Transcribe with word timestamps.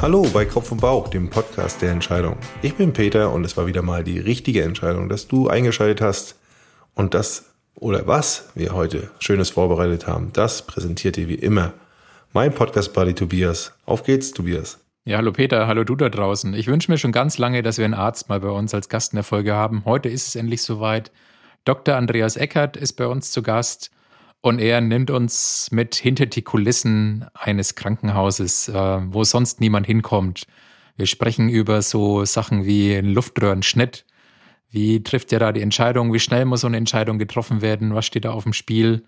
Hallo 0.00 0.24
bei 0.32 0.44
Kopf 0.44 0.70
und 0.70 0.80
Bauch, 0.80 1.08
dem 1.08 1.28
Podcast 1.28 1.82
der 1.82 1.90
Entscheidung. 1.90 2.36
Ich 2.62 2.76
bin 2.76 2.92
Peter 2.92 3.32
und 3.32 3.44
es 3.44 3.56
war 3.56 3.66
wieder 3.66 3.82
mal 3.82 4.04
die 4.04 4.20
richtige 4.20 4.62
Entscheidung, 4.62 5.08
dass 5.08 5.26
du 5.26 5.48
eingeschaltet 5.48 6.00
hast 6.00 6.36
und 6.94 7.14
das 7.14 7.46
oder 7.74 8.06
was 8.06 8.48
wir 8.54 8.74
heute 8.74 9.10
Schönes 9.18 9.50
vorbereitet 9.50 10.06
haben, 10.06 10.30
das 10.32 10.62
präsentiert 10.62 11.16
dir 11.16 11.28
wie 11.28 11.34
immer 11.34 11.72
mein 12.32 12.54
Podcast-Buddy 12.54 13.14
Tobias. 13.14 13.72
Auf 13.86 14.04
geht's, 14.04 14.30
Tobias. 14.30 14.78
Ja, 15.04 15.16
hallo 15.16 15.32
Peter, 15.32 15.66
hallo 15.66 15.82
du 15.82 15.96
da 15.96 16.08
draußen. 16.08 16.54
Ich 16.54 16.68
wünsche 16.68 16.92
mir 16.92 16.98
schon 16.98 17.10
ganz 17.10 17.36
lange, 17.38 17.62
dass 17.62 17.78
wir 17.78 17.84
einen 17.84 17.94
Arzt 17.94 18.28
mal 18.28 18.38
bei 18.38 18.50
uns 18.50 18.72
als 18.74 18.88
Gast 18.88 19.12
in 19.12 19.16
der 19.16 19.24
Folge 19.24 19.54
haben. 19.54 19.84
Heute 19.84 20.08
ist 20.08 20.28
es 20.28 20.36
endlich 20.36 20.62
soweit. 20.62 21.10
Dr. 21.64 21.96
Andreas 21.96 22.36
Eckert 22.36 22.76
ist 22.76 22.92
bei 22.92 23.08
uns 23.08 23.32
zu 23.32 23.42
Gast 23.42 23.90
und 24.40 24.60
er 24.60 24.80
nimmt 24.80 25.10
uns 25.10 25.68
mit 25.72 25.94
hinter 25.94 26.26
die 26.26 26.42
Kulissen 26.42 27.26
eines 27.34 27.74
Krankenhauses, 27.74 28.68
äh, 28.68 28.72
wo 28.74 29.24
sonst 29.24 29.60
niemand 29.60 29.86
hinkommt. 29.86 30.44
Wir 30.96 31.06
sprechen 31.06 31.48
über 31.48 31.82
so 31.82 32.24
Sachen 32.24 32.64
wie 32.64 32.96
Luftröhrenschnitt. 32.96 34.04
Wie 34.70 35.02
trifft 35.02 35.32
er 35.32 35.38
da 35.38 35.52
die 35.52 35.62
Entscheidung? 35.62 36.12
Wie 36.12 36.20
schnell 36.20 36.44
muss 36.44 36.60
so 36.60 36.66
eine 36.66 36.76
Entscheidung 36.76 37.18
getroffen 37.18 37.62
werden? 37.62 37.94
Was 37.94 38.06
steht 38.06 38.24
da 38.24 38.32
auf 38.32 38.44
dem 38.44 38.52
Spiel? 38.52 39.04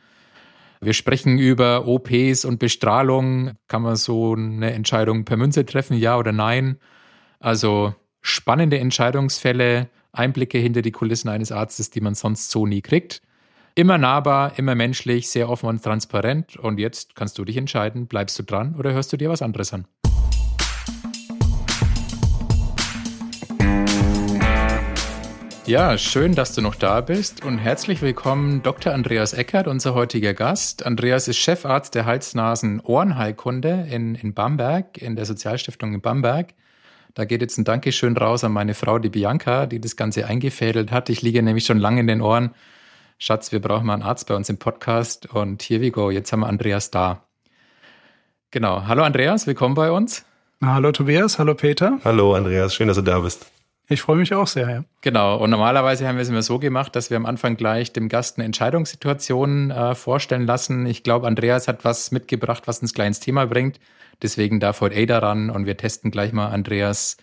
Wir 0.81 0.95
sprechen 0.95 1.39
über 1.39 1.87
OPs 1.87 2.45
und 2.45 2.59
Bestrahlung. 2.59 3.53
Kann 3.69 3.83
man 3.83 3.97
so 3.97 4.35
eine 4.35 4.73
Entscheidung 4.73 5.25
per 5.25 5.37
Münze 5.37 5.67
treffen, 5.67 5.97
ja 5.97 6.17
oder 6.17 6.33
nein? 6.33 6.79
Also 7.39 7.95
spannende 8.23 8.79
Entscheidungsfälle, 8.79 9.91
Einblicke 10.13 10.59
hinter 10.59 10.83
die 10.83 10.93
Kulissen 10.93 11.29
eines 11.29 11.53
Arztes, 11.53 11.91
die 11.91 12.01
man 12.01 12.15
sonst 12.15 12.51
so 12.51 12.67
nie 12.67 12.81
kriegt. 12.81 13.21
Immer 13.81 13.97
nahbar, 13.97 14.59
immer 14.59 14.75
menschlich, 14.75 15.31
sehr 15.31 15.49
offen 15.49 15.67
und 15.67 15.83
transparent. 15.83 16.55
Und 16.55 16.79
jetzt 16.79 17.17
kannst 17.17 17.39
du 17.39 17.47
dich 17.47 17.57
entscheiden, 17.57 18.09
bleibst 18.09 18.39
du 18.39 18.43
dran 18.43 18.75
oder 18.79 18.93
hörst 18.93 19.11
du 19.11 19.17
dir 19.17 19.31
was 19.31 19.41
anderes 19.41 19.73
an? 19.73 19.87
Ja, 25.65 25.97
schön, 25.97 26.35
dass 26.35 26.55
du 26.55 26.61
noch 26.61 26.75
da 26.75 27.01
bist 27.01 27.43
und 27.43 27.57
herzlich 27.57 28.03
willkommen 28.03 28.63
Dr. 28.63 28.93
Andreas 28.93 29.33
Eckert, 29.33 29.67
unser 29.67 29.95
heutiger 29.95 30.35
Gast. 30.35 30.85
Andreas 30.85 31.27
ist 31.27 31.39
Chefarzt 31.39 31.95
der 31.95 32.05
Hals-Nasen-Ohrenheilkunde 32.05 33.87
in, 33.91 34.15
in 34.15 34.35
Bamberg, 34.35 34.99
in 34.99 35.17
der 35.17 35.25
Sozialstiftung 35.25 35.95
in 35.95 36.03
Bamberg. 36.03 36.49
Da 37.15 37.25
geht 37.25 37.41
jetzt 37.41 37.57
ein 37.57 37.65
Dankeschön 37.65 38.15
raus 38.19 38.45
an 38.45 38.53
meine 38.53 38.75
Frau, 38.75 38.99
die 38.99 39.09
Bianca, 39.09 39.65
die 39.65 39.81
das 39.81 39.97
Ganze 39.97 40.27
eingefädelt 40.27 40.93
hat. 40.93 41.09
Ich 41.09 41.23
liege 41.23 41.43
nämlich 41.43 41.65
schon 41.65 41.79
lange 41.79 42.01
in 42.01 42.09
den 42.09 42.21
Ohren. 42.21 42.51
Schatz, 43.23 43.53
wir 43.53 43.61
brauchen 43.61 43.87
mal 43.87 43.93
einen 43.93 44.03
Arzt 44.03 44.27
bei 44.29 44.35
uns 44.35 44.49
im 44.49 44.57
Podcast 44.57 45.27
und 45.27 45.63
here 45.63 45.83
we 45.83 45.91
go. 45.91 46.11
Jetzt 46.11 46.33
haben 46.33 46.41
wir 46.41 46.47
Andreas 46.47 46.91
da. 46.91 47.27
Genau. 48.51 48.87
Hallo 48.87 49.03
Andreas, 49.03 49.47
willkommen 49.47 49.75
bei 49.75 49.91
uns. 49.91 50.25
Hallo 50.65 50.91
Tobias, 50.91 51.39
hallo 51.39 51.55
Peter. 51.55 51.99
Hallo 52.03 52.33
Andreas, 52.35 52.75
schön, 52.75 52.89
dass 52.89 52.97
du 52.97 53.03
da 53.03 53.19
bist. 53.19 53.45
Ich 53.91 54.01
freue 54.01 54.17
mich 54.17 54.33
auch 54.33 54.47
sehr, 54.47 54.71
ja. 54.71 54.85
Genau, 55.03 55.37
und 55.37 55.51
normalerweise 55.51 56.09
haben 56.09 56.17
wir 56.17 56.23
es 56.23 56.31
immer 56.31 56.41
so 56.41 56.59
gemacht, 56.59 56.97
dass 56.97 57.11
wir 57.11 57.19
am 57.19 57.27
Anfang 57.27 57.59
gleich 57.59 57.93
dem 57.93 58.09
Gast 58.09 58.39
eine 58.39 58.47
Entscheidungssituation 58.47 59.71
äh, 59.71 59.95
vorstellen 59.95 60.47
lassen. 60.47 60.87
Ich 60.87 61.03
glaube, 61.03 61.27
Andreas 61.27 61.69
hat 61.69 61.85
was 61.85 62.13
mitgebracht, 62.13 62.63
was 62.65 62.81
uns 62.81 62.95
gleich 62.95 63.09
ins 63.09 63.21
Thema 63.21 63.45
bringt. 63.45 63.81
Deswegen 64.23 64.61
darf 64.61 64.81
heute 64.81 64.97
Ada 64.97 65.19
ran 65.19 65.51
und 65.51 65.67
wir 65.67 65.77
testen 65.77 66.11
gleich 66.11 66.33
mal 66.33 66.49
Andreas 66.49 67.19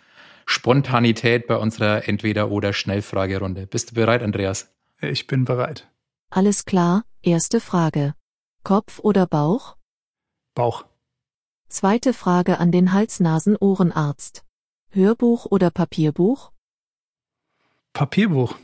Spontanität 0.45 1.47
bei 1.47 1.55
unserer 1.55 2.07
Entweder-oder-Schnellfragerunde. 2.07 3.65
Bist 3.65 3.89
du 3.89 3.95
bereit, 3.95 4.21
Andreas? 4.21 4.76
Ich 5.01 5.27
bin 5.27 5.45
bereit. 5.45 5.87
Alles 6.29 6.65
klar, 6.65 7.03
erste 7.21 7.59
Frage. 7.59 8.15
Kopf 8.63 8.99
oder 8.99 9.27
Bauch? 9.27 9.77
Bauch. 10.55 10.85
Zweite 11.69 12.13
Frage 12.13 12.57
an 12.59 12.71
den 12.71 12.93
Hals-Nasen-Ohrenarzt. 12.93 14.43
Hörbuch 14.89 15.45
oder 15.45 15.69
Papierbuch? 15.69 16.51
Papierbuch. 17.93 18.55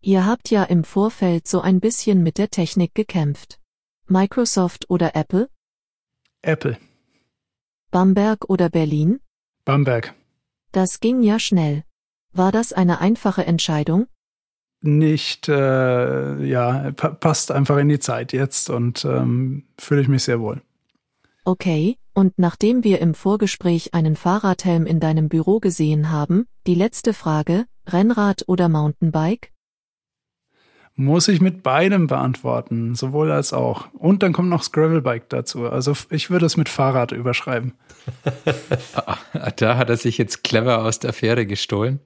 Ihr 0.00 0.26
habt 0.26 0.50
ja 0.50 0.64
im 0.64 0.82
Vorfeld 0.82 1.46
so 1.46 1.60
ein 1.60 1.78
bisschen 1.78 2.22
mit 2.22 2.38
der 2.38 2.50
Technik 2.50 2.94
gekämpft. 2.94 3.60
Microsoft 4.06 4.90
oder 4.90 5.14
Apple? 5.14 5.48
Apple. 6.42 6.78
Bamberg 7.92 8.50
oder 8.50 8.68
Berlin? 8.68 9.20
Bamberg. 9.64 10.14
Das 10.72 10.98
ging 10.98 11.22
ja 11.22 11.38
schnell. 11.38 11.84
War 12.32 12.50
das 12.50 12.72
eine 12.72 13.00
einfache 13.00 13.44
Entscheidung? 13.44 14.08
Nicht, 14.82 15.48
äh, 15.48 16.44
ja, 16.44 16.90
passt 16.92 17.52
einfach 17.52 17.78
in 17.78 17.88
die 17.88 18.00
Zeit 18.00 18.32
jetzt 18.32 18.68
und 18.68 19.04
ähm, 19.04 19.64
fühle 19.78 20.02
ich 20.02 20.08
mich 20.08 20.24
sehr 20.24 20.40
wohl. 20.40 20.60
Okay, 21.44 21.98
und 22.14 22.38
nachdem 22.38 22.84
wir 22.84 23.00
im 23.00 23.14
Vorgespräch 23.14 23.94
einen 23.94 24.16
Fahrradhelm 24.16 24.86
in 24.86 25.00
deinem 25.00 25.28
Büro 25.28 25.60
gesehen 25.60 26.10
haben, 26.10 26.46
die 26.66 26.74
letzte 26.74 27.14
Frage, 27.14 27.66
Rennrad 27.86 28.44
oder 28.46 28.68
Mountainbike? 28.68 29.50
Muss 30.94 31.28
ich 31.28 31.40
mit 31.40 31.62
beidem 31.62 32.06
beantworten, 32.06 32.94
sowohl 32.94 33.32
als 33.32 33.54
auch. 33.54 33.88
Und 33.94 34.22
dann 34.22 34.34
kommt 34.34 34.50
noch 34.50 34.60
das 34.60 34.72
Gravelbike 34.72 35.28
dazu. 35.30 35.66
Also 35.66 35.94
ich 36.10 36.28
würde 36.28 36.44
es 36.44 36.58
mit 36.58 36.68
Fahrrad 36.68 37.12
überschreiben. 37.12 37.72
da 39.56 39.78
hat 39.78 39.88
er 39.88 39.96
sich 39.96 40.18
jetzt 40.18 40.44
clever 40.44 40.84
aus 40.84 40.98
der 40.98 41.10
Affäre 41.10 41.46
gestohlen, 41.46 42.00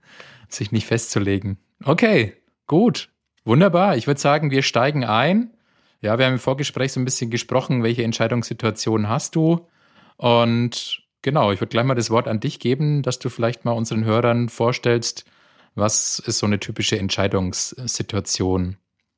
sich 0.48 0.70
nicht 0.70 0.86
festzulegen. 0.86 1.58
Okay, 1.84 2.34
gut, 2.66 3.10
wunderbar. 3.44 3.96
Ich 3.96 4.06
würde 4.06 4.20
sagen, 4.20 4.50
wir 4.50 4.62
steigen 4.62 5.04
ein. 5.04 5.50
Ja, 6.00 6.18
wir 6.18 6.26
haben 6.26 6.34
im 6.34 6.38
Vorgespräch 6.38 6.92
so 6.92 7.00
ein 7.00 7.04
bisschen 7.04 7.30
gesprochen, 7.30 7.82
welche 7.82 8.04
Entscheidungssituationen 8.04 9.08
hast 9.08 9.34
du? 9.34 9.66
Und 10.16 11.02
genau, 11.22 11.52
ich 11.52 11.60
würde 11.60 11.70
gleich 11.70 11.84
mal 11.84 11.94
das 11.94 12.10
Wort 12.10 12.28
an 12.28 12.40
dich 12.40 12.60
geben, 12.60 13.02
dass 13.02 13.18
du 13.18 13.28
vielleicht 13.28 13.64
mal 13.64 13.72
unseren 13.72 14.04
Hörern 14.04 14.48
vorstellst, 14.48 15.24
was 15.74 16.18
ist 16.20 16.38
so 16.38 16.46
eine 16.46 16.58
typische 16.58 16.98
Entscheidungssituation 16.98 18.76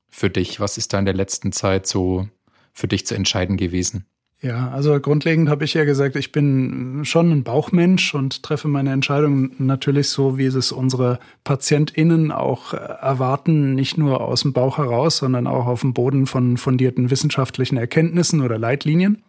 für 0.09 0.31
dich? 0.31 0.61
Was 0.61 0.77
ist 0.77 0.93
da 0.93 0.99
in 0.99 1.05
der 1.05 1.15
letzten 1.15 1.53
Zeit 1.53 1.87
so 1.87 2.29
für 2.73 2.89
dich 2.89 3.07
zu 3.07 3.15
entscheiden 3.15 3.57
gewesen? 3.57 4.07
Ja, 4.41 4.71
also 4.71 5.01
grundlegend 5.01 5.49
habe 5.49 5.65
ich 5.65 5.75
ja 5.75 5.85
gesagt, 5.85 6.15
ich 6.15 6.31
bin 6.31 7.01
schon 7.05 7.33
ein 7.33 7.43
Bauchmensch 7.43 8.15
und 8.15 8.45
treffe 8.45 8.69
meine 8.69 8.93
Entscheidungen 8.93 9.51
natürlich 9.59 10.11
so, 10.11 10.39
wie 10.39 10.47
es 10.47 10.71
unsere 10.71 11.19
PatientInnen 11.43 12.31
auch 12.31 12.73
erwarten, 12.73 13.75
nicht 13.75 13.99
nur 13.99 14.21
aus 14.21 14.43
dem 14.43 14.53
Bauch 14.53 14.79
heraus, 14.79 15.17
sondern 15.17 15.49
auch 15.49 15.67
auf 15.67 15.81
dem 15.81 15.93
Boden 15.93 16.27
von 16.27 16.57
fundierten 16.57 17.11
wissenschaftlichen 17.11 17.79
Erkenntnissen 17.79 18.41
oder 18.41 18.59
Leitlinien. 18.59 19.25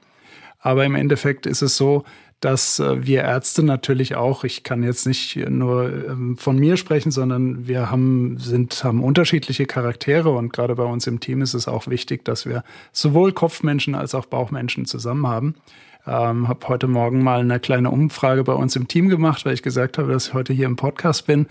Aber 0.60 0.86
im 0.86 0.94
Endeffekt 0.94 1.48
ist 1.48 1.64
es 1.64 1.76
so, 1.76 2.04
dass 2.40 2.80
äh, 2.80 3.06
wir 3.06 3.24
Ärzte 3.24 3.64
natürlich 3.64 4.16
auch, 4.16 4.44
ich 4.44 4.64
kann 4.64 4.84
jetzt 4.84 5.06
nicht 5.06 5.36
nur 5.36 5.90
ähm, 6.08 6.38
von 6.38 6.58
mir 6.58 6.78
sprechen, 6.78 7.12
sondern 7.12 7.68
wir 7.68 7.92
haben, 7.92 8.38
sind, 8.38 8.84
haben 8.84 9.04
unterschiedliche 9.04 9.66
Charaktere 9.66 10.30
und 10.30 10.54
gerade 10.54 10.76
bei 10.76 10.84
uns 10.84 11.08
im 11.08 11.20
Team 11.20 11.42
ist 11.42 11.54
es 11.54 11.68
auch 11.68 11.88
wichtig, 11.88 12.24
dass 12.26 12.46
wir 12.46 12.64
sowohl 12.92 13.34
Kopfmenschen 13.34 13.96
als 13.96 14.16
auch 14.16 14.26
Bauchmenschen 14.26 14.86
zusammen 14.86 15.28
haben. 15.28 15.56
Ähm, 16.08 16.48
habe 16.48 16.68
heute 16.70 16.88
Morgen 16.88 17.24
mal 17.24 17.42
eine 17.42 17.60
kleine 17.60 17.92
Umfrage 17.92 18.44
bei 18.44 18.54
uns 18.54 18.76
im 18.76 18.88
Team 18.88 19.10
gemacht, 19.10 19.46
weil 19.46 19.54
ich 19.54 19.62
gesagt 19.62 19.98
habe, 19.98 20.14
dass 20.14 20.30
ich 20.30 20.34
heute 20.34 20.54
hier 20.54 20.66
im 20.66 20.78
Podcast 20.78 21.28
bin 21.28 21.48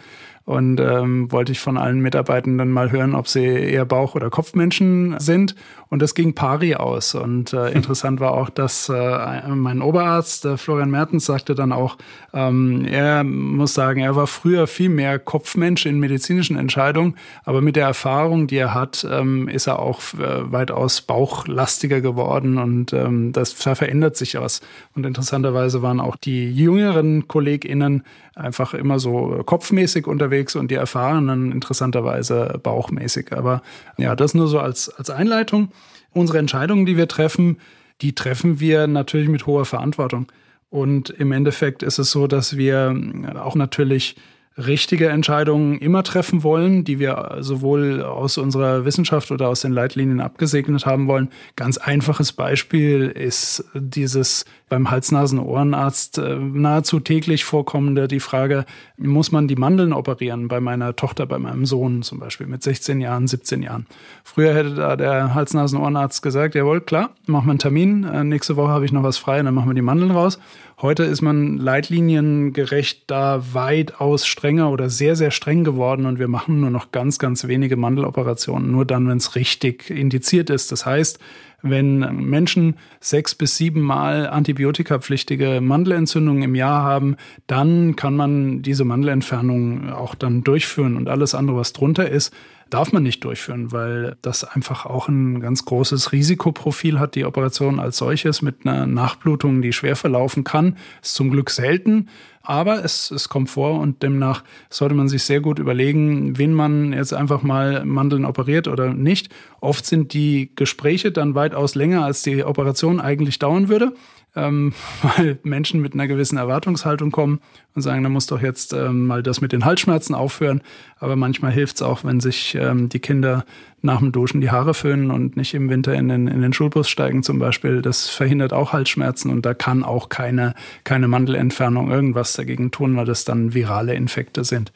und 0.48 0.80
ähm, 0.80 1.30
wollte 1.30 1.52
ich 1.52 1.60
von 1.60 1.76
allen 1.76 2.00
Mitarbeitenden 2.00 2.70
mal 2.70 2.90
hören, 2.90 3.14
ob 3.14 3.28
sie 3.28 3.44
eher 3.44 3.84
Bauch- 3.84 4.14
oder 4.14 4.30
Kopfmenschen 4.30 5.20
sind. 5.20 5.54
Und 5.90 6.00
das 6.00 6.14
ging 6.14 6.34
pari 6.34 6.74
aus. 6.74 7.14
Und 7.14 7.52
äh, 7.52 7.70
interessant 7.72 8.18
war 8.18 8.32
auch, 8.32 8.48
dass 8.48 8.88
äh, 8.88 9.46
mein 9.48 9.82
Oberarzt, 9.82 10.46
äh, 10.46 10.56
Florian 10.56 10.90
Mertens, 10.90 11.26
sagte 11.26 11.54
dann 11.54 11.70
auch, 11.70 11.98
ähm, 12.32 12.86
er 12.86 13.24
muss 13.24 13.74
sagen, 13.74 14.00
er 14.00 14.16
war 14.16 14.26
früher 14.26 14.66
viel 14.66 14.88
mehr 14.88 15.18
Kopfmensch 15.18 15.84
in 15.84 15.98
medizinischen 15.98 16.56
Entscheidungen, 16.56 17.16
aber 17.44 17.60
mit 17.60 17.76
der 17.76 17.84
Erfahrung, 17.84 18.46
die 18.46 18.56
er 18.56 18.72
hat, 18.72 19.06
ähm, 19.10 19.48
ist 19.48 19.66
er 19.66 19.80
auch 19.80 20.00
äh, 20.14 20.50
weitaus 20.50 21.02
bauchlastiger 21.02 22.00
geworden 22.00 22.56
und 22.56 22.94
ähm, 22.94 23.32
das 23.32 23.52
verändert 23.52 24.16
sich 24.16 24.34
was. 24.40 24.62
Und 24.94 25.04
interessanterweise 25.04 25.82
waren 25.82 26.00
auch 26.00 26.16
die 26.16 26.50
jüngeren 26.50 27.28
KollegInnen 27.28 28.02
einfach 28.38 28.74
immer 28.74 28.98
so 28.98 29.42
kopfmäßig 29.44 30.06
unterwegs 30.06 30.56
und 30.56 30.70
die 30.70 30.76
Erfahrenen 30.76 31.52
interessanterweise 31.52 32.58
bauchmäßig. 32.62 33.32
Aber 33.32 33.62
ja, 33.96 34.14
das 34.16 34.34
nur 34.34 34.48
so 34.48 34.60
als, 34.60 34.88
als 34.88 35.10
Einleitung. 35.10 35.68
Unsere 36.12 36.38
Entscheidungen, 36.38 36.86
die 36.86 36.96
wir 36.96 37.08
treffen, 37.08 37.58
die 38.00 38.14
treffen 38.14 38.60
wir 38.60 38.86
natürlich 38.86 39.28
mit 39.28 39.46
hoher 39.46 39.64
Verantwortung. 39.64 40.30
Und 40.70 41.10
im 41.10 41.32
Endeffekt 41.32 41.82
ist 41.82 41.98
es 41.98 42.10
so, 42.10 42.26
dass 42.26 42.56
wir 42.56 42.94
auch 43.42 43.54
natürlich 43.54 44.16
richtige 44.58 45.08
Entscheidungen 45.08 45.78
immer 45.78 46.02
treffen 46.02 46.42
wollen, 46.42 46.84
die 46.84 46.98
wir 46.98 47.38
sowohl 47.40 48.02
aus 48.02 48.38
unserer 48.38 48.84
Wissenschaft 48.84 49.30
oder 49.30 49.48
aus 49.48 49.60
den 49.60 49.72
Leitlinien 49.72 50.20
abgesegnet 50.20 50.84
haben 50.84 51.06
wollen. 51.06 51.28
Ganz 51.54 51.78
einfaches 51.78 52.32
Beispiel 52.32 53.06
ist 53.08 53.64
dieses 53.74 54.44
beim 54.68 54.90
Hals-Nasen-Ohrenarzt 54.90 56.18
äh, 56.18 56.36
nahezu 56.36 57.00
täglich 57.00 57.44
vorkommende 57.44 58.08
die 58.08 58.20
Frage, 58.20 58.64
muss 58.96 59.32
man 59.32 59.48
die 59.48 59.56
Mandeln 59.56 59.92
operieren 59.92 60.48
bei 60.48 60.60
meiner 60.60 60.96
Tochter, 60.96 61.26
bei 61.26 61.38
meinem 61.38 61.66
Sohn 61.66 62.02
zum 62.02 62.18
Beispiel 62.18 62.46
mit 62.46 62.62
16 62.62 63.00
Jahren, 63.00 63.26
17 63.26 63.62
Jahren. 63.62 63.86
Früher 64.24 64.54
hätte 64.54 64.74
da 64.74 64.96
der 64.96 65.34
Hals-Nasen-Ohrenarzt 65.34 66.22
gesagt, 66.22 66.54
jawohl, 66.54 66.80
klar, 66.80 67.10
machen 67.26 67.46
wir 67.46 67.50
einen 67.50 67.58
Termin, 67.58 68.04
äh, 68.04 68.24
nächste 68.24 68.56
Woche 68.56 68.70
habe 68.70 68.84
ich 68.84 68.92
noch 68.92 69.02
was 69.02 69.18
frei, 69.18 69.42
dann 69.42 69.54
machen 69.54 69.70
wir 69.70 69.74
die 69.74 69.82
Mandeln 69.82 70.10
raus. 70.10 70.38
Heute 70.80 71.02
ist 71.02 71.22
man 71.22 71.58
leitliniengerecht 71.58 73.10
da 73.10 73.42
weitaus 73.52 74.24
strenger 74.26 74.70
oder 74.70 74.88
sehr, 74.88 75.16
sehr 75.16 75.32
streng 75.32 75.64
geworden 75.64 76.06
und 76.06 76.20
wir 76.20 76.28
machen 76.28 76.60
nur 76.60 76.70
noch 76.70 76.92
ganz, 76.92 77.18
ganz 77.18 77.48
wenige 77.48 77.76
Mandeloperationen, 77.76 78.70
nur 78.70 78.84
dann, 78.84 79.08
wenn 79.08 79.16
es 79.16 79.34
richtig 79.34 79.90
indiziert 79.90 80.50
ist. 80.50 80.70
Das 80.70 80.86
heißt, 80.86 81.18
wenn 81.62 81.98
Menschen 82.28 82.76
sechs 83.00 83.34
bis 83.34 83.56
sieben 83.56 83.80
Mal 83.80 84.28
antibiotikapflichtige 84.28 85.60
Mandelentzündungen 85.60 86.42
im 86.42 86.54
Jahr 86.54 86.82
haben, 86.82 87.16
dann 87.46 87.96
kann 87.96 88.14
man 88.14 88.62
diese 88.62 88.84
Mandelentfernung 88.84 89.90
auch 89.90 90.14
dann 90.14 90.44
durchführen 90.44 90.96
und 90.96 91.08
alles 91.08 91.34
andere, 91.34 91.56
was 91.56 91.72
drunter 91.72 92.08
ist, 92.08 92.32
darf 92.70 92.92
man 92.92 93.02
nicht 93.02 93.24
durchführen, 93.24 93.72
weil 93.72 94.16
das 94.22 94.44
einfach 94.44 94.86
auch 94.86 95.08
ein 95.08 95.40
ganz 95.40 95.64
großes 95.64 96.12
Risikoprofil 96.12 97.00
hat, 97.00 97.14
die 97.14 97.24
Operation 97.24 97.80
als 97.80 97.96
solches 97.96 98.42
mit 98.42 98.66
einer 98.66 98.86
Nachblutung, 98.86 99.62
die 99.62 99.72
schwer 99.72 99.96
verlaufen 99.96 100.44
kann. 100.44 100.76
Ist 101.02 101.14
zum 101.14 101.30
Glück 101.30 101.50
selten, 101.50 102.08
aber 102.48 102.82
es, 102.82 103.10
es 103.10 103.28
kommt 103.28 103.50
vor 103.50 103.78
und 103.78 104.02
demnach 104.02 104.42
sollte 104.70 104.94
man 104.94 105.08
sich 105.08 105.22
sehr 105.22 105.40
gut 105.40 105.58
überlegen, 105.58 106.38
wen 106.38 106.54
man 106.54 106.94
jetzt 106.94 107.12
einfach 107.12 107.42
mal 107.42 107.84
Mandeln 107.84 108.24
operiert 108.24 108.68
oder 108.68 108.94
nicht. 108.94 109.28
Oft 109.60 109.84
sind 109.84 110.14
die 110.14 110.52
Gespräche 110.56 111.12
dann 111.12 111.34
weitaus 111.34 111.74
länger, 111.74 112.04
als 112.04 112.22
die 112.22 112.42
Operation 112.42 113.00
eigentlich 113.00 113.38
dauern 113.38 113.68
würde 113.68 113.92
ähm, 114.36 114.72
weil 115.02 115.38
Menschen 115.42 115.80
mit 115.80 115.94
einer 115.94 116.08
gewissen 116.08 116.38
Erwartungshaltung 116.38 117.10
kommen 117.10 117.40
und 117.74 117.82
sagen, 117.82 118.02
da 118.02 118.08
muss 118.08 118.26
doch 118.26 118.40
jetzt 118.40 118.72
ähm, 118.72 119.06
mal 119.06 119.22
das 119.22 119.40
mit 119.40 119.52
den 119.52 119.64
Halsschmerzen 119.64 120.14
aufhören. 120.14 120.62
Aber 120.98 121.16
manchmal 121.16 121.52
hilft 121.52 121.76
es 121.76 121.82
auch, 121.82 122.04
wenn 122.04 122.20
sich 122.20 122.54
ähm, 122.54 122.88
die 122.88 123.00
Kinder 123.00 123.44
nach 123.80 123.98
dem 123.98 124.10
Duschen 124.12 124.40
die 124.40 124.50
Haare 124.50 124.74
föhnen 124.74 125.10
und 125.10 125.36
nicht 125.36 125.54
im 125.54 125.70
Winter 125.70 125.94
in 125.94 126.08
den, 126.08 126.26
in 126.26 126.42
den 126.42 126.52
Schulbus 126.52 126.88
steigen 126.88 127.22
zum 127.22 127.38
Beispiel. 127.38 127.82
Das 127.82 128.08
verhindert 128.08 128.52
auch 128.52 128.72
Halsschmerzen 128.72 129.30
und 129.30 129.46
da 129.46 129.54
kann 129.54 129.84
auch 129.84 130.08
keine, 130.08 130.54
keine 130.84 131.08
Mandelentfernung 131.08 131.90
irgendwas 131.90 132.32
dagegen 132.32 132.70
tun, 132.70 132.96
weil 132.96 133.04
das 133.04 133.24
dann 133.24 133.54
virale 133.54 133.94
Infekte 133.94 134.44
sind. 134.44 134.72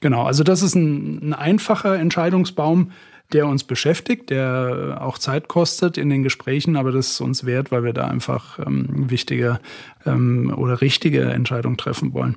Genau, 0.00 0.24
also 0.24 0.44
das 0.44 0.62
ist 0.62 0.74
ein, 0.74 1.30
ein 1.30 1.32
einfacher 1.32 1.98
Entscheidungsbaum, 1.98 2.92
der 3.32 3.46
uns 3.46 3.64
beschäftigt, 3.64 4.30
der 4.30 4.98
auch 5.00 5.18
Zeit 5.18 5.48
kostet 5.48 5.98
in 5.98 6.10
den 6.10 6.22
Gesprächen, 6.22 6.76
aber 6.76 6.92
das 6.92 7.12
ist 7.12 7.20
uns 7.20 7.44
wert, 7.44 7.72
weil 7.72 7.84
wir 7.84 7.92
da 7.92 8.06
einfach 8.06 8.58
ähm, 8.58 9.10
wichtige 9.10 9.60
ähm, 10.04 10.54
oder 10.56 10.80
richtige 10.80 11.22
Entscheidungen 11.24 11.76
treffen 11.76 12.12
wollen. 12.12 12.36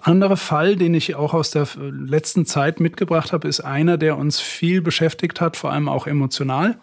Anderer 0.00 0.36
Fall, 0.36 0.76
den 0.76 0.94
ich 0.94 1.16
auch 1.16 1.34
aus 1.34 1.50
der 1.50 1.66
letzten 1.76 2.46
Zeit 2.46 2.78
mitgebracht 2.78 3.32
habe, 3.32 3.48
ist 3.48 3.60
einer, 3.60 3.98
der 3.98 4.16
uns 4.16 4.38
viel 4.38 4.80
beschäftigt 4.80 5.40
hat, 5.40 5.56
vor 5.56 5.72
allem 5.72 5.88
auch 5.88 6.06
emotional, 6.06 6.78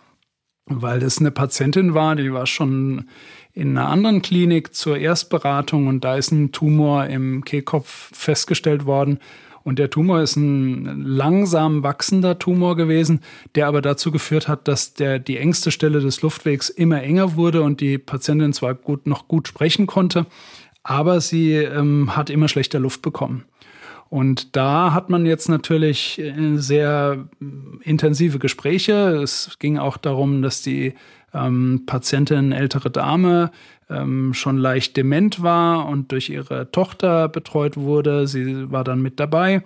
weil 0.66 1.00
das 1.00 1.20
eine 1.20 1.32
Patientin 1.32 1.94
war, 1.94 2.16
die 2.16 2.34
war 2.34 2.46
schon 2.46 3.06
in 3.54 3.78
einer 3.78 3.88
anderen 3.88 4.22
Klinik 4.22 4.76
zur 4.76 4.98
Erstberatung 4.98 5.88
und 5.88 6.04
da 6.04 6.18
ist 6.18 6.32
ein 6.32 6.52
Tumor 6.52 7.06
im 7.06 7.46
Kehlkopf 7.46 8.10
festgestellt 8.14 8.86
worden 8.86 9.20
und 9.64 9.80
der 9.80 9.90
Tumor 9.90 10.22
ist 10.22 10.36
ein 10.36 11.04
langsam 11.04 11.84
wachsender 11.84 12.38
Tumor 12.38 12.76
gewesen, 12.76 13.22
der 13.56 13.68
aber 13.68 13.82
dazu 13.82 14.12
geführt 14.12 14.48
hat, 14.48 14.68
dass 14.68 14.94
der, 14.94 15.20
die 15.20 15.38
engste 15.38 15.72
Stelle 15.72 16.02
des 16.02 16.22
Luftwegs 16.22 16.70
immer 16.70 17.02
enger 17.02 17.36
wurde 17.36 17.62
und 17.62 17.80
die 17.80 17.98
Patientin 17.98 18.54
zwar 18.54 18.76
gut, 18.76 19.08
noch 19.08 19.28
gut 19.28 19.48
sprechen 19.48 19.88
konnte, 19.88 20.26
aber 20.84 21.22
sie 21.22 21.54
ähm, 21.54 22.16
hat 22.16 22.30
immer 22.30 22.48
schlechter 22.50 22.80
Luft 22.80 23.02
bekommen. 23.02 23.46
Und 24.10 24.56
da 24.56 24.94
hat 24.94 25.10
man 25.10 25.26
jetzt 25.26 25.50
natürlich 25.50 26.20
äh, 26.20 26.58
sehr 26.58 27.26
intensive 27.82 28.38
Gespräche. 28.38 29.22
Es 29.24 29.58
ging 29.60 29.80
auch 29.80 29.98
darum, 29.98 30.42
dass 30.44 30.62
die 30.62 30.94
ähm, 31.34 31.84
Patientin, 31.88 32.52
ältere 32.52 32.92
Dame, 32.92 33.50
ähm, 33.94 34.34
schon 34.34 34.58
leicht 34.58 34.98
dement 34.98 35.42
war 35.44 35.88
und 35.88 36.12
durch 36.12 36.30
ihre 36.30 36.72
Tochter 36.72 37.30
betreut 37.30 37.78
wurde. 37.78 38.28
Sie 38.28 38.72
war 38.72 38.84
dann 38.84 39.02
mit 39.02 39.20
dabei 39.20 39.64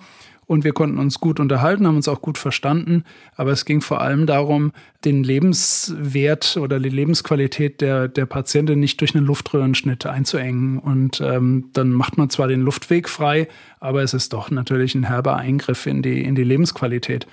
und 0.47 0.63
wir 0.63 0.71
konnten 0.71 0.97
uns 0.97 1.19
gut 1.19 1.41
unterhalten, 1.41 1.85
haben 1.85 1.97
uns 1.97 2.07
auch 2.07 2.21
gut 2.21 2.37
verstanden. 2.37 3.03
Aber 3.35 3.51
es 3.51 3.65
ging 3.65 3.81
vor 3.81 3.99
allem 3.99 4.25
darum, 4.25 4.71
den 5.03 5.23
Lebenswert 5.23 6.55
oder 6.55 6.79
die 6.79 6.89
Lebensqualität 6.89 7.81
der, 7.81 8.07
der 8.07 8.25
Patientin 8.25 8.79
nicht 8.79 9.01
durch 9.01 9.13
einen 9.13 9.25
Luftröhrenschnitt 9.25 10.05
einzuengen. 10.05 10.79
Und 10.79 11.19
ähm, 11.19 11.69
dann 11.73 11.91
macht 11.91 12.17
man 12.17 12.29
zwar 12.29 12.47
den 12.47 12.61
Luftweg 12.61 13.09
frei, 13.09 13.49
aber 13.81 14.03
es 14.03 14.13
ist 14.13 14.31
doch 14.31 14.49
natürlich 14.49 14.95
ein 14.95 15.03
herber 15.03 15.35
Eingriff 15.35 15.85
in 15.85 16.01
die, 16.01 16.23
in 16.23 16.35
die 16.35 16.45
Lebensqualität. 16.45 17.27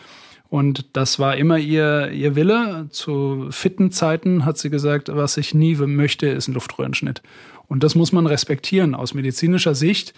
Und 0.55 0.87
das 0.93 1.19
war 1.19 1.37
immer 1.37 1.59
ihr, 1.59 2.13
ihr 2.13 2.37
Wille. 2.37 2.87
Zu 2.91 3.49
fitten 3.51 3.91
Zeiten 3.91 4.45
hat 4.45 4.57
sie 4.57 4.71
gesagt, 4.71 5.11
was 5.13 5.37
ich 5.37 5.53
nie 5.53 5.75
möchte, 5.75 6.29
ist 6.29 6.47
ein 6.47 6.55
Luftröhrenschnitt. 6.55 7.23
Und 7.67 7.83
das 7.83 7.97
muss 7.97 8.13
man 8.13 8.29
respektieren 8.29 8.95
aus 8.95 9.15
medizinischer 9.15 9.75
Sicht 9.75 10.15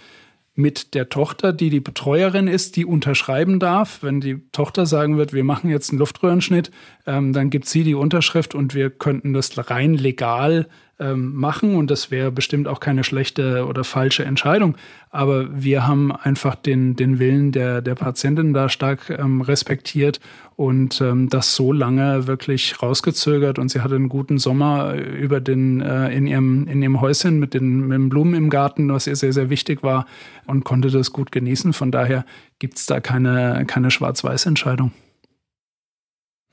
mit 0.55 0.93
der 0.93 1.09
Tochter, 1.09 1.55
die 1.55 1.71
die 1.71 1.81
Betreuerin 1.81 2.49
ist, 2.49 2.77
die 2.77 2.85
unterschreiben 2.85 3.59
darf. 3.61 4.03
Wenn 4.03 4.21
die 4.21 4.43
Tochter 4.53 4.85
sagen 4.85 5.17
wird, 5.17 5.33
wir 5.33 5.43
machen 5.43 5.71
jetzt 5.71 5.89
einen 5.89 6.01
Luftröhrenschnitt, 6.01 6.71
ähm, 7.07 7.33
dann 7.33 7.49
gibt 7.49 7.67
sie 7.67 7.83
die 7.83 7.95
Unterschrift 7.95 8.55
und 8.55 8.75
wir 8.75 8.91
könnten 8.91 9.33
das 9.33 9.71
rein 9.71 9.95
legal 9.95 10.69
ähm, 10.99 11.35
machen 11.35 11.75
und 11.75 11.91
das 11.91 12.11
wäre 12.11 12.33
bestimmt 12.33 12.69
auch 12.69 12.81
keine 12.81 13.05
schlechte 13.05 13.67
oder 13.67 13.85
falsche 13.85 14.25
Entscheidung. 14.25 14.77
Aber 15.11 15.49
wir 15.63 15.87
haben 15.87 16.11
einfach 16.11 16.55
den, 16.55 16.97
den 16.97 17.19
Willen 17.19 17.53
der, 17.53 17.83
der 17.83 17.95
Patientin 17.95 18.55
da 18.55 18.69
stark 18.69 19.11
ähm, 19.11 19.41
respektiert 19.43 20.21
und 20.57 21.01
ähm, 21.03 21.29
das 21.29 21.55
so 21.55 21.73
lange 21.73 22.27
wirklich 22.27 22.83
rausgezögert 22.83 23.59
und 23.59 23.71
sie 23.71 23.81
hatte 23.81 23.95
einen 23.95 24.09
guten 24.09 24.39
Sommer 24.39 24.95
über 24.95 25.41
den 25.41 25.81
äh, 25.81 26.09
in 26.15 26.27
ihrem 26.27 26.67
in 26.67 26.81
ihrem 26.83 27.01
Häuschen 27.01 27.39
mit 27.39 27.53
den, 27.53 27.89
mit 27.89 27.99
den 27.99 28.09
Blumen 28.09 28.35
im 28.35 28.49
Garten, 28.49 28.91
was 28.91 29.07
ihr 29.07 29.17
sehr 29.17 29.33
sehr 29.33 29.51
wichtig 29.51 29.83
war 29.83 30.07
und 30.47 30.65
konnte 30.65 30.91
das 30.91 31.13
gut 31.13 31.31
genießen. 31.31 31.75
Von 31.75 31.91
daher 31.91 32.25
gibt's 32.59 32.87
da 32.87 33.01
keine 33.01 33.65
keine 33.67 33.91
Schwarz-Weiß-Entscheidung. 33.91 34.93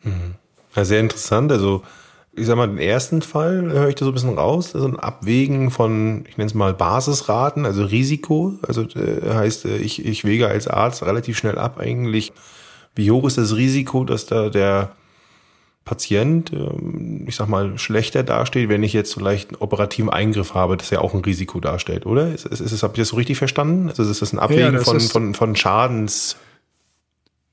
Mhm. 0.04 0.36
Ja, 0.76 0.86
sehr 0.86 1.00
interessant. 1.00 1.52
Also 1.52 1.84
ich 2.36 2.48
sag 2.48 2.56
mal, 2.56 2.68
den 2.68 2.80
ersten 2.80 3.22
Fall 3.22 3.72
höre 3.72 3.90
ich 3.90 3.96
da 3.96 4.06
so 4.06 4.12
ein 4.12 4.14
bisschen 4.14 4.38
raus, 4.38 4.74
also 4.74 4.88
ein 4.88 5.00
Abwägen 5.00 5.70
von, 5.70 6.26
ich 6.28 6.38
nenne 6.38 6.48
es 6.48 6.56
mal 6.56 6.74
Basisraten, 6.74 7.66
also 7.66 7.86
Risiko. 7.86 8.54
Also 8.68 8.84
äh, 8.84 9.34
heißt, 9.34 9.66
äh, 9.66 9.78
ich, 9.78 10.04
ich 10.04 10.26
wege 10.26 10.48
als 10.48 10.68
Arzt 10.68 11.04
relativ 11.04 11.38
schnell 11.38 11.58
ab 11.58 11.80
eigentlich, 11.80 12.34
wie 12.96 13.12
hoch 13.12 13.28
ist 13.28 13.38
das 13.38 13.56
Risiko, 13.56 14.04
dass 14.04 14.26
da 14.26 14.50
der 14.50 14.94
Patient, 15.86 16.52
ähm, 16.54 17.26
ich 17.28 17.36
sag 17.36 17.50
mal, 17.50 17.78
schlechter 17.78 18.24
dasteht, 18.24 18.68
wenn 18.70 18.84
ich 18.84 18.94
jetzt 18.94 19.14
vielleicht 19.14 19.50
einen 19.50 19.62
operativen 19.62 20.10
Eingriff 20.10 20.56
habe, 20.56 20.78
das 20.78 20.90
ja 20.90 21.02
auch 21.02 21.14
ein 21.14 21.22
Risiko 21.22 21.60
darstellt, 21.60 22.06
oder? 22.08 22.34
Ist, 22.34 22.48
ist, 22.48 22.62
ist, 22.62 22.84
habt 22.84 22.98
ihr 22.98 23.02
das 23.02 23.10
so 23.10 23.18
richtig 23.18 23.38
verstanden? 23.38 23.90
Also 23.90 24.04
ist 24.04 24.22
das 24.24 24.34
ein 24.34 24.40
Abwägen 24.40 24.64
ja, 24.64 24.72
das 24.72 24.86
von, 24.86 25.00
von, 25.00 25.34
von 25.36 25.56
Schadens 25.56 26.38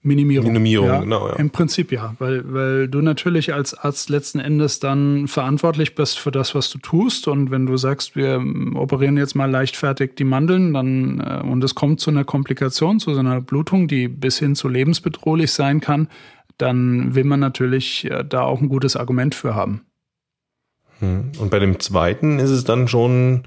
Minimierung. 0.03 0.47
Minimierung, 0.47 0.89
ja, 0.89 1.01
genau. 1.01 1.29
Ja. 1.29 1.37
Im 1.37 1.51
Prinzip 1.51 1.93
ja, 1.93 2.15
weil, 2.19 2.43
weil 2.53 2.89
du 2.89 3.03
natürlich 3.03 3.53
als 3.53 3.75
Arzt 3.75 4.09
letzten 4.09 4.41
Endes 4.41 4.81
dann 4.81 5.29
verantwortlich 5.29 5.95
bist 5.95 6.19
für 6.19 6.31
das, 6.31 6.55
was 6.55 6.71
du 6.71 6.79
tust. 6.79 7.29
Und 7.29 7.51
wenn 7.51 7.67
du 7.67 7.77
sagst, 7.77 8.17
wir 8.17 8.43
operieren 8.75 9.19
jetzt 9.19 9.35
mal 9.35 9.51
leichtfertig 9.51 10.13
die 10.17 10.25
Mandeln, 10.25 10.73
dann 10.73 11.21
äh, 11.21 11.47
und 11.47 11.63
es 11.63 11.75
kommt 11.75 12.01
zu 12.01 12.11
einer 12.11 12.25
Komplikation, 12.25 12.99
zu 12.99 13.13
so 13.13 13.21
einer 13.21 13.43
Blutung, 13.43 13.89
die 13.89 14.09
bis 14.09 14.39
hin 14.39 14.55
zu 14.55 14.69
lebensbedrohlich 14.69 15.53
sein 15.53 15.81
kann, 15.81 16.09
dann 16.57 17.15
will 17.15 17.25
man 17.25 17.41
natürlich 17.41 18.11
äh, 18.11 18.25
da 18.27 18.43
auch 18.43 18.63
ein 18.63 18.71
gutes 18.71 18.97
Argument 18.97 19.35
für 19.35 19.55
haben. 19.55 19.83
Hm. 21.01 21.33
Und 21.39 21.51
bei 21.51 21.59
dem 21.59 21.79
zweiten 21.79 22.39
ist 22.39 22.51
es 22.51 22.65
dann 22.65 22.89
schon 22.89 23.43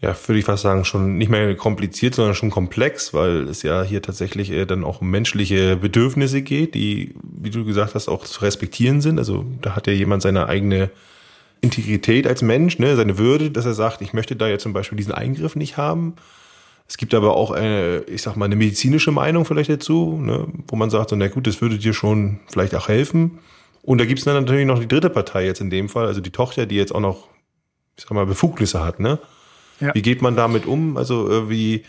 ja, 0.00 0.16
würde 0.26 0.38
ich 0.38 0.44
fast 0.44 0.62
sagen, 0.62 0.84
schon 0.84 1.18
nicht 1.18 1.28
mehr 1.28 1.56
kompliziert, 1.56 2.14
sondern 2.14 2.36
schon 2.36 2.50
komplex, 2.50 3.12
weil 3.14 3.48
es 3.48 3.62
ja 3.62 3.82
hier 3.82 4.00
tatsächlich 4.00 4.52
eher 4.52 4.64
dann 4.64 4.84
auch 4.84 5.00
um 5.00 5.10
menschliche 5.10 5.76
Bedürfnisse 5.76 6.42
geht, 6.42 6.74
die, 6.74 7.14
wie 7.22 7.50
du 7.50 7.64
gesagt 7.64 7.96
hast, 7.96 8.08
auch 8.08 8.24
zu 8.24 8.40
respektieren 8.42 9.00
sind. 9.00 9.18
Also 9.18 9.44
da 9.60 9.74
hat 9.74 9.88
ja 9.88 9.92
jemand 9.92 10.22
seine 10.22 10.46
eigene 10.46 10.90
Integrität 11.60 12.28
als 12.28 12.42
Mensch, 12.42 12.78
ne, 12.78 12.94
seine 12.94 13.18
Würde, 13.18 13.50
dass 13.50 13.66
er 13.66 13.74
sagt, 13.74 14.00
ich 14.00 14.12
möchte 14.12 14.36
da 14.36 14.46
jetzt 14.46 14.62
zum 14.62 14.72
Beispiel 14.72 14.96
diesen 14.96 15.12
Eingriff 15.12 15.56
nicht 15.56 15.76
haben. 15.76 16.14
Es 16.86 16.96
gibt 16.96 17.12
aber 17.12 17.36
auch 17.36 17.50
eine, 17.50 18.04
ich 18.06 18.22
sag 18.22 18.36
mal, 18.36 18.44
eine 18.44 18.56
medizinische 18.56 19.10
Meinung 19.10 19.44
vielleicht 19.44 19.68
dazu, 19.70 20.16
ne, 20.22 20.46
wo 20.68 20.76
man 20.76 20.90
sagt, 20.90 21.10
so, 21.10 21.16
na 21.16 21.26
gut, 21.26 21.48
das 21.48 21.60
würde 21.60 21.76
dir 21.76 21.92
schon 21.92 22.38
vielleicht 22.46 22.76
auch 22.76 22.86
helfen. 22.86 23.40
Und 23.82 23.98
da 23.98 24.04
gibt 24.04 24.20
es 24.20 24.24
dann 24.24 24.34
natürlich 24.34 24.66
noch 24.66 24.78
die 24.78 24.86
dritte 24.86 25.10
Partei 25.10 25.44
jetzt 25.44 25.60
in 25.60 25.70
dem 25.70 25.88
Fall, 25.88 26.06
also 26.06 26.20
die 26.20 26.30
Tochter, 26.30 26.66
die 26.66 26.76
jetzt 26.76 26.94
auch 26.94 27.00
noch, 27.00 27.26
ich 27.96 28.04
sag 28.04 28.12
mal, 28.12 28.26
Befugnisse 28.26 28.84
hat, 28.84 29.00
ne? 29.00 29.18
Ja. 29.80 29.94
Wie 29.94 30.02
geht 30.02 30.22
man 30.22 30.36
damit 30.36 30.66
um? 30.66 30.96
Also 30.96 31.30
äh, 31.30 31.50
wie, 31.50 31.84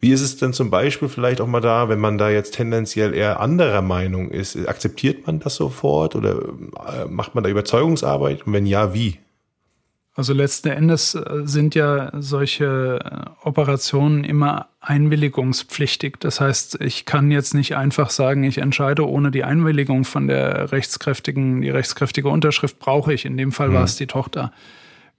wie 0.00 0.12
ist 0.12 0.20
es 0.20 0.36
denn 0.36 0.52
zum 0.52 0.70
Beispiel 0.70 1.08
vielleicht 1.08 1.40
auch 1.40 1.46
mal 1.46 1.60
da, 1.60 1.88
wenn 1.88 1.98
man 1.98 2.18
da 2.18 2.30
jetzt 2.30 2.54
tendenziell 2.54 3.14
eher 3.14 3.40
anderer 3.40 3.82
Meinung 3.82 4.30
ist? 4.30 4.56
Akzeptiert 4.68 5.26
man 5.26 5.40
das 5.40 5.56
sofort 5.56 6.14
oder 6.14 6.40
äh, 6.40 7.06
macht 7.08 7.34
man 7.34 7.44
da 7.44 7.50
Überzeugungsarbeit? 7.50 8.46
Und 8.46 8.52
wenn 8.52 8.66
ja, 8.66 8.94
wie? 8.94 9.18
Also 10.16 10.32
letzten 10.32 10.68
Endes 10.68 11.16
äh, 11.16 11.42
sind 11.44 11.74
ja 11.74 12.12
solche 12.20 13.34
Operationen 13.42 14.22
immer 14.22 14.68
einwilligungspflichtig. 14.80 16.20
Das 16.20 16.40
heißt, 16.40 16.80
ich 16.80 17.04
kann 17.04 17.32
jetzt 17.32 17.52
nicht 17.52 17.74
einfach 17.76 18.10
sagen, 18.10 18.44
ich 18.44 18.58
entscheide 18.58 19.08
ohne 19.08 19.32
die 19.32 19.42
Einwilligung 19.42 20.04
von 20.04 20.28
der 20.28 20.70
rechtskräftigen, 20.70 21.62
die 21.62 21.70
rechtskräftige 21.70 22.28
Unterschrift 22.28 22.78
brauche 22.78 23.12
ich. 23.12 23.24
In 23.24 23.36
dem 23.36 23.50
Fall 23.50 23.70
mhm. 23.70 23.74
war 23.74 23.84
es 23.84 23.96
die 23.96 24.06
Tochter. 24.06 24.52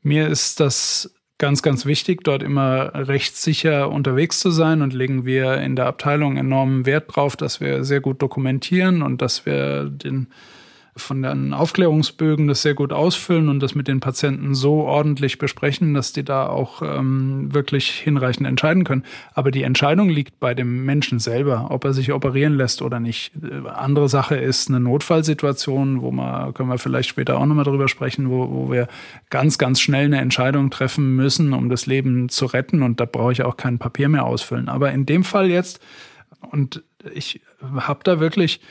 Mir 0.01 0.29
ist 0.29 0.62
das 0.62 1.13
ganz, 1.37 1.61
ganz 1.61 1.85
wichtig, 1.85 2.23
dort 2.23 2.43
immer 2.43 2.91
rechtssicher 2.93 3.89
unterwegs 3.89 4.39
zu 4.39 4.51
sein 4.51 4.81
und 4.81 4.93
legen 4.93 5.25
wir 5.25 5.57
in 5.57 5.75
der 5.75 5.87
Abteilung 5.87 6.37
enormen 6.37 6.85
Wert 6.85 7.15
drauf, 7.15 7.35
dass 7.35 7.59
wir 7.59 7.83
sehr 7.83 7.99
gut 8.01 8.21
dokumentieren 8.21 9.01
und 9.01 9.21
dass 9.21 9.45
wir 9.45 9.85
den 9.85 10.27
von 10.97 11.21
den 11.21 11.53
Aufklärungsbögen 11.53 12.47
das 12.47 12.61
sehr 12.61 12.73
gut 12.73 12.93
ausfüllen 12.93 13.49
und 13.49 13.59
das 13.59 13.75
mit 13.75 13.89
den 13.89 13.99
Patienten 13.99 14.55
so 14.55 14.83
ordentlich 14.83 15.37
besprechen, 15.37 15.93
dass 15.93 16.13
die 16.13 16.23
da 16.23 16.47
auch 16.47 16.81
ähm, 16.81 17.53
wirklich 17.53 17.91
hinreichend 17.91 18.47
entscheiden 18.47 18.85
können. 18.85 19.03
Aber 19.33 19.51
die 19.51 19.63
Entscheidung 19.63 20.09
liegt 20.09 20.39
bei 20.39 20.53
dem 20.53 20.85
Menschen 20.85 21.19
selber, 21.19 21.67
ob 21.69 21.83
er 21.83 21.91
sich 21.91 22.13
operieren 22.13 22.55
lässt 22.55 22.81
oder 22.81 23.01
nicht. 23.01 23.33
Äh, 23.43 23.67
andere 23.67 24.07
Sache 24.07 24.37
ist 24.37 24.69
eine 24.69 24.79
Notfallsituation, 24.79 26.01
wo 26.01 26.11
man, 26.11 26.53
können 26.53 26.69
wir 26.69 26.77
vielleicht 26.77 27.09
später 27.09 27.39
auch 27.39 27.45
nochmal 27.45 27.65
drüber 27.65 27.89
sprechen, 27.89 28.29
wo, 28.29 28.49
wo 28.49 28.71
wir 28.71 28.87
ganz, 29.29 29.57
ganz 29.57 29.81
schnell 29.81 30.05
eine 30.05 30.21
Entscheidung 30.21 30.69
treffen 30.69 31.17
müssen, 31.17 31.51
um 31.51 31.69
das 31.69 31.87
Leben 31.87 32.29
zu 32.29 32.45
retten. 32.45 32.83
Und 32.83 33.01
da 33.01 33.05
brauche 33.05 33.33
ich 33.33 33.43
auch 33.43 33.57
kein 33.57 33.79
Papier 33.79 34.07
mehr 34.07 34.25
ausfüllen. 34.25 34.69
Aber 34.69 34.93
in 34.93 35.05
dem 35.05 35.25
Fall 35.25 35.49
jetzt, 35.49 35.81
und 36.51 36.83
ich 37.13 37.41
habe 37.61 37.99
da 38.05 38.21
wirklich 38.21 38.61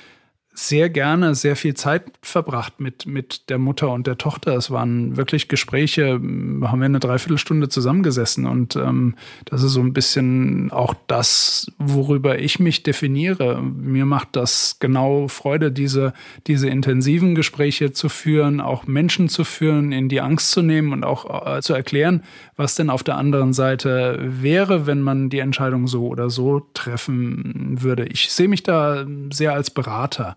sehr 0.57 0.89
gerne 0.89 1.35
sehr 1.35 1.57
viel 1.57 1.75
Zeit 1.75 2.05
verbracht 2.23 2.79
mit, 2.79 3.07
mit 3.07 3.51
der 3.51 3.59
Mutter 3.59 3.91
und 3.91 4.07
der 4.07 4.19
Tochter. 4.19 4.57
Es 4.57 4.71
waren 4.71 5.17
wirklich 5.17 5.49
Gespräche, 5.49 6.13
haben 6.13 6.61
wir 6.61 6.85
eine 6.85 7.01
Dreiviertelstunde 7.01 7.69
zusammengesessen 7.69 8.47
und 8.47 8.77
ähm, 8.77 9.17
das 9.47 9.65
ist 9.65 9.73
so 9.73 9.81
ein 9.81 9.93
bisschen 9.93 10.71
auch 10.71 10.95
das, 11.09 11.73
worüber 11.79 12.39
ich 12.39 12.61
mich 12.61 12.85
definiere. 12.85 13.61
Mir 13.63 14.07
macht 14.07 14.37
das 14.37 14.77
genau 14.79 15.27
Freude, 15.27 15.73
diese, 15.73 16.13
diese 16.47 16.69
intensiven 16.69 17.35
Gespräche 17.35 17.93
zu 17.93 18.09
führen, 18.09 18.61
auch 18.61 18.87
Menschen 18.87 19.29
zu 19.29 19.43
führen, 19.43 19.91
in 19.91 20.09
die 20.09 20.21
Angst 20.21 20.53
zu 20.53 20.63
nehmen 20.63 20.93
und 20.93 21.03
auch 21.03 21.57
äh, 21.57 21.63
zu 21.63 21.75
erklären, 21.75 22.23
was 22.57 22.75
denn 22.75 22.91
auf 22.91 23.03
der 23.03 23.17
anderen 23.17 23.53
Seite 23.53 24.19
wäre, 24.21 24.87
wenn 24.87 25.01
man 25.01 25.29
die 25.29 25.41
Entscheidung 25.41 25.89
so 25.89 26.07
oder 26.07 26.31
so 26.31 26.67
treffen 26.75 27.83
würde. 27.83 28.07
Ich 28.07 28.31
sehe 28.31 28.49
mich 28.49 28.63
da 28.63 29.05
sehr 29.33 29.53
als 29.53 29.71
Berater. 29.71 30.37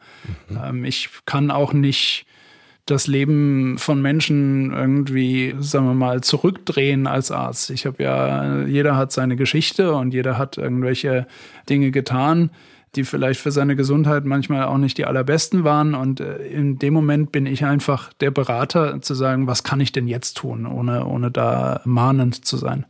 Mhm. 0.49 0.59
Ähm, 0.63 0.85
ich 0.85 1.09
kann 1.25 1.51
auch 1.51 1.73
nicht 1.73 2.25
das 2.85 3.05
Leben 3.05 3.77
von 3.77 4.01
Menschen 4.01 4.71
irgendwie, 4.71 5.53
sagen 5.59 5.87
wir 5.87 5.93
mal, 5.93 6.21
zurückdrehen 6.21 7.05
als 7.05 7.31
Arzt. 7.31 7.69
Ich 7.69 7.85
habe 7.85 8.01
ja, 8.01 8.63
jeder 8.65 8.95
hat 8.95 9.11
seine 9.11 9.35
Geschichte 9.35 9.93
und 9.93 10.13
jeder 10.13 10.37
hat 10.37 10.57
irgendwelche 10.57 11.27
Dinge 11.69 11.91
getan, 11.91 12.49
die 12.95 13.03
vielleicht 13.03 13.39
für 13.39 13.51
seine 13.51 13.75
Gesundheit 13.75 14.25
manchmal 14.25 14.65
auch 14.65 14.77
nicht 14.77 14.97
die 14.97 15.05
allerbesten 15.05 15.63
waren. 15.63 15.93
Und 15.93 16.19
äh, 16.19 16.37
in 16.47 16.79
dem 16.79 16.93
Moment 16.93 17.31
bin 17.31 17.45
ich 17.45 17.65
einfach 17.65 18.13
der 18.13 18.31
Berater 18.31 19.01
zu 19.01 19.13
sagen, 19.13 19.47
was 19.47 19.63
kann 19.63 19.79
ich 19.79 19.91
denn 19.91 20.07
jetzt 20.07 20.37
tun, 20.37 20.65
ohne, 20.65 21.05
ohne 21.05 21.31
da 21.31 21.81
mahnend 21.85 22.45
zu 22.45 22.57
sein. 22.57 22.85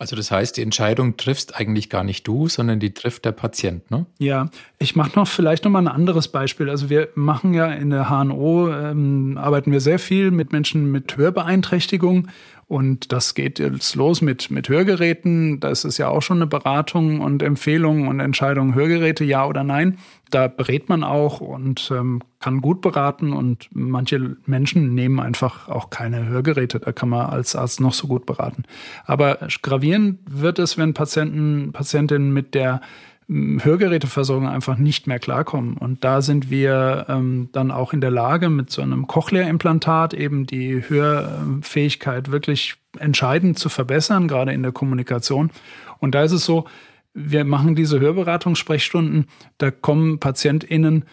Also 0.00 0.14
das 0.14 0.30
heißt, 0.30 0.56
die 0.56 0.62
Entscheidung 0.62 1.16
triffst 1.16 1.56
eigentlich 1.56 1.90
gar 1.90 2.04
nicht 2.04 2.26
du, 2.28 2.48
sondern 2.48 2.78
die 2.78 2.94
trifft 2.94 3.24
der 3.24 3.32
Patient, 3.32 3.90
ne? 3.90 4.06
Ja, 4.18 4.48
ich 4.78 4.94
mache 4.94 5.18
noch 5.18 5.26
vielleicht 5.26 5.64
noch 5.64 5.72
mal 5.72 5.80
ein 5.80 5.88
anderes 5.88 6.28
Beispiel. 6.28 6.70
Also 6.70 6.88
wir 6.88 7.08
machen 7.16 7.52
ja 7.52 7.66
in 7.72 7.90
der 7.90 8.08
HNO 8.08 8.72
ähm, 8.72 9.36
arbeiten 9.36 9.72
wir 9.72 9.80
sehr 9.80 9.98
viel 9.98 10.30
mit 10.30 10.52
Menschen 10.52 10.92
mit 10.92 11.16
Hörbeeinträchtigung 11.16 12.28
und 12.68 13.12
das 13.12 13.34
geht 13.34 13.58
jetzt 13.58 13.94
los 13.94 14.20
mit, 14.20 14.50
mit 14.50 14.68
Hörgeräten. 14.68 15.58
Das 15.58 15.86
ist 15.86 15.96
ja 15.96 16.08
auch 16.08 16.20
schon 16.20 16.36
eine 16.36 16.46
Beratung 16.46 17.20
und 17.20 17.42
Empfehlung 17.42 18.08
und 18.08 18.20
Entscheidung, 18.20 18.74
Hörgeräte 18.74 19.24
ja 19.24 19.46
oder 19.46 19.64
nein. 19.64 19.98
Da 20.30 20.48
berät 20.48 20.90
man 20.90 21.02
auch 21.02 21.40
und 21.40 21.90
ähm, 21.90 22.20
kann 22.40 22.60
gut 22.60 22.82
beraten 22.82 23.32
und 23.32 23.70
manche 23.72 24.36
Menschen 24.44 24.94
nehmen 24.94 25.18
einfach 25.18 25.70
auch 25.70 25.88
keine 25.88 26.26
Hörgeräte. 26.26 26.78
Da 26.78 26.92
kann 26.92 27.08
man 27.08 27.30
als 27.30 27.56
Arzt 27.56 27.80
noch 27.80 27.94
so 27.94 28.06
gut 28.06 28.26
beraten. 28.26 28.64
Aber 29.06 29.38
gravierend 29.62 30.18
wird 30.26 30.58
es, 30.58 30.76
wenn 30.76 30.92
Patienten, 30.92 31.72
Patientinnen 31.72 32.34
mit 32.34 32.54
der 32.54 32.82
Hörgeräteversorgung 33.30 34.48
einfach 34.48 34.78
nicht 34.78 35.06
mehr 35.06 35.18
klarkommen. 35.18 35.76
Und 35.76 36.02
da 36.02 36.22
sind 36.22 36.50
wir 36.50 37.04
ähm, 37.08 37.50
dann 37.52 37.70
auch 37.70 37.92
in 37.92 38.00
der 38.00 38.10
Lage, 38.10 38.48
mit 38.48 38.70
so 38.70 38.80
einem 38.80 39.06
Cochlea-Implantat 39.06 40.14
eben 40.14 40.46
die 40.46 40.82
Hörfähigkeit 40.88 42.30
wirklich 42.30 42.76
entscheidend 42.98 43.58
zu 43.58 43.68
verbessern, 43.68 44.28
gerade 44.28 44.52
in 44.52 44.62
der 44.62 44.72
Kommunikation. 44.72 45.50
Und 45.98 46.14
da 46.14 46.22
ist 46.22 46.32
es 46.32 46.44
so, 46.46 46.64
wir 47.12 47.44
machen 47.44 47.74
diese 47.74 48.00
Hörberatungssprechstunden, 48.00 49.26
da 49.58 49.70
kommen 49.70 50.20
PatientInnen, 50.20 51.04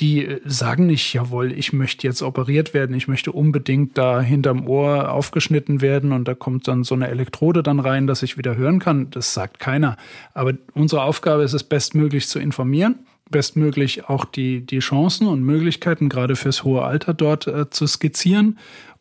die 0.00 0.24
äh, 0.24 0.40
sagen 0.44 0.86
nicht, 0.86 1.12
jawohl, 1.12 1.52
ich 1.52 1.72
möchte 1.72 2.06
jetzt 2.06 2.22
operiert 2.22 2.74
werden, 2.74 2.94
ich 2.96 3.08
möchte 3.08 3.32
unbedingt 3.32 3.98
da 3.98 4.20
hinterm 4.20 4.66
Ohr 4.66 5.12
aufgeschnitten 5.12 5.80
werden 5.80 6.12
und 6.12 6.26
da 6.26 6.34
kommt 6.34 6.68
dann 6.68 6.84
so 6.84 6.94
eine 6.94 7.08
Elektrode 7.08 7.62
dann 7.62 7.80
rein, 7.80 8.06
dass 8.06 8.22
ich 8.22 8.38
wieder 8.38 8.56
hören 8.56 8.78
kann. 8.78 9.10
Das 9.10 9.34
sagt 9.34 9.58
keiner. 9.58 9.96
Aber 10.34 10.54
unsere 10.74 11.02
Aufgabe 11.02 11.42
ist 11.42 11.52
es, 11.52 11.64
bestmöglich 11.64 12.28
zu 12.28 12.38
informieren, 12.38 13.00
bestmöglich 13.30 14.08
auch 14.08 14.24
die, 14.24 14.64
die 14.64 14.78
Chancen 14.78 15.26
und 15.26 15.42
Möglichkeiten 15.42 16.08
gerade 16.08 16.36
fürs 16.36 16.64
hohe 16.64 16.82
Alter 16.82 17.14
dort 17.14 17.46
äh, 17.46 17.70
zu 17.70 17.86
skizzieren 17.86 18.58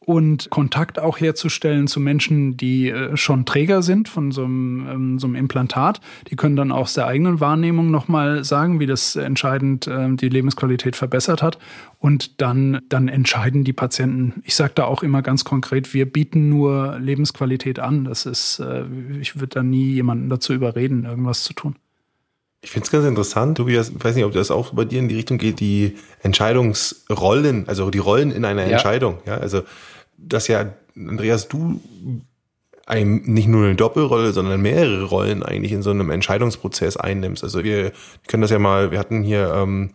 und 0.08 0.50
Kontakt 0.50 1.00
auch 1.00 1.20
herzustellen 1.20 1.88
zu 1.88 2.00
Menschen, 2.00 2.56
die 2.56 2.90
äh, 2.90 3.18
schon 3.18 3.46
Träger 3.46 3.82
sind 3.84 4.08
von 4.08 4.32
so 4.32 4.46
einem, 4.46 4.88
ähm, 4.90 5.20
so 5.20 5.28
einem 5.28 5.36
Implantat. 5.36 6.00
Die 6.30 6.38
können 6.38 6.56
dann 6.56 6.72
aus 6.72 6.94
der 6.94 7.08
eigenen 7.08 7.42
Wahrnehmung 7.42 7.92
nochmal 7.92 8.46
sagen, 8.46 8.80
wie 8.80 8.86
das 8.86 9.18
entscheidend 9.18 9.86
äh, 9.86 10.16
die 10.16 10.30
Lebensqualität 10.30 10.96
verbessert 10.96 11.42
hat. 11.42 11.60
Und 12.00 12.40
dann, 12.40 12.80
dann 12.88 13.10
entscheiden 13.10 13.66
die 13.66 13.74
Patienten. 13.74 14.42
Ich 14.46 14.56
sage 14.56 14.72
da 14.76 14.86
auch 14.86 15.04
immer 15.04 15.22
ganz 15.22 15.44
konkret, 15.44 15.94
wir 15.94 16.10
bieten 16.10 16.48
nur 16.48 16.98
Lebensqualität 17.00 17.80
an. 17.80 18.06
Das 18.06 18.26
ist, 18.26 18.60
äh, 18.60 18.86
ich 19.20 19.36
würde 19.36 19.56
da 19.56 19.64
nie 19.64 19.92
jemanden 19.92 20.30
dazu 20.30 20.54
überreden, 20.54 21.04
irgendwas 21.04 21.44
zu 21.44 21.52
tun. 21.52 21.76
Ich 22.62 22.72
finde 22.72 22.86
es 22.86 22.92
ganz 22.92 23.06
interessant, 23.06 23.58
Tobias, 23.58 23.90
ich 23.90 24.02
weiß 24.02 24.16
nicht, 24.16 24.26
ob 24.26 24.32
das 24.32 24.52
auch 24.52 24.74
bei 24.74 24.86
dir 24.86 25.00
in 25.00 25.10
die 25.10 25.16
Richtung 25.16 25.38
geht, 25.38 25.60
die 25.60 25.98
Entscheidungsrollen, 26.24 27.68
also 27.68 27.90
die 27.90 27.98
Rollen 27.98 28.32
in 28.32 28.46
einer 28.46 28.64
ja. 28.64 28.70
Entscheidung. 28.70 29.18
Ja, 29.26 29.36
also 29.36 29.64
dass 30.18 30.48
ja, 30.48 30.74
Andreas, 30.96 31.48
du 31.48 31.80
ein, 32.86 33.22
nicht 33.26 33.48
nur 33.48 33.66
eine 33.66 33.76
Doppelrolle, 33.76 34.32
sondern 34.32 34.62
mehrere 34.62 35.04
Rollen 35.04 35.44
eigentlich 35.44 35.74
in 35.74 35.82
so 35.82 35.92
einem 35.92 36.10
Entscheidungsprozess 36.10 36.98
einnimmst. 36.98 37.44
Also 37.44 37.64
wir 37.64 37.92
können 38.28 38.42
das 38.42 38.52
ja 38.52 38.60
mal, 38.60 38.92
wir 38.92 39.00
hatten 39.00 39.24
hier 39.24 39.54
ähm, 39.54 39.92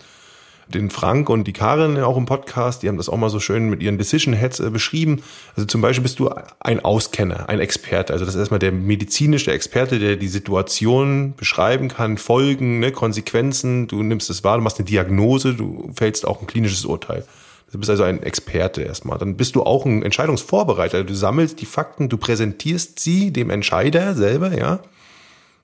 den 0.68 0.90
Frank 0.90 1.28
und 1.28 1.44
die 1.44 1.52
Karin 1.52 1.98
auch 1.98 2.16
im 2.16 2.26
Podcast, 2.26 2.82
die 2.82 2.88
haben 2.88 2.96
das 2.96 3.08
auch 3.08 3.16
mal 3.16 3.30
so 3.30 3.40
schön 3.40 3.70
mit 3.70 3.82
ihren 3.82 3.98
Decision 3.98 4.34
Heads 4.34 4.60
äh, 4.60 4.70
beschrieben. 4.70 5.22
Also 5.56 5.66
zum 5.66 5.80
Beispiel 5.80 6.02
bist 6.02 6.18
du 6.18 6.30
ein 6.60 6.84
Auskenner, 6.84 7.48
ein 7.48 7.60
Experte. 7.60 8.12
Also 8.12 8.24
das 8.24 8.34
ist 8.34 8.40
erstmal 8.40 8.60
der 8.60 8.72
medizinische 8.72 9.52
Experte, 9.52 9.98
der 9.98 10.16
die 10.16 10.28
Situation 10.28 11.34
beschreiben 11.36 11.88
kann, 11.88 12.18
Folgen, 12.18 12.78
ne, 12.80 12.92
Konsequenzen. 12.92 13.88
Du 13.88 14.02
nimmst 14.02 14.30
es 14.30 14.44
wahr, 14.44 14.58
du 14.58 14.62
machst 14.62 14.78
eine 14.78 14.86
Diagnose, 14.86 15.54
du 15.54 15.90
fällst 15.96 16.26
auch 16.26 16.40
ein 16.40 16.46
klinisches 16.46 16.84
Urteil. 16.84 17.24
Du 17.72 17.78
bist 17.78 17.90
also 17.90 18.02
ein 18.02 18.22
Experte 18.22 18.82
erstmal. 18.82 19.18
Dann 19.18 19.36
bist 19.36 19.56
du 19.56 19.62
auch 19.62 19.86
ein 19.86 20.02
Entscheidungsvorbereiter. 20.02 21.04
Du 21.04 21.14
sammelst 21.14 21.60
die 21.60 21.66
Fakten, 21.66 22.10
du 22.10 22.18
präsentierst 22.18 23.00
sie 23.00 23.32
dem 23.32 23.48
Entscheider 23.48 24.14
selber, 24.14 24.54
ja. 24.56 24.80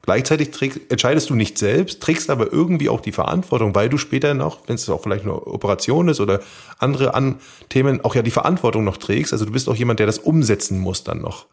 Gleichzeitig 0.02 0.52
trägst, 0.52 0.80
entscheidest 0.88 1.28
du 1.28 1.34
nicht 1.34 1.58
selbst, 1.58 2.00
trägst 2.00 2.30
aber 2.30 2.50
irgendwie 2.50 2.88
auch 2.88 3.02
die 3.02 3.12
Verantwortung, 3.12 3.74
weil 3.74 3.90
du 3.90 3.98
später 3.98 4.32
noch, 4.32 4.60
wenn 4.66 4.76
es 4.76 4.88
auch 4.88 5.02
vielleicht 5.02 5.24
eine 5.24 5.34
Operation 5.34 6.08
ist 6.08 6.18
oder 6.18 6.40
andere 6.78 7.12
an 7.12 7.36
Themen, 7.68 8.02
auch 8.02 8.14
ja 8.14 8.22
die 8.22 8.30
Verantwortung 8.30 8.84
noch 8.84 8.96
trägst. 8.96 9.34
Also 9.34 9.44
du 9.44 9.52
bist 9.52 9.68
auch 9.68 9.76
jemand, 9.76 10.00
der 10.00 10.06
das 10.06 10.18
umsetzen 10.18 10.78
muss 10.78 11.04
dann 11.04 11.20
noch. 11.20 11.44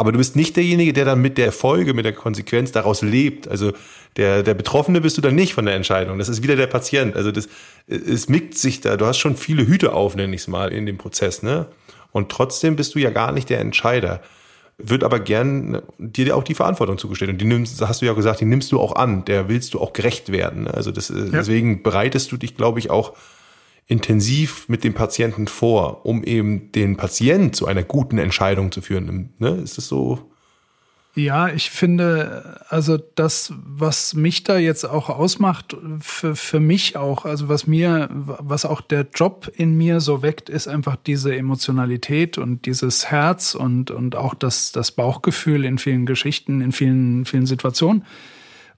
Aber 0.00 0.12
du 0.12 0.18
bist 0.18 0.34
nicht 0.34 0.56
derjenige, 0.56 0.94
der 0.94 1.04
dann 1.04 1.20
mit 1.20 1.36
der 1.36 1.52
Folge, 1.52 1.92
mit 1.92 2.06
der 2.06 2.14
Konsequenz 2.14 2.72
daraus 2.72 3.02
lebt. 3.02 3.46
Also 3.48 3.74
der, 4.16 4.42
der 4.42 4.54
Betroffene 4.54 5.02
bist 5.02 5.18
du 5.18 5.20
dann 5.20 5.34
nicht 5.34 5.52
von 5.52 5.66
der 5.66 5.74
Entscheidung. 5.74 6.16
Das 6.16 6.30
ist 6.30 6.42
wieder 6.42 6.56
der 6.56 6.68
Patient. 6.68 7.16
Also 7.16 7.30
das, 7.30 7.50
es 7.86 8.30
mickt 8.30 8.56
sich 8.56 8.80
da. 8.80 8.96
Du 8.96 9.04
hast 9.04 9.18
schon 9.18 9.36
viele 9.36 9.66
Hüte 9.66 9.92
auf, 9.92 10.16
nenne 10.16 10.34
ich 10.34 10.40
es 10.40 10.48
mal, 10.48 10.72
in 10.72 10.86
dem 10.86 10.96
Prozess, 10.96 11.42
ne? 11.42 11.66
Und 12.12 12.30
trotzdem 12.30 12.76
bist 12.76 12.94
du 12.94 12.98
ja 12.98 13.10
gar 13.10 13.30
nicht 13.32 13.50
der 13.50 13.60
Entscheider. 13.60 14.22
Wird 14.78 15.04
aber 15.04 15.20
gern 15.20 15.82
dir 15.98 16.34
auch 16.34 16.44
die 16.44 16.54
Verantwortung 16.54 16.96
zugestellt. 16.96 17.32
Und 17.32 17.38
die 17.38 17.44
nimmst, 17.44 17.86
hast 17.86 18.00
du 18.00 18.06
ja 18.06 18.14
gesagt, 18.14 18.40
die 18.40 18.46
nimmst 18.46 18.72
du 18.72 18.80
auch 18.80 18.96
an. 18.96 19.26
Der 19.26 19.50
willst 19.50 19.74
du 19.74 19.80
auch 19.80 19.92
gerecht 19.92 20.32
werden. 20.32 20.62
Ne? 20.62 20.72
Also 20.72 20.92
das, 20.92 21.10
ja. 21.10 21.26
deswegen 21.30 21.82
bereitest 21.82 22.32
du 22.32 22.38
dich, 22.38 22.56
glaube 22.56 22.78
ich, 22.78 22.88
auch 22.88 23.12
intensiv 23.90 24.68
mit 24.68 24.84
dem 24.84 24.94
Patienten 24.94 25.48
vor, 25.48 26.06
um 26.06 26.22
eben 26.22 26.70
den 26.72 26.96
Patient 26.96 27.56
zu 27.56 27.66
einer 27.66 27.82
guten 27.82 28.18
Entscheidung 28.18 28.70
zu 28.70 28.82
führen. 28.82 29.34
Ne? 29.38 29.56
Ist 29.56 29.78
das 29.78 29.88
so? 29.88 30.30
Ja, 31.16 31.48
ich 31.48 31.70
finde, 31.70 32.60
also 32.68 32.96
das, 32.96 33.52
was 33.56 34.14
mich 34.14 34.44
da 34.44 34.58
jetzt 34.58 34.84
auch 34.84 35.08
ausmacht, 35.08 35.76
für, 36.00 36.36
für 36.36 36.60
mich 36.60 36.96
auch, 36.96 37.24
also 37.24 37.48
was 37.48 37.66
mir, 37.66 38.08
was 38.12 38.64
auch 38.64 38.80
der 38.80 39.08
Job 39.12 39.50
in 39.52 39.76
mir 39.76 39.98
so 39.98 40.22
weckt, 40.22 40.48
ist 40.48 40.68
einfach 40.68 40.94
diese 40.94 41.34
Emotionalität 41.34 42.38
und 42.38 42.66
dieses 42.66 43.10
Herz 43.10 43.56
und, 43.56 43.90
und 43.90 44.14
auch 44.14 44.34
das, 44.34 44.70
das 44.70 44.92
Bauchgefühl 44.92 45.64
in 45.64 45.78
vielen 45.78 46.06
Geschichten, 46.06 46.60
in 46.60 46.70
vielen, 46.70 47.24
vielen 47.24 47.46
Situationen. 47.46 48.04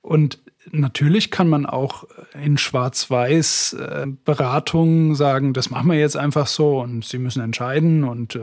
Und 0.00 0.38
natürlich 0.70 1.30
kann 1.30 1.48
man 1.48 1.66
auch 1.66 2.04
in 2.40 2.56
Schwarz-Weiß 2.56 3.74
äh, 3.74 4.06
Beratungen 4.24 5.14
sagen, 5.14 5.52
das 5.52 5.70
machen 5.70 5.90
wir 5.90 5.98
jetzt 5.98 6.16
einfach 6.16 6.46
so 6.46 6.80
und 6.80 7.04
Sie 7.04 7.18
müssen 7.18 7.42
entscheiden 7.42 8.04
und 8.04 8.36
äh, 8.36 8.40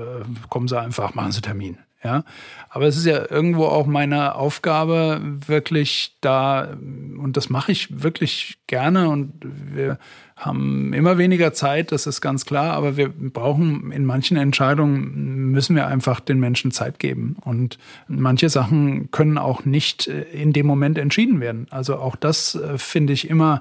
kommen 0.50 0.68
Sie 0.68 0.80
einfach, 0.80 1.16
machen 1.16 1.32
Sie 1.32 1.42
Termin. 1.42 1.78
Ja, 2.02 2.24
aber 2.70 2.86
es 2.86 2.96
ist 2.96 3.06
ja 3.06 3.30
irgendwo 3.30 3.66
auch 3.66 3.86
meine 3.86 4.36
Aufgabe, 4.36 5.20
wirklich 5.22 6.16
da, 6.22 6.78
und 6.80 7.34
das 7.36 7.50
mache 7.50 7.74
ich 7.74 8.04
wirklich 8.04 8.58
gerne 8.68 9.10
und 9.10 9.34
wir 9.42 10.00
haben 10.40 10.94
immer 10.94 11.18
weniger 11.18 11.52
Zeit, 11.52 11.92
das 11.92 12.08
ist 12.08 12.22
ganz 12.22 12.46
klar, 12.46 12.74
aber 12.74 12.96
wir 12.96 13.10
brauchen 13.10 13.92
in 13.92 14.06
manchen 14.06 14.38
Entscheidungen 14.38 15.52
müssen 15.52 15.76
wir 15.76 15.88
einfach 15.88 16.22
den 16.22 16.40
Menschen 16.40 16.72
Zeit 16.72 17.00
geben 17.00 17.36
und 17.42 17.78
manche 18.08 18.48
Sachen 18.48 19.12
können 19.12 19.38
auch 19.38 19.66
nicht 19.66 20.08
äh, 20.08 20.22
in 20.22 20.54
dem 20.54 20.66
Moment 20.66 20.98
entschieden 20.98 21.42
werden. 21.42 21.68
Also 21.70 21.98
auch 21.98 22.16
das 22.16 22.56
äh, 22.56 22.78
finde 22.78 23.12
ich 23.12 23.30
immer 23.30 23.60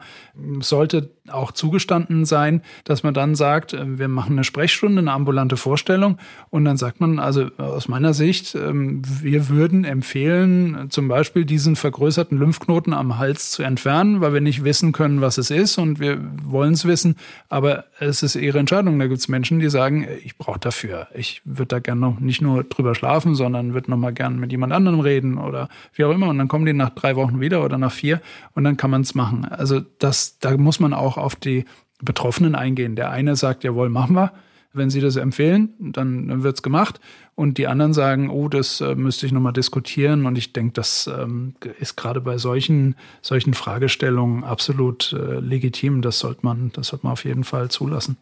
sollte 0.60 1.10
auch 1.30 1.52
zugestanden 1.52 2.24
sein, 2.24 2.62
dass 2.84 3.02
man 3.02 3.14
dann 3.14 3.34
sagt, 3.34 3.72
äh, 3.72 3.98
wir 3.98 4.08
machen 4.08 4.32
eine 4.32 4.44
Sprechstunde, 4.44 5.00
eine 5.00 5.12
ambulante 5.12 5.56
Vorstellung 5.56 6.18
und 6.50 6.64
dann 6.64 6.76
sagt 6.76 7.00
man, 7.00 7.18
also 7.18 7.46
aus 7.56 7.88
meiner 7.88 8.14
Sicht, 8.14 8.54
ähm, 8.54 9.02
wir 9.20 9.48
würden 9.48 9.84
empfehlen, 9.84 10.90
zum 10.90 11.08
Beispiel 11.08 11.44
diesen 11.44 11.74
vergrößerten 11.74 12.38
Lymphknoten 12.38 12.92
am 12.92 13.18
Hals 13.18 13.50
zu 13.50 13.62
entfernen, 13.62 14.20
weil 14.20 14.32
wir 14.32 14.40
nicht 14.40 14.64
wissen 14.64 14.92
können, 14.92 15.20
was 15.20 15.38
es 15.38 15.50
ist 15.50 15.78
und 15.78 15.98
wir 15.98 16.18
wollen 16.44 16.68
wollen 16.68 16.74
es 16.74 16.84
wissen, 16.84 17.16
aber 17.48 17.84
es 17.98 18.22
ist 18.22 18.34
ihre 18.34 18.58
Entscheidung. 18.58 18.98
Da 18.98 19.06
gibt 19.06 19.20
es 19.20 19.28
Menschen, 19.28 19.58
die 19.58 19.70
sagen, 19.70 20.06
ich 20.24 20.36
brauche 20.36 20.58
dafür. 20.58 21.08
Ich 21.14 21.40
würde 21.44 21.68
da 21.68 21.78
gerne 21.78 22.00
noch 22.00 22.20
nicht 22.20 22.42
nur 22.42 22.64
drüber 22.64 22.94
schlafen, 22.94 23.34
sondern 23.34 23.74
würde 23.74 23.90
noch 23.90 23.96
mal 23.96 24.12
gerne 24.12 24.36
mit 24.36 24.52
jemand 24.52 24.72
anderem 24.72 25.00
reden 25.00 25.38
oder 25.38 25.68
wie 25.94 26.04
auch 26.04 26.12
immer. 26.12 26.28
Und 26.28 26.38
dann 26.38 26.48
kommen 26.48 26.66
die 26.66 26.72
nach 26.72 26.90
drei 26.90 27.16
Wochen 27.16 27.40
wieder 27.40 27.64
oder 27.64 27.78
nach 27.78 27.92
vier 27.92 28.20
und 28.54 28.64
dann 28.64 28.76
kann 28.76 28.90
man 28.90 29.02
es 29.02 29.14
machen. 29.14 29.44
Also 29.46 29.80
das, 29.98 30.38
da 30.40 30.56
muss 30.56 30.80
man 30.80 30.92
auch 30.92 31.16
auf 31.18 31.36
die 31.36 31.64
Betroffenen 32.00 32.54
eingehen. 32.54 32.96
Der 32.96 33.10
eine 33.10 33.36
sagt, 33.36 33.64
jawohl, 33.64 33.88
machen 33.88 34.14
wir. 34.14 34.32
Wenn 34.72 34.90
Sie 34.90 35.00
das 35.00 35.16
empfehlen, 35.16 35.74
dann, 35.78 36.28
dann 36.28 36.44
es 36.44 36.62
gemacht. 36.62 37.00
Und 37.34 37.56
die 37.56 37.66
anderen 37.66 37.94
sagen, 37.94 38.30
oh, 38.30 38.48
das 38.48 38.80
äh, 38.80 38.94
müsste 38.94 39.26
ich 39.26 39.32
nochmal 39.32 39.52
diskutieren. 39.52 40.26
Und 40.26 40.36
ich 40.36 40.52
denke, 40.52 40.74
das 40.74 41.08
ähm, 41.12 41.54
ist 41.80 41.96
gerade 41.96 42.20
bei 42.20 42.36
solchen, 42.36 42.94
solchen 43.22 43.54
Fragestellungen 43.54 44.44
absolut 44.44 45.12
äh, 45.12 45.40
legitim. 45.40 46.02
Das 46.02 46.18
sollte 46.18 46.40
man, 46.42 46.70
das 46.74 46.88
sollte 46.88 47.06
man 47.06 47.14
auf 47.14 47.24
jeden 47.24 47.44
Fall 47.44 47.70
zulassen. 47.70 48.18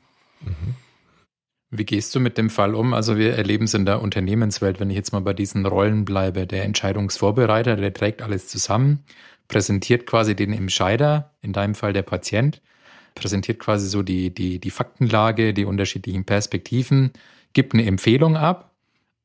Wie 1.70 1.84
gehst 1.84 2.14
du 2.14 2.20
mit 2.20 2.38
dem 2.38 2.48
Fall 2.48 2.74
um? 2.74 2.94
Also 2.94 3.16
wir 3.16 3.34
erleben 3.34 3.64
es 3.64 3.74
in 3.74 3.84
der 3.84 4.00
Unternehmenswelt, 4.00 4.78
wenn 4.78 4.90
ich 4.90 4.96
jetzt 4.96 5.12
mal 5.12 5.20
bei 5.20 5.32
diesen 5.32 5.66
Rollen 5.66 6.04
bleibe. 6.04 6.46
Der 6.46 6.64
Entscheidungsvorbereiter, 6.64 7.76
der 7.76 7.92
trägt 7.92 8.22
alles 8.22 8.46
zusammen, 8.46 9.04
präsentiert 9.48 10.06
quasi 10.06 10.36
den 10.36 10.52
Entscheider, 10.52 11.34
in 11.42 11.52
deinem 11.52 11.74
Fall 11.74 11.92
der 11.92 12.02
Patient, 12.02 12.62
präsentiert 13.16 13.58
quasi 13.58 13.88
so 13.88 14.04
die, 14.04 14.32
die, 14.32 14.60
die 14.60 14.70
Faktenlage, 14.70 15.52
die 15.52 15.64
unterschiedlichen 15.64 16.24
Perspektiven, 16.24 17.10
gibt 17.52 17.74
eine 17.74 17.84
Empfehlung 17.84 18.36
ab 18.36 18.70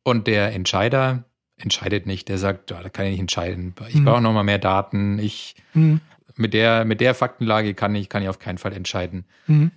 und 0.03 0.25
der 0.25 0.53
Entscheider 0.53 1.25
entscheidet 1.57 2.07
nicht. 2.07 2.29
Der 2.29 2.39
sagt, 2.39 2.71
oh, 2.71 2.77
da 2.81 2.89
kann 2.89 3.05
ich 3.05 3.11
nicht 3.11 3.19
entscheiden. 3.19 3.75
Ich 3.89 3.95
mhm. 3.95 4.05
brauche 4.05 4.21
nochmal 4.21 4.43
mehr 4.43 4.57
Daten. 4.57 5.19
Ich, 5.19 5.55
mhm. 5.75 6.01
mit 6.35 6.55
der, 6.55 6.85
mit 6.85 7.01
der 7.01 7.13
Faktenlage 7.13 7.75
kann 7.75 7.93
ich, 7.93 8.09
kann 8.09 8.23
ich 8.23 8.29
auf 8.29 8.39
keinen 8.39 8.57
Fall 8.57 8.73
entscheiden. 8.73 9.25
Mhm. 9.45 9.71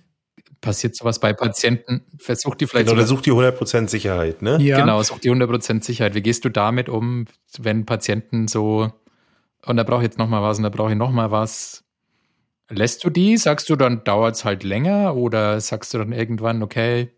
Passiert 0.61 0.95
sowas 0.95 1.19
bei 1.19 1.33
Patienten? 1.33 2.01
Versucht 2.17 2.61
die 2.61 2.65
vielleicht. 2.65 2.87
Genau, 2.87 2.97
der 2.97 3.05
sucht 3.05 3.27
die 3.27 3.31
100% 3.31 3.87
Sicherheit, 3.87 4.41
ne? 4.41 4.57
Ja. 4.61 4.79
Genau, 4.79 5.03
sucht 5.03 5.23
die 5.23 5.29
100% 5.29 5.83
Sicherheit. 5.83 6.15
Wie 6.15 6.21
gehst 6.21 6.43
du 6.43 6.49
damit 6.49 6.89
um, 6.89 7.25
wenn 7.59 7.85
Patienten 7.85 8.47
so, 8.47 8.91
und 9.65 9.77
da 9.77 9.83
brauche 9.83 9.99
ich 9.99 10.05
jetzt 10.05 10.17
nochmal 10.17 10.41
was 10.41 10.57
und 10.57 10.63
da 10.63 10.69
brauche 10.69 10.91
ich 10.91 10.97
nochmal 10.97 11.29
was? 11.29 11.84
Lässt 12.69 13.03
du 13.03 13.09
die? 13.09 13.37
Sagst 13.37 13.69
du, 13.69 13.75
dann 13.75 14.03
dauert 14.03 14.35
es 14.35 14.45
halt 14.45 14.63
länger 14.63 15.15
oder 15.15 15.59
sagst 15.61 15.93
du 15.93 15.99
dann 15.99 16.11
irgendwann, 16.11 16.63
okay, 16.63 17.11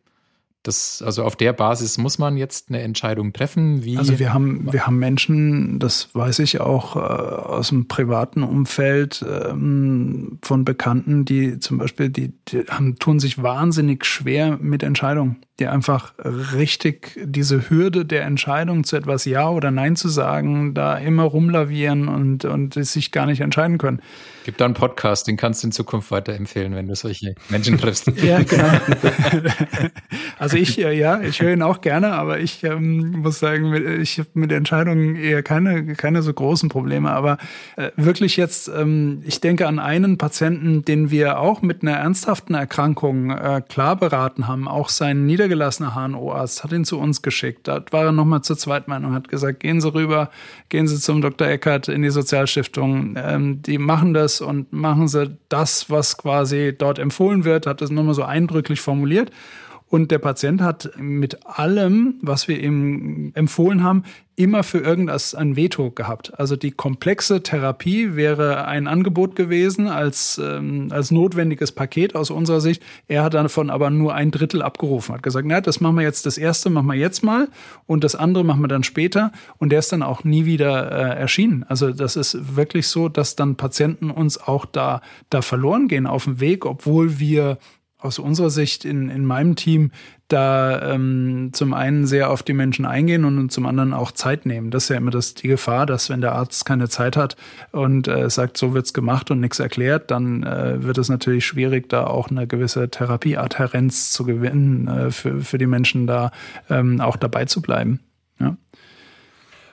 das, 0.63 1.01
also 1.01 1.23
auf 1.23 1.37
der 1.37 1.53
Basis 1.53 1.97
muss 1.97 2.19
man 2.19 2.35
jetzt 2.35 2.69
eine 2.69 2.81
Entscheidung 2.81 3.31
treffen. 3.31 3.85
Wie 3.85 3.97
also 3.97 4.19
wir 4.19 4.33
haben, 4.33 4.67
wir 4.71 4.85
haben 4.85 4.99
Menschen, 4.99 5.79
das 5.79 6.09
weiß 6.13 6.39
ich 6.39 6.59
auch 6.59 6.97
äh, 6.97 6.99
aus 6.99 7.69
dem 7.69 7.87
privaten 7.87 8.43
Umfeld 8.43 9.23
ähm, 9.25 10.39
von 10.41 10.65
Bekannten, 10.65 11.23
die 11.23 11.59
zum 11.59 11.77
Beispiel, 11.77 12.09
die, 12.09 12.33
die 12.49 12.65
haben, 12.67 12.97
tun 12.97 13.19
sich 13.19 13.41
wahnsinnig 13.41 14.05
schwer 14.05 14.57
mit 14.61 14.83
Entscheidungen 14.83 15.37
die 15.59 15.67
einfach 15.67 16.13
richtig 16.53 17.19
diese 17.23 17.69
Hürde 17.69 18.05
der 18.05 18.23
Entscheidung 18.23 18.83
zu 18.83 18.95
etwas 18.95 19.25
Ja 19.25 19.49
oder 19.49 19.71
Nein 19.71 19.95
zu 19.95 20.07
sagen, 20.07 20.73
da 20.73 20.97
immer 20.97 21.23
rumlavieren 21.23 22.07
und, 22.07 22.45
und 22.45 22.73
sich 22.73 23.11
gar 23.11 23.25
nicht 23.25 23.41
entscheiden 23.41 23.77
können. 23.77 24.01
Gibt 24.47 24.61
da 24.61 24.65
einen 24.65 24.75
Podcast, 24.75 25.27
den 25.27 25.35
kannst 25.35 25.63
du 25.63 25.67
in 25.67 25.71
Zukunft 25.73 26.09
weiterempfehlen, 26.09 26.73
wenn 26.73 26.87
du 26.87 26.95
solche 26.95 27.35
Menschen 27.49 27.77
triffst. 27.77 28.07
ja, 28.23 28.41
genau. 28.43 28.69
also 30.37 30.55
ich, 30.55 30.79
äh, 30.79 30.97
ja, 30.97 31.19
ich 31.21 31.41
höre 31.41 31.51
ihn 31.51 31.61
auch 31.61 31.81
gerne, 31.81 32.13
aber 32.13 32.39
ich 32.39 32.63
ähm, 32.63 33.11
muss 33.23 33.39
sagen, 33.39 33.73
ich 33.99 34.19
habe 34.19 34.29
mit 34.35 34.51
Entscheidungen 34.51 35.17
eher 35.17 35.43
keine, 35.43 35.95
keine 35.95 36.21
so 36.21 36.31
großen 36.33 36.69
Probleme. 36.69 37.11
Aber 37.11 37.39
äh, 37.75 37.89
wirklich 37.97 38.37
jetzt, 38.37 38.69
ähm, 38.69 39.21
ich 39.25 39.41
denke 39.41 39.67
an 39.67 39.79
einen 39.79 40.17
Patienten, 40.17 40.85
den 40.85 41.11
wir 41.11 41.39
auch 41.39 41.61
mit 41.61 41.81
einer 41.81 41.97
ernsthaften 41.97 42.53
Erkrankung 42.53 43.31
äh, 43.31 43.61
klar 43.67 43.97
beraten 43.97 44.47
haben, 44.47 44.67
auch 44.67 44.87
seinen 44.87 45.25
Nieder 45.25 45.46
niedergelassener 45.47 45.95
HNO-Arzt 45.95 46.63
hat 46.63 46.71
ihn 46.71 46.85
zu 46.85 46.99
uns 46.99 47.21
geschickt. 47.21 47.67
Da 47.67 47.83
war 47.91 48.05
er 48.05 48.11
nochmal 48.11 48.41
zur 48.41 48.57
Zweitmeinung, 48.57 49.13
hat 49.13 49.29
gesagt, 49.29 49.61
gehen 49.61 49.81
Sie 49.81 49.93
rüber, 49.93 50.29
gehen 50.69 50.87
Sie 50.87 50.99
zum 50.99 51.21
Dr. 51.21 51.47
Eckert 51.47 51.87
in 51.87 52.01
die 52.01 52.09
Sozialstiftung. 52.09 53.15
Ähm, 53.17 53.61
die 53.61 53.77
machen 53.77 54.13
das 54.13 54.41
und 54.41 54.71
machen 54.73 55.07
Sie 55.07 55.37
das, 55.49 55.89
was 55.89 56.17
quasi 56.17 56.75
dort 56.77 56.99
empfohlen 56.99 57.45
wird, 57.45 57.65
hat 57.65 57.81
das 57.81 57.89
nochmal 57.89 58.13
so 58.13 58.23
eindrücklich 58.23 58.81
formuliert. 58.81 59.31
Und 59.89 60.11
der 60.11 60.19
Patient 60.19 60.61
hat 60.61 60.91
mit 60.97 61.45
allem, 61.45 62.15
was 62.21 62.47
wir 62.47 62.59
ihm 62.61 63.31
empfohlen 63.35 63.83
haben, 63.83 64.03
immer 64.37 64.61
für 64.63 64.77
irgendwas 64.77 65.33
ein 65.33 65.55
Veto 65.55 65.89
gehabt. 65.89 66.39
Also 66.39 66.55
die 66.55 66.69
komplexe 66.69 67.41
Therapie 67.41 68.15
wäre 68.15 68.65
ein 68.67 68.87
Angebot 68.87 69.35
gewesen 69.35 69.87
als, 69.87 70.39
ähm, 70.43 70.89
als 70.91 71.09
notwendiges 71.09 71.71
Paket 71.71 72.15
aus 72.15 72.29
unserer 72.29 72.61
Sicht. 72.61 72.83
Er 73.07 73.23
hat 73.23 73.33
davon 73.33 73.71
aber 73.71 73.89
nur 73.89 74.13
ein 74.13 74.29
Drittel 74.29 74.61
abgerufen, 74.61 75.15
hat 75.15 75.23
gesagt, 75.23 75.47
na, 75.47 75.59
das 75.59 75.81
machen 75.81 75.95
wir 75.95 76.03
jetzt, 76.03 76.27
das 76.27 76.37
erste 76.37 76.69
machen 76.69 76.85
wir 76.85 76.93
jetzt 76.93 77.23
mal 77.23 77.47
und 77.87 78.03
das 78.03 78.15
andere 78.15 78.45
machen 78.45 78.61
wir 78.61 78.67
dann 78.67 78.83
später. 78.83 79.31
Und 79.57 79.71
der 79.71 79.79
ist 79.79 79.91
dann 79.91 80.03
auch 80.03 80.23
nie 80.23 80.45
wieder 80.45 80.91
äh, 80.91 81.19
erschienen. 81.19 81.65
Also 81.67 81.91
das 81.91 82.15
ist 82.15 82.55
wirklich 82.55 82.87
so, 82.87 83.09
dass 83.09 83.35
dann 83.35 83.55
Patienten 83.55 84.11
uns 84.11 84.37
auch 84.39 84.65
da, 84.65 85.01
da 85.31 85.41
verloren 85.41 85.87
gehen 85.87 86.05
auf 86.05 86.25
dem 86.25 86.39
Weg, 86.39 86.67
obwohl 86.67 87.17
wir 87.17 87.57
aus 87.99 88.19
unserer 88.19 88.49
Sicht 88.49 88.85
in, 88.85 89.09
in 89.09 89.25
meinem 89.25 89.55
Team 89.55 89.91
da 90.27 90.93
ähm, 90.93 91.51
zum 91.53 91.73
einen 91.73 92.05
sehr 92.05 92.29
auf 92.29 92.43
die 92.43 92.53
Menschen 92.53 92.85
eingehen 92.85 93.23
und 93.23 93.51
zum 93.51 93.65
anderen 93.65 93.93
auch 93.93 94.11
Zeit 94.11 94.45
nehmen. 94.45 94.71
Das 94.71 94.83
ist 94.83 94.89
ja 94.89 94.97
immer 94.97 95.11
das, 95.11 95.35
die 95.35 95.47
Gefahr, 95.47 95.85
dass 95.85 96.09
wenn 96.09 96.21
der 96.21 96.33
Arzt 96.33 96.65
keine 96.65 96.89
Zeit 96.89 97.15
hat 97.15 97.37
und 97.71 98.07
äh, 98.07 98.29
sagt, 98.29 98.57
so 98.57 98.73
wird's 98.73 98.93
gemacht 98.93 99.31
und 99.31 99.39
nichts 99.39 99.59
erklärt, 99.59 100.11
dann 100.11 100.43
äh, 100.43 100.83
wird 100.83 100.97
es 100.97 101.09
natürlich 101.09 101.45
schwierig, 101.45 101.89
da 101.89 102.05
auch 102.05 102.29
eine 102.29 102.45
gewisse 102.45 102.89
Therapieadherenz 102.89 104.11
zu 104.11 104.25
gewinnen, 104.25 104.87
äh, 104.87 105.11
für, 105.11 105.39
für 105.39 105.57
die 105.57 105.67
Menschen 105.67 106.07
da 106.07 106.31
ähm, 106.69 106.99
auch 106.99 107.15
dabei 107.15 107.45
zu 107.45 107.61
bleiben. 107.61 108.01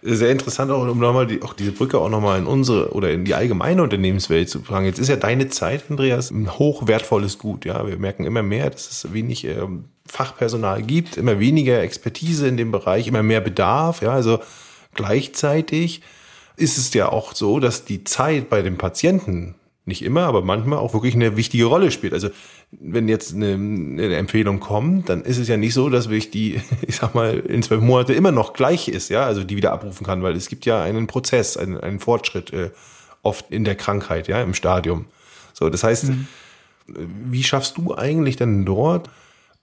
Sehr 0.06 0.30
interessant, 0.30 0.70
auch 0.70 0.86
um 0.86 0.98
nochmal 0.98 1.26
die, 1.26 1.40
auch 1.40 1.54
diese 1.54 1.72
Brücke 1.72 1.98
auch 1.98 2.10
nochmal 2.10 2.38
in 2.38 2.46
unsere 2.46 2.92
oder 2.92 3.10
in 3.10 3.24
die 3.24 3.34
allgemeine 3.34 3.82
Unternehmenswelt 3.82 4.50
zu 4.50 4.60
fragen. 4.60 4.84
Jetzt 4.84 4.98
ist 4.98 5.08
ja 5.08 5.16
deine 5.16 5.48
Zeit, 5.48 5.84
Andreas, 5.88 6.30
ein 6.30 6.58
hochwertvolles 6.58 7.38
Gut. 7.38 7.64
Ja, 7.64 7.86
wir 7.86 7.96
merken 7.96 8.24
immer 8.24 8.42
mehr, 8.42 8.68
dass 8.68 8.90
es 8.90 9.14
wenig 9.14 9.46
ähm, 9.46 9.86
Fachpersonal 10.06 10.82
gibt, 10.82 11.16
immer 11.16 11.40
weniger 11.40 11.80
Expertise 11.80 12.46
in 12.46 12.58
dem 12.58 12.70
Bereich, 12.70 13.08
immer 13.08 13.22
mehr 13.22 13.40
Bedarf. 13.40 14.02
Ja, 14.02 14.10
also 14.10 14.40
gleichzeitig 14.92 16.02
ist 16.58 16.76
es 16.76 16.92
ja 16.92 17.08
auch 17.08 17.34
so, 17.34 17.58
dass 17.58 17.86
die 17.86 18.04
Zeit 18.04 18.50
bei 18.50 18.60
dem 18.60 18.76
Patienten 18.76 19.54
nicht 19.86 20.02
immer, 20.02 20.22
aber 20.22 20.42
manchmal 20.42 20.78
auch 20.78 20.94
wirklich 20.94 21.14
eine 21.14 21.36
wichtige 21.36 21.66
Rolle 21.66 21.90
spielt. 21.90 22.14
Also 22.14 22.30
wenn 22.70 23.08
jetzt 23.08 23.34
eine, 23.34 23.52
eine, 23.52 24.16
Empfehlung 24.16 24.60
kommt, 24.60 25.08
dann 25.08 25.22
ist 25.22 25.38
es 25.38 25.48
ja 25.48 25.56
nicht 25.56 25.74
so, 25.74 25.90
dass 25.90 26.06
ich 26.06 26.30
die, 26.30 26.60
ich 26.86 26.96
sag 26.96 27.14
mal, 27.14 27.38
in 27.38 27.62
zwölf 27.62 27.82
Monate 27.82 28.14
immer 28.14 28.32
noch 28.32 28.54
gleich 28.54 28.88
ist, 28.88 29.10
ja, 29.10 29.24
also 29.24 29.44
die 29.44 29.56
wieder 29.56 29.72
abrufen 29.72 30.06
kann, 30.06 30.22
weil 30.22 30.34
es 30.36 30.48
gibt 30.48 30.64
ja 30.64 30.82
einen 30.82 31.06
Prozess, 31.06 31.56
einen, 31.56 31.78
einen 31.78 32.00
Fortschritt 32.00 32.52
äh, 32.52 32.70
oft 33.22 33.50
in 33.50 33.64
der 33.64 33.74
Krankheit, 33.74 34.28
ja, 34.28 34.42
im 34.42 34.54
Stadium. 34.54 35.06
So, 35.52 35.68
das 35.68 35.84
heißt, 35.84 36.08
mhm. 36.08 36.28
wie 36.86 37.42
schaffst 37.42 37.76
du 37.76 37.94
eigentlich 37.94 38.36
dann 38.36 38.64
dort 38.64 39.10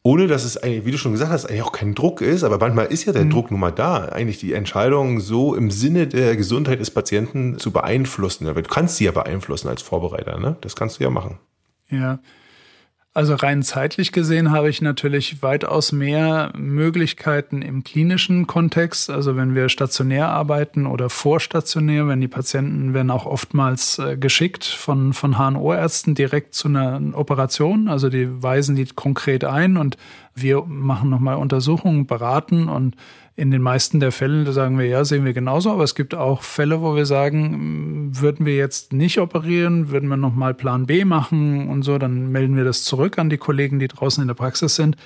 ohne 0.04 0.28
dass 0.28 0.44
es 0.44 0.58
eigentlich, 0.58 0.86
wie 0.86 0.92
du 0.92 0.98
schon 0.98 1.12
gesagt 1.12 1.32
hast, 1.32 1.46
eigentlich 1.46 1.62
auch 1.62 1.72
kein 1.72 1.94
Druck 1.94 2.22
ist, 2.22 2.44
aber 2.44 2.58
manchmal 2.58 2.88
ist 2.88 3.06
ja 3.06 3.14
der 3.14 3.26
mhm. 3.26 3.30
Druck 3.30 3.52
nun 3.52 3.60
mal 3.60 3.72
da, 3.72 4.06
eigentlich 4.06 4.40
die 4.40 4.54
Entscheidung 4.54 5.20
so 5.20 5.54
im 5.54 5.70
Sinne 5.70 6.08
der 6.08 6.36
Gesundheit 6.36 6.80
des 6.80 6.90
Patienten 6.90 7.60
zu 7.60 7.72
beeinflussen. 7.72 8.46
Du 8.46 8.62
kannst 8.64 8.98
sie 8.98 9.06
ja 9.06 9.12
beeinflussen 9.12 9.68
als 9.68 9.82
Vorbereiter, 9.82 10.40
ne? 10.40 10.58
Das 10.62 10.76
kannst 10.76 11.00
du 11.00 11.04
ja 11.04 11.10
machen. 11.10 11.38
Ja, 11.90 12.20
also 13.14 13.36
rein 13.36 13.62
zeitlich 13.62 14.14
gesehen 14.14 14.52
habe 14.52 14.70
ich 14.70 14.82
natürlich 14.82 15.44
weitaus 15.44 15.92
mehr 15.92 16.54
Möglichkeiten 16.56 17.62
im 17.62 17.84
klinischen 17.84 18.48
Kontext. 18.48 19.10
Also 19.10 19.36
wenn 19.36 19.54
wir 19.54 19.68
stationär 19.68 20.30
arbeiten 20.30 20.86
oder 20.86 21.10
vorstationär, 21.10 22.08
wenn 22.08 22.22
die 22.22 22.30
Patienten 22.30 22.94
werden 22.94 23.12
auch 23.12 23.26
oftmals 23.26 24.00
äh, 24.00 24.16
geschickt 24.16 24.64
von, 24.64 25.12
von 25.12 25.38
HNO-Ärzten 25.38 26.16
direkt 26.16 26.56
zu 26.56 26.70
einer 26.70 27.02
Operation. 27.14 27.90
Also 27.90 28.08
die 28.08 28.42
weisen 28.42 28.78
die 28.78 28.86
konkret 28.86 29.44
ein 29.44 29.76
und 29.76 29.98
wir 30.34 30.64
machen 30.64 31.10
nochmal 31.10 31.36
Untersuchungen, 31.36 32.08
beraten 32.08 32.70
und 32.70 32.96
in 33.36 33.50
den 33.50 33.62
meisten 33.62 34.00
der 34.00 34.12
Fälle 34.12 34.52
sagen 34.52 34.78
wir, 34.78 34.86
ja, 34.86 35.06
sehen 35.06 35.26
wir 35.26 35.34
genauso, 35.34 35.72
aber 35.72 35.84
es 35.84 35.96
gibt 35.96 36.14
auch 36.14 36.44
Fälle, 36.44 36.82
wo 36.82 36.96
wir 36.96 37.06
sagen, 37.06 38.12
würden 38.14 38.46
wir 38.46 38.56
jetzt 38.56 38.94
nicht 38.94 39.20
operieren, 39.20 39.90
würden 39.90 40.10
wir 40.10 40.18
nochmal 40.18 40.54
Plan 40.54 40.86
B 40.86 41.06
machen 41.06 41.70
und 41.70 41.84
so, 41.84 41.98
dann 41.98 42.32
melden 42.32 42.58
wir 42.58 42.66
das 42.66 42.84
zurück 42.84 43.18
an 43.18 43.30
die 43.30 43.38
Kollegen, 43.38 43.80
die 43.80 43.88
draußen 43.88 44.22
in 44.22 44.28
der 44.28 44.36
Praxis 44.36 44.76
sind. 44.76 44.98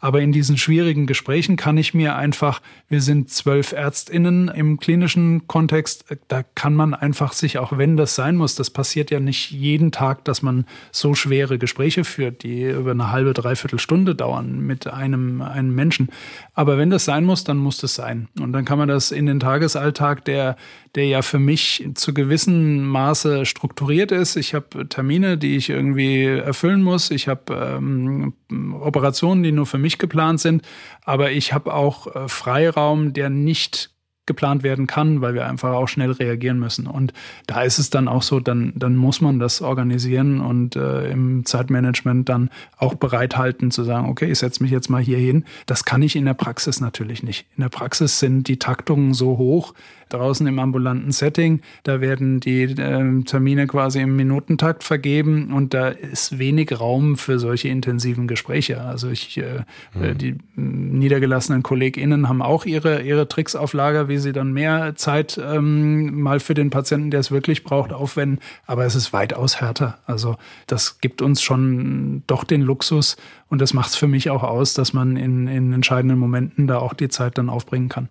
Aber 0.00 0.20
in 0.20 0.32
diesen 0.32 0.58
schwierigen 0.58 1.06
Gesprächen 1.06 1.56
kann 1.56 1.78
ich 1.78 1.94
mir 1.94 2.16
einfach, 2.16 2.60
wir 2.88 3.00
sind 3.00 3.30
zwölf 3.30 3.72
Ärztinnen 3.72 4.48
im 4.48 4.78
klinischen 4.78 5.46
Kontext, 5.46 6.04
da 6.28 6.42
kann 6.42 6.74
man 6.74 6.94
einfach 6.94 7.32
sich, 7.32 7.58
auch 7.58 7.76
wenn 7.76 7.96
das 7.96 8.14
sein 8.14 8.36
muss, 8.36 8.54
das 8.54 8.70
passiert 8.70 9.10
ja 9.10 9.20
nicht 9.20 9.50
jeden 9.50 9.92
Tag, 9.92 10.24
dass 10.24 10.42
man 10.42 10.66
so 10.92 11.14
schwere 11.14 11.58
Gespräche 11.58 12.04
führt, 12.04 12.42
die 12.42 12.64
über 12.64 12.92
eine 12.92 13.10
halbe, 13.10 13.32
dreiviertel 13.32 13.78
Stunde 13.78 14.14
dauern 14.14 14.60
mit 14.60 14.86
einem, 14.86 15.42
einem 15.42 15.74
Menschen. 15.74 16.10
Aber 16.54 16.78
wenn 16.78 16.90
das 16.90 17.04
sein 17.04 17.24
muss, 17.24 17.44
dann 17.44 17.56
muss 17.56 17.78
das 17.78 17.94
sein. 17.94 18.28
Und 18.40 18.52
dann 18.52 18.64
kann 18.64 18.78
man 18.78 18.88
das 18.88 19.10
in 19.12 19.26
den 19.26 19.40
Tagesalltag, 19.40 20.24
der, 20.24 20.56
der 20.96 21.06
ja 21.06 21.22
für 21.22 21.38
mich 21.38 21.86
zu 21.94 22.14
gewissen 22.14 22.84
Maße 22.86 23.44
strukturiert 23.44 24.12
ist. 24.12 24.36
Ich 24.36 24.54
habe 24.54 24.88
Termine, 24.88 25.36
die 25.36 25.56
ich 25.56 25.68
irgendwie 25.68 26.24
erfüllen 26.24 26.82
muss. 26.82 27.10
Ich 27.10 27.28
habe 27.28 27.76
ähm, 27.78 28.32
Operationen, 28.80 29.42
die 29.42 29.52
nur 29.52 29.66
für 29.66 29.78
mich 29.78 29.98
geplant 29.98 30.40
sind. 30.40 30.62
Aber 31.04 31.30
ich 31.30 31.52
habe 31.52 31.74
auch 31.74 32.14
äh, 32.14 32.28
Freiraum, 32.28 33.12
der 33.12 33.28
nicht 33.28 33.90
geplant 34.26 34.64
werden 34.64 34.86
kann, 34.86 35.20
weil 35.20 35.34
wir 35.34 35.46
einfach 35.46 35.72
auch 35.72 35.86
schnell 35.86 36.10
reagieren 36.10 36.58
müssen. 36.58 36.86
Und 36.86 37.12
da 37.46 37.62
ist 37.62 37.78
es 37.78 37.90
dann 37.90 38.08
auch 38.08 38.22
so, 38.22 38.40
dann, 38.40 38.72
dann 38.74 38.96
muss 38.96 39.20
man 39.20 39.38
das 39.38 39.62
organisieren 39.62 40.40
und 40.40 40.76
äh, 40.76 41.10
im 41.10 41.44
Zeitmanagement 41.44 42.28
dann 42.28 42.50
auch 42.76 42.94
bereithalten 42.94 43.70
zu 43.70 43.84
sagen, 43.84 44.08
okay, 44.08 44.30
ich 44.30 44.40
setze 44.40 44.62
mich 44.62 44.72
jetzt 44.72 44.90
mal 44.90 45.00
hier 45.00 45.18
hin. 45.18 45.44
Das 45.66 45.84
kann 45.84 46.02
ich 46.02 46.16
in 46.16 46.24
der 46.24 46.34
Praxis 46.34 46.80
natürlich 46.80 47.22
nicht. 47.22 47.46
In 47.56 47.62
der 47.62 47.68
Praxis 47.68 48.18
sind 48.18 48.48
die 48.48 48.58
Taktungen 48.58 49.14
so 49.14 49.38
hoch, 49.38 49.74
draußen 50.08 50.46
im 50.46 50.58
ambulanten 50.58 51.10
Setting. 51.10 51.60
Da 51.82 52.00
werden 52.00 52.40
die 52.40 52.62
äh, 52.62 53.22
Termine 53.24 53.66
quasi 53.66 54.00
im 54.00 54.16
Minutentakt 54.16 54.84
vergeben 54.84 55.52
und 55.52 55.74
da 55.74 55.88
ist 55.88 56.38
wenig 56.38 56.78
Raum 56.78 57.16
für 57.16 57.38
solche 57.38 57.68
intensiven 57.68 58.28
Gespräche. 58.28 58.82
Also 58.82 59.08
ich, 59.08 59.38
äh, 59.38 59.64
mhm. 59.94 60.18
die 60.18 60.38
niedergelassenen 60.54 61.62
KollegInnen 61.62 62.28
haben 62.28 62.42
auch 62.42 62.64
ihre, 62.64 63.02
ihre 63.02 63.28
Tricks 63.28 63.56
auf 63.56 63.72
Lager, 63.72 64.08
wie 64.08 64.18
sie 64.18 64.32
dann 64.32 64.52
mehr 64.52 64.94
Zeit 64.96 65.40
ähm, 65.42 66.20
mal 66.20 66.40
für 66.40 66.54
den 66.54 66.70
Patienten, 66.70 67.10
der 67.10 67.20
es 67.20 67.30
wirklich 67.30 67.64
braucht, 67.64 67.92
aufwenden. 67.92 68.40
Aber 68.66 68.84
es 68.84 68.94
ist 68.94 69.12
weitaus 69.12 69.60
härter. 69.60 69.98
Also 70.06 70.36
das 70.66 71.00
gibt 71.00 71.22
uns 71.22 71.42
schon 71.42 72.22
doch 72.26 72.44
den 72.44 72.62
Luxus 72.62 73.16
und 73.48 73.60
das 73.60 73.74
macht 73.74 73.90
es 73.90 73.96
für 73.96 74.08
mich 74.08 74.30
auch 74.30 74.42
aus, 74.42 74.74
dass 74.74 74.92
man 74.92 75.16
in, 75.16 75.46
in 75.48 75.72
entscheidenden 75.72 76.18
Momenten 76.18 76.66
da 76.66 76.78
auch 76.78 76.94
die 76.94 77.08
Zeit 77.08 77.38
dann 77.38 77.48
aufbringen 77.48 77.88
kann. 77.88 78.08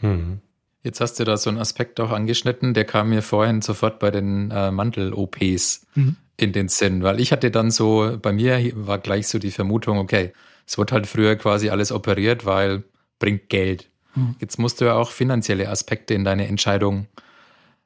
Mhm. 0.00 0.40
Jetzt 0.82 1.00
hast 1.00 1.20
du 1.20 1.24
da 1.24 1.36
so 1.36 1.50
einen 1.50 1.58
Aspekt 1.58 2.00
auch 2.00 2.10
angeschnitten, 2.10 2.72
der 2.72 2.84
kam 2.84 3.10
mir 3.10 3.22
vorhin 3.22 3.60
sofort 3.60 3.98
bei 3.98 4.10
den 4.10 4.50
äh, 4.50 4.70
Mantel-OPs 4.70 5.86
mhm. 5.94 6.16
in 6.36 6.52
den 6.52 6.68
Sinn, 6.68 7.02
weil 7.02 7.20
ich 7.20 7.32
hatte 7.32 7.50
dann 7.50 7.70
so, 7.70 8.16
bei 8.20 8.32
mir 8.32 8.72
war 8.74 8.98
gleich 8.98 9.28
so 9.28 9.38
die 9.38 9.50
Vermutung, 9.50 9.98
okay, 9.98 10.32
es 10.66 10.78
wird 10.78 10.92
halt 10.92 11.06
früher 11.06 11.36
quasi 11.36 11.68
alles 11.68 11.92
operiert, 11.92 12.46
weil 12.46 12.84
bringt 13.18 13.48
Geld. 13.48 13.90
Mhm. 14.14 14.36
Jetzt 14.40 14.58
musst 14.58 14.80
du 14.80 14.86
ja 14.86 14.94
auch 14.94 15.10
finanzielle 15.10 15.68
Aspekte 15.68 16.14
in 16.14 16.24
deine 16.24 16.46
Entscheidung 16.46 17.06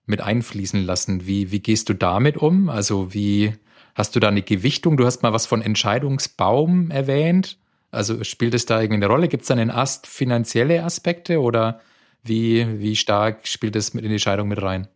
mit 0.06 0.20
einfließen 0.20 0.84
lassen. 0.84 1.26
Wie, 1.26 1.50
wie 1.50 1.60
gehst 1.60 1.88
du 1.88 1.94
damit 1.94 2.36
um? 2.36 2.68
Also 2.68 3.12
wie 3.12 3.54
hast 3.94 4.14
du 4.14 4.20
da 4.20 4.28
eine 4.28 4.42
Gewichtung? 4.42 4.96
Du 4.96 5.06
hast 5.06 5.22
mal 5.22 5.32
was 5.32 5.46
von 5.46 5.62
Entscheidungsbaum 5.62 6.90
erwähnt. 6.90 7.58
Also 7.90 8.22
spielt 8.24 8.54
es 8.54 8.66
da 8.66 8.80
irgendwie 8.80 8.96
eine 8.96 9.06
Rolle? 9.06 9.28
Gibt 9.28 9.42
es 9.42 9.48
da 9.48 9.54
einen 9.54 9.70
Ast 9.70 10.06
finanzielle 10.06 10.84
Aspekte 10.84 11.40
oder 11.40 11.80
wie, 12.24 12.80
wie 12.80 12.96
stark 12.96 13.46
spielt 13.46 13.76
das 13.76 13.94
mit 13.94 14.04
in 14.04 14.10
die 14.10 14.18
Scheidung 14.18 14.48
mit 14.48 14.60
rein? 14.60 14.88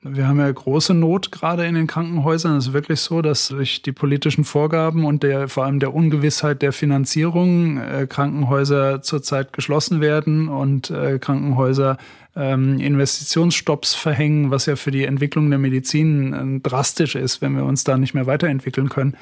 Wir 0.00 0.28
haben 0.28 0.38
ja 0.38 0.50
große 0.50 0.94
Not 0.94 1.32
gerade 1.32 1.66
in 1.66 1.74
den 1.74 1.88
Krankenhäusern. 1.88 2.56
Es 2.56 2.68
ist 2.68 2.72
wirklich 2.72 3.00
so, 3.00 3.20
dass 3.20 3.48
durch 3.48 3.82
die 3.82 3.90
politischen 3.90 4.44
Vorgaben 4.44 5.04
und 5.04 5.24
der, 5.24 5.48
vor 5.48 5.64
allem 5.64 5.80
der 5.80 5.92
Ungewissheit 5.92 6.62
der 6.62 6.72
Finanzierung 6.72 7.78
äh, 7.78 8.06
Krankenhäuser 8.08 9.02
zurzeit 9.02 9.52
geschlossen 9.52 10.00
werden 10.00 10.48
und 10.48 10.90
äh, 10.90 11.18
Krankenhäuser 11.18 11.98
ähm, 12.36 12.78
Investitionsstopps 12.78 13.96
verhängen, 13.96 14.52
was 14.52 14.66
ja 14.66 14.76
für 14.76 14.92
die 14.92 15.04
Entwicklung 15.04 15.50
der 15.50 15.58
Medizin 15.58 16.32
äh, 16.32 16.60
drastisch 16.60 17.16
ist, 17.16 17.42
wenn 17.42 17.56
wir 17.56 17.64
uns 17.64 17.82
da 17.82 17.98
nicht 17.98 18.14
mehr 18.14 18.26
weiterentwickeln 18.26 18.88
können. 18.88 19.16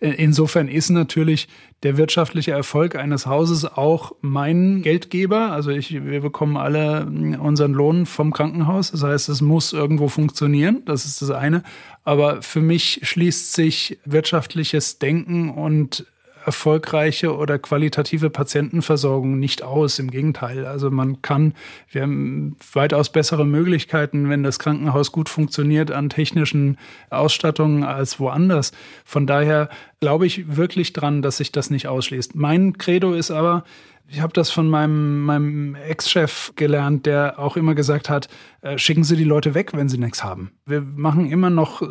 Äh, 0.00 0.10
insofern 0.10 0.68
ist 0.68 0.90
natürlich 0.90 1.48
der 1.82 1.96
wirtschaftliche 1.96 2.52
Erfolg 2.52 2.96
eines 2.96 3.26
Hauses 3.26 3.64
auch 3.64 4.12
mein 4.20 4.82
Geldgeber. 4.82 5.52
Also 5.52 5.70
ich, 5.70 5.92
wir 5.92 6.20
bekommen 6.20 6.56
alle 6.56 7.00
äh, 7.00 7.36
unseren 7.36 7.72
Lohn 7.72 8.06
vom 8.06 8.32
Krankenhaus. 8.32 8.90
Das 8.90 9.02
heißt, 9.02 9.28
es 9.28 9.40
muss 9.40 9.72
irgendwo 9.72 10.08
funktionieren. 10.08 10.82
Das 10.86 11.04
ist 11.04 11.22
das 11.22 11.30
eine. 11.30 11.62
Aber 12.04 12.42
für 12.42 12.60
mich 12.60 13.00
schließt 13.02 13.52
sich 13.52 13.98
wirtschaftliches 14.04 14.98
Denken 14.98 15.50
und 15.50 16.06
erfolgreiche 16.46 17.36
oder 17.36 17.58
qualitative 17.58 18.30
Patientenversorgung 18.30 19.38
nicht 19.38 19.62
aus. 19.62 19.98
Im 19.98 20.10
Gegenteil. 20.10 20.64
Also 20.64 20.90
man 20.90 21.20
kann, 21.20 21.54
wir 21.90 22.02
haben 22.02 22.56
weitaus 22.72 23.10
bessere 23.10 23.44
Möglichkeiten, 23.44 24.30
wenn 24.30 24.44
das 24.44 24.60
Krankenhaus 24.60 25.10
gut 25.10 25.28
funktioniert, 25.28 25.90
an 25.90 26.08
technischen 26.08 26.78
Ausstattungen 27.10 27.82
als 27.82 28.20
woanders. 28.20 28.72
Von 29.04 29.26
daher 29.26 29.68
glaube 30.00 30.26
ich 30.26 30.56
wirklich 30.56 30.92
dran, 30.92 31.20
dass 31.20 31.38
sich 31.38 31.50
das 31.50 31.68
nicht 31.68 31.88
ausschließt. 31.88 32.36
Mein 32.36 32.78
Credo 32.78 33.12
ist 33.12 33.32
aber, 33.32 33.64
ich 34.08 34.20
habe 34.20 34.32
das 34.32 34.50
von 34.50 34.68
meinem, 34.68 35.24
meinem 35.24 35.74
Ex-Chef 35.74 36.52
gelernt, 36.54 37.06
der 37.06 37.38
auch 37.38 37.56
immer 37.56 37.74
gesagt 37.74 38.08
hat, 38.08 38.28
äh, 38.60 38.78
schicken 38.78 39.02
Sie 39.02 39.16
die 39.16 39.24
Leute 39.24 39.54
weg, 39.54 39.72
wenn 39.74 39.88
sie 39.88 39.98
nichts 39.98 40.22
haben. 40.22 40.52
Wir 40.64 40.80
machen 40.80 41.30
immer 41.30 41.50
noch 41.50 41.82
äh, 41.82 41.86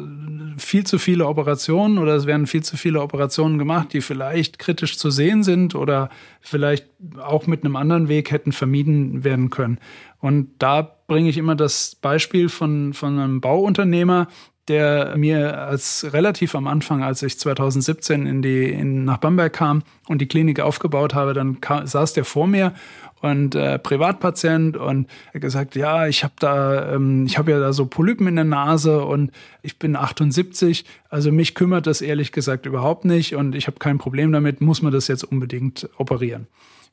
viel 0.58 0.86
zu 0.86 0.98
viele 0.98 1.28
Operationen 1.28 1.98
oder 1.98 2.16
es 2.16 2.26
werden 2.26 2.48
viel 2.48 2.64
zu 2.64 2.78
viele 2.78 3.02
Operationen 3.02 3.58
gemacht, 3.58 3.92
die 3.92 4.02
vielleicht 4.02 4.60
kritisch 4.60 4.98
zu 4.98 5.10
sehen 5.10 5.44
sind 5.44 5.76
oder 5.76 6.10
vielleicht 6.40 6.88
auch 7.20 7.48
mit 7.48 7.66
einem 7.66 7.76
anderen 7.76 8.08
Weg 8.08 8.32
hätten 8.32 8.54
vermieden 8.54 9.26
werden 9.26 9.50
können. 9.50 9.80
Und 10.20 10.54
da 10.60 10.82
bringe 11.08 11.30
ich 11.30 11.38
immer 11.38 11.56
das 11.56 11.96
Beispiel 11.96 12.48
von, 12.48 12.94
von 12.94 13.20
einem 13.20 13.42
Bauunternehmer, 13.42 14.28
der 14.68 15.16
mir 15.18 15.62
als 15.62 16.08
relativ 16.12 16.56
am 16.56 16.68
Anfang, 16.68 17.04
als 17.04 17.22
ich 17.22 17.38
2017 17.40 18.26
in 18.26 18.42
die, 18.42 18.66
in, 18.66 19.06
nach 19.06 19.18
Bamberg 19.18 19.54
kam 19.54 19.84
und 20.08 20.20
die 20.20 20.28
Klinik 20.28 20.60
aufgebaut 20.60 21.14
habe, 21.14 21.34
dann 21.34 21.62
kam, 21.62 21.86
saß 21.86 22.14
der 22.14 22.26
vor 22.26 22.48
mir 22.48 22.74
und 23.22 23.56
äh, 23.56 23.80
Privatpatient 23.80 24.78
und 24.78 25.08
er 25.34 25.40
gesagt, 25.40 25.76
ja, 25.76 26.08
ich 26.08 26.24
habe 26.24 26.34
da, 26.40 26.94
ähm, 26.94 27.26
ich 27.26 27.38
habe 27.38 27.52
ja 27.52 27.60
da 27.60 27.74
so 27.74 27.86
Polypen 27.86 28.28
in 28.28 28.36
der 28.36 28.46
Nase 28.46 29.04
und 29.04 29.32
ich 29.62 29.78
bin 29.78 29.96
78, 29.96 30.86
also 31.10 31.32
mich 31.32 31.56
kümmert 31.56 31.88
das 31.88 32.02
ehrlich 32.02 32.32
gesagt 32.32 32.66
überhaupt 32.66 33.06
nicht 33.06 33.36
und 33.36 33.56
ich 33.56 33.68
habe 33.68 33.80
kein 33.80 33.98
Problem 33.98 34.32
damit, 34.32 34.62
muss 34.62 34.82
man 34.82 34.92
das 34.92 35.08
jetzt 35.08 35.24
unbedingt 35.24 35.90
operieren. 35.98 36.48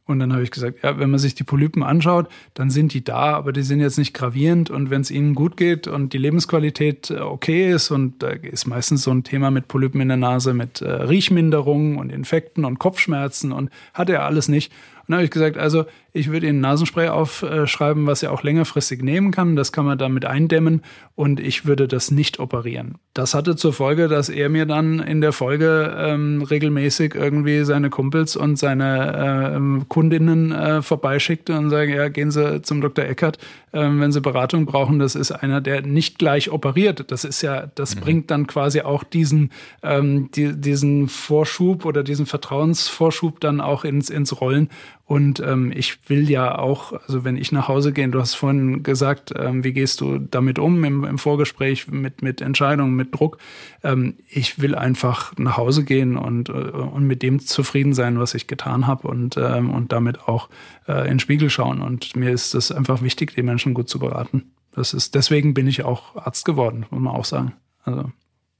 Und 0.04 0.18
dann 0.18 0.32
habe 0.32 0.42
ich 0.42 0.50
gesagt, 0.50 0.82
ja, 0.82 0.98
wenn 0.98 1.10
man 1.10 1.20
sich 1.20 1.36
die 1.36 1.44
Polypen 1.44 1.84
anschaut, 1.84 2.28
dann 2.54 2.70
sind 2.70 2.92
die 2.92 3.04
da, 3.04 3.34
aber 3.34 3.52
die 3.52 3.62
sind 3.62 3.78
jetzt 3.78 3.98
nicht 3.98 4.12
gravierend. 4.12 4.68
Und 4.68 4.90
wenn 4.90 5.00
es 5.00 5.12
ihnen 5.12 5.34
gut 5.34 5.56
geht 5.56 5.86
und 5.86 6.12
die 6.12 6.18
Lebensqualität 6.18 7.10
äh, 7.10 7.20
okay 7.20 7.70
ist, 7.70 7.92
und 7.92 8.20
da 8.22 8.30
ist 8.30 8.66
meistens 8.66 9.04
so 9.04 9.12
ein 9.12 9.22
Thema 9.22 9.52
mit 9.52 9.68
Polypen 9.68 10.00
in 10.00 10.08
der 10.08 10.16
Nase, 10.16 10.54
mit 10.54 10.80
äh, 10.80 10.90
Riechminderungen 10.90 11.98
und 11.98 12.10
Infekten 12.10 12.64
und 12.64 12.80
Kopfschmerzen 12.80 13.52
und 13.52 13.70
hat 13.94 14.10
er 14.10 14.24
alles 14.24 14.48
nicht. 14.48 14.72
Dann 15.12 15.18
habe 15.18 15.24
ich 15.24 15.30
gesagt, 15.30 15.58
also 15.58 15.84
ich 16.14 16.30
würde 16.30 16.46
Ihnen 16.46 16.60
Nasenspray 16.60 17.08
aufschreiben, 17.08 18.06
was 18.06 18.22
er 18.22 18.32
auch 18.32 18.42
längerfristig 18.42 19.02
nehmen 19.02 19.30
kann. 19.30 19.56
Das 19.56 19.72
kann 19.72 19.86
man 19.86 19.96
damit 19.96 20.26
eindämmen 20.26 20.82
und 21.14 21.40
ich 21.40 21.64
würde 21.64 21.88
das 21.88 22.10
nicht 22.10 22.38
operieren. 22.38 22.96
Das 23.14 23.34
hatte 23.34 23.56
zur 23.56 23.72
Folge, 23.72 24.08
dass 24.08 24.28
er 24.28 24.48
mir 24.48 24.66
dann 24.66 25.00
in 25.00 25.20
der 25.20 25.32
Folge 25.32 25.94
ähm, 25.96 26.42
regelmäßig 26.42 27.14
irgendwie 27.14 27.64
seine 27.64 27.88
Kumpels 27.88 28.36
und 28.36 28.56
seine 28.56 29.80
äh, 29.80 29.84
Kundinnen 29.88 30.52
äh, 30.52 30.82
vorbeischickte 30.82 31.56
und 31.56 31.70
sagen, 31.70 31.92
ja, 31.92 32.08
gehen 32.08 32.30
Sie 32.30 32.60
zum 32.62 32.80
Dr. 32.82 33.04
Eckert, 33.06 33.38
äh, 33.72 33.80
wenn 33.80 34.12
Sie 34.12 34.20
Beratung 34.20 34.66
brauchen. 34.66 34.98
Das 34.98 35.14
ist 35.14 35.32
einer, 35.32 35.62
der 35.62 35.82
nicht 35.82 36.18
gleich 36.18 36.50
operiert. 36.50 37.10
Das 37.10 37.24
ist 37.24 37.42
ja, 37.42 37.66
das 37.74 37.96
mhm. 37.96 38.00
bringt 38.00 38.30
dann 38.30 38.46
quasi 38.46 38.82
auch 38.82 39.04
diesen, 39.04 39.50
ähm, 39.82 40.30
die, 40.34 40.54
diesen 40.54 41.08
Vorschub 41.08 41.86
oder 41.86 42.02
diesen 42.02 42.26
Vertrauensvorschub 42.26 43.40
dann 43.40 43.62
auch 43.62 43.84
ins, 43.84 44.10
ins 44.10 44.40
Rollen. 44.40 44.68
Und 45.04 45.40
ähm, 45.40 45.72
ich 45.74 46.08
will 46.08 46.30
ja 46.30 46.58
auch, 46.58 46.92
also 46.92 47.24
wenn 47.24 47.36
ich 47.36 47.52
nach 47.52 47.68
Hause 47.68 47.92
gehe, 47.92 48.08
du 48.08 48.20
hast 48.20 48.34
vorhin 48.34 48.82
gesagt, 48.82 49.32
ähm, 49.36 49.64
wie 49.64 49.72
gehst 49.72 50.00
du 50.00 50.18
damit 50.18 50.58
um 50.58 50.82
im, 50.84 51.04
im 51.04 51.18
Vorgespräch 51.18 51.88
mit, 51.88 52.22
mit 52.22 52.40
Entscheidungen, 52.40 52.94
mit 52.94 53.14
Druck. 53.14 53.38
Ähm, 53.82 54.14
ich 54.30 54.60
will 54.60 54.74
einfach 54.74 55.36
nach 55.36 55.56
Hause 55.56 55.84
gehen 55.84 56.16
und, 56.16 56.48
äh, 56.48 56.52
und 56.52 57.06
mit 57.06 57.22
dem 57.22 57.40
zufrieden 57.40 57.94
sein, 57.94 58.18
was 58.20 58.34
ich 58.34 58.46
getan 58.46 58.86
habe 58.86 59.08
und, 59.08 59.36
ähm, 59.36 59.70
und 59.70 59.92
damit 59.92 60.28
auch 60.28 60.48
äh, 60.86 61.02
in 61.02 61.14
den 61.14 61.20
Spiegel 61.20 61.50
schauen. 61.50 61.82
Und 61.82 62.16
mir 62.16 62.30
ist 62.30 62.54
es 62.54 62.70
einfach 62.70 63.02
wichtig, 63.02 63.34
die 63.34 63.42
Menschen 63.42 63.74
gut 63.74 63.88
zu 63.88 63.98
beraten. 63.98 64.52
Das 64.72 64.94
ist, 64.94 65.14
deswegen 65.14 65.52
bin 65.52 65.66
ich 65.66 65.84
auch 65.84 66.16
Arzt 66.16 66.44
geworden, 66.44 66.86
muss 66.90 67.00
man 67.00 67.14
auch 67.14 67.24
sagen. 67.24 67.52
Also, 67.84 68.10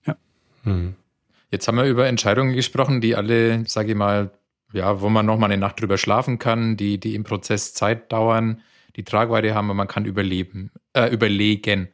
ja. 0.07 0.17
Hm. 0.65 0.95
Jetzt 1.51 1.69
haben 1.69 1.77
wir 1.77 1.85
über 1.85 2.07
Entscheidungen 2.07 2.55
gesprochen, 2.55 3.01
die 3.01 3.15
alle, 3.15 3.67
sage 3.67 3.93
ich 3.93 3.97
mal, 3.97 4.31
ja, 4.73 5.01
wo 5.01 5.09
man 5.09 5.27
noch 5.27 5.39
mal 5.39 5.47
eine 5.47 5.59
Nacht 5.59 5.81
drüber 5.81 5.99
schlafen 5.99 6.39
kann, 6.39 6.77
die, 6.77 6.99
die 6.99 7.15
im 7.15 7.25
Prozess 7.25 7.75
Zeit 7.75 8.13
dauern, 8.13 8.63
die 8.97 9.05
Tragweite 9.05 9.55
haben, 9.55 9.71
und 9.71 9.77
man 9.77 9.89
kann 9.89 10.05
überleben, 10.05 10.71
äh, 10.93 11.09
überlegen. 11.09 11.89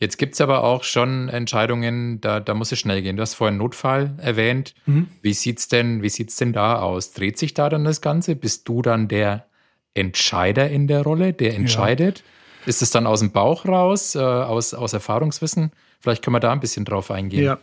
Jetzt 0.00 0.16
gibt's 0.16 0.40
aber 0.40 0.62
auch 0.62 0.84
schon 0.84 1.28
Entscheidungen, 1.28 2.20
da, 2.20 2.38
da 2.38 2.54
muss 2.54 2.70
es 2.70 2.78
schnell 2.78 3.02
gehen. 3.02 3.16
Du 3.16 3.22
hast 3.22 3.34
vorhin 3.34 3.56
Notfall 3.56 4.14
erwähnt. 4.18 4.74
Mhm. 4.86 5.08
Wie 5.22 5.32
sieht's 5.32 5.66
denn, 5.66 6.02
wie 6.02 6.08
sieht's 6.08 6.36
denn 6.36 6.52
da 6.52 6.80
aus? 6.80 7.12
Dreht 7.12 7.36
sich 7.36 7.52
da 7.52 7.68
dann 7.68 7.84
das 7.84 8.00
Ganze? 8.00 8.36
Bist 8.36 8.68
du 8.68 8.80
dann 8.80 9.08
der 9.08 9.46
Entscheider 9.94 10.70
in 10.70 10.86
der 10.86 11.02
Rolle, 11.02 11.32
der 11.32 11.54
entscheidet? 11.54 12.18
Ja. 12.18 12.24
Ist 12.66 12.82
es 12.82 12.90
dann 12.90 13.06
aus 13.06 13.20
dem 13.20 13.32
Bauch 13.32 13.66
raus, 13.66 14.14
äh, 14.14 14.20
aus, 14.20 14.72
aus 14.72 14.92
Erfahrungswissen? 14.92 15.72
Vielleicht 16.00 16.22
können 16.22 16.36
wir 16.36 16.40
da 16.40 16.52
ein 16.52 16.60
bisschen 16.60 16.84
drauf 16.84 17.10
eingehen. 17.10 17.42
Ja, 17.42 17.58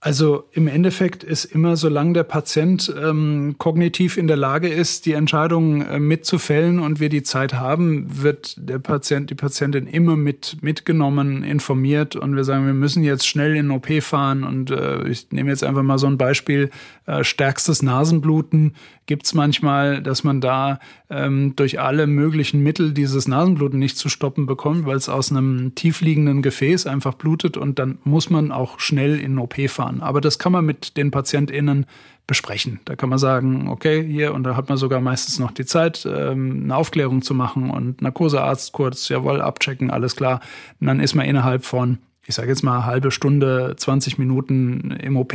also 0.00 0.44
im 0.52 0.68
Endeffekt 0.68 1.24
ist 1.24 1.44
immer, 1.44 1.76
solange 1.76 2.12
der 2.12 2.22
Patient 2.22 2.94
ähm, 3.02 3.56
kognitiv 3.58 4.16
in 4.16 4.28
der 4.28 4.36
Lage 4.36 4.68
ist, 4.68 5.06
die 5.06 5.12
Entscheidung 5.12 5.82
äh, 5.82 5.98
mitzufällen 5.98 6.78
und 6.78 7.00
wir 7.00 7.08
die 7.08 7.24
Zeit 7.24 7.54
haben, 7.54 8.06
wird 8.22 8.54
der 8.58 8.78
Patient, 8.78 9.28
die 9.28 9.34
Patientin 9.34 9.88
immer 9.88 10.14
mit 10.14 10.58
mitgenommen, 10.60 11.42
informiert 11.42 12.14
und 12.14 12.36
wir 12.36 12.44
sagen, 12.44 12.64
wir 12.66 12.74
müssen 12.74 13.02
jetzt 13.02 13.26
schnell 13.26 13.56
in 13.56 13.72
OP 13.72 13.88
fahren 14.00 14.44
und 14.44 14.70
äh, 14.70 15.08
ich 15.08 15.32
nehme 15.32 15.50
jetzt 15.50 15.64
einfach 15.64 15.82
mal 15.82 15.98
so 15.98 16.06
ein 16.06 16.16
Beispiel, 16.16 16.70
äh, 17.06 17.24
stärkstes 17.24 17.82
Nasenbluten 17.82 18.74
gibt's 19.06 19.34
manchmal, 19.34 20.00
dass 20.02 20.22
man 20.22 20.40
da 20.40 20.78
ähm, 21.10 21.54
durch 21.56 21.80
alle 21.80 22.06
möglichen 22.06 22.62
Mittel 22.62 22.92
dieses 22.92 23.26
Nasenbluten 23.26 23.78
nicht 23.78 23.96
zu 23.96 24.08
stoppen 24.08 24.46
bekommt, 24.46 24.86
weil 24.86 24.96
es 24.96 25.08
aus 25.08 25.32
einem 25.32 25.74
tiefliegenden 25.74 26.42
Gefäß 26.42 26.86
einfach 26.86 27.14
blutet 27.14 27.56
und 27.56 27.78
dann 27.80 27.98
muss 28.04 28.30
man 28.30 28.52
auch 28.52 28.78
schnell 28.78 29.18
in 29.18 29.38
OP 29.38 29.56
fahren. 29.68 29.87
Aber 30.00 30.20
das 30.20 30.38
kann 30.38 30.52
man 30.52 30.64
mit 30.64 30.96
den 30.96 31.10
PatientInnen 31.10 31.86
besprechen. 32.26 32.80
Da 32.84 32.94
kann 32.94 33.08
man 33.08 33.18
sagen, 33.18 33.68
okay, 33.68 34.04
hier, 34.04 34.34
und 34.34 34.44
da 34.44 34.54
hat 34.54 34.68
man 34.68 34.76
sogar 34.76 35.00
meistens 35.00 35.38
noch 35.38 35.50
die 35.50 35.64
Zeit, 35.64 36.06
ähm, 36.06 36.64
eine 36.64 36.76
Aufklärung 36.76 37.22
zu 37.22 37.34
machen 37.34 37.70
und 37.70 38.02
Narkosearzt 38.02 38.72
kurz, 38.72 39.08
jawohl, 39.08 39.40
abchecken, 39.40 39.90
alles 39.90 40.14
klar. 40.14 40.40
Und 40.80 40.86
dann 40.86 41.00
ist 41.00 41.14
man 41.14 41.26
innerhalb 41.26 41.64
von, 41.64 41.98
ich 42.26 42.34
sage 42.34 42.48
jetzt 42.48 42.62
mal, 42.62 42.84
halbe 42.84 43.10
Stunde, 43.10 43.74
20 43.76 44.18
Minuten 44.18 44.90
im 44.90 45.16
OP 45.16 45.34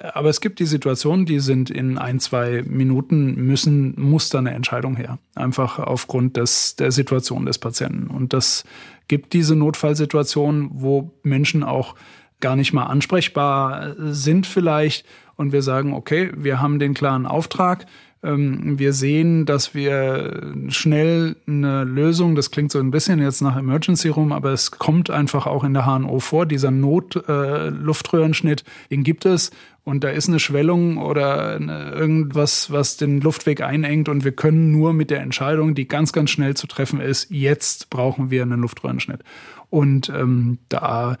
aber 0.00 0.28
es 0.28 0.40
gibt 0.40 0.60
die 0.60 0.66
Situationen, 0.66 1.26
die 1.26 1.40
sind 1.40 1.70
in 1.70 1.98
ein, 1.98 2.20
zwei 2.20 2.62
Minuten 2.66 3.34
müssen, 3.34 3.94
muss 4.00 4.28
da 4.28 4.38
eine 4.38 4.52
Entscheidung 4.52 4.96
her. 4.96 5.18
Einfach 5.34 5.78
aufgrund 5.78 6.36
des, 6.36 6.76
der 6.76 6.92
Situation 6.92 7.46
des 7.46 7.58
Patienten. 7.58 8.06
Und 8.06 8.32
das 8.32 8.64
gibt 9.08 9.32
diese 9.32 9.56
Notfallsituation, 9.56 10.70
wo 10.72 11.12
Menschen 11.22 11.64
auch 11.64 11.94
gar 12.40 12.56
nicht 12.56 12.72
mal 12.72 12.84
ansprechbar 12.84 13.94
sind 13.98 14.46
vielleicht. 14.46 15.06
Und 15.36 15.52
wir 15.52 15.62
sagen, 15.62 15.92
okay, 15.92 16.32
wir 16.36 16.60
haben 16.60 16.78
den 16.78 16.94
klaren 16.94 17.26
Auftrag. 17.26 17.86
Ähm, 18.22 18.78
wir 18.78 18.92
sehen, 18.92 19.46
dass 19.46 19.74
wir 19.74 20.54
schnell 20.68 21.36
eine 21.46 21.84
Lösung, 21.84 22.34
das 22.34 22.50
klingt 22.50 22.72
so 22.72 22.80
ein 22.80 22.90
bisschen 22.90 23.20
jetzt 23.20 23.40
nach 23.42 23.56
Emergency 23.56 24.08
Room, 24.08 24.32
aber 24.32 24.50
es 24.52 24.72
kommt 24.72 25.08
einfach 25.10 25.46
auch 25.46 25.62
in 25.62 25.74
der 25.74 25.86
HNO 25.86 26.18
vor, 26.18 26.44
dieser 26.44 26.72
Notluftröhrenschnitt, 26.72 28.62
äh, 28.62 28.88
den 28.90 29.04
gibt 29.04 29.24
es 29.24 29.52
und 29.84 30.02
da 30.02 30.08
ist 30.08 30.28
eine 30.28 30.40
Schwellung 30.40 30.98
oder 30.98 31.60
irgendwas, 31.60 32.72
was 32.72 32.96
den 32.96 33.20
Luftweg 33.20 33.60
einengt 33.62 34.08
und 34.08 34.24
wir 34.24 34.32
können 34.32 34.72
nur 34.72 34.92
mit 34.92 35.10
der 35.10 35.20
Entscheidung, 35.20 35.76
die 35.76 35.86
ganz, 35.86 36.12
ganz 36.12 36.30
schnell 36.30 36.54
zu 36.54 36.66
treffen 36.66 37.00
ist, 37.00 37.30
jetzt 37.30 37.88
brauchen 37.88 38.30
wir 38.30 38.42
einen 38.42 38.60
Luftröhrenschnitt. 38.60 39.22
Und 39.70 40.08
ähm, 40.08 40.58
da, 40.68 41.12
äh, 41.12 41.16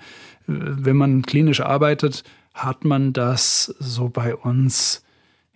wenn 0.48 0.96
man 0.96 1.22
klinisch 1.22 1.60
arbeitet, 1.60 2.24
hat 2.54 2.84
man 2.84 3.12
das 3.12 3.74
so 3.78 4.08
bei 4.08 4.34
uns 4.34 5.02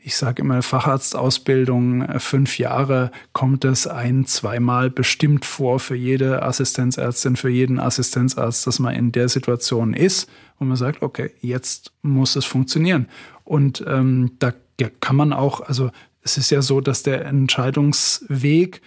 ich 0.04 0.16
sage 0.16 0.42
immer 0.42 0.62
Facharztausbildung, 0.62 2.02
äh, 2.02 2.18
fünf 2.18 2.58
Jahre, 2.58 3.10
kommt 3.32 3.64
es 3.64 3.86
ein, 3.86 4.26
zweimal 4.26 4.90
bestimmt 4.90 5.44
vor 5.44 5.78
für 5.78 5.94
jede 5.94 6.42
Assistenzärztin, 6.42 7.36
für 7.36 7.48
jeden 7.48 7.78
Assistenzarzt, 7.78 8.66
dass 8.66 8.78
man 8.78 8.94
in 8.94 9.12
der 9.12 9.28
Situation 9.28 9.94
ist 9.94 10.28
und 10.58 10.68
man 10.68 10.76
sagt, 10.76 11.02
okay, 11.02 11.30
jetzt 11.40 11.92
muss 12.02 12.36
es 12.36 12.44
funktionieren. 12.44 13.08
Und 13.44 13.84
ähm, 13.86 14.32
da 14.38 14.52
kann 15.00 15.16
man 15.16 15.32
auch, 15.32 15.60
also 15.60 15.90
es 16.22 16.36
ist 16.36 16.50
ja 16.50 16.62
so, 16.62 16.80
dass 16.80 17.02
der 17.02 17.24
Entscheidungsweg 17.24 18.80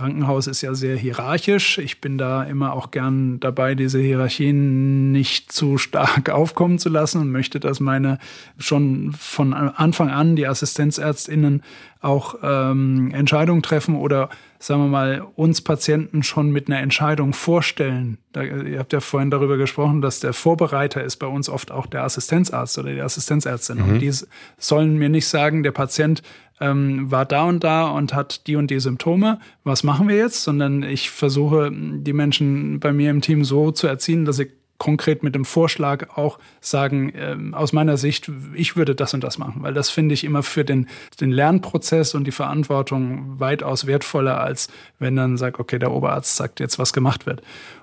Krankenhaus 0.00 0.46
ist 0.46 0.62
ja 0.62 0.72
sehr 0.74 0.96
hierarchisch. 0.96 1.76
Ich 1.76 2.00
bin 2.00 2.16
da 2.16 2.42
immer 2.42 2.72
auch 2.72 2.90
gern 2.90 3.38
dabei, 3.38 3.74
diese 3.74 4.00
Hierarchien 4.00 5.12
nicht 5.12 5.52
zu 5.52 5.76
stark 5.76 6.30
aufkommen 6.30 6.78
zu 6.78 6.88
lassen 6.88 7.20
und 7.20 7.30
möchte, 7.30 7.60
dass 7.60 7.80
meine 7.80 8.18
schon 8.56 9.12
von 9.12 9.52
Anfang 9.52 10.08
an 10.08 10.36
die 10.36 10.46
Assistenzärztinnen 10.46 11.62
auch 12.00 12.36
ähm, 12.42 13.10
Entscheidungen 13.12 13.62
treffen 13.62 13.94
oder 13.94 14.30
sagen 14.58 14.84
wir 14.84 14.88
mal 14.88 15.26
uns 15.36 15.60
Patienten 15.60 16.22
schon 16.22 16.50
mit 16.50 16.68
einer 16.68 16.80
Entscheidung 16.80 17.34
vorstellen. 17.34 18.16
Da, 18.32 18.42
ihr 18.42 18.78
habt 18.78 18.94
ja 18.94 19.00
vorhin 19.00 19.30
darüber 19.30 19.58
gesprochen, 19.58 20.00
dass 20.00 20.20
der 20.20 20.32
Vorbereiter 20.32 21.04
ist 21.04 21.16
bei 21.16 21.26
uns 21.26 21.50
oft 21.50 21.70
auch 21.70 21.84
der 21.84 22.04
Assistenzarzt 22.04 22.78
oder 22.78 22.94
die 22.94 23.02
Assistenzärztin. 23.02 23.78
Mhm. 23.78 23.88
Und 23.90 23.98
die 23.98 24.12
sollen 24.56 24.96
mir 24.96 25.10
nicht 25.10 25.26
sagen, 25.26 25.62
der 25.62 25.72
Patient 25.72 26.22
ähm, 26.60 27.10
war 27.10 27.24
da 27.24 27.44
und 27.44 27.64
da 27.64 27.88
und 27.88 28.14
hat 28.14 28.46
die 28.46 28.56
und 28.56 28.70
die 28.70 28.80
Symptome. 28.80 29.40
Was 29.64 29.82
machen 29.82 30.08
wir 30.08 30.16
jetzt? 30.16 30.42
Sondern 30.42 30.82
ich 30.82 31.10
versuche, 31.10 31.70
die 31.72 32.12
Menschen 32.12 32.80
bei 32.80 32.92
mir 32.92 33.10
im 33.10 33.20
Team 33.20 33.44
so 33.44 33.70
zu 33.70 33.86
erziehen, 33.86 34.24
dass 34.24 34.36
sie 34.36 34.50
konkret 34.80 35.22
mit 35.22 35.34
dem 35.36 35.44
Vorschlag 35.44 36.16
auch 36.16 36.40
sagen, 36.60 37.10
äh, 37.10 37.36
aus 37.52 37.72
meiner 37.72 37.96
Sicht, 37.96 38.32
ich 38.54 38.76
würde 38.76 38.96
das 38.96 39.14
und 39.14 39.22
das 39.22 39.38
machen, 39.38 39.62
weil 39.62 39.74
das 39.74 39.90
finde 39.90 40.14
ich 40.14 40.24
immer 40.24 40.42
für 40.42 40.64
den, 40.64 40.88
den 41.20 41.30
Lernprozess 41.30 42.14
und 42.14 42.24
die 42.26 42.32
Verantwortung 42.32 43.38
weitaus 43.38 43.86
wertvoller, 43.86 44.40
als 44.40 44.68
wenn 44.98 45.14
dann 45.16 45.36
sagt, 45.36 45.60
okay, 45.60 45.78
der 45.78 45.92
Oberarzt 45.92 46.34
sagt 46.34 46.60
jetzt, 46.60 46.78
was 46.78 46.92
gemacht 46.92 47.26
wird. 47.26 47.42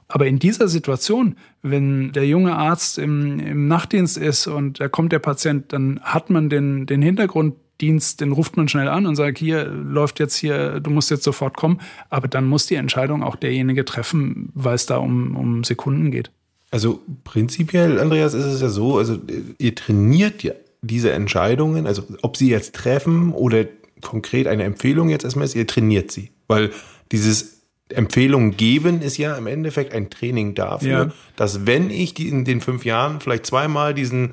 Aber 0.10 0.26
in 0.26 0.40
dieser 0.40 0.68
Situation, 0.68 1.36
wenn 1.62 2.12
der 2.14 2.26
junge 2.26 2.56
Arzt 2.56 2.98
im, 2.98 3.40
im 3.40 3.68
Nachtdienst 3.68 4.18
ist 4.18 4.48
und 4.48 4.80
da 4.80 4.90
kommt 4.90 5.12
der 5.12 5.20
Patient, 5.20 5.72
dann 5.74 6.00
hat 6.02 6.30
man 6.30 6.50
den, 6.50 6.88
den 6.88 7.02
Hintergrund 7.02 7.56
Dienst, 7.82 8.22
den 8.22 8.32
ruft 8.32 8.58
man 8.58 8.68
schnell 8.68 8.88
an 8.88 9.06
und 9.06 9.16
sagt, 9.16 9.38
hier 9.38 9.66
läuft 9.66 10.20
jetzt 10.20 10.36
hier, 10.36 10.80
du 10.80 10.90
musst 10.90 11.12
jetzt 11.12 11.24
sofort 11.24 11.56
kommen. 11.56 11.80
Aber 12.10 12.28
dann 12.28 12.46
muss 12.46 12.66
die 12.66 12.76
Entscheidung 12.76 13.24
auch 13.24 13.36
derjenige 13.36 13.86
treffen, 13.86 14.50
weil 14.54 14.76
es 14.76 14.86
da 14.86 14.98
um, 14.98 15.36
um 15.36 15.64
Sekunden 15.64 16.12
geht. 16.12 16.32
Also 16.72 17.02
prinzipiell, 17.24 18.00
Andreas, 18.00 18.34
ist 18.34 18.46
es 18.46 18.62
ja 18.62 18.70
so, 18.70 18.98
also 18.98 19.18
ihr 19.58 19.76
trainiert 19.76 20.44
ja 20.44 20.54
diese 20.82 21.12
Entscheidungen, 21.12 21.88
also 21.88 22.04
ob 22.22 22.38
sie 22.38 22.50
jetzt 22.50 22.76
treffen 22.76 23.32
oder 23.32 23.66
konkret 24.02 24.48
eine 24.48 24.64
Empfehlung 24.64 25.10
jetzt 25.10 25.24
erstmal 25.24 25.46
ist, 25.46 25.56
ihr 25.56 25.68
trainiert 25.68 26.12
sie. 26.12 26.32
Weil 26.48 26.72
dieses 27.12 27.62
Empfehlungen 27.90 28.58
geben 28.58 29.02
ist 29.02 29.18
ja 29.18 29.36
im 29.38 29.48
Endeffekt 29.48 29.94
ein 29.94 30.10
Training 30.10 30.56
dafür, 30.56 30.90
ja. 30.90 31.12
dass 31.36 31.66
wenn 31.66 31.90
ich 31.90 32.14
die 32.14 32.28
in 32.28 32.44
den 32.44 32.60
fünf 32.60 32.84
Jahren 32.84 33.22
vielleicht 33.22 33.46
zweimal 33.46 33.94
diesen 33.94 34.32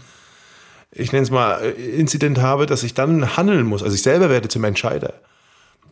ich 0.94 1.12
nenne 1.12 1.24
es 1.24 1.30
mal, 1.30 1.61
äh, 1.62 1.70
Inzident 1.70 2.40
habe, 2.40 2.66
dass 2.66 2.83
ich 2.83 2.94
dann 2.94 3.37
handeln 3.37 3.66
muss. 3.66 3.83
Also 3.83 3.94
ich 3.94 4.02
selber 4.02 4.30
werde 4.30 4.48
zum 4.48 4.64
Entscheider. 4.64 5.14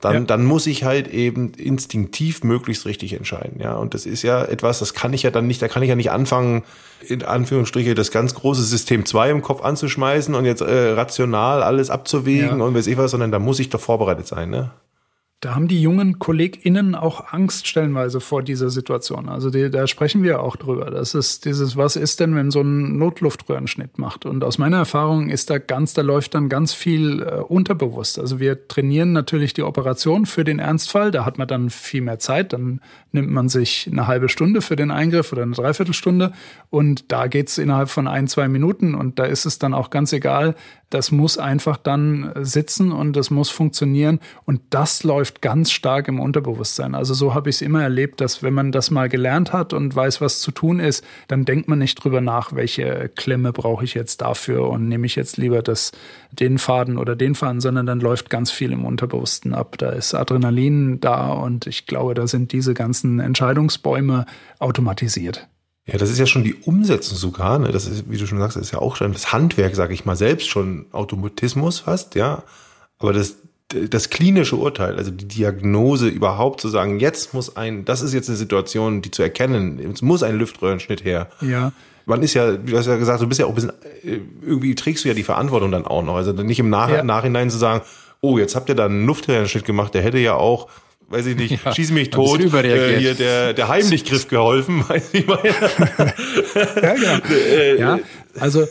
Dann, 0.00 0.14
ja. 0.14 0.20
dann 0.20 0.44
muss 0.44 0.66
ich 0.66 0.82
halt 0.82 1.06
eben 1.06 1.52
instinktiv 1.54 2.42
möglichst 2.42 2.86
richtig 2.86 3.12
entscheiden. 3.12 3.60
Ja, 3.60 3.76
und 3.76 3.94
das 3.94 4.04
ist 4.04 4.22
ja 4.22 4.44
etwas, 4.44 4.80
das 4.80 4.94
kann 4.94 5.12
ich 5.12 5.22
ja 5.22 5.30
dann 5.30 5.46
nicht, 5.46 5.62
da 5.62 5.68
kann 5.68 5.84
ich 5.84 5.88
ja 5.88 5.94
nicht 5.94 6.10
anfangen, 6.10 6.64
in 7.06 7.22
Anführungsstriche 7.22 7.94
das 7.94 8.10
ganz 8.10 8.34
große 8.34 8.64
System 8.64 9.06
2 9.06 9.30
im 9.30 9.42
Kopf 9.42 9.62
anzuschmeißen 9.62 10.34
und 10.34 10.44
jetzt 10.44 10.60
äh, 10.60 10.90
rational 10.90 11.62
alles 11.62 11.88
abzuwägen 11.88 12.58
ja. 12.58 12.64
und 12.64 12.74
weiß 12.74 12.88
ich 12.88 12.96
was, 12.96 13.12
sondern 13.12 13.30
da 13.30 13.38
muss 13.38 13.60
ich 13.60 13.70
doch 13.70 13.80
vorbereitet 13.80 14.26
sein. 14.26 14.50
Ne? 14.50 14.72
Da 15.42 15.56
haben 15.56 15.66
die 15.66 15.82
jungen 15.82 16.20
KollegInnen 16.20 16.94
auch 16.94 17.32
Angst 17.32 17.66
stellenweise 17.66 18.20
vor 18.20 18.44
dieser 18.44 18.70
Situation. 18.70 19.28
Also 19.28 19.50
die, 19.50 19.70
da 19.70 19.88
sprechen 19.88 20.22
wir 20.22 20.40
auch 20.40 20.54
drüber. 20.54 20.88
Das 20.92 21.16
ist 21.16 21.46
dieses, 21.46 21.76
was 21.76 21.96
ist 21.96 22.20
denn, 22.20 22.36
wenn 22.36 22.52
so 22.52 22.60
ein 22.60 22.96
Notluftröhrenschnitt 22.96 23.98
macht? 23.98 24.24
Und 24.24 24.44
aus 24.44 24.58
meiner 24.58 24.76
Erfahrung 24.76 25.30
ist 25.30 25.50
da 25.50 25.58
ganz, 25.58 25.94
da 25.94 26.02
läuft 26.02 26.36
dann 26.36 26.48
ganz 26.48 26.74
viel 26.74 27.22
äh, 27.22 27.40
unterbewusst. 27.40 28.20
Also 28.20 28.38
wir 28.38 28.68
trainieren 28.68 29.10
natürlich 29.10 29.52
die 29.52 29.64
Operation 29.64 30.26
für 30.26 30.44
den 30.44 30.60
Ernstfall. 30.60 31.10
Da 31.10 31.24
hat 31.24 31.38
man 31.38 31.48
dann 31.48 31.70
viel 31.70 32.02
mehr 32.02 32.20
Zeit. 32.20 32.52
Dann 32.52 32.80
nimmt 33.10 33.32
man 33.32 33.48
sich 33.48 33.88
eine 33.90 34.06
halbe 34.06 34.28
Stunde 34.28 34.62
für 34.62 34.76
den 34.76 34.92
Eingriff 34.92 35.32
oder 35.32 35.42
eine 35.42 35.56
Dreiviertelstunde. 35.56 36.30
Und 36.70 37.10
da 37.10 37.26
geht's 37.26 37.58
innerhalb 37.58 37.88
von 37.88 38.06
ein, 38.06 38.28
zwei 38.28 38.46
Minuten. 38.46 38.94
Und 38.94 39.18
da 39.18 39.24
ist 39.24 39.44
es 39.44 39.58
dann 39.58 39.74
auch 39.74 39.90
ganz 39.90 40.12
egal, 40.12 40.54
das 40.92 41.10
muss 41.10 41.38
einfach 41.38 41.78
dann 41.78 42.32
sitzen 42.42 42.92
und 42.92 43.16
das 43.16 43.30
muss 43.30 43.48
funktionieren. 43.48 44.20
Und 44.44 44.60
das 44.70 45.04
läuft 45.04 45.40
ganz 45.40 45.70
stark 45.70 46.06
im 46.08 46.20
Unterbewusstsein. 46.20 46.94
Also 46.94 47.14
so 47.14 47.34
habe 47.34 47.48
ich 47.48 47.56
es 47.56 47.62
immer 47.62 47.82
erlebt, 47.82 48.20
dass 48.20 48.42
wenn 48.42 48.52
man 48.52 48.72
das 48.72 48.90
mal 48.90 49.08
gelernt 49.08 49.54
hat 49.54 49.72
und 49.72 49.96
weiß, 49.96 50.20
was 50.20 50.40
zu 50.40 50.50
tun 50.50 50.80
ist, 50.80 51.02
dann 51.28 51.46
denkt 51.46 51.66
man 51.66 51.78
nicht 51.78 51.94
drüber 51.94 52.20
nach, 52.20 52.52
welche 52.54 53.10
Klemme 53.14 53.52
brauche 53.52 53.84
ich 53.84 53.94
jetzt 53.94 54.20
dafür 54.20 54.68
und 54.68 54.88
nehme 54.88 55.06
ich 55.06 55.16
jetzt 55.16 55.38
lieber 55.38 55.62
das, 55.62 55.92
den 56.30 56.58
Faden 56.58 56.98
oder 56.98 57.16
den 57.16 57.34
Faden, 57.34 57.60
sondern 57.62 57.86
dann 57.86 58.00
läuft 58.00 58.28
ganz 58.28 58.50
viel 58.50 58.72
im 58.72 58.84
Unterbewussten 58.84 59.54
ab. 59.54 59.76
Da 59.78 59.90
ist 59.90 60.14
Adrenalin 60.14 61.00
da 61.00 61.28
und 61.28 61.66
ich 61.66 61.86
glaube, 61.86 62.12
da 62.12 62.26
sind 62.26 62.52
diese 62.52 62.74
ganzen 62.74 63.18
Entscheidungsbäume 63.18 64.26
automatisiert. 64.58 65.48
Ja, 65.86 65.98
das 65.98 66.10
ist 66.10 66.18
ja 66.18 66.26
schon 66.26 66.44
die 66.44 66.54
Umsetzung 66.54 67.16
sogar. 67.16 67.58
Ne? 67.58 67.72
Das 67.72 67.86
ist, 67.86 68.08
wie 68.08 68.16
du 68.16 68.26
schon 68.26 68.38
sagst, 68.38 68.56
das 68.56 68.64
ist 68.64 68.72
ja 68.72 68.78
auch 68.78 68.94
schon 68.94 69.12
das 69.12 69.32
Handwerk, 69.32 69.74
sage 69.74 69.94
ich 69.94 70.04
mal, 70.04 70.16
selbst 70.16 70.48
schon 70.48 70.86
Automatismus 70.92 71.80
fast, 71.80 72.14
ja. 72.14 72.44
Aber 72.98 73.12
das, 73.12 73.36
das 73.68 74.10
klinische 74.10 74.56
Urteil, 74.56 74.96
also 74.96 75.10
die 75.10 75.26
Diagnose 75.26 76.06
überhaupt 76.06 76.60
zu 76.60 76.68
sagen, 76.68 77.00
jetzt 77.00 77.34
muss 77.34 77.56
ein, 77.56 77.84
das 77.84 78.00
ist 78.00 78.14
jetzt 78.14 78.28
eine 78.28 78.38
Situation, 78.38 79.02
die 79.02 79.10
zu 79.10 79.22
erkennen, 79.22 79.80
es 79.92 80.02
muss 80.02 80.22
ein 80.22 80.36
Lüftröhrenschnitt 80.38 81.04
her. 81.04 81.28
Ja. 81.40 81.72
Man 82.04 82.22
ist 82.22 82.34
ja, 82.34 82.52
du 82.52 82.76
hast 82.76 82.86
ja 82.86 82.96
gesagt, 82.96 83.20
du 83.20 83.26
bist 83.26 83.40
ja 83.40 83.46
auch 83.46 83.50
ein 83.50 83.54
bisschen, 83.54 83.72
äh, 84.04 84.20
irgendwie 84.42 84.74
trägst 84.76 85.04
du 85.04 85.08
ja 85.08 85.14
die 85.14 85.22
Verantwortung 85.24 85.72
dann 85.72 85.84
auch 85.84 86.02
noch. 86.02 86.14
Also 86.14 86.32
nicht 86.32 86.60
im 86.60 86.70
Nach 86.70 86.90
ja. 86.90 87.02
Nachhinein 87.02 87.50
zu 87.50 87.58
sagen, 87.58 87.82
oh, 88.20 88.38
jetzt 88.38 88.54
habt 88.54 88.68
ihr 88.68 88.76
da 88.76 88.86
einen 88.86 89.06
Luftröhrenschnitt 89.06 89.64
gemacht, 89.64 89.94
der 89.94 90.02
hätte 90.02 90.18
ja 90.18 90.34
auch 90.34 90.68
weiß 91.08 91.26
ich 91.26 91.36
nicht, 91.36 91.62
ja, 91.64 91.74
schieß 91.74 91.90
mich 91.92 92.10
tot, 92.10 92.40
äh, 92.40 92.98
hier 92.98 93.14
der, 93.14 93.52
der 93.52 93.68
Heimlichgriff 93.68 94.28
geholfen, 94.28 94.84
weiß 94.88 95.10
ich 95.12 95.26
mal. 95.26 95.40
ja, 95.44 96.94
genau. 96.94 97.18
Äh, 97.30 97.78
ja, 97.78 97.98
also 98.38 98.66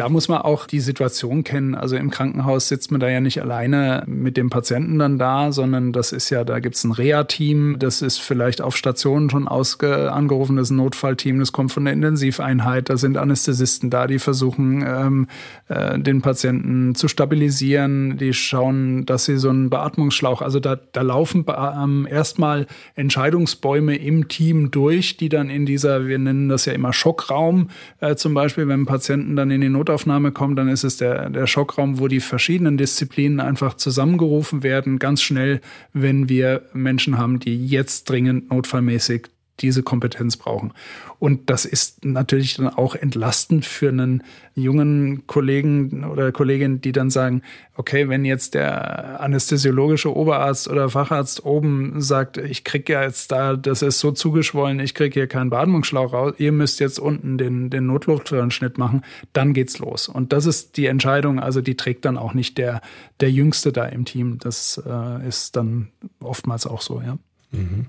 da 0.00 0.08
muss 0.08 0.28
man 0.28 0.40
auch 0.40 0.66
die 0.66 0.80
Situation 0.80 1.44
kennen. 1.44 1.74
Also 1.74 1.94
im 1.96 2.08
Krankenhaus 2.08 2.68
sitzt 2.68 2.90
man 2.90 3.00
da 3.00 3.10
ja 3.10 3.20
nicht 3.20 3.42
alleine 3.42 4.02
mit 4.06 4.38
dem 4.38 4.48
Patienten 4.48 4.98
dann 4.98 5.18
da, 5.18 5.52
sondern 5.52 5.92
das 5.92 6.12
ist 6.12 6.30
ja, 6.30 6.42
da 6.42 6.58
gibt's 6.58 6.84
ein 6.84 6.92
Reha-Team, 6.92 7.78
das 7.78 8.00
ist 8.00 8.16
vielleicht 8.16 8.62
auf 8.62 8.78
Stationen 8.78 9.28
schon 9.28 9.46
ausge 9.46 10.10
angerufen, 10.10 10.56
das 10.56 10.68
ist 10.68 10.70
ein 10.70 10.76
Notfallteam, 10.76 11.38
das 11.38 11.52
kommt 11.52 11.70
von 11.70 11.84
der 11.84 11.92
Intensiveinheit, 11.92 12.88
da 12.88 12.96
sind 12.96 13.18
Anästhesisten 13.18 13.90
da, 13.90 14.06
die 14.06 14.18
versuchen, 14.18 14.82
ähm, 14.88 15.26
äh, 15.68 15.98
den 15.98 16.22
Patienten 16.22 16.94
zu 16.94 17.06
stabilisieren, 17.06 18.16
die 18.16 18.32
schauen, 18.32 19.04
dass 19.04 19.26
sie 19.26 19.36
so 19.36 19.50
einen 19.50 19.68
Beatmungsschlauch, 19.68 20.40
also 20.40 20.60
da, 20.60 20.76
da 20.76 21.02
laufen 21.02 21.44
ähm, 21.46 22.08
erstmal 22.10 22.66
Entscheidungsbäume 22.94 23.96
im 23.96 24.28
Team 24.28 24.70
durch, 24.70 25.18
die 25.18 25.28
dann 25.28 25.50
in 25.50 25.66
dieser, 25.66 26.06
wir 26.06 26.18
nennen 26.18 26.48
das 26.48 26.64
ja 26.64 26.72
immer 26.72 26.94
Schockraum, 26.94 27.68
äh, 27.98 28.14
zum 28.14 28.32
Beispiel, 28.32 28.66
wenn 28.66 28.86
Patienten 28.86 29.36
dann 29.36 29.50
in 29.50 29.60
den 29.60 29.72
Not 29.72 29.89
Notaufnahme 29.90 30.30
kommt, 30.30 30.56
dann 30.56 30.68
ist 30.68 30.84
es 30.84 30.98
der, 30.98 31.30
der 31.30 31.48
Schockraum, 31.48 31.98
wo 31.98 32.06
die 32.06 32.20
verschiedenen 32.20 32.78
Disziplinen 32.78 33.40
einfach 33.40 33.74
zusammengerufen 33.74 34.62
werden, 34.62 35.00
ganz 35.00 35.20
schnell, 35.20 35.60
wenn 35.92 36.28
wir 36.28 36.62
Menschen 36.72 37.18
haben, 37.18 37.40
die 37.40 37.66
jetzt 37.66 38.08
dringend 38.08 38.50
notfallmäßig 38.50 39.26
diese 39.60 39.82
Kompetenz 39.82 40.36
brauchen. 40.36 40.72
Und 41.18 41.50
das 41.50 41.64
ist 41.64 42.04
natürlich 42.04 42.54
dann 42.54 42.68
auch 42.68 42.94
entlastend 42.94 43.66
für 43.66 43.90
einen 43.90 44.22
jungen 44.54 45.26
Kollegen 45.26 46.04
oder 46.04 46.32
Kollegin, 46.32 46.80
die 46.80 46.92
dann 46.92 47.10
sagen, 47.10 47.42
okay, 47.74 48.08
wenn 48.08 48.24
jetzt 48.24 48.54
der 48.54 49.20
anästhesiologische 49.20 50.14
Oberarzt 50.14 50.68
oder 50.68 50.88
Facharzt 50.88 51.44
oben 51.44 52.00
sagt, 52.00 52.36
ich 52.36 52.64
kriege 52.64 52.94
ja 52.94 53.02
jetzt 53.02 53.32
da, 53.32 53.56
das 53.56 53.82
ist 53.82 54.00
so 54.00 54.12
zugeschwollen, 54.12 54.80
ich 54.80 54.94
kriege 54.94 55.12
hier 55.12 55.26
keinen 55.26 55.50
Beatmungsschlauch 55.50 56.12
raus, 56.12 56.34
ihr 56.38 56.52
müsst 56.52 56.80
jetzt 56.80 56.98
unten 56.98 57.38
den, 57.38 57.70
den 57.70 57.86
Notluftröhrenschnitt 57.86 58.78
machen, 58.78 59.02
dann 59.32 59.52
geht's 59.52 59.78
los. 59.78 60.08
Und 60.08 60.32
das 60.32 60.46
ist 60.46 60.76
die 60.76 60.86
Entscheidung, 60.86 61.38
also 61.38 61.60
die 61.60 61.76
trägt 61.76 62.04
dann 62.04 62.16
auch 62.16 62.34
nicht 62.34 62.58
der, 62.58 62.80
der 63.20 63.30
Jüngste 63.30 63.72
da 63.72 63.84
im 63.86 64.04
Team. 64.04 64.38
Das 64.38 64.82
äh, 64.86 65.28
ist 65.28 65.56
dann 65.56 65.88
oftmals 66.20 66.66
auch 66.66 66.80
so, 66.80 67.00
ja. 67.00 67.18
Mhm. 67.50 67.86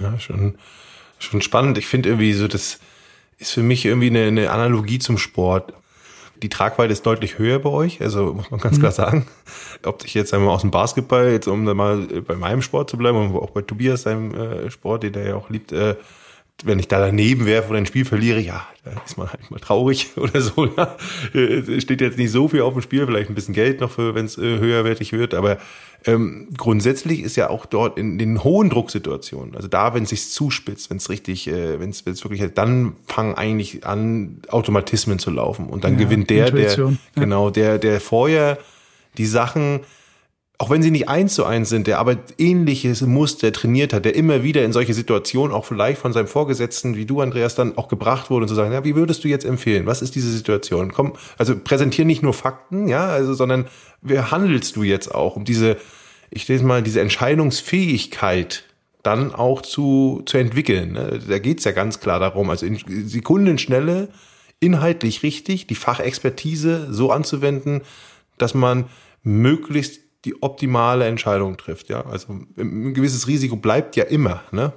Ja, 0.00 0.18
schon 0.18 0.54
schon 1.20 1.42
spannend. 1.42 1.78
Ich 1.78 1.86
finde 1.86 2.08
irgendwie 2.08 2.32
so, 2.32 2.48
das 2.48 2.80
ist 3.38 3.52
für 3.52 3.62
mich 3.62 3.84
irgendwie 3.84 4.08
eine, 4.08 4.26
eine 4.26 4.50
Analogie 4.50 4.98
zum 4.98 5.18
Sport. 5.18 5.72
Die 6.42 6.48
Tragweite 6.48 6.92
ist 6.92 7.04
deutlich 7.04 7.38
höher 7.38 7.58
bei 7.58 7.68
euch, 7.68 8.00
also 8.00 8.32
muss 8.32 8.50
man 8.50 8.60
ganz 8.60 8.76
mhm. 8.76 8.80
klar 8.80 8.92
sagen. 8.92 9.26
Ob 9.84 10.04
ich 10.04 10.14
jetzt 10.14 10.32
einmal 10.32 10.54
aus 10.54 10.62
dem 10.62 10.70
Basketball, 10.70 11.30
jetzt 11.30 11.48
um 11.48 11.66
da 11.66 11.74
mal 11.74 11.98
bei 12.26 12.34
meinem 12.34 12.62
Sport 12.62 12.90
zu 12.90 12.96
bleiben 12.96 13.18
und 13.18 13.36
auch 13.36 13.50
bei 13.50 13.62
Tobias 13.62 14.02
seinem 14.02 14.34
äh, 14.34 14.70
Sport, 14.70 15.02
den 15.02 15.14
er 15.14 15.28
ja 15.28 15.34
auch 15.34 15.50
liebt, 15.50 15.72
äh, 15.72 15.96
wenn 16.64 16.78
ich 16.78 16.88
da 16.88 16.98
daneben 16.98 17.46
werfe 17.46 17.70
oder 17.70 17.78
ein 17.78 17.86
Spiel 17.86 18.04
verliere, 18.04 18.40
ja, 18.40 18.66
da 18.84 18.92
ist 19.04 19.16
man 19.16 19.28
halt 19.28 19.50
mal 19.50 19.60
traurig 19.60 20.10
oder 20.16 20.40
so. 20.40 20.66
Ja. 20.76 20.96
Es 21.32 21.82
steht 21.82 22.00
jetzt 22.00 22.18
nicht 22.18 22.30
so 22.30 22.48
viel 22.48 22.62
auf 22.62 22.74
dem 22.74 22.82
Spiel, 22.82 23.06
vielleicht 23.06 23.30
ein 23.30 23.34
bisschen 23.34 23.54
Geld 23.54 23.80
noch 23.80 23.90
für, 23.90 24.14
wenn 24.14 24.26
es 24.26 24.38
äh, 24.38 24.58
höherwertig 24.58 25.12
wird, 25.12 25.34
aber 25.34 25.58
ähm, 26.06 26.48
grundsätzlich 26.56 27.22
ist 27.22 27.36
ja 27.36 27.50
auch 27.50 27.66
dort 27.66 27.98
in 27.98 28.18
den 28.18 28.42
hohen 28.42 28.70
Drucksituationen, 28.70 29.54
also 29.54 29.68
da, 29.68 29.94
wenn 29.94 30.04
es 30.04 30.10
sich 30.10 30.30
zuspitzt, 30.30 30.90
wenn 30.90 30.96
es 30.96 31.10
richtig, 31.10 31.46
äh, 31.48 31.78
wenn 31.78 31.90
es 31.90 32.04
wirklich, 32.06 32.42
dann 32.54 32.94
fangen 33.06 33.34
eigentlich 33.34 33.84
an, 33.86 34.40
Automatismen 34.48 35.18
zu 35.18 35.30
laufen 35.30 35.68
und 35.68 35.84
dann 35.84 35.94
ja, 35.94 36.04
gewinnt 36.04 36.30
der, 36.30 36.46
Intuition, 36.48 36.98
der, 37.14 37.22
genau, 37.22 37.50
der, 37.50 37.78
der 37.78 38.00
vorher 38.00 38.58
die 39.18 39.26
Sachen 39.26 39.80
auch 40.60 40.68
wenn 40.68 40.82
sie 40.82 40.90
nicht 40.90 41.08
eins 41.08 41.34
zu 41.34 41.46
eins 41.46 41.70
sind, 41.70 41.86
der 41.86 41.98
aber 41.98 42.18
ähnliches 42.36 43.00
Muster 43.00 43.50
trainiert 43.50 43.94
hat, 43.94 44.04
der 44.04 44.14
immer 44.14 44.42
wieder 44.42 44.62
in 44.62 44.74
solche 44.74 44.92
Situationen 44.92 45.54
auch 45.54 45.64
vielleicht 45.64 45.98
von 45.98 46.12
seinem 46.12 46.26
Vorgesetzten, 46.26 46.96
wie 46.96 47.06
du, 47.06 47.22
Andreas, 47.22 47.54
dann 47.54 47.78
auch 47.78 47.88
gebracht 47.88 48.28
wurde 48.28 48.42
und 48.42 48.48
zu 48.48 48.54
sagen, 48.54 48.70
ja, 48.70 48.84
wie 48.84 48.94
würdest 48.94 49.24
du 49.24 49.28
jetzt 49.28 49.46
empfehlen? 49.46 49.86
Was 49.86 50.02
ist 50.02 50.14
diese 50.14 50.30
Situation? 50.30 50.92
Komm, 50.92 51.14
also 51.38 51.58
präsentier 51.58 52.04
nicht 52.04 52.22
nur 52.22 52.34
Fakten, 52.34 52.88
ja, 52.88 53.06
also, 53.06 53.32
sondern 53.32 53.68
wie 54.02 54.18
handelst 54.18 54.76
du 54.76 54.82
jetzt 54.82 55.14
auch, 55.14 55.34
um 55.34 55.46
diese, 55.46 55.78
ich 56.28 56.46
lese 56.46 56.62
mal, 56.62 56.82
diese 56.82 57.00
Entscheidungsfähigkeit 57.00 58.64
dann 59.02 59.34
auch 59.34 59.62
zu, 59.62 60.20
zu 60.26 60.36
entwickeln. 60.36 60.92
Ne? 60.92 61.20
Da 61.26 61.38
geht's 61.38 61.64
ja 61.64 61.72
ganz 61.72 62.00
klar 62.00 62.20
darum, 62.20 62.50
also 62.50 62.66
in 62.66 62.76
Sekundenschnelle, 62.76 64.10
inhaltlich 64.60 65.22
richtig, 65.22 65.68
die 65.68 65.74
Fachexpertise 65.74 66.92
so 66.92 67.12
anzuwenden, 67.12 67.80
dass 68.36 68.52
man 68.52 68.90
möglichst 69.22 70.09
die 70.24 70.42
optimale 70.42 71.06
Entscheidung 71.06 71.56
trifft. 71.56 71.88
Ja, 71.88 72.04
also 72.06 72.32
ein 72.56 72.94
gewisses 72.94 73.26
Risiko 73.26 73.56
bleibt 73.56 73.96
ja 73.96 74.04
immer. 74.04 74.42
Ne? 74.52 74.72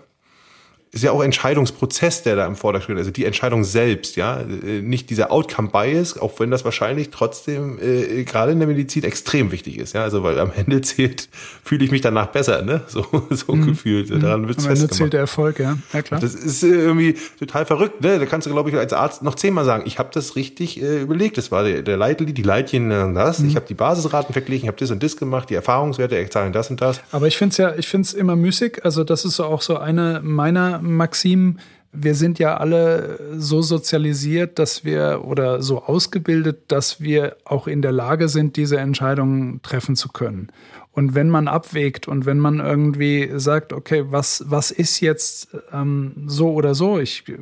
Ist 0.93 1.03
ja 1.03 1.11
auch 1.11 1.23
Entscheidungsprozess, 1.23 2.21
der 2.21 2.35
da 2.35 2.45
im 2.45 2.55
Vordergrund 2.55 2.83
steht, 2.83 2.97
also 2.99 3.09
die 3.09 3.25
Entscheidung 3.25 3.63
selbst, 3.63 4.15
ja, 4.15 4.41
äh, 4.41 4.79
nicht 4.81 5.09
dieser 5.09 5.31
Outcome 5.31 5.69
Bias, 5.69 6.19
auch 6.19 6.39
wenn 6.39 6.51
das 6.51 6.65
wahrscheinlich 6.65 7.09
trotzdem 7.09 7.79
äh, 7.81 8.23
gerade 8.23 8.51
in 8.51 8.59
der 8.59 8.67
Medizin 8.67 9.03
extrem 9.03 9.51
wichtig 9.51 9.79
ist, 9.79 9.93
ja, 9.93 10.03
also 10.03 10.21
weil 10.21 10.39
am 10.39 10.51
Ende 10.55 10.81
zählt, 10.83 11.29
fühle 11.63 11.83
ich 11.83 11.89
mich 11.89 12.01
danach 12.01 12.27
besser, 12.27 12.61
ne, 12.61 12.81
so 12.87 13.03
so 13.31 13.55
mhm. 13.55 13.65
gefühlt, 13.65 14.11
daran 14.21 14.47
wird's 14.47 14.65
am 14.65 14.71
Ende 14.71 14.87
zählt 14.87 15.13
der 15.13 15.21
Erfolg, 15.21 15.59
ja, 15.59 15.79
ja 15.93 16.01
klar. 16.03 16.19
Das 16.19 16.35
ist 16.35 16.61
äh, 16.61 16.67
irgendwie 16.67 17.15
total 17.39 17.65
verrückt, 17.65 18.01
ne, 18.01 18.19
da 18.19 18.27
kannst 18.27 18.45
du 18.45 18.51
glaube 18.51 18.69
ich 18.69 18.75
als 18.75 18.93
Arzt 18.93 19.23
noch 19.23 19.33
zehnmal 19.33 19.65
sagen, 19.65 19.85
ich 19.87 19.97
habe 19.97 20.09
das 20.13 20.35
richtig 20.35 20.79
äh, 20.79 21.01
überlegt, 21.01 21.39
das 21.39 21.51
war 21.51 21.63
der, 21.63 21.81
der 21.81 21.97
Leitlied, 21.97 22.37
die 22.37 22.43
Leitchen, 22.43 22.91
das, 23.15 23.39
mhm. 23.39 23.47
ich 23.49 23.55
habe 23.55 23.65
die 23.65 23.73
Basisraten 23.73 24.31
verglichen, 24.31 24.65
ich 24.65 24.67
habe 24.67 24.77
das 24.77 24.91
und 24.91 25.01
das 25.01 25.17
gemacht, 25.17 25.49
die 25.49 25.55
Erfahrungswerte 25.55 26.29
zahlen 26.29 26.53
das 26.53 26.69
und 26.69 26.81
das. 26.81 27.01
Aber 27.11 27.25
ich 27.25 27.35
finde 27.35 27.53
es 27.53 27.57
ja, 27.57 27.73
ich 27.75 27.87
finde 27.87 28.05
es 28.05 28.13
immer 28.13 28.35
müßig, 28.35 28.85
also 28.85 29.03
das 29.03 29.25
ist 29.25 29.37
so 29.37 29.45
auch 29.45 29.63
so 29.63 29.77
eine 29.77 30.21
meiner 30.23 30.82
Maxim, 30.83 31.59
wir 31.93 32.15
sind 32.15 32.39
ja 32.39 32.57
alle 32.57 33.19
so 33.37 33.61
sozialisiert, 33.61 34.57
dass 34.57 34.83
wir 34.83 35.23
oder 35.25 35.61
so 35.61 35.83
ausgebildet, 35.83 36.71
dass 36.71 37.01
wir 37.01 37.37
auch 37.45 37.67
in 37.67 37.83
der 37.83 37.91
Lage 37.91 38.29
sind, 38.29 38.57
diese 38.57 38.79
Entscheidungen 38.79 39.61
treffen 39.61 39.95
zu 39.95 40.09
können. 40.09 40.51
Und 40.91 41.15
wenn 41.15 41.29
man 41.29 41.47
abwägt 41.47 42.07
und 42.07 42.25
wenn 42.25 42.39
man 42.39 42.59
irgendwie 42.59 43.29
sagt, 43.35 43.73
okay, 43.73 44.05
was, 44.09 44.43
was 44.47 44.71
ist 44.71 44.99
jetzt 44.99 45.55
ähm, 45.71 46.13
so 46.25 46.51
oder 46.53 46.75
so, 46.75 46.99
ich 46.99 47.27
äh, 47.29 47.37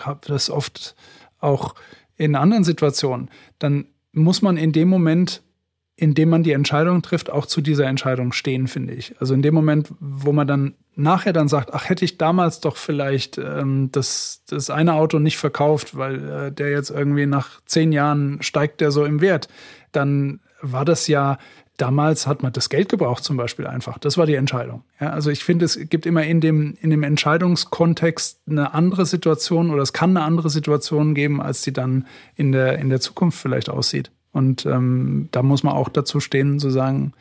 habe 0.00 0.20
das 0.26 0.50
oft 0.50 0.94
auch 1.40 1.74
in 2.16 2.34
anderen 2.34 2.64
Situationen, 2.64 3.30
dann 3.58 3.86
muss 4.12 4.42
man 4.42 4.56
in 4.56 4.72
dem 4.72 4.88
Moment 4.88 5.42
indem 6.02 6.30
man 6.30 6.42
die 6.42 6.50
Entscheidung 6.50 7.00
trifft, 7.00 7.30
auch 7.30 7.46
zu 7.46 7.60
dieser 7.60 7.86
Entscheidung 7.86 8.32
stehen, 8.32 8.66
finde 8.66 8.92
ich. 8.92 9.14
Also 9.20 9.34
in 9.34 9.42
dem 9.42 9.54
Moment, 9.54 9.88
wo 10.00 10.32
man 10.32 10.48
dann 10.48 10.74
nachher 10.96 11.32
dann 11.32 11.46
sagt, 11.46 11.72
ach, 11.72 11.88
hätte 11.88 12.04
ich 12.04 12.18
damals 12.18 12.58
doch 12.58 12.76
vielleicht 12.76 13.38
ähm, 13.38 13.90
das, 13.92 14.42
das 14.48 14.68
eine 14.68 14.94
Auto 14.94 15.20
nicht 15.20 15.38
verkauft, 15.38 15.96
weil 15.96 16.28
äh, 16.28 16.52
der 16.52 16.70
jetzt 16.70 16.90
irgendwie 16.90 17.26
nach 17.26 17.60
zehn 17.66 17.92
Jahren 17.92 18.42
steigt 18.42 18.80
der 18.80 18.90
so 18.90 19.04
im 19.04 19.20
Wert, 19.20 19.46
dann 19.92 20.40
war 20.60 20.84
das 20.84 21.06
ja 21.06 21.38
damals 21.76 22.26
hat 22.26 22.42
man 22.42 22.52
das 22.52 22.68
Geld 22.68 22.88
gebraucht 22.88 23.22
zum 23.22 23.36
Beispiel 23.36 23.68
einfach. 23.68 23.98
Das 23.98 24.18
war 24.18 24.26
die 24.26 24.34
Entscheidung. 24.34 24.82
Ja, 25.00 25.10
also 25.10 25.30
ich 25.30 25.44
finde, 25.44 25.64
es 25.64 25.78
gibt 25.88 26.04
immer 26.04 26.24
in 26.24 26.40
dem, 26.40 26.76
in 26.80 26.90
dem 26.90 27.04
Entscheidungskontext 27.04 28.40
eine 28.48 28.74
andere 28.74 29.06
Situation 29.06 29.70
oder 29.70 29.82
es 29.82 29.92
kann 29.92 30.16
eine 30.16 30.26
andere 30.26 30.50
Situation 30.50 31.14
geben, 31.14 31.40
als 31.40 31.62
die 31.62 31.72
dann 31.72 32.06
in 32.34 32.50
der, 32.50 32.80
in 32.80 32.88
der 32.88 33.00
Zukunft 33.00 33.38
vielleicht 33.38 33.70
aussieht. 33.70 34.10
Und 34.32 34.66
ähm, 34.66 35.28
da 35.30 35.42
muss 35.42 35.62
man 35.62 35.74
auch 35.74 35.88
dazu 35.88 36.18
stehen, 36.18 36.58
zu 36.58 36.70
sagen, 36.70 37.12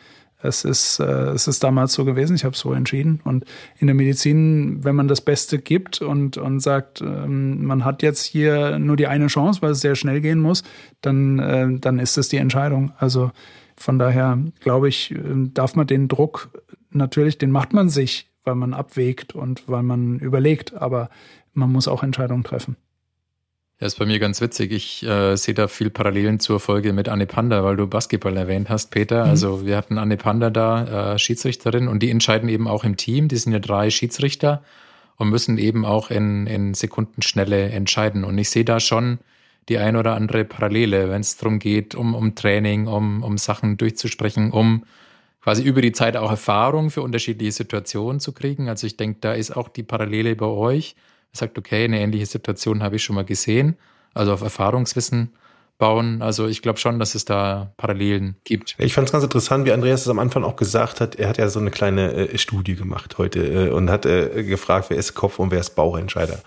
es 0.44 0.66
ist, 0.66 1.00
äh, 1.00 1.30
es 1.30 1.48
ist 1.48 1.64
damals 1.64 1.94
so 1.94 2.06
gewesen, 2.06 2.36
ich 2.36 2.46
habe 2.46 2.56
so 2.56 2.74
entschieden. 2.74 3.22
Und 3.24 3.46
in 3.78 3.88
der 3.88 3.96
Medizin, 3.96 4.84
wenn 4.84 4.96
man 4.96 5.08
das 5.08 5.22
Beste 5.22 5.60
gibt 5.60 6.02
und, 6.02 6.38
und 6.38 6.60
sagt, 6.60 7.02
ähm, 7.02 7.64
man 7.66 7.86
hat 7.86 8.02
jetzt 8.02 8.26
hier 8.26 8.80
nur 8.80 8.96
die 8.96 9.08
eine 9.08 9.28
Chance, 9.28 9.62
weil 9.62 9.72
es 9.72 9.82
sehr 9.82 9.96
schnell 9.96 10.22
gehen 10.22 10.40
muss, 10.40 10.64
dann, 11.02 11.40
äh, 11.40 11.80
dann 11.80 12.00
ist 12.00 12.18
es 12.18 12.30
die 12.30 12.38
Entscheidung. 12.38 12.92
Also 12.98 13.32
von 13.76 14.00
daher 14.00 14.40
glaube 14.60 14.90
ich, 14.90 15.12
äh, 15.12 15.18
darf 15.54 15.76
man 15.76 15.88
den 15.88 16.08
Druck 16.08 16.50
natürlich, 16.90 17.38
den 17.38 17.52
macht 17.52 17.74
man 17.74 17.90
sich, 17.90 18.30
weil 18.44 18.56
man 18.56 18.74
abwägt 18.74 19.36
und 19.36 19.68
weil 19.68 19.84
man 19.84 20.20
überlegt, 20.20 20.74
aber 20.74 21.10
man 21.54 21.72
muss 21.72 21.88
auch 21.88 22.04
Entscheidungen 22.04 22.44
treffen. 22.44 22.78
Ja, 23.82 23.88
ist 23.88 23.98
bei 23.98 24.06
mir 24.06 24.20
ganz 24.20 24.42
witzig. 24.42 24.72
Ich 24.72 25.02
äh, 25.02 25.36
sehe 25.36 25.56
da 25.56 25.68
viel 25.68 25.90
Parallelen 25.90 26.40
zur 26.40 26.60
Folge 26.60 26.94
mit 26.94 27.10
Anne 27.10 27.26
Panda, 27.26 27.64
weil 27.64 27.78
du 27.78 27.88
Basketball 27.88 28.38
erwähnt 28.38 28.70
hast, 28.70 28.92
Peter. 28.92 29.24
Mhm. 29.24 29.30
Also 29.32 29.66
wir 29.66 29.76
hatten 29.76 29.98
Anne 29.98 30.18
Panda 30.18 30.52
da, 30.52 31.14
äh, 31.14 31.18
Schiedsrichterin, 31.18 31.88
und 31.88 32.04
die 32.04 32.12
entscheiden 32.12 32.48
eben 32.48 32.68
auch 32.68 32.84
im 32.84 32.96
Team. 32.96 33.28
Die 33.28 33.38
sind 33.38 33.54
ja 33.54 33.58
drei 33.58 33.90
Schiedsrichter 33.90 34.62
und 35.16 35.30
müssen 35.30 35.58
eben 35.58 35.84
auch 35.84 36.12
in, 36.12 36.46
in 36.46 36.76
Sekundenschnelle 36.76 37.70
entscheiden. 37.70 38.24
Und 38.24 38.38
ich 38.38 38.52
sehe 38.52 38.66
da 38.66 38.80
schon 38.80 39.18
die 39.68 39.80
ein 39.80 39.96
oder 39.96 40.14
andere 40.14 40.46
Parallele, 40.46 41.10
wenn 41.10 41.22
es 41.22 41.38
darum 41.38 41.58
geht, 41.58 41.96
um, 41.96 42.14
um 42.14 42.36
Training, 42.36 42.86
um, 42.86 43.24
um 43.24 43.40
Sachen 43.40 43.78
durchzusprechen, 43.78 44.52
um 44.52 44.84
quasi 45.42 45.64
über 45.64 45.82
die 45.82 45.92
Zeit 45.92 46.16
auch 46.18 46.30
Erfahrung 46.30 46.92
für 46.92 47.02
unterschiedliche 47.02 47.52
Situationen 47.52 48.20
zu 48.20 48.32
kriegen. 48.32 48.70
Also 48.70 48.86
ich 48.86 48.96
denke, 48.96 49.18
da 49.22 49.34
ist 49.34 49.58
auch 49.58 49.70
die 49.70 49.82
Parallele 49.82 50.36
bei 50.36 50.46
euch 50.46 50.96
sagt, 51.34 51.58
okay, 51.58 51.86
eine 51.86 52.00
ähnliche 52.00 52.26
Situation 52.26 52.84
habe 52.84 52.98
ich 52.98 53.04
schon 53.04 53.16
mal 53.16 53.26
gesehen. 53.26 53.78
Also 54.14 54.34
auf 54.34 54.42
Erfahrungswissen 54.42 55.34
bauen. 55.78 56.22
Also 56.22 56.48
ich 56.48 56.62
glaube 56.62 56.80
schon, 56.80 57.00
dass 57.00 57.16
es 57.16 57.26
da 57.26 57.74
Parallelen 57.76 58.36
gibt. 58.44 58.76
Ich 58.78 58.94
fand 58.94 59.08
es 59.08 59.12
ganz 59.12 59.24
interessant, 59.24 59.66
wie 59.66 59.72
Andreas 59.72 60.02
es 60.02 60.08
am 60.10 60.20
Anfang 60.20 60.44
auch 60.44 60.56
gesagt 60.56 61.02
hat. 61.02 61.16
Er 61.16 61.28
hat 61.28 61.38
ja 61.38 61.50
so 61.50 61.60
eine 61.60 61.72
kleine 61.72 62.14
äh, 62.14 62.38
Studie 62.38 62.76
gemacht 62.76 63.18
heute 63.18 63.68
äh, 63.68 63.70
und 63.72 63.90
hat 63.90 64.06
äh, 64.06 64.44
gefragt, 64.44 64.90
wer 64.90 64.98
ist 64.98 65.16
Kopf 65.16 65.40
und 65.40 65.50
wer 65.50 65.60
ist 65.60 65.72
Bauchentscheider. 65.72 66.40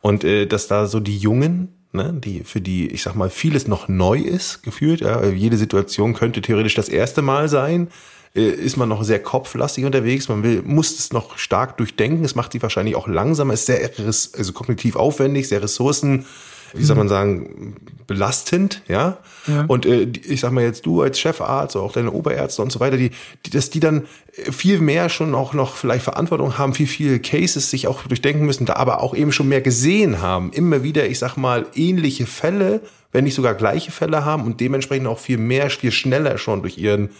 Und 0.00 0.24
äh, 0.24 0.46
dass 0.46 0.66
da 0.66 0.86
so 0.86 0.98
die 0.98 1.16
Jungen, 1.16 1.79
ne, 1.92 2.12
die 2.12 2.44
für 2.44 2.60
die, 2.60 2.88
ich 2.88 3.02
sag 3.02 3.14
mal, 3.14 3.30
vieles 3.30 3.68
noch 3.68 3.88
neu 3.88 4.18
ist, 4.18 4.62
gefühlt. 4.62 5.00
Ja, 5.00 5.24
jede 5.26 5.56
Situation 5.56 6.14
könnte 6.14 6.42
theoretisch 6.42 6.74
das 6.74 6.88
erste 6.88 7.22
Mal 7.22 7.48
sein. 7.48 7.88
Äh, 8.34 8.50
ist 8.50 8.76
man 8.76 8.88
noch 8.88 9.02
sehr 9.02 9.20
kopflastig 9.20 9.84
unterwegs. 9.84 10.28
Man 10.28 10.42
will, 10.42 10.62
muss 10.62 10.98
es 10.98 11.12
noch 11.12 11.36
stark 11.38 11.76
durchdenken. 11.78 12.24
Es 12.24 12.34
macht 12.34 12.52
sie 12.52 12.62
wahrscheinlich 12.62 12.96
auch 12.96 13.08
langsamer. 13.08 13.54
Ist 13.54 13.66
sehr 13.66 13.90
also 13.98 14.52
kognitiv 14.52 14.96
aufwendig, 14.96 15.48
sehr 15.48 15.62
ressourcen, 15.62 16.26
wie 16.74 16.84
soll 16.84 16.96
man 16.96 17.08
sagen, 17.08 17.76
belastend, 18.06 18.82
ja. 18.88 19.18
ja. 19.46 19.64
Und 19.68 19.86
äh, 19.86 20.08
ich 20.24 20.40
sag 20.40 20.52
mal 20.52 20.64
jetzt 20.64 20.86
du 20.86 21.02
als 21.02 21.18
Chefarzt, 21.18 21.76
auch 21.76 21.92
deine 21.92 22.10
Oberärzte 22.10 22.62
und 22.62 22.72
so 22.72 22.80
weiter, 22.80 22.96
die, 22.96 23.10
die, 23.46 23.50
dass 23.50 23.70
die 23.70 23.80
dann 23.80 24.06
viel 24.32 24.80
mehr 24.80 25.08
schon 25.08 25.34
auch 25.34 25.52
noch 25.52 25.76
vielleicht 25.76 26.04
Verantwortung 26.04 26.58
haben, 26.58 26.74
viel, 26.74 26.86
viel 26.86 27.18
Cases 27.18 27.70
sich 27.70 27.86
auch 27.86 28.02
durchdenken 28.02 28.46
müssen, 28.46 28.66
da 28.66 28.74
aber 28.74 29.02
auch 29.02 29.14
eben 29.14 29.32
schon 29.32 29.48
mehr 29.48 29.60
gesehen 29.60 30.20
haben. 30.20 30.52
Immer 30.52 30.82
wieder, 30.82 31.06
ich 31.06 31.18
sag 31.18 31.36
mal, 31.36 31.66
ähnliche 31.74 32.26
Fälle, 32.26 32.80
wenn 33.12 33.24
nicht 33.24 33.34
sogar 33.34 33.54
gleiche 33.54 33.90
Fälle 33.90 34.24
haben 34.24 34.44
und 34.44 34.60
dementsprechend 34.60 35.06
auch 35.06 35.18
viel 35.18 35.38
mehr, 35.38 35.70
viel 35.70 35.92
schneller 35.92 36.38
schon 36.38 36.62
durch 36.62 36.78
ihren 36.78 37.10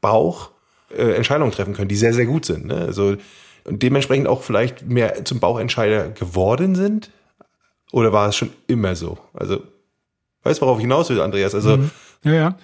Bauch 0.00 0.50
äh, 0.96 1.12
Entscheidungen 1.12 1.52
treffen 1.52 1.74
können, 1.74 1.88
die 1.88 1.96
sehr, 1.96 2.14
sehr 2.14 2.26
gut 2.26 2.44
sind. 2.44 2.66
Ne? 2.66 2.76
Also 2.76 3.16
und 3.66 3.82
dementsprechend 3.82 4.28
auch 4.28 4.42
vielleicht 4.42 4.86
mehr 4.86 5.24
zum 5.24 5.40
Bauchentscheider 5.40 6.10
geworden 6.10 6.74
sind? 6.74 7.10
Oder 7.92 8.12
war 8.12 8.28
es 8.28 8.36
schon 8.36 8.50
immer 8.66 8.94
so? 8.94 9.18
Also, 9.32 9.62
weißt 10.42 10.60
du, 10.60 10.66
worauf 10.66 10.78
ich 10.78 10.82
hinaus 10.82 11.08
will, 11.10 11.20
Andreas? 11.20 11.54
Also, 11.54 11.76
mhm. 11.76 11.90
ja, 12.24 12.32
ja. 12.32 12.58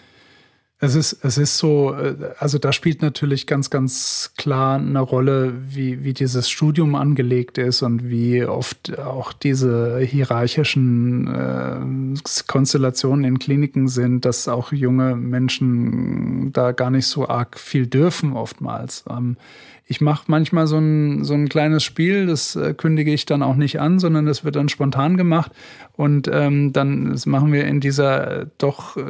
Es 0.84 0.96
ist, 0.96 1.24
es 1.24 1.38
ist 1.38 1.58
so, 1.58 1.94
äh, 1.94 2.16
also 2.40 2.58
da 2.58 2.72
spielt 2.72 3.02
natürlich 3.02 3.46
ganz, 3.46 3.70
ganz 3.70 4.32
klar 4.36 4.78
eine 4.78 4.98
Rolle, 4.98 5.54
wie, 5.68 6.02
wie 6.02 6.12
dieses 6.12 6.50
Studium 6.50 6.96
angelegt 6.96 7.56
ist 7.56 7.82
und 7.82 8.10
wie 8.10 8.44
oft 8.44 8.98
auch 8.98 9.32
diese 9.32 10.00
hierarchischen 10.00 11.28
äh, 11.32 12.18
Konstellationen 12.48 13.24
in 13.24 13.38
Kliniken 13.38 13.86
sind, 13.86 14.24
dass 14.24 14.48
auch 14.48 14.72
junge 14.72 15.14
Menschen 15.14 16.52
da 16.52 16.72
gar 16.72 16.90
nicht 16.90 17.06
so 17.06 17.28
arg 17.28 17.60
viel 17.60 17.86
dürfen 17.86 18.32
oftmals. 18.32 19.04
Ähm, 19.08 19.36
ich 19.84 20.00
mache 20.00 20.24
manchmal 20.28 20.66
so 20.66 20.78
ein, 20.78 21.24
so 21.24 21.34
ein 21.34 21.48
kleines 21.48 21.82
Spiel, 21.82 22.26
das 22.26 22.56
äh, 22.56 22.74
kündige 22.74 23.12
ich 23.12 23.26
dann 23.26 23.42
auch 23.42 23.56
nicht 23.56 23.80
an, 23.80 23.98
sondern 23.98 24.26
das 24.26 24.44
wird 24.44 24.56
dann 24.56 24.68
spontan 24.68 25.16
gemacht. 25.16 25.52
Und 25.92 26.28
ähm, 26.32 26.72
dann 26.72 27.18
machen 27.26 27.52
wir 27.52 27.66
in 27.66 27.80
dieser 27.80 28.42
äh, 28.42 28.46
doch, 28.58 28.96
äh, 28.96 29.02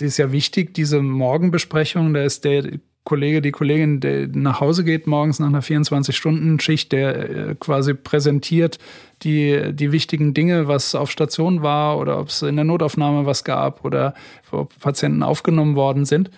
die 0.00 0.06
ist 0.06 0.16
ja 0.16 0.32
wichtig, 0.32 0.74
diese 0.74 1.02
Morgenbesprechung, 1.02 2.14
da 2.14 2.22
ist 2.22 2.44
der 2.44 2.78
Kollege, 3.04 3.40
die 3.40 3.52
Kollegin, 3.52 4.00
der 4.00 4.26
nach 4.26 4.60
Hause 4.60 4.82
geht 4.82 5.06
morgens 5.06 5.38
nach 5.38 5.46
einer 5.46 5.62
24-Stunden-Schicht, 5.62 6.90
der 6.92 7.30
äh, 7.30 7.54
quasi 7.54 7.94
präsentiert 7.94 8.78
die, 9.22 9.72
die 9.72 9.92
wichtigen 9.92 10.34
Dinge, 10.34 10.66
was 10.66 10.94
auf 10.94 11.10
Station 11.10 11.62
war 11.62 11.98
oder 11.98 12.18
ob 12.18 12.28
es 12.28 12.42
in 12.42 12.56
der 12.56 12.64
Notaufnahme 12.64 13.24
was 13.24 13.44
gab 13.44 13.84
oder 13.84 14.14
ob 14.50 14.78
Patienten 14.80 15.22
aufgenommen 15.22 15.76
worden 15.76 16.04
sind. 16.04 16.30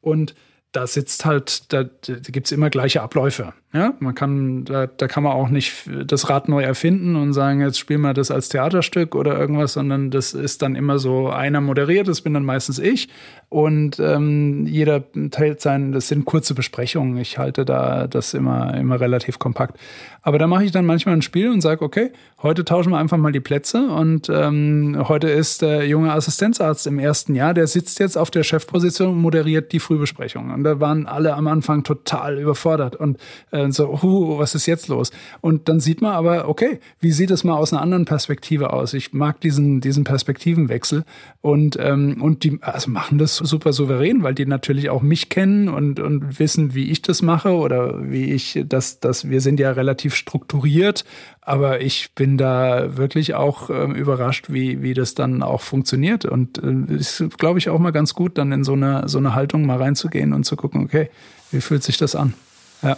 Und 0.00 0.34
da 0.72 0.86
sitzt 0.86 1.24
halt, 1.24 1.72
da, 1.72 1.84
da 1.84 2.14
gibt's 2.14 2.52
immer 2.52 2.70
gleiche 2.70 3.02
Abläufe. 3.02 3.52
Ja, 3.72 3.94
man 4.00 4.16
kann, 4.16 4.64
da, 4.64 4.88
da 4.88 5.06
kann 5.06 5.22
man 5.22 5.32
auch 5.32 5.48
nicht 5.48 5.88
das 6.04 6.28
Rad 6.28 6.48
neu 6.48 6.60
erfinden 6.60 7.14
und 7.14 7.32
sagen, 7.32 7.60
jetzt 7.60 7.78
spielen 7.78 8.00
wir 8.00 8.14
das 8.14 8.32
als 8.32 8.48
Theaterstück 8.48 9.14
oder 9.14 9.38
irgendwas, 9.38 9.74
sondern 9.74 10.10
das 10.10 10.34
ist 10.34 10.62
dann 10.62 10.74
immer 10.74 10.98
so, 10.98 11.28
einer 11.28 11.60
moderiert, 11.60 12.08
das 12.08 12.20
bin 12.20 12.34
dann 12.34 12.44
meistens 12.44 12.80
ich. 12.80 13.08
Und 13.48 13.98
ähm, 14.00 14.66
jeder 14.66 15.04
teilt 15.30 15.60
sein, 15.60 15.90
das 15.92 16.08
sind 16.08 16.24
kurze 16.24 16.54
Besprechungen. 16.54 17.16
Ich 17.16 17.38
halte 17.38 17.64
da 17.64 18.06
das 18.06 18.32
immer, 18.32 18.74
immer 18.74 19.00
relativ 19.00 19.40
kompakt. 19.40 19.76
Aber 20.22 20.38
da 20.38 20.46
mache 20.46 20.64
ich 20.64 20.70
dann 20.70 20.86
manchmal 20.86 21.16
ein 21.16 21.22
Spiel 21.22 21.50
und 21.50 21.60
sage, 21.60 21.82
okay, 21.82 22.12
heute 22.42 22.64
tauschen 22.64 22.92
wir 22.92 22.98
einfach 22.98 23.16
mal 23.16 23.32
die 23.32 23.40
Plätze. 23.40 23.88
Und 23.88 24.28
ähm, 24.28 25.04
heute 25.08 25.28
ist 25.28 25.62
der 25.62 25.86
junge 25.86 26.12
Assistenzarzt 26.12 26.86
im 26.86 27.00
ersten 27.00 27.34
Jahr, 27.34 27.52
der 27.52 27.66
sitzt 27.66 27.98
jetzt 27.98 28.16
auf 28.16 28.30
der 28.30 28.44
Chefposition 28.44 29.10
und 29.10 29.20
moderiert 29.20 29.72
die 29.72 29.80
Frühbesprechung. 29.80 30.52
Und 30.52 30.62
da 30.62 30.78
waren 30.78 31.06
alle 31.06 31.34
am 31.34 31.48
Anfang 31.48 31.82
total 31.82 32.38
überfordert. 32.38 32.94
Und 32.94 33.18
äh, 33.50 33.59
und 33.64 33.72
so, 33.72 34.02
huh, 34.02 34.38
was 34.38 34.54
ist 34.54 34.66
jetzt 34.66 34.88
los? 34.88 35.10
Und 35.40 35.68
dann 35.68 35.80
sieht 35.80 36.00
man 36.02 36.12
aber, 36.12 36.48
okay, 36.48 36.80
wie 37.00 37.12
sieht 37.12 37.30
es 37.30 37.44
mal 37.44 37.54
aus 37.56 37.72
einer 37.72 37.82
anderen 37.82 38.04
Perspektive 38.04 38.72
aus? 38.72 38.94
Ich 38.94 39.12
mag 39.12 39.40
diesen, 39.40 39.80
diesen 39.80 40.04
Perspektivenwechsel 40.04 41.04
und, 41.40 41.78
ähm, 41.80 42.20
und 42.20 42.44
die 42.44 42.58
also 42.62 42.90
machen 42.90 43.18
das 43.18 43.36
super 43.36 43.72
souverän, 43.72 44.22
weil 44.22 44.34
die 44.34 44.46
natürlich 44.46 44.90
auch 44.90 45.02
mich 45.02 45.28
kennen 45.28 45.68
und, 45.68 46.00
und 46.00 46.38
wissen, 46.38 46.74
wie 46.74 46.90
ich 46.90 47.02
das 47.02 47.22
mache 47.22 47.54
oder 47.54 48.10
wie 48.10 48.32
ich 48.32 48.62
das, 48.66 49.00
das, 49.00 49.28
wir 49.28 49.40
sind 49.40 49.60
ja 49.60 49.70
relativ 49.72 50.14
strukturiert, 50.14 51.04
aber 51.42 51.80
ich 51.80 52.14
bin 52.14 52.38
da 52.38 52.96
wirklich 52.96 53.34
auch 53.34 53.70
ähm, 53.70 53.94
überrascht, 53.94 54.52
wie, 54.52 54.82
wie 54.82 54.94
das 54.94 55.14
dann 55.14 55.42
auch 55.42 55.62
funktioniert. 55.62 56.24
Und 56.24 56.62
äh, 56.62 56.94
ist, 56.94 57.24
glaube 57.38 57.58
ich, 57.58 57.70
auch 57.70 57.78
mal 57.78 57.90
ganz 57.90 58.14
gut, 58.14 58.38
dann 58.38 58.52
in 58.52 58.64
so 58.64 58.74
eine, 58.74 59.08
so 59.08 59.18
eine 59.18 59.34
Haltung 59.34 59.66
mal 59.66 59.78
reinzugehen 59.78 60.32
und 60.32 60.44
zu 60.44 60.56
gucken, 60.56 60.84
okay, 60.84 61.10
wie 61.50 61.60
fühlt 61.60 61.82
sich 61.82 61.96
das 61.96 62.14
an? 62.14 62.34
Ja 62.82 62.96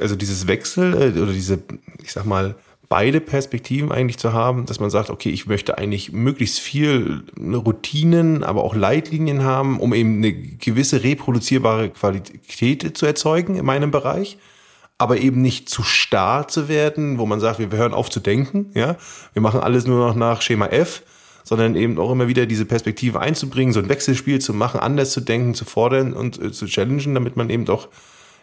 also 0.00 0.16
dieses 0.16 0.46
Wechsel 0.46 0.94
äh, 0.94 1.20
oder 1.20 1.32
diese, 1.32 1.60
ich 2.02 2.12
sag 2.12 2.24
mal, 2.24 2.54
beide 2.88 3.20
Perspektiven 3.20 3.92
eigentlich 3.92 4.18
zu 4.18 4.32
haben, 4.32 4.66
dass 4.66 4.80
man 4.80 4.90
sagt, 4.90 5.10
okay, 5.10 5.30
ich 5.30 5.46
möchte 5.46 5.76
eigentlich 5.76 6.12
möglichst 6.12 6.58
viel 6.58 7.22
Routinen, 7.38 8.44
aber 8.44 8.64
auch 8.64 8.74
Leitlinien 8.74 9.44
haben, 9.44 9.78
um 9.78 9.92
eben 9.92 10.18
eine 10.18 10.32
gewisse 10.32 11.02
reproduzierbare 11.04 11.90
Qualität 11.90 12.96
zu 12.96 13.04
erzeugen 13.04 13.56
in 13.56 13.66
meinem 13.66 13.90
Bereich, 13.90 14.38
aber 14.96 15.18
eben 15.18 15.42
nicht 15.42 15.68
zu 15.68 15.82
starr 15.82 16.48
zu 16.48 16.68
werden, 16.68 17.18
wo 17.18 17.26
man 17.26 17.40
sagt, 17.40 17.58
wir 17.58 17.70
hören 17.70 17.92
auf 17.92 18.08
zu 18.08 18.20
denken, 18.20 18.70
ja, 18.74 18.96
wir 19.34 19.42
machen 19.42 19.60
alles 19.60 19.86
nur 19.86 20.06
noch 20.06 20.14
nach 20.14 20.40
Schema 20.40 20.66
F, 20.68 21.02
sondern 21.44 21.76
eben 21.76 21.98
auch 21.98 22.10
immer 22.10 22.28
wieder 22.28 22.46
diese 22.46 22.64
Perspektive 22.64 23.20
einzubringen, 23.20 23.72
so 23.72 23.80
ein 23.80 23.88
Wechselspiel 23.88 24.38
zu 24.40 24.54
machen, 24.54 24.80
anders 24.80 25.12
zu 25.12 25.20
denken, 25.20 25.54
zu 25.54 25.64
fordern 25.64 26.14
und 26.14 26.40
äh, 26.42 26.52
zu 26.52 26.66
challengen, 26.66 27.14
damit 27.14 27.36
man 27.36 27.50
eben 27.50 27.64
doch 27.64 27.88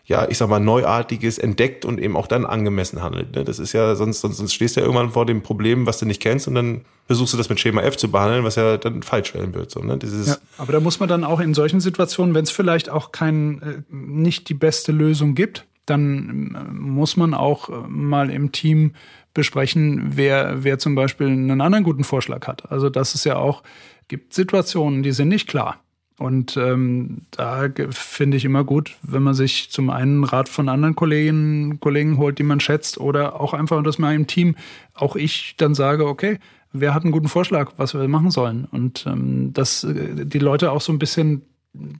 ja, 0.07 0.27
ich 0.29 0.37
sag 0.37 0.49
mal, 0.49 0.59
Neuartiges 0.59 1.39
entdeckt 1.39 1.83
und 1.83 1.99
eben 1.99 2.15
auch 2.15 2.27
dann 2.27 2.45
angemessen 2.45 3.01
handelt. 3.01 3.35
Ne? 3.35 3.43
Das 3.43 3.57
ist 3.57 3.73
ja, 3.73 3.95
sonst, 3.95 4.21
sonst, 4.21 4.37
sonst 4.37 4.53
stehst 4.53 4.75
du 4.75 4.81
ja 4.81 4.85
irgendwann 4.85 5.11
vor 5.11 5.25
dem 5.25 5.41
Problem, 5.41 5.87
was 5.87 5.97
du 5.97 6.05
nicht 6.05 6.21
kennst 6.21 6.47
und 6.47 6.53
dann 6.53 6.81
versuchst 7.07 7.33
du 7.33 7.37
das 7.37 7.49
mit 7.49 7.59
Schema 7.59 7.81
F 7.81 7.97
zu 7.97 8.11
behandeln, 8.11 8.43
was 8.43 8.55
ja 8.55 8.77
dann 8.77 9.01
falsch 9.01 9.33
werden 9.33 9.55
wird. 9.55 9.71
So, 9.71 9.79
ne? 9.81 9.97
Dieses 9.97 10.27
ja, 10.27 10.37
aber 10.59 10.73
da 10.73 10.79
muss 10.79 10.99
man 10.99 11.09
dann 11.09 11.23
auch 11.23 11.39
in 11.39 11.55
solchen 11.55 11.79
Situationen, 11.79 12.35
wenn 12.35 12.43
es 12.43 12.51
vielleicht 12.51 12.89
auch 12.89 13.11
kein, 13.11 13.61
äh, 13.61 13.81
nicht 13.89 14.47
die 14.49 14.53
beste 14.53 14.91
Lösung 14.91 15.33
gibt, 15.33 15.65
dann 15.87 16.55
äh, 16.55 16.71
muss 16.71 17.17
man 17.17 17.33
auch 17.33 17.69
äh, 17.69 17.87
mal 17.87 18.29
im 18.29 18.51
Team 18.51 18.93
besprechen, 19.33 20.11
wer, 20.15 20.63
wer 20.63 20.77
zum 20.77 20.93
Beispiel 20.93 21.27
einen 21.27 21.61
anderen 21.61 21.83
guten 21.83 22.03
Vorschlag 22.03 22.45
hat. 22.47 22.71
Also 22.71 22.89
das 22.91 23.15
ist 23.15 23.25
ja 23.25 23.37
auch, 23.37 23.63
gibt 24.07 24.33
Situationen, 24.33 25.01
die 25.01 25.11
sind 25.11 25.29
nicht 25.29 25.47
klar. 25.47 25.81
Und 26.17 26.55
ähm, 26.55 27.23
da 27.31 27.67
finde 27.89 28.37
ich 28.37 28.45
immer 28.45 28.63
gut, 28.63 28.95
wenn 29.01 29.23
man 29.23 29.33
sich 29.33 29.69
zum 29.69 29.89
einen 29.89 30.23
Rat 30.23 30.47
von 30.47 30.69
anderen 30.69 30.95
Kolleginnen, 30.95 31.79
Kollegen 31.81 32.17
holt, 32.17 32.39
die 32.39 32.43
man 32.43 32.61
schätzt, 32.61 32.97
oder 32.99 33.39
auch 33.41 33.53
einfach, 33.53 33.83
dass 33.83 33.99
man 33.99 34.15
im 34.15 34.27
Team, 34.27 34.55
auch 34.93 35.17
ich 35.17 35.55
dann 35.57 35.75
sage, 35.75 36.07
okay, 36.07 36.39
wer 36.71 36.93
hat 36.93 37.03
einen 37.03 37.11
guten 37.11 37.27
Vorschlag, 37.27 37.73
was 37.77 37.93
wir 37.93 38.07
machen 38.07 38.31
sollen? 38.31 38.65
Und 38.71 39.05
ähm, 39.07 39.51
dass 39.51 39.83
äh, 39.83 40.25
die 40.25 40.39
Leute 40.39 40.71
auch 40.71 40.81
so 40.81 40.93
ein 40.93 40.99
bisschen 40.99 41.41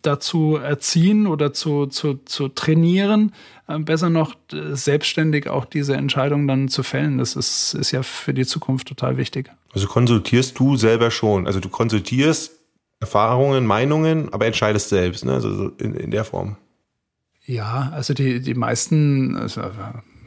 dazu 0.01 0.55
erziehen 0.55 1.27
oder 1.27 1.51
zu, 1.53 1.87
zu, 1.87 2.19
zu 2.25 2.47
trainieren, 2.47 3.33
äh, 3.67 3.79
besser 3.79 4.09
noch 4.09 4.35
selbstständig 4.49 5.49
auch 5.49 5.65
diese 5.65 5.95
Entscheidung 5.95 6.47
dann 6.47 6.69
zu 6.69 6.83
fällen. 6.83 7.17
Das 7.17 7.35
ist, 7.35 7.73
ist 7.73 7.91
ja 7.91 8.03
für 8.03 8.33
die 8.33 8.45
Zukunft 8.45 8.87
total 8.87 9.17
wichtig. 9.17 9.51
Also 9.73 9.87
konsultierst 9.87 10.57
du 10.57 10.77
selber 10.77 11.11
schon. 11.11 11.47
Also 11.47 11.59
du 11.59 11.69
konsultierst 11.69 12.54
Erfahrungen, 12.99 13.65
Meinungen, 13.65 14.33
aber 14.33 14.45
entscheidest 14.45 14.89
selbst, 14.89 15.25
ne? 15.25 15.33
Also 15.33 15.69
in, 15.77 15.93
in 15.95 16.11
der 16.11 16.23
Form. 16.23 16.57
Ja, 17.45 17.91
also 17.93 18.13
die, 18.13 18.41
die 18.41 18.55
meisten, 18.55 19.35
also 19.37 19.61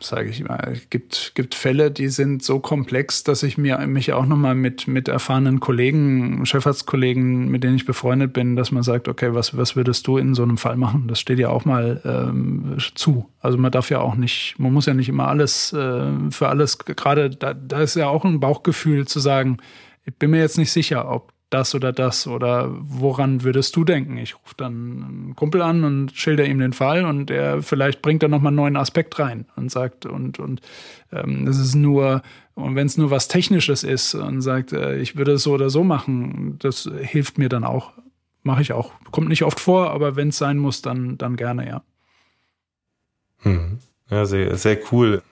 sage 0.01 0.31
ich 0.31 0.45
es 0.49 0.91
gibt, 0.91 1.33
gibt 1.35 1.55
Fälle, 1.55 1.91
die 1.91 2.09
sind 2.09 2.43
so 2.43 2.61
komplex, 2.61 3.25
dass 3.25 3.43
ich 3.43 3.59
mir 3.59 3.79
mich 3.87 4.13
auch 4.13 4.27
nochmal 4.27 4.55
mit, 4.55 4.87
mit 4.87 5.09
erfahrenen 5.09 5.61
Kollegen, 5.61 6.45
Chefarztkollegen, 6.47 7.49
mit 7.49 7.65
denen 7.65 7.77
ich 7.77 7.87
befreundet 7.87 8.33
bin, 8.33 8.57
dass 8.57 8.71
man 8.71 8.83
sagt, 8.83 9.09
okay, 9.09 9.35
was, 9.35 9.57
was 9.57 9.77
würdest 9.77 10.07
du 10.07 10.17
in 10.19 10.35
so 10.35 10.43
einem 10.43 10.59
Fall 10.59 10.77
machen? 10.77 11.09
Das 11.09 11.21
steht 11.21 11.39
ja 11.39 11.49
auch 11.49 11.65
mal 11.65 12.01
ähm, 12.05 12.77
zu. 12.95 13.29
Also 13.41 13.59
man 13.59 13.73
darf 13.73 13.91
ja 13.91 14.01
auch 14.01 14.15
nicht, 14.15 14.57
man 14.59 14.73
muss 14.73 14.87
ja 14.87 14.95
nicht 14.95 15.09
immer 15.09 15.29
alles 15.29 15.73
äh, 15.73 16.07
für 16.31 16.49
alles, 16.49 16.79
gerade 16.79 17.31
da, 17.31 17.55
da 17.55 17.81
ist 17.81 17.97
ja 17.97 18.09
auch 18.09 18.25
ein 18.25 18.41
Bauchgefühl 18.41 19.07
zu 19.07 19.21
sagen, 19.21 19.59
ich 20.05 20.15
bin 20.15 20.31
mir 20.31 20.41
jetzt 20.41 20.59
nicht 20.59 20.73
sicher, 20.73 21.11
ob 21.11 21.33
das 21.51 21.75
oder 21.75 21.93
das 21.93 22.27
oder 22.27 22.69
woran 22.71 23.43
würdest 23.43 23.75
du 23.77 23.85
denken? 23.85 24.19
Ich 24.19 24.35
rufe 24.35 24.55
dann 24.57 24.73
einen 24.73 25.37
Kumpel 25.37 25.63
an 25.63 25.85
und 25.85 26.13
schilder 26.13 26.45
ihm 26.45 26.59
den 26.59 26.73
Fall 26.73 27.05
und 27.05 27.31
er 27.31 27.63
vielleicht 27.63 28.03
bringt 28.03 28.23
da 28.23 28.29
nochmal 28.29 28.51
einen 28.51 28.57
neuen 28.57 28.77
Aspekt 28.77 29.19
rein 29.19 29.47
und 29.57 29.71
sagt 29.71 30.05
und 30.05 30.39
und 30.39 30.61
ähm, 31.13 31.47
das 31.47 31.59
ist 31.59 31.75
nur 31.75 32.23
und 32.55 32.75
wenn 32.75 32.87
es 32.87 32.99
nur 32.99 33.11
was 33.11 33.29
Technisches 33.29 33.83
ist 33.83 34.15
und 34.15 34.43
sagt, 34.43 34.73
äh, 34.73 34.99
ich 34.99 35.17
würde 35.17 35.33
es 35.33 35.43
so 35.43 35.53
oder 35.53 35.71
so 35.71 35.85
machen, 35.85 36.59
das 36.59 36.91
hilft 37.01 37.39
mir 37.39 37.49
dann 37.49 37.65
auch, 37.65 37.93
mache 38.43 38.63
ich 38.63 38.73
auch. 38.73 38.93
Kommt 39.11 39.29
nicht 39.29 39.45
oft 39.45 39.61
vor, 39.61 39.91
aber 39.91 40.17
wenn 40.17 40.29
es 40.29 40.39
sein 40.39 40.59
muss, 40.59 40.83
dann 40.83 41.17
dann 41.17 41.37
gerne 41.37 41.67
ja. 41.67 41.83
Hm. 43.39 43.79
Ja, 44.11 44.27
sehr 44.27 44.57
sehr 44.57 44.79
cool 44.93 45.23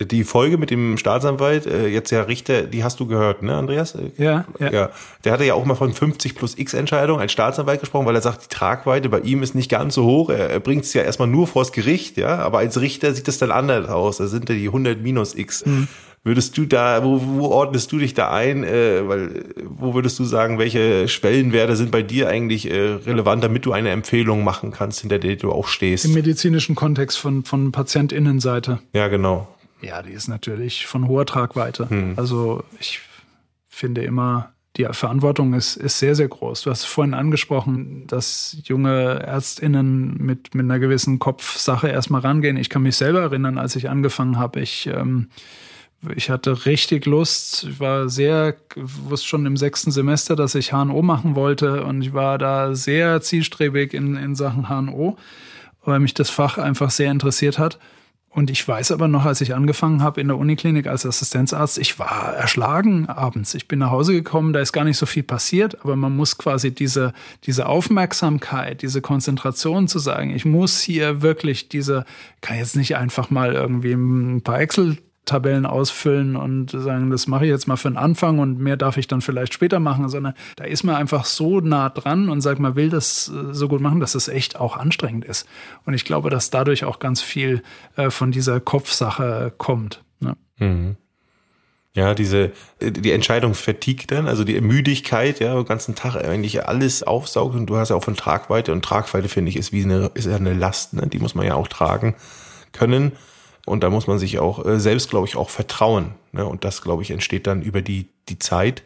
die 0.00 0.24
Folge 0.24 0.56
mit 0.56 0.70
dem 0.70 0.96
Staatsanwalt, 0.96 1.66
äh, 1.66 1.88
jetzt 1.88 2.10
ja 2.10 2.22
Richter, 2.22 2.62
die 2.62 2.82
hast 2.84 3.00
du 3.00 3.06
gehört, 3.06 3.42
ne, 3.42 3.54
Andreas? 3.54 3.96
Ja, 4.16 4.46
ja. 4.58 4.72
ja. 4.72 4.90
Der 5.24 5.32
hatte 5.32 5.44
ja 5.44 5.54
auch 5.54 5.64
mal 5.64 5.74
von 5.74 5.92
50 5.92 6.34
plus 6.34 6.56
X 6.58 6.74
Entscheidung 6.74 7.20
als 7.20 7.32
Staatsanwalt 7.32 7.80
gesprochen, 7.80 8.06
weil 8.06 8.14
er 8.14 8.22
sagt, 8.22 8.44
die 8.44 8.54
Tragweite 8.54 9.08
bei 9.08 9.20
ihm 9.20 9.42
ist 9.42 9.54
nicht 9.54 9.70
ganz 9.70 9.94
so 9.94 10.04
hoch. 10.04 10.30
Er, 10.30 10.50
er 10.50 10.60
bringt 10.60 10.84
es 10.84 10.94
ja 10.94 11.02
erstmal 11.02 11.28
nur 11.28 11.46
vors 11.46 11.72
Gericht, 11.72 12.16
ja, 12.16 12.38
aber 12.38 12.58
als 12.58 12.80
Richter 12.80 13.12
sieht 13.12 13.28
es 13.28 13.38
dann 13.38 13.50
anders 13.50 13.88
aus. 13.88 14.16
Da 14.16 14.26
sind 14.26 14.48
ja 14.48 14.54
die 14.54 14.66
100 14.66 15.02
minus 15.02 15.34
X. 15.34 15.66
Mhm. 15.66 15.88
Würdest 16.22 16.58
du 16.58 16.66
da, 16.66 17.02
wo, 17.02 17.20
wo 17.22 17.46
ordnest 17.46 17.92
du 17.92 17.98
dich 17.98 18.12
da 18.12 18.30
ein? 18.30 18.62
Äh, 18.62 19.08
weil, 19.08 19.44
wo 19.64 19.94
würdest 19.94 20.18
du 20.18 20.24
sagen, 20.24 20.58
welche 20.58 21.08
Schwellenwerte 21.08 21.76
sind 21.76 21.90
bei 21.90 22.02
dir 22.02 22.28
eigentlich 22.28 22.70
äh, 22.70 22.78
relevant, 23.06 23.42
damit 23.42 23.64
du 23.64 23.72
eine 23.72 23.88
Empfehlung 23.88 24.44
machen 24.44 24.70
kannst, 24.70 25.00
hinter 25.00 25.18
der 25.18 25.36
du 25.36 25.50
auch 25.50 25.66
stehst? 25.66 26.04
Im 26.04 26.12
medizinischen 26.12 26.74
Kontext 26.74 27.18
von, 27.18 27.44
von 27.44 27.72
PatientInnenseite. 27.72 28.80
Ja, 28.92 29.08
genau. 29.08 29.48
Ja, 29.82 30.02
die 30.02 30.12
ist 30.12 30.28
natürlich 30.28 30.86
von 30.86 31.08
hoher 31.08 31.26
Tragweite. 31.26 31.88
Hm. 31.88 32.14
Also 32.16 32.64
ich 32.78 33.00
finde 33.68 34.02
immer, 34.02 34.52
die 34.76 34.84
Verantwortung 34.92 35.54
ist, 35.54 35.76
ist 35.76 35.98
sehr, 35.98 36.14
sehr 36.14 36.28
groß. 36.28 36.62
Du 36.62 36.70
hast 36.70 36.84
vorhin 36.84 37.14
angesprochen, 37.14 38.06
dass 38.06 38.56
junge 38.64 39.20
ÄrztInnen 39.26 40.16
mit, 40.18 40.54
mit 40.54 40.64
einer 40.64 40.78
gewissen 40.78 41.18
Kopfsache 41.18 41.88
erstmal 41.88 42.20
rangehen. 42.20 42.56
Ich 42.56 42.70
kann 42.70 42.82
mich 42.82 42.96
selber 42.96 43.20
erinnern, 43.20 43.58
als 43.58 43.74
ich 43.74 43.88
angefangen 43.90 44.38
habe, 44.38 44.60
ich, 44.60 44.86
ähm, 44.86 45.28
ich 46.14 46.30
hatte 46.30 46.66
richtig 46.66 47.04
Lust. 47.06 47.64
Ich 47.64 47.80
war 47.80 48.08
sehr, 48.08 48.54
wusste 48.76 49.26
schon 49.26 49.44
im 49.44 49.56
sechsten 49.56 49.90
Semester, 49.90 50.36
dass 50.36 50.54
ich 50.54 50.70
HNO 50.70 51.02
machen 51.02 51.34
wollte 51.34 51.84
und 51.84 52.02
ich 52.02 52.12
war 52.12 52.38
da 52.38 52.74
sehr 52.74 53.20
zielstrebig 53.20 53.92
in, 53.92 54.16
in 54.16 54.36
Sachen 54.36 54.68
HNO, 54.68 55.16
weil 55.84 55.98
mich 55.98 56.14
das 56.14 56.30
Fach 56.30 56.58
einfach 56.58 56.90
sehr 56.90 57.10
interessiert 57.10 57.58
hat. 57.58 57.80
Und 58.32 58.48
ich 58.48 58.66
weiß 58.66 58.92
aber 58.92 59.08
noch, 59.08 59.24
als 59.24 59.40
ich 59.40 59.56
angefangen 59.56 60.04
habe 60.04 60.20
in 60.20 60.28
der 60.28 60.38
Uniklinik 60.38 60.86
als 60.86 61.04
Assistenzarzt, 61.04 61.78
ich 61.78 61.98
war 61.98 62.32
erschlagen 62.36 63.06
abends. 63.06 63.54
Ich 63.54 63.66
bin 63.66 63.80
nach 63.80 63.90
Hause 63.90 64.12
gekommen, 64.12 64.52
da 64.52 64.60
ist 64.60 64.72
gar 64.72 64.84
nicht 64.84 64.98
so 64.98 65.06
viel 65.06 65.24
passiert, 65.24 65.80
aber 65.82 65.96
man 65.96 66.14
muss 66.14 66.38
quasi 66.38 66.72
diese, 66.72 67.12
diese 67.44 67.66
Aufmerksamkeit, 67.66 68.82
diese 68.82 69.00
Konzentration 69.00 69.88
zu 69.88 69.98
sagen, 69.98 70.30
ich 70.30 70.44
muss 70.44 70.80
hier 70.80 71.22
wirklich 71.22 71.68
diese, 71.68 72.04
kann 72.40 72.56
jetzt 72.56 72.76
nicht 72.76 72.96
einfach 72.96 73.30
mal 73.30 73.52
irgendwie 73.54 73.94
ein 73.94 74.42
paar 74.42 74.60
Excel 74.60 74.98
Tabellen 75.26 75.66
ausfüllen 75.66 76.34
und 76.34 76.70
sagen, 76.70 77.10
das 77.10 77.26
mache 77.26 77.44
ich 77.44 77.50
jetzt 77.50 77.68
mal 77.68 77.76
für 77.76 77.88
den 77.88 77.96
Anfang 77.96 78.38
und 78.38 78.58
mehr 78.58 78.76
darf 78.76 78.96
ich 78.96 79.06
dann 79.06 79.20
vielleicht 79.20 79.54
später 79.54 79.78
machen, 79.78 80.08
sondern 80.08 80.34
da 80.56 80.64
ist 80.64 80.82
man 80.82 80.96
einfach 80.96 81.24
so 81.24 81.60
nah 81.60 81.88
dran 81.88 82.28
und 82.28 82.40
sagt, 82.40 82.58
man 82.58 82.74
will 82.74 82.88
das 82.88 83.28
äh, 83.28 83.54
so 83.54 83.68
gut 83.68 83.80
machen, 83.80 84.00
dass 84.00 84.14
es 84.14 84.28
echt 84.28 84.58
auch 84.58 84.76
anstrengend 84.76 85.24
ist. 85.24 85.46
Und 85.84 85.94
ich 85.94 86.04
glaube, 86.04 86.30
dass 86.30 86.50
dadurch 86.50 86.84
auch 86.84 86.98
ganz 86.98 87.20
viel 87.20 87.62
äh, 87.96 88.10
von 88.10 88.32
dieser 88.32 88.60
Kopfsache 88.60 89.52
kommt. 89.56 90.02
Ne? 90.20 90.36
Mhm. 90.58 90.96
Ja, 91.94 92.14
diese, 92.14 92.52
äh, 92.78 92.90
die 92.90 93.12
Entscheidungsfatigue 93.12 94.06
dann, 94.06 94.26
also 94.26 94.44
die 94.44 94.60
Müdigkeit, 94.60 95.40
ja, 95.40 95.54
den 95.54 95.64
ganzen 95.64 95.94
Tag 95.94 96.16
eigentlich 96.16 96.66
alles 96.66 97.02
aufsaugt 97.02 97.54
und 97.54 97.66
du 97.66 97.76
hast 97.76 97.90
ja 97.90 97.96
auch 97.96 98.04
von 98.04 98.16
Tragweite 98.16 98.72
und 98.72 98.84
Tragweite, 98.84 99.28
finde 99.28 99.50
ich, 99.50 99.56
ist 99.56 99.72
wie 99.72 99.84
eine, 99.84 100.10
ist 100.14 100.28
eine 100.28 100.54
Last, 100.54 100.94
ne? 100.94 101.06
die 101.06 101.18
muss 101.18 101.34
man 101.34 101.46
ja 101.46 101.54
auch 101.54 101.68
tragen 101.68 102.14
können. 102.72 103.12
Und 103.70 103.84
da 103.84 103.88
muss 103.90 104.08
man 104.08 104.18
sich 104.18 104.40
auch 104.40 104.66
äh, 104.66 104.80
selbst, 104.80 105.10
glaube 105.10 105.28
ich, 105.28 105.36
auch 105.36 105.48
vertrauen. 105.48 106.14
Ne? 106.32 106.44
Und 106.44 106.64
das, 106.64 106.82
glaube 106.82 107.04
ich, 107.04 107.12
entsteht 107.12 107.46
dann 107.46 107.62
über 107.62 107.82
die, 107.82 108.08
die 108.28 108.40
Zeit, 108.40 108.82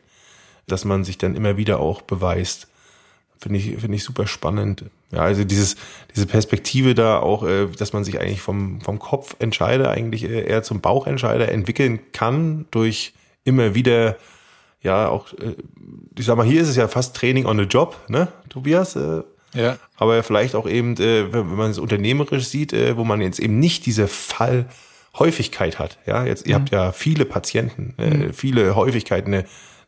dass 0.66 0.84
man 0.84 1.04
sich 1.04 1.16
dann 1.16 1.34
immer 1.34 1.56
wieder 1.56 1.80
auch 1.80 2.02
beweist. 2.02 2.68
Finde 3.40 3.58
ich, 3.58 3.78
finde 3.78 3.96
ich 3.96 4.04
super 4.04 4.26
spannend. 4.26 4.84
Ja, 5.10 5.20
also 5.20 5.42
dieses, 5.44 5.76
diese 6.14 6.26
Perspektive 6.26 6.94
da 6.94 7.18
auch, 7.18 7.44
äh, 7.44 7.66
dass 7.66 7.94
man 7.94 8.04
sich 8.04 8.20
eigentlich 8.20 8.42
vom, 8.42 8.82
vom 8.82 8.98
Kopf 8.98 9.36
entscheide, 9.38 9.88
eigentlich 9.88 10.24
äh, 10.24 10.46
eher 10.46 10.62
zum 10.62 10.82
Bauchentscheider 10.82 11.50
entwickeln 11.50 12.00
kann 12.12 12.66
durch 12.70 13.14
immer 13.42 13.74
wieder, 13.74 14.18
ja, 14.82 15.08
auch, 15.08 15.32
äh, 15.32 15.56
ich 16.18 16.26
sag 16.26 16.36
mal, 16.36 16.44
hier 16.44 16.60
ist 16.60 16.68
es 16.68 16.76
ja 16.76 16.88
fast 16.88 17.16
Training 17.16 17.46
on 17.46 17.56
the 17.56 17.64
Job, 17.64 17.98
ne, 18.08 18.28
Tobias? 18.50 18.98
Ja. 19.54 19.78
Aber 19.96 20.22
vielleicht 20.22 20.54
auch 20.54 20.68
eben, 20.68 20.96
äh, 20.96 21.32
wenn 21.32 21.54
man 21.54 21.70
es 21.70 21.78
unternehmerisch 21.78 22.46
sieht, 22.46 22.72
äh, 22.72 22.96
wo 22.96 23.04
man 23.04 23.20
jetzt 23.20 23.38
eben 23.38 23.58
nicht 23.58 23.86
diese 23.86 24.08
Fallhäufigkeit 24.08 25.78
hat. 25.78 25.98
Ja, 26.06 26.24
jetzt, 26.24 26.46
ihr 26.46 26.56
mhm. 26.56 26.60
habt 26.60 26.70
ja 26.72 26.92
viele 26.92 27.24
Patienten, 27.24 27.94
äh, 27.98 28.10
mhm. 28.10 28.32
viele 28.32 28.76
Häufigkeiten, 28.76 29.32
eine, 29.32 29.44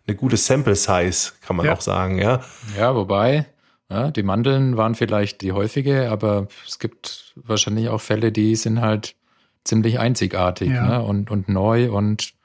eine 0.06 0.16
gute 0.16 0.36
Sample 0.36 0.76
Size, 0.76 1.32
kann 1.44 1.56
man 1.56 1.66
ja. 1.66 1.74
auch 1.74 1.80
sagen, 1.80 2.18
ja. 2.18 2.42
Ja, 2.78 2.94
wobei, 2.94 3.46
ja, 3.90 4.10
die 4.10 4.22
Mandeln 4.22 4.76
waren 4.76 4.94
vielleicht 4.94 5.42
die 5.42 5.52
häufige, 5.52 6.10
aber 6.10 6.48
es 6.66 6.78
gibt 6.78 7.34
wahrscheinlich 7.36 7.88
auch 7.88 8.00
Fälle, 8.00 8.32
die 8.32 8.56
sind 8.56 8.80
halt 8.80 9.14
ziemlich 9.64 9.98
einzigartig 9.98 10.70
ja. 10.70 10.98
ne? 10.98 11.02
und, 11.02 11.30
und 11.30 11.48
neu 11.48 11.90
und 11.90 12.35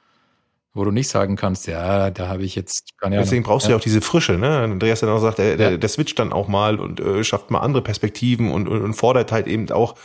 wo 0.73 0.85
du 0.85 0.91
nicht 0.91 1.09
sagen 1.09 1.35
kannst, 1.35 1.67
ja, 1.67 2.11
da 2.11 2.27
habe 2.27 2.43
ich 2.43 2.55
jetzt 2.55 2.97
keine 2.97 3.15
Ahnung. 3.15 3.25
Deswegen 3.25 3.43
brauchst 3.43 3.67
du 3.67 3.71
ja 3.71 3.77
auch 3.77 3.81
diese 3.81 4.01
Frische, 4.01 4.33
ne? 4.33 4.59
Andreas 4.59 5.01
dann 5.01 5.09
auch 5.09 5.19
sagt, 5.19 5.39
der, 5.39 5.57
der, 5.57 5.77
der 5.77 5.89
switcht 5.89 6.17
dann 6.19 6.31
auch 6.31 6.47
mal 6.47 6.79
und 6.79 6.99
äh, 6.99 7.23
schafft 7.23 7.51
mal 7.51 7.59
andere 7.59 7.83
Perspektiven 7.83 8.51
und, 8.51 8.67
und, 8.67 8.81
und 8.81 8.93
fordert 8.93 9.31
halt 9.31 9.47
eben 9.47 9.69
auch 9.71 9.95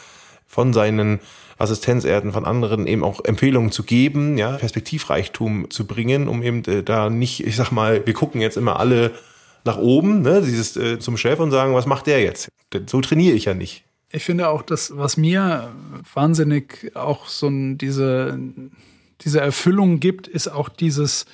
von 0.46 0.72
seinen 0.72 1.20
Assistenzärzten, 1.58 2.32
von 2.32 2.44
anderen 2.44 2.86
eben 2.86 3.04
auch 3.04 3.24
Empfehlungen 3.24 3.70
zu 3.70 3.82
geben, 3.82 4.36
ja, 4.38 4.52
Perspektivreichtum 4.56 5.70
zu 5.70 5.86
bringen, 5.86 6.28
um 6.28 6.42
eben 6.42 6.64
äh, 6.64 6.82
da 6.82 7.10
nicht, 7.10 7.46
ich 7.46 7.56
sag 7.56 7.70
mal, 7.70 8.04
wir 8.06 8.14
gucken 8.14 8.40
jetzt 8.40 8.56
immer 8.56 8.78
alle 8.78 9.12
nach 9.64 9.78
oben, 9.78 10.22
ne, 10.22 10.42
dieses 10.42 10.76
äh, 10.76 10.98
zum 10.98 11.16
Chef 11.16 11.38
und 11.40 11.50
sagen, 11.50 11.74
was 11.74 11.86
macht 11.86 12.06
der 12.06 12.22
jetzt? 12.22 12.48
So 12.86 13.00
trainiere 13.00 13.34
ich 13.34 13.46
ja 13.46 13.54
nicht. 13.54 13.84
Ich 14.12 14.24
finde 14.24 14.48
auch, 14.48 14.62
das, 14.62 14.96
was 14.96 15.16
mir 15.16 15.72
wahnsinnig 16.14 16.92
auch 16.94 17.26
so 17.26 17.48
ein, 17.48 17.76
diese 17.76 18.38
diese 19.22 19.40
Erfüllung 19.40 20.00
gibt, 20.00 20.28
ist 20.28 20.48
auch 20.48 20.68
dieses, 20.68 21.26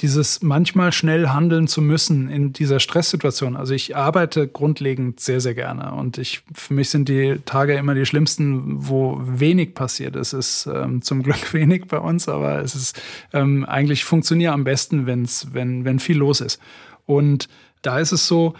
dieses 0.00 0.42
manchmal 0.42 0.92
schnell 0.92 1.28
handeln 1.28 1.68
zu 1.68 1.80
müssen 1.80 2.28
in 2.28 2.52
dieser 2.52 2.80
Stresssituation. 2.80 3.56
Also 3.56 3.72
ich 3.72 3.96
arbeite 3.96 4.46
grundlegend 4.46 5.20
sehr, 5.20 5.40
sehr 5.40 5.54
gerne 5.54 5.92
und 5.94 6.18
ich, 6.18 6.42
für 6.52 6.74
mich 6.74 6.90
sind 6.90 7.08
die 7.08 7.38
Tage 7.46 7.74
immer 7.76 7.94
die 7.94 8.04
schlimmsten, 8.04 8.88
wo 8.88 9.18
wenig 9.22 9.74
passiert. 9.74 10.16
Es 10.16 10.34
ist 10.34 10.66
ähm, 10.66 11.00
zum 11.00 11.22
Glück 11.22 11.52
wenig 11.54 11.86
bei 11.86 11.98
uns, 11.98 12.28
aber 12.28 12.60
es 12.60 12.74
ist 12.74 13.00
ähm, 13.32 13.64
eigentlich 13.64 14.04
funktioniert 14.04 14.52
am 14.52 14.64
besten, 14.64 15.06
wenn's, 15.06 15.48
wenn, 15.52 15.84
wenn 15.84 15.98
viel 15.98 16.18
los 16.18 16.40
ist. 16.42 16.60
Und 17.06 17.48
da 17.80 17.98
ist 17.98 18.12
es 18.12 18.26
so, 18.26 18.54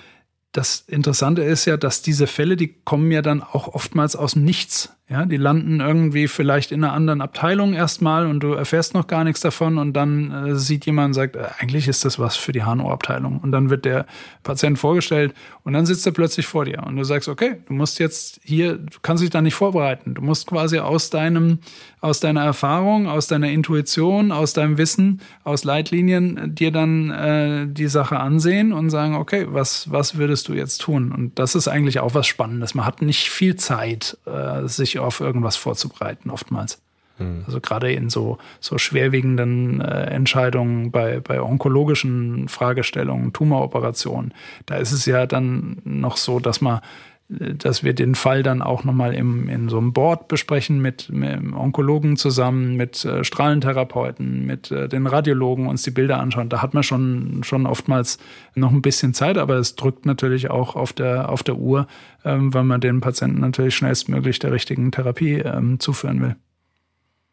das 0.53 0.85
Interessante 0.87 1.43
ist 1.43 1.67
ja, 1.67 1.77
dass 1.77 2.01
diese 2.01 2.27
Fälle, 2.27 2.57
die 2.57 2.69
kommen 2.85 3.13
ja 3.13 3.21
dann 3.21 3.43
auch 3.43 3.69
oftmals 3.69 4.17
aus 4.17 4.33
dem 4.33 4.45
Nichts. 4.45 4.96
Ja, 5.09 5.25
die 5.25 5.37
landen 5.37 5.79
irgendwie 5.79 6.27
vielleicht 6.27 6.73
in 6.73 6.83
einer 6.83 6.93
anderen 6.93 7.21
Abteilung 7.21 7.75
erstmal 7.75 8.27
und 8.27 8.41
du 8.41 8.55
erfährst 8.55 8.93
noch 8.93 9.07
gar 9.07 9.23
nichts 9.23 9.41
davon 9.41 9.79
und 9.79 9.93
dann 9.93 10.33
äh, 10.33 10.57
sieht 10.57 10.85
jemand 10.85 11.11
und 11.11 11.15
sagt, 11.15 11.37
äh, 11.37 11.45
eigentlich 11.61 11.87
ist 11.87 12.05
das 12.05 12.19
was 12.19 12.35
für 12.35 12.51
die 12.51 12.65
HNO-Abteilung. 12.65 13.39
Und 13.39 13.53
dann 13.53 13.71
wird 13.71 13.85
der 13.85 14.07
Patient 14.43 14.81
vorgestellt 14.81 15.33
und 15.63 15.75
dann 15.75 15.87
sitzt 15.87 16.07
er 16.07 16.13
plötzlich 16.13 16.49
vor 16.49 16.65
dir 16.65 16.83
und 16.85 16.97
du 16.97 17.05
sagst, 17.05 17.29
okay, 17.29 17.59
du 17.67 17.75
musst 17.75 18.01
jetzt 18.01 18.41
hier, 18.43 18.79
du 18.79 18.99
kannst 19.01 19.23
dich 19.23 19.31
da 19.31 19.41
nicht 19.43 19.55
vorbereiten. 19.55 20.15
Du 20.15 20.23
musst 20.23 20.49
quasi 20.49 20.81
aus 20.81 21.09
deinem, 21.09 21.61
aus 22.07 22.21
deiner 22.21 22.45
Erfahrung, 22.45 23.09
aus 23.09 23.27
deiner 23.27 23.51
Intuition, 23.51 24.31
aus 24.31 24.53
deinem 24.53 24.79
Wissen, 24.79 25.21
aus 25.43 25.65
Leitlinien 25.65 26.55
dir 26.55 26.71
dann 26.71 27.11
äh, 27.11 27.67
die 27.67 27.89
Sache 27.89 28.21
ansehen 28.21 28.73
und 28.73 28.91
sagen, 28.91 29.17
okay, 29.17 29.47
was, 29.51 29.91
was 29.91 30.17
würdest 30.17 30.47
du 30.47 30.55
jetzt 30.55 30.81
tun? 30.83 31.11
Und 31.11 31.37
das 31.41 31.57
ist 31.57 31.67
eigentlich 31.67 31.99
auch 31.99 32.15
was 32.15 32.29
Spannendes. 32.29 32.77
Man 32.77 32.87
hat 32.87 33.03
nicht 33.03 33.29
viel 33.29 33.57
Zeit, 33.57 34.17
äh, 34.25 34.69
sich 34.69 35.01
auf 35.01 35.19
irgendwas 35.19 35.57
vorzubereiten, 35.57 36.31
oftmals. 36.31 36.81
Mhm. 37.19 37.43
Also 37.45 37.61
gerade 37.61 37.93
in 37.93 38.09
so, 38.09 38.39
so 38.61 38.79
schwerwiegenden 38.79 39.81
äh, 39.81 40.05
Entscheidungen 40.05 40.93
bei, 40.93 41.19
bei 41.19 41.43
onkologischen 41.43 42.49
Fragestellungen, 42.49 43.33
Tumoroperationen, 43.33 44.33
da 44.67 44.77
ist 44.77 44.93
es 44.93 45.07
ja 45.07 45.27
dann 45.27 45.79
noch 45.83 46.19
so, 46.19 46.39
dass 46.39 46.61
man 46.61 46.83
dass 47.29 47.83
wir 47.83 47.93
den 47.93 48.15
Fall 48.15 48.45
dann 48.45 48.63
auch 48.63 48.85
nochmal 48.85 49.13
im, 49.15 49.49
in 49.49 49.69
so 49.69 49.79
einem 49.79 49.93
Board 49.93 50.29
besprechen 50.29 50.81
mit, 50.81 51.11
mit 51.11 51.37
Onkologen 51.55 52.17
zusammen, 52.17 52.77
mit 52.77 53.05
äh, 53.05 53.25
Strahlentherapeuten, 53.25 54.47
mit 54.47 54.71
äh, 54.71 54.89
den 54.89 55.09
Radiologen 55.09 55.67
uns 55.67 55.83
die 55.83 55.91
Bilder 55.91 56.21
anschauen. 56.21 56.49
Da 56.49 56.63
hat 56.63 56.73
man 56.73 56.85
schon, 56.85 57.43
schon 57.43 57.67
oftmals 57.67 58.19
noch 58.55 58.71
ein 58.71 58.83
bisschen 58.83 59.13
Zeit, 59.13 59.39
aber 59.39 59.57
es 59.57 59.75
drückt 59.75 60.07
natürlich 60.07 60.51
auch 60.51 60.77
auf 60.77 60.93
der, 60.93 61.29
auf 61.29 61.43
der 61.43 61.57
Uhr, 61.57 61.89
ähm, 62.25 62.55
weil 62.55 62.65
man 62.65 62.81
den 62.81 63.01
Patienten 63.01 63.41
natürlich 63.41 63.75
schnellstmöglich 63.75 64.39
der 64.39 64.53
richtigen 64.53 64.93
Therapie 64.93 65.35
ähm, 65.41 65.81
zuführen 65.81 66.23
will. 66.23 66.37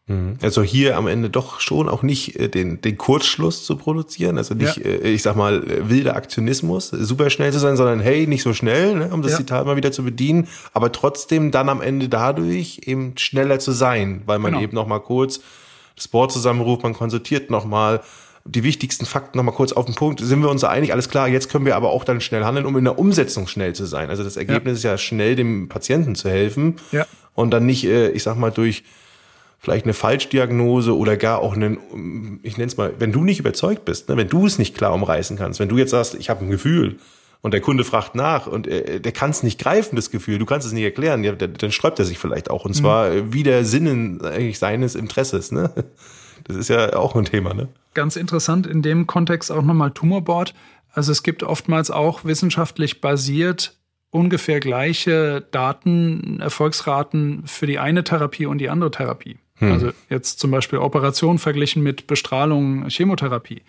Mhm. 0.07 0.37
Also 0.41 0.63
hier 0.63 0.97
am 0.97 1.07
Ende 1.07 1.29
doch 1.29 1.61
schon 1.61 1.87
auch 1.87 2.03
nicht 2.03 2.37
äh, 2.37 2.49
den, 2.49 2.81
den 2.81 2.97
Kurzschluss 2.97 3.63
zu 3.63 3.77
produzieren, 3.77 4.37
also 4.37 4.53
nicht, 4.53 4.77
ja. 4.77 4.83
Äh, 4.83 5.13
ich 5.13 5.21
sag 5.21 5.37
mal, 5.37 5.63
äh, 5.63 5.89
wilder 5.89 6.17
Aktionismus, 6.17 6.89
super 6.89 7.29
schnell 7.29 7.53
zu 7.53 7.59
sein, 7.59 7.77
sondern 7.77 8.01
hey, 8.01 8.27
nicht 8.27 8.43
so 8.43 8.53
schnell, 8.53 8.95
ne, 8.95 9.09
um 9.13 9.21
das 9.21 9.31
ja. 9.31 9.37
Zitat 9.37 9.65
mal 9.65 9.77
wieder 9.77 9.93
zu 9.93 10.03
bedienen, 10.03 10.49
aber 10.73 10.91
trotzdem 10.91 11.51
dann 11.51 11.69
am 11.69 11.81
Ende 11.81 12.09
dadurch 12.09 12.81
eben 12.85 13.17
schneller 13.17 13.59
zu 13.59 13.71
sein, 13.71 14.23
weil 14.25 14.39
man 14.39 14.51
genau. 14.51 14.63
eben 14.63 14.75
noch 14.75 14.87
mal 14.87 14.99
kurz 14.99 15.39
das 15.95 16.09
Board 16.09 16.33
zusammenruft, 16.33 16.83
man 16.83 16.93
konsultiert 16.93 17.49
noch 17.49 17.63
mal 17.63 18.01
die 18.45 18.63
wichtigsten 18.63 19.05
Fakten 19.05 19.37
noch 19.37 19.45
mal 19.45 19.53
kurz 19.53 19.71
auf 19.71 19.85
den 19.85 19.95
Punkt. 19.95 20.19
Sind 20.19 20.41
wir 20.41 20.49
uns 20.49 20.65
einig? 20.65 20.91
Alles 20.91 21.07
klar. 21.07 21.29
Jetzt 21.29 21.49
können 21.49 21.65
wir 21.65 21.77
aber 21.77 21.91
auch 21.91 22.03
dann 22.03 22.19
schnell 22.19 22.43
handeln, 22.43 22.65
um 22.65 22.75
in 22.75 22.83
der 22.83 22.99
Umsetzung 22.99 23.47
schnell 23.47 23.73
zu 23.73 23.85
sein. 23.85 24.09
Also 24.09 24.21
das 24.21 24.35
Ergebnis 24.35 24.83
ja. 24.83 24.95
ist 24.95 25.01
ja 25.01 25.05
schnell 25.05 25.37
dem 25.37 25.69
Patienten 25.69 26.15
zu 26.15 26.29
helfen 26.29 26.75
ja. 26.91 27.05
und 27.35 27.51
dann 27.51 27.65
nicht, 27.65 27.85
ich 27.85 28.21
sag 28.21 28.35
mal, 28.37 28.51
durch 28.51 28.83
vielleicht 29.63 29.85
eine 29.85 29.93
Falschdiagnose 29.93 30.95
oder 30.95 31.15
gar 31.15 31.39
auch 31.39 31.53
einen, 31.53 32.39
ich 32.43 32.57
nenne 32.57 32.67
es 32.67 32.75
mal, 32.75 32.93
wenn 32.99 33.13
du 33.13 33.23
nicht 33.23 33.39
überzeugt 33.39 33.85
bist, 33.85 34.09
ne, 34.09 34.17
wenn 34.17 34.27
du 34.27 34.45
es 34.45 34.59
nicht 34.59 34.75
klar 34.75 34.93
umreißen 34.93 35.37
kannst, 35.37 35.61
wenn 35.61 35.69
du 35.69 35.77
jetzt 35.77 35.91
sagst, 35.91 36.15
ich 36.15 36.29
habe 36.29 36.43
ein 36.43 36.51
Gefühl 36.51 36.97
und 37.41 37.53
der 37.53 37.61
Kunde 37.61 37.85
fragt 37.85 38.13
nach 38.13 38.45
und 38.45 38.67
äh, 38.67 38.99
der 38.99 39.13
kann 39.13 39.31
es 39.31 39.41
nicht 39.41 39.59
greifen, 39.59 39.95
das 39.95 40.11
Gefühl, 40.11 40.37
du 40.37 40.45
kannst 40.45 40.67
es 40.67 40.73
nicht 40.73 40.83
erklären, 40.83 41.23
ja, 41.23 41.31
dann, 41.31 41.53
dann 41.53 41.71
sträubt 41.71 41.97
er 41.97 42.03
sich 42.03 42.19
vielleicht 42.19 42.51
auch 42.51 42.65
und 42.65 42.71
mhm. 42.71 42.81
zwar 42.81 43.09
mhm. 43.09 43.31
wieder 43.31 43.63
Sinnen 43.63 44.21
eigentlich 44.21 44.59
seines 44.59 44.95
Interesses. 44.95 45.51
Ne? 45.51 45.71
Das 46.45 46.57
ist 46.57 46.67
ja 46.67 46.97
auch 46.97 47.15
ein 47.15 47.23
Thema. 47.23 47.53
Ne? 47.53 47.69
Ganz 47.93 48.17
interessant 48.17 48.67
in 48.67 48.81
dem 48.81 49.07
Kontext 49.07 49.49
auch 49.49 49.61
nochmal 49.61 49.91
Tumorboard. 49.91 50.53
Also 50.91 51.13
es 51.13 51.23
gibt 51.23 51.41
oftmals 51.41 51.89
auch 51.89 52.25
wissenschaftlich 52.25 52.99
basiert 52.99 53.77
ungefähr 54.13 54.59
gleiche 54.59 55.47
Daten, 55.51 56.41
Erfolgsraten 56.41 57.43
für 57.47 57.65
die 57.65 57.79
eine 57.79 58.03
Therapie 58.03 58.45
und 58.45 58.57
die 58.57 58.69
andere 58.69 58.91
Therapie. 58.91 59.37
Hm. 59.55 59.71
Also 59.71 59.91
jetzt 60.09 60.39
zum 60.39 60.51
Beispiel 60.51 60.79
Operation 60.79 61.39
verglichen 61.39 61.83
mit 61.83 62.07
Bestrahlung, 62.07 62.87
Chemotherapie. 62.89 63.61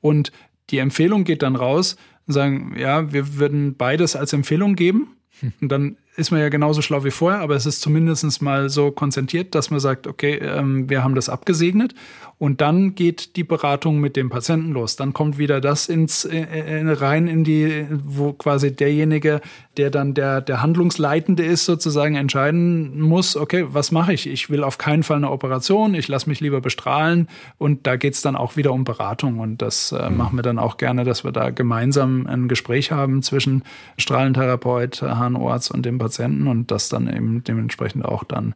Und 0.00 0.32
die 0.70 0.78
Empfehlung 0.78 1.24
geht 1.24 1.42
dann 1.42 1.56
raus 1.56 1.96
und 2.26 2.34
sagen, 2.34 2.74
ja, 2.78 3.12
wir 3.12 3.36
würden 3.36 3.76
beides 3.76 4.16
als 4.16 4.32
Empfehlung 4.32 4.74
geben. 4.74 5.08
Hm. 5.40 5.52
Und 5.60 5.68
dann 5.70 5.96
ist 6.16 6.30
man 6.30 6.40
ja 6.40 6.48
genauso 6.48 6.82
schlau 6.82 7.04
wie 7.04 7.10
vorher, 7.10 7.40
aber 7.40 7.54
es 7.54 7.64
ist 7.64 7.80
zumindest 7.80 8.42
mal 8.42 8.68
so 8.68 8.90
konzentriert, 8.90 9.54
dass 9.54 9.70
man 9.70 9.80
sagt, 9.80 10.06
okay, 10.06 10.34
ähm, 10.34 10.90
wir 10.90 11.04
haben 11.04 11.14
das 11.14 11.28
abgesegnet. 11.28 11.94
Und 12.38 12.60
dann 12.60 12.94
geht 12.94 13.34
die 13.34 13.42
Beratung 13.42 13.98
mit 13.98 14.14
dem 14.14 14.30
Patienten 14.30 14.70
los. 14.70 14.94
Dann 14.94 15.12
kommt 15.12 15.38
wieder 15.38 15.60
das 15.60 15.88
ins 15.88 16.24
äh, 16.24 16.38
äh 16.38 16.92
rein 16.92 17.26
in 17.26 17.42
die, 17.42 17.86
wo 17.90 18.32
quasi 18.32 18.74
derjenige, 18.74 19.40
der 19.76 19.90
dann 19.90 20.14
der 20.14 20.40
der 20.40 20.62
Handlungsleitende 20.62 21.44
ist, 21.44 21.64
sozusagen 21.64 22.14
entscheiden 22.14 23.00
muss, 23.00 23.36
okay, 23.36 23.66
was 23.68 23.90
mache 23.90 24.12
ich? 24.12 24.28
Ich 24.28 24.50
will 24.50 24.62
auf 24.62 24.78
keinen 24.78 25.02
Fall 25.02 25.16
eine 25.16 25.32
Operation, 25.32 25.94
ich 25.94 26.06
lasse 26.06 26.28
mich 26.28 26.38
lieber 26.40 26.60
bestrahlen. 26.60 27.26
Und 27.58 27.88
da 27.88 27.96
geht's 27.96 28.22
dann 28.22 28.36
auch 28.36 28.56
wieder 28.56 28.72
um 28.72 28.84
Beratung. 28.84 29.40
Und 29.40 29.60
das 29.60 29.90
äh, 29.90 30.08
mhm. 30.08 30.16
machen 30.16 30.38
wir 30.38 30.42
dann 30.42 30.60
auch 30.60 30.76
gerne, 30.76 31.02
dass 31.02 31.24
wir 31.24 31.32
da 31.32 31.50
gemeinsam 31.50 32.28
ein 32.28 32.46
Gespräch 32.46 32.92
haben 32.92 33.22
zwischen 33.22 33.64
Strahlentherapeut, 33.96 35.02
HNO-Arzt 35.02 35.72
und 35.72 35.84
dem 35.84 35.98
Patienten 35.98 36.46
und 36.46 36.70
das 36.70 36.88
dann 36.88 37.12
eben 37.12 37.42
dementsprechend 37.42 38.04
auch 38.04 38.22
dann 38.22 38.54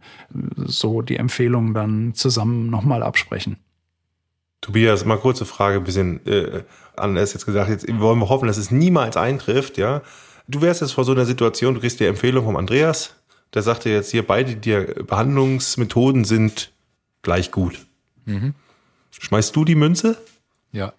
so 0.56 1.02
die 1.02 1.16
Empfehlungen 1.16 1.74
dann 1.74 2.14
zusammen 2.14 2.70
nochmal 2.70 3.02
absprechen. 3.02 3.56
Tobias, 4.62 5.04
mal 5.04 5.18
kurze 5.18 5.44
Frage, 5.44 5.76
ein 5.76 5.84
bisschen 5.84 6.24
äh, 6.26 6.62
anders 6.96 7.34
jetzt 7.34 7.44
gesagt. 7.44 7.68
Jetzt 7.68 7.86
wollen 8.00 8.20
wir 8.20 8.28
hoffen, 8.28 8.46
dass 8.46 8.56
es 8.56 8.70
niemals 8.70 9.16
eintrifft, 9.18 9.76
ja. 9.76 10.00
Du 10.48 10.62
wärst 10.62 10.80
jetzt 10.80 10.92
vor 10.92 11.04
so 11.04 11.12
einer 11.12 11.26
Situation, 11.26 11.74
du 11.74 11.80
kriegst 11.80 12.00
die 12.00 12.06
Empfehlung 12.06 12.44
vom 12.44 12.56
Andreas, 12.56 13.16
der 13.54 13.62
sagte 13.62 13.90
jetzt 13.90 14.10
hier, 14.10 14.26
beide 14.26 14.54
die 14.54 15.02
Behandlungsmethoden 15.06 16.24
sind 16.24 16.72
gleich 17.22 17.50
gut. 17.50 17.86
Mhm. 18.24 18.54
Schmeißt 19.10 19.54
du 19.54 19.64
die 19.64 19.74
Münze? 19.74 20.16
Ja. 20.70 20.92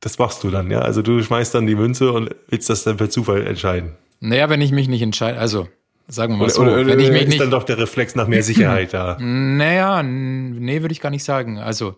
Das 0.00 0.18
machst 0.18 0.42
du 0.44 0.50
dann, 0.50 0.70
ja? 0.70 0.80
Also 0.80 1.02
du 1.02 1.22
schmeißt 1.22 1.54
dann 1.54 1.66
die 1.66 1.74
Münze 1.74 2.12
und 2.12 2.34
willst 2.48 2.70
das 2.70 2.84
dann 2.84 2.96
per 2.96 3.10
Zufall 3.10 3.46
entscheiden. 3.46 3.92
Naja, 4.20 4.48
wenn 4.48 4.60
ich 4.60 4.72
mich 4.72 4.88
nicht 4.88 5.02
entscheide, 5.02 5.38
also 5.38 5.68
sagen 6.08 6.34
wir 6.34 6.38
mal 6.38 6.44
oder, 6.44 6.52
so. 6.52 6.62
Oder, 6.62 6.74
oder 6.74 6.86
wenn 6.86 7.00
ich 7.00 7.10
mich 7.10 7.22
ist 7.22 7.28
nicht, 7.28 7.40
dann 7.40 7.50
doch 7.50 7.64
der 7.64 7.78
Reflex 7.78 8.14
nach 8.14 8.28
mehr 8.28 8.42
Sicherheit 8.44 8.94
da? 8.94 9.18
Naja, 9.20 10.02
nee, 10.02 10.80
würde 10.80 10.92
ich 10.92 11.00
gar 11.00 11.10
nicht 11.10 11.24
sagen. 11.24 11.58
Also 11.58 11.96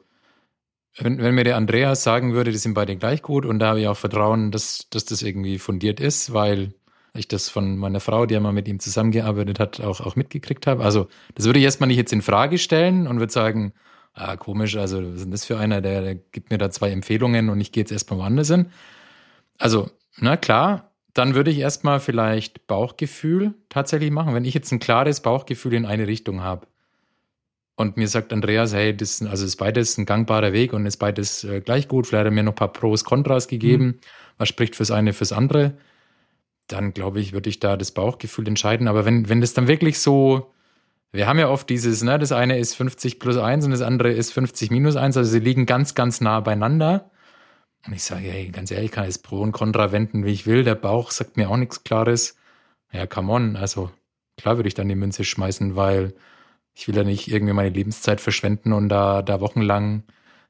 wenn, 0.96 1.18
wenn 1.18 1.34
mir 1.34 1.44
der 1.44 1.56
Andreas 1.56 2.02
sagen 2.02 2.34
würde, 2.34 2.52
die 2.52 2.58
sind 2.58 2.74
beide 2.74 2.96
gleich 2.96 3.22
gut 3.22 3.46
und 3.46 3.58
da 3.58 3.68
habe 3.68 3.80
ich 3.80 3.88
auch 3.88 3.96
Vertrauen, 3.96 4.50
dass, 4.50 4.88
dass 4.90 5.04
das 5.04 5.22
irgendwie 5.22 5.58
fundiert 5.58 6.00
ist, 6.00 6.32
weil 6.32 6.74
ich 7.14 7.28
das 7.28 7.48
von 7.48 7.76
meiner 7.76 8.00
Frau, 8.00 8.26
die 8.26 8.34
ja 8.34 8.40
mal 8.40 8.52
mit 8.52 8.68
ihm 8.68 8.80
zusammengearbeitet 8.80 9.58
hat, 9.58 9.80
auch, 9.80 10.00
auch 10.00 10.16
mitgekriegt 10.16 10.66
habe. 10.66 10.82
Also 10.84 11.08
das 11.34 11.46
würde 11.46 11.58
ich 11.58 11.64
erstmal 11.64 11.88
nicht 11.88 11.98
jetzt 11.98 12.12
in 12.12 12.22
Frage 12.22 12.58
stellen 12.58 13.06
und 13.06 13.18
würde 13.20 13.32
sagen, 13.32 13.72
ah, 14.14 14.36
komisch, 14.36 14.76
also 14.76 15.02
was 15.02 15.16
ist 15.16 15.24
denn 15.24 15.30
das 15.30 15.44
für 15.44 15.58
einer, 15.58 15.80
der, 15.80 16.02
der 16.02 16.14
gibt 16.14 16.50
mir 16.50 16.58
da 16.58 16.70
zwei 16.70 16.90
Empfehlungen 16.90 17.48
und 17.50 17.60
ich 17.60 17.72
gehe 17.72 17.82
jetzt 17.82 17.92
erstmal 17.92 18.20
woanders 18.20 18.48
hin. 18.48 18.66
Also, 19.58 19.90
na 20.18 20.36
klar, 20.36 20.92
dann 21.14 21.34
würde 21.34 21.50
ich 21.50 21.58
erstmal 21.58 22.00
vielleicht 22.00 22.66
Bauchgefühl 22.66 23.54
tatsächlich 23.68 24.10
machen, 24.10 24.34
wenn 24.34 24.44
ich 24.44 24.54
jetzt 24.54 24.72
ein 24.72 24.78
klares 24.78 25.20
Bauchgefühl 25.20 25.74
in 25.74 25.86
eine 25.86 26.06
Richtung 26.06 26.42
habe. 26.42 26.66
Und 27.74 27.96
mir 27.96 28.08
sagt 28.08 28.32
Andreas, 28.32 28.74
hey, 28.74 28.96
das, 28.96 29.22
also 29.22 29.44
ist 29.44 29.56
beides 29.56 29.96
ein 29.96 30.04
gangbarer 30.04 30.52
Weg 30.52 30.72
und 30.72 30.84
ist 30.86 30.98
beides 30.98 31.44
äh, 31.44 31.60
gleich 31.60 31.88
gut. 31.88 32.06
Vielleicht 32.06 32.20
hat 32.20 32.26
er 32.26 32.30
mir 32.30 32.42
noch 32.42 32.52
ein 32.52 32.56
paar 32.56 32.72
Pros, 32.72 33.04
Kontras 33.04 33.48
gegeben. 33.48 33.84
Mhm. 33.84 33.98
Was 34.38 34.48
spricht 34.48 34.76
fürs 34.76 34.90
eine, 34.90 35.12
fürs 35.12 35.32
andere? 35.32 35.74
Dann 36.68 36.92
glaube 36.92 37.20
ich, 37.20 37.32
würde 37.32 37.48
ich 37.48 37.60
da 37.60 37.76
das 37.76 37.92
Bauchgefühl 37.92 38.46
entscheiden. 38.46 38.88
Aber 38.88 39.04
wenn, 39.04 39.28
wenn 39.28 39.40
das 39.40 39.54
dann 39.54 39.68
wirklich 39.68 40.00
so, 40.00 40.52
wir 41.12 41.26
haben 41.26 41.38
ja 41.38 41.48
oft 41.48 41.68
dieses, 41.70 42.02
ne, 42.02 42.18
das 42.18 42.32
eine 42.32 42.58
ist 42.58 42.74
50 42.74 43.18
plus 43.18 43.36
1 43.36 43.64
und 43.64 43.70
das 43.70 43.82
andere 43.82 44.12
ist 44.12 44.32
50 44.32 44.70
minus 44.70 44.96
1, 44.96 45.16
also 45.16 45.30
sie 45.30 45.40
liegen 45.40 45.66
ganz, 45.66 45.94
ganz 45.94 46.20
nah 46.20 46.40
beieinander. 46.40 47.10
Und 47.86 47.94
ich 47.94 48.04
sage, 48.04 48.28
hey, 48.28 48.48
ganz 48.48 48.70
ehrlich, 48.70 48.86
ich 48.86 48.92
kann 48.92 49.04
jetzt 49.04 49.24
Pro 49.24 49.40
und 49.40 49.52
Contra 49.52 49.92
wenden, 49.92 50.24
wie 50.24 50.32
ich 50.32 50.46
will. 50.46 50.62
Der 50.62 50.74
Bauch 50.76 51.10
sagt 51.10 51.36
mir 51.36 51.50
auch 51.50 51.56
nichts 51.56 51.84
Klares. 51.84 52.36
Ja, 52.92 53.06
come 53.06 53.32
on. 53.32 53.56
Also 53.56 53.90
klar 54.36 54.56
würde 54.56 54.68
ich 54.68 54.74
dann 54.74 54.88
die 54.88 54.94
Münze 54.94 55.24
schmeißen, 55.24 55.74
weil 55.74 56.14
ich 56.74 56.88
will 56.88 56.96
ja 56.96 57.04
nicht 57.04 57.28
irgendwie 57.28 57.52
meine 57.52 57.70
Lebenszeit 57.70 58.20
verschwenden 58.20 58.72
und 58.72 58.88
da, 58.88 59.22
da 59.22 59.40
wochenlang 59.40 60.04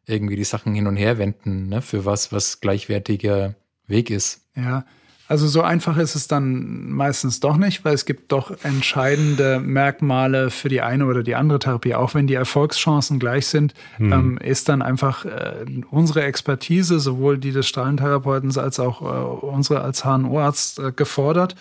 irgendwie 0.07 0.37
die 0.37 0.45
Sachen 0.45 0.75
hin 0.75 0.87
und 0.87 0.97
her 0.97 1.19
wenden, 1.19 1.69
ne, 1.69 1.83
für 1.83 2.05
was, 2.05 2.33
was 2.33 2.61
gleichwertiger 2.61 3.55
Weg 3.87 4.11
ist. 4.11 4.49
Ja, 4.55 4.85
also 5.29 5.47
so 5.47 5.63
einfach 5.63 5.97
ist 5.97 6.15
es 6.15 6.29
dann 6.29 6.91
meistens 6.91 7.41
doch 7.41 7.57
nicht, 7.57 7.85
weil 7.85 7.95
es 7.95 8.05
gibt 8.05 8.33
doch 8.33 8.53
entscheidende 8.65 9.61
Merkmale 9.61 10.51
für 10.51 10.69
die 10.69 10.83
eine 10.83 11.07
oder 11.07 11.23
die 11.23 11.35
andere 11.35 11.59
Therapie. 11.59 11.95
Auch 11.95 12.15
wenn 12.15 12.27
die 12.27 12.35
Erfolgschancen 12.35 13.19
gleich 13.19 13.47
sind, 13.47 13.73
hm. 13.97 14.13
ähm, 14.13 14.39
ist 14.39 14.69
dann 14.69 14.83
einfach 14.83 15.25
äh, 15.25 15.65
unsere 15.91 16.25
Expertise, 16.25 17.01
sowohl 17.01 17.39
die 17.39 17.53
des 17.53 17.67
Strahlentherapeuten 17.69 18.57
als 18.59 18.79
auch 18.79 19.01
äh, 19.01 19.47
unsere 19.47 19.81
als 19.81 20.05
HNO-Arzt 20.05 20.79
äh, 20.81 20.93
gefordert. 20.93 21.57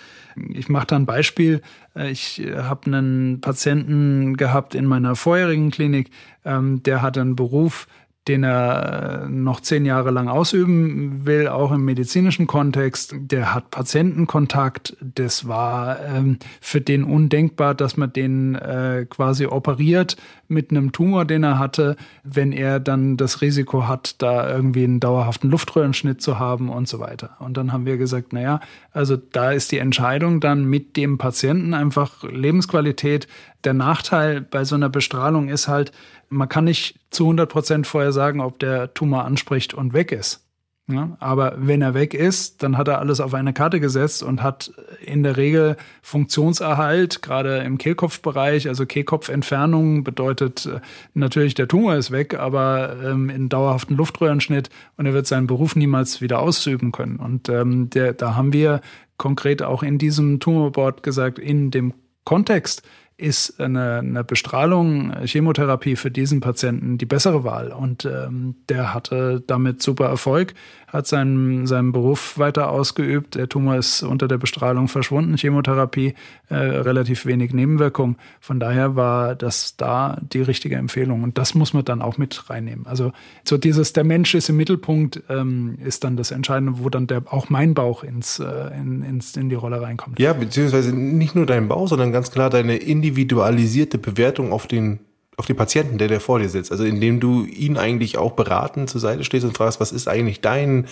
Ich 0.49 0.69
mache 0.69 0.87
da 0.87 0.95
ein 0.95 1.05
Beispiel. 1.05 1.61
Äh, 1.95 2.11
ich 2.11 2.41
habe 2.55 2.87
einen 2.87 3.41
Patienten 3.41 4.37
gehabt 4.37 4.75
in 4.75 4.85
meiner 4.85 5.15
vorherigen 5.15 5.71
Klinik, 5.71 6.09
ähm, 6.43 6.81
der 6.83 7.01
hat 7.01 7.17
einen 7.17 7.35
Beruf, 7.35 7.87
den 8.27 8.43
er 8.43 9.27
noch 9.29 9.61
zehn 9.61 9.83
Jahre 9.83 10.11
lang 10.11 10.27
ausüben 10.27 11.25
will, 11.25 11.47
auch 11.47 11.71
im 11.71 11.83
medizinischen 11.83 12.45
Kontext. 12.45 13.15
Der 13.17 13.55
hat 13.55 13.71
Patientenkontakt. 13.71 14.95
Das 15.01 15.47
war 15.47 15.99
ähm, 16.05 16.37
für 16.59 16.81
den 16.81 17.03
undenkbar, 17.03 17.73
dass 17.73 17.97
man 17.97 18.13
den 18.13 18.53
äh, 18.53 19.07
quasi 19.09 19.47
operiert 19.47 20.17
mit 20.47 20.69
einem 20.69 20.91
Tumor, 20.91 21.25
den 21.25 21.43
er 21.43 21.57
hatte, 21.57 21.95
wenn 22.23 22.51
er 22.51 22.79
dann 22.79 23.17
das 23.17 23.41
Risiko 23.41 23.87
hat, 23.87 24.21
da 24.21 24.47
irgendwie 24.47 24.83
einen 24.83 24.99
dauerhaften 24.99 25.49
Luftröhrenschnitt 25.49 26.21
zu 26.21 26.37
haben 26.37 26.69
und 26.69 26.87
so 26.87 26.99
weiter. 26.99 27.37
Und 27.39 27.57
dann 27.57 27.73
haben 27.73 27.87
wir 27.87 27.97
gesagt, 27.97 28.33
naja, 28.33 28.59
also 28.91 29.15
da 29.17 29.51
ist 29.51 29.71
die 29.71 29.79
Entscheidung 29.79 30.41
dann 30.41 30.65
mit 30.65 30.95
dem 30.95 31.17
Patienten 31.17 31.73
einfach 31.73 32.23
Lebensqualität. 32.23 33.27
Der 33.63 33.73
Nachteil 33.73 34.41
bei 34.41 34.63
so 34.63 34.75
einer 34.75 34.89
Bestrahlung 34.89 35.49
ist 35.49 35.67
halt, 35.67 35.91
man 36.31 36.49
kann 36.49 36.63
nicht 36.63 36.99
zu 37.11 37.25
100 37.25 37.49
Prozent 37.49 37.87
vorher 37.87 38.11
sagen, 38.11 38.39
ob 38.39 38.57
der 38.59 38.93
Tumor 38.93 39.25
anspricht 39.25 39.73
und 39.73 39.93
weg 39.93 40.11
ist. 40.11 40.45
Ja, 40.87 41.15
aber 41.19 41.55
wenn 41.57 41.81
er 41.81 41.93
weg 41.93 42.13
ist, 42.13 42.63
dann 42.63 42.77
hat 42.77 42.87
er 42.87 42.99
alles 42.99 43.21
auf 43.21 43.33
eine 43.33 43.53
Karte 43.53 43.79
gesetzt 43.79 44.23
und 44.23 44.41
hat 44.41 44.73
in 45.05 45.23
der 45.23 45.37
Regel 45.37 45.77
Funktionserhalt, 46.01 47.21
gerade 47.21 47.59
im 47.59 47.77
Kehlkopfbereich. 47.77 48.67
Also 48.67 48.85
Kehlkopfentfernung 48.85 50.03
bedeutet 50.03 50.65
äh, 50.65 50.81
natürlich, 51.13 51.53
der 51.53 51.67
Tumor 51.67 51.95
ist 51.95 52.11
weg, 52.11 52.37
aber 52.37 52.97
ähm, 53.03 53.29
in 53.29 53.47
dauerhaften 53.47 53.95
Luftröhrenschnitt 53.95 54.69
und 54.97 55.05
er 55.05 55.13
wird 55.13 55.27
seinen 55.27 55.47
Beruf 55.47 55.75
niemals 55.75 56.19
wieder 56.19 56.39
ausüben 56.39 56.91
können. 56.91 57.17
Und 57.17 57.47
ähm, 57.47 57.89
der, 57.89 58.13
da 58.13 58.35
haben 58.35 58.51
wir 58.51 58.81
konkret 59.17 59.61
auch 59.61 59.83
in 59.83 59.97
diesem 59.97 60.39
Tumorboard 60.39 61.03
gesagt, 61.03 61.39
in 61.39 61.71
dem 61.71 61.93
Kontext 62.25 62.83
ist 63.21 63.59
eine, 63.59 63.99
eine 63.99 64.23
Bestrahlung, 64.23 65.13
Chemotherapie 65.25 65.95
für 65.95 66.11
diesen 66.11 66.39
Patienten 66.39 66.97
die 66.97 67.05
bessere 67.05 67.43
Wahl. 67.43 67.71
Und 67.71 68.05
ähm, 68.05 68.55
der 68.69 68.93
hatte 68.93 69.43
damit 69.45 69.81
super 69.81 70.05
Erfolg 70.05 70.53
hat 70.91 71.07
seinen, 71.07 71.67
seinen 71.67 71.91
Beruf 71.91 72.37
weiter 72.37 72.69
ausgeübt. 72.69 73.35
Der 73.35 73.47
Tumor 73.47 73.77
ist 73.77 74.03
unter 74.03 74.27
der 74.27 74.37
Bestrahlung 74.37 74.87
verschwunden, 74.87 75.37
Chemotherapie, 75.37 76.15
äh, 76.49 76.55
relativ 76.55 77.25
wenig 77.25 77.53
Nebenwirkungen. 77.53 78.17
Von 78.41 78.59
daher 78.59 78.95
war 78.95 79.35
das 79.35 79.77
da 79.77 80.17
die 80.21 80.41
richtige 80.41 80.75
Empfehlung. 80.75 81.23
Und 81.23 81.37
das 81.37 81.55
muss 81.55 81.73
man 81.73 81.85
dann 81.85 82.01
auch 82.01 82.17
mit 82.17 82.49
reinnehmen. 82.49 82.87
Also 82.87 83.13
so 83.45 83.57
dieses, 83.57 83.93
der 83.93 84.03
Mensch 84.03 84.35
ist 84.35 84.49
im 84.49 84.57
Mittelpunkt, 84.57 85.23
ähm, 85.29 85.77
ist 85.83 86.03
dann 86.03 86.17
das 86.17 86.31
Entscheidende, 86.31 86.79
wo 86.79 86.89
dann 86.89 87.07
der, 87.07 87.23
auch 87.27 87.49
mein 87.49 87.73
Bauch 87.73 88.03
ins, 88.03 88.39
äh, 88.39 88.45
in, 88.77 89.01
ins, 89.03 89.37
in 89.37 89.47
die 89.47 89.55
Rolle 89.55 89.81
reinkommt. 89.81 90.19
Ja, 90.19 90.33
beziehungsweise 90.33 90.93
nicht 90.93 91.35
nur 91.35 91.45
dein 91.45 91.69
Bauch, 91.69 91.87
sondern 91.87 92.11
ganz 92.11 92.31
klar 92.31 92.49
deine 92.49 92.75
individualisierte 93.11 93.97
Bewertung 93.97 94.53
auf 94.53 94.67
den 94.67 94.99
auf 95.37 95.45
den 95.45 95.55
Patienten, 95.55 95.97
der 95.97 96.07
der 96.07 96.19
vor 96.19 96.39
dir 96.39 96.49
sitzt. 96.49 96.71
Also 96.71 96.83
indem 96.83 97.19
du 97.19 97.45
ihn 97.45 97.77
eigentlich 97.77 98.17
auch 98.17 98.33
beraten 98.33 98.87
zur 98.87 99.01
Seite 99.01 99.23
stehst 99.23 99.45
und 99.45 99.57
fragst, 99.57 99.79
was 99.79 99.91
ist 99.91 100.07
eigentlich 100.07 100.41
dein, 100.41 100.85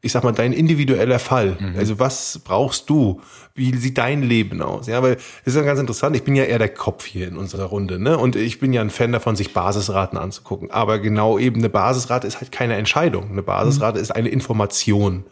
ich 0.00 0.10
sag 0.10 0.24
mal, 0.24 0.32
dein 0.32 0.52
individueller 0.52 1.20
Fall? 1.20 1.56
Mhm. 1.60 1.78
Also 1.78 2.00
was 2.00 2.40
brauchst 2.42 2.90
du? 2.90 3.20
Wie 3.54 3.76
sieht 3.76 3.98
dein 3.98 4.22
Leben 4.22 4.62
aus? 4.62 4.88
Ja, 4.88 5.00
weil 5.02 5.14
das 5.14 5.54
ist 5.54 5.56
ja 5.56 5.62
ganz 5.62 5.78
interessant. 5.78 6.16
Ich 6.16 6.24
bin 6.24 6.34
ja 6.34 6.44
eher 6.44 6.58
der 6.58 6.70
Kopf 6.70 7.04
hier 7.04 7.28
in 7.28 7.36
unserer 7.36 7.66
Runde, 7.66 8.00
ne? 8.00 8.18
Und 8.18 8.34
ich 8.34 8.58
bin 8.58 8.72
ja 8.72 8.80
ein 8.80 8.90
Fan 8.90 9.12
davon, 9.12 9.36
sich 9.36 9.52
Basisraten 9.52 10.18
anzugucken. 10.18 10.72
Aber 10.72 10.98
genau 10.98 11.38
eben 11.38 11.56
eine 11.56 11.68
Basisrate 11.68 12.26
ist 12.26 12.40
halt 12.40 12.50
keine 12.50 12.74
Entscheidung. 12.74 13.30
Eine 13.30 13.42
Basisrate 13.42 13.98
mhm. 13.98 14.02
ist 14.02 14.10
eine 14.10 14.30
Information. 14.30 15.24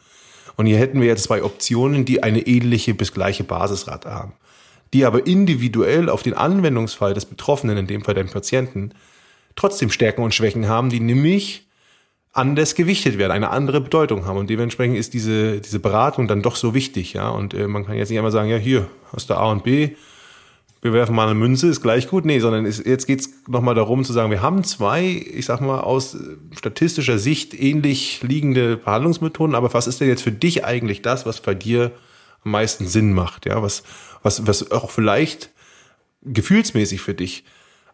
Und 0.57 0.67
hier 0.67 0.79
hätten 0.79 1.01
wir 1.01 1.09
jetzt 1.09 1.25
zwei 1.25 1.43
Optionen, 1.43 2.05
die 2.05 2.23
eine 2.23 2.47
ähnliche 2.47 2.95
bis 2.95 3.13
gleiche 3.13 3.43
Basisrate 3.43 4.11
haben 4.11 4.35
die 4.97 5.05
aber 5.05 5.27
individuell 5.27 6.09
auf 6.09 6.23
den 6.23 6.33
Anwendungsfall 6.33 7.13
des 7.13 7.27
Betroffenen, 7.27 7.77
in 7.77 7.87
dem 7.87 8.03
Fall 8.03 8.15
deinem 8.15 8.31
Patienten, 8.31 8.93
trotzdem 9.55 9.91
Stärken 9.91 10.23
und 10.23 10.35
Schwächen 10.35 10.69
haben, 10.69 10.89
die 10.89 11.01
nämlich 11.01 11.67
anders 12.33 12.75
gewichtet 12.75 13.19
werden, 13.19 13.33
eine 13.33 13.51
andere 13.51 13.83
Bedeutung 13.83 14.25
haben. 14.25 14.39
Und 14.39 14.49
dementsprechend 14.49 14.97
ist 14.97 15.13
diese, 15.13 15.61
diese 15.61 15.81
Beratung 15.81 16.29
dann 16.29 16.41
doch 16.41 16.57
so 16.57 16.73
wichtig, 16.73 17.13
ja. 17.13 17.29
Und 17.29 17.53
äh, 17.53 17.69
man 17.69 17.85
kann 17.85 17.97
jetzt 17.97 18.09
nicht 18.09 18.19
einmal 18.19 18.33
sagen, 18.33 18.49
ja, 18.49 18.57
hier 18.57 18.89
hast 19.13 19.29
du 19.29 19.35
A 19.35 19.53
und 19.53 19.65
B, 19.65 19.91
wir 20.81 20.95
werfen 20.95 21.15
mal 21.15 21.27
eine 21.27 21.35
Münze, 21.35 21.67
ist 21.67 21.83
gleich 21.83 22.09
gut. 22.09 22.25
Nee, 22.25 22.39
sondern 22.39 22.65
ist, 22.65 22.87
jetzt 22.87 23.07
geht's 23.07 23.27
es 23.27 23.49
nochmal 23.49 23.75
darum 23.75 24.03
zu 24.03 24.15
sagen, 24.15 24.31
wir 24.31 24.41
haben 24.41 24.65
zwei, 24.65 25.05
ich 25.05 25.45
sag 25.45 25.61
mal, 25.61 25.81
aus 25.81 26.17
statistischer 26.57 27.19
Sicht 27.19 27.53
ähnlich 27.53 28.23
liegende 28.23 28.79
Behandlungsmethoden, 28.79 29.55
aber 29.55 29.75
was 29.75 29.89
ist 29.89 30.01
denn 30.01 30.09
jetzt 30.09 30.23
für 30.23 30.33
dich 30.33 30.65
eigentlich 30.65 31.03
das, 31.03 31.27
was 31.27 31.43
bei 31.43 31.53
dir 31.53 31.93
am 32.47 32.53
meisten 32.53 32.87
Sinn 32.87 33.13
macht? 33.13 33.45
Ja, 33.45 33.63
was, 33.63 33.83
was, 34.23 34.47
was 34.47 34.71
auch 34.71 34.91
vielleicht 34.91 35.51
gefühlsmäßig 36.23 37.03
für 37.03 37.15
dich 37.15 37.45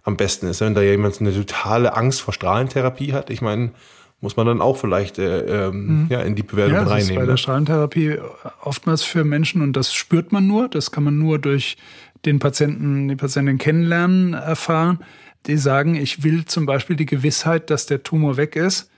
am 0.05 0.16
besten 0.16 0.46
ist. 0.46 0.61
Wenn 0.61 0.74
da 0.74 0.82
jemand 0.82 1.20
eine 1.20 1.34
totale 1.34 1.96
Angst 1.96 2.20
vor 2.20 2.32
Strahlentherapie 2.32 3.12
hat, 3.12 3.30
ich 3.30 3.40
meine, 3.40 3.72
muss 4.20 4.36
man 4.36 4.46
dann 4.46 4.61
auch 4.61 4.76
vielleicht 4.76 5.18
äh, 5.18 5.66
ähm, 5.68 6.03
mhm. 6.03 6.07
ja, 6.09 6.20
in 6.20 6.36
die 6.36 6.44
Bewertung 6.44 6.74
ja, 6.74 6.84
das 6.84 6.92
reinnehmen. 6.92 7.11
Ist 7.11 7.16
bei 7.16 7.24
der 7.24 7.32
ne? 7.32 7.38
Strahlentherapie 7.38 8.18
oftmals 8.61 9.03
für 9.03 9.24
Menschen 9.24 9.62
und 9.62 9.72
das 9.72 9.92
spürt 9.92 10.30
man 10.30 10.46
nur, 10.46 10.68
das 10.68 10.92
kann 10.92 11.03
man 11.03 11.18
nur 11.18 11.38
durch 11.38 11.76
den 12.24 12.38
Patienten, 12.38 13.09
die 13.09 13.16
Patientin 13.16 13.59
kennenlernen 13.59 14.34
erfahren. 14.34 15.00
Die 15.46 15.57
sagen, 15.57 15.96
ich 15.96 16.22
will 16.22 16.44
zum 16.44 16.66
Beispiel 16.66 16.94
die 16.94 17.07
Gewissheit, 17.07 17.68
dass 17.68 17.86
der 17.86 18.05
Tumor 18.05 18.36
weg 18.36 18.55
ist 18.55 18.91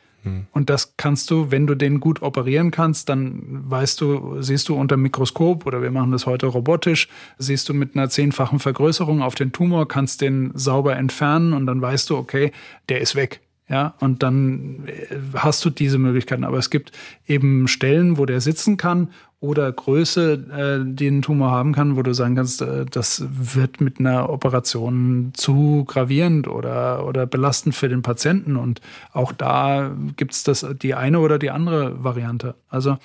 und 0.52 0.70
das 0.70 0.96
kannst 0.96 1.30
du, 1.30 1.50
wenn 1.50 1.66
du 1.66 1.74
den 1.74 2.00
gut 2.00 2.22
operieren 2.22 2.70
kannst, 2.70 3.08
dann 3.08 3.42
weißt 3.70 4.00
du, 4.00 4.40
siehst 4.40 4.68
du 4.68 4.74
unter 4.74 4.96
Mikroskop 4.96 5.66
oder 5.66 5.82
wir 5.82 5.90
machen 5.90 6.12
das 6.12 6.26
heute 6.26 6.46
robotisch, 6.46 7.08
siehst 7.38 7.68
du 7.68 7.74
mit 7.74 7.94
einer 7.94 8.08
zehnfachen 8.08 8.58
Vergrößerung 8.58 9.22
auf 9.22 9.34
den 9.34 9.52
Tumor, 9.52 9.86
kannst 9.86 10.20
den 10.20 10.52
sauber 10.54 10.96
entfernen 10.96 11.52
und 11.52 11.66
dann 11.66 11.80
weißt 11.80 12.08
du, 12.10 12.16
okay, 12.16 12.52
der 12.88 13.00
ist 13.00 13.14
weg. 13.14 13.40
Ja, 13.66 13.94
und 13.98 14.22
dann 14.22 14.84
äh, 14.86 15.16
hast 15.34 15.64
du 15.64 15.70
diese 15.70 15.96
Möglichkeiten. 15.96 16.44
Aber 16.44 16.58
es 16.58 16.68
gibt 16.68 16.92
eben 17.26 17.66
Stellen, 17.66 18.18
wo 18.18 18.26
der 18.26 18.42
sitzen 18.42 18.76
kann 18.76 19.08
oder 19.40 19.70
Größe, 19.70 20.32
äh, 20.32 20.94
die 20.94 21.06
einen 21.06 21.22
Tumor 21.22 21.50
haben 21.50 21.72
kann, 21.72 21.96
wo 21.96 22.02
du 22.02 22.14
sagen 22.14 22.36
kannst, 22.36 22.62
äh, 22.62 22.86
das 22.86 23.24
wird 23.28 23.80
mit 23.80 24.00
einer 24.00 24.30
Operation 24.30 25.32
zu 25.34 25.84
gravierend 25.86 26.48
oder, 26.48 27.06
oder 27.06 27.26
belastend 27.26 27.74
für 27.74 27.88
den 27.88 28.02
Patienten. 28.02 28.56
Und 28.56 28.80
auch 29.12 29.32
da 29.32 29.94
gibt's 30.16 30.44
das 30.44 30.66
die 30.82 30.94
eine 30.94 31.18
oder 31.20 31.38
die 31.38 31.50
andere 31.50 32.02
Variante. 32.02 32.54
Also 32.68 32.96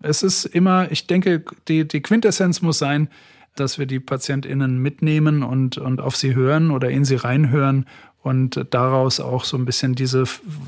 es 0.00 0.22
ist 0.22 0.44
immer, 0.46 0.90
ich 0.90 1.06
denke, 1.06 1.44
die, 1.68 1.86
die 1.86 2.00
Quintessenz 2.00 2.62
muss 2.62 2.78
sein, 2.78 3.08
dass 3.54 3.78
wir 3.78 3.86
die 3.86 4.00
PatientInnen 4.00 4.78
mitnehmen 4.78 5.42
und, 5.42 5.76
und 5.76 6.00
auf 6.00 6.16
sie 6.16 6.34
hören 6.34 6.70
oder 6.70 6.90
in 6.90 7.04
sie 7.04 7.16
reinhören 7.16 7.86
und 8.22 8.66
daraus 8.70 9.20
auch 9.20 9.44
so 9.44 9.56
ein 9.56 9.64
bisschen 9.64 9.94
diese 9.94 10.24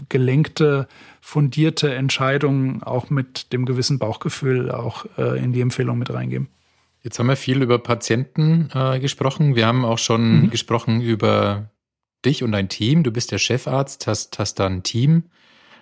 gelenkte, 0.09 0.89
fundierte 1.21 1.95
Entscheidung 1.95 2.83
auch 2.83 3.11
mit 3.11 3.53
dem 3.53 3.65
gewissen 3.65 3.99
Bauchgefühl 3.99 4.71
auch 4.71 5.07
äh, 5.17 5.43
in 5.43 5.53
die 5.53 5.61
Empfehlung 5.61 5.99
mit 5.99 6.13
reingeben. 6.13 6.49
Jetzt 7.03 7.19
haben 7.19 7.29
wir 7.29 7.37
viel 7.37 7.63
über 7.63 7.79
Patienten 7.79 8.71
äh, 8.75 8.99
gesprochen. 8.99 9.55
Wir 9.55 9.67
haben 9.67 9.85
auch 9.85 9.99
schon 9.99 10.43
mhm. 10.43 10.51
gesprochen 10.51 11.01
über 11.01 11.71
dich 12.25 12.43
und 12.43 12.53
dein 12.53 12.69
Team. 12.69 13.03
Du 13.03 13.13
bist 13.13 13.31
der 13.31 13.39
Chefarzt, 13.39 14.07
hast, 14.07 14.39
hast 14.39 14.55
da 14.59 14.67
ein 14.67 14.83
Team. 14.83 15.25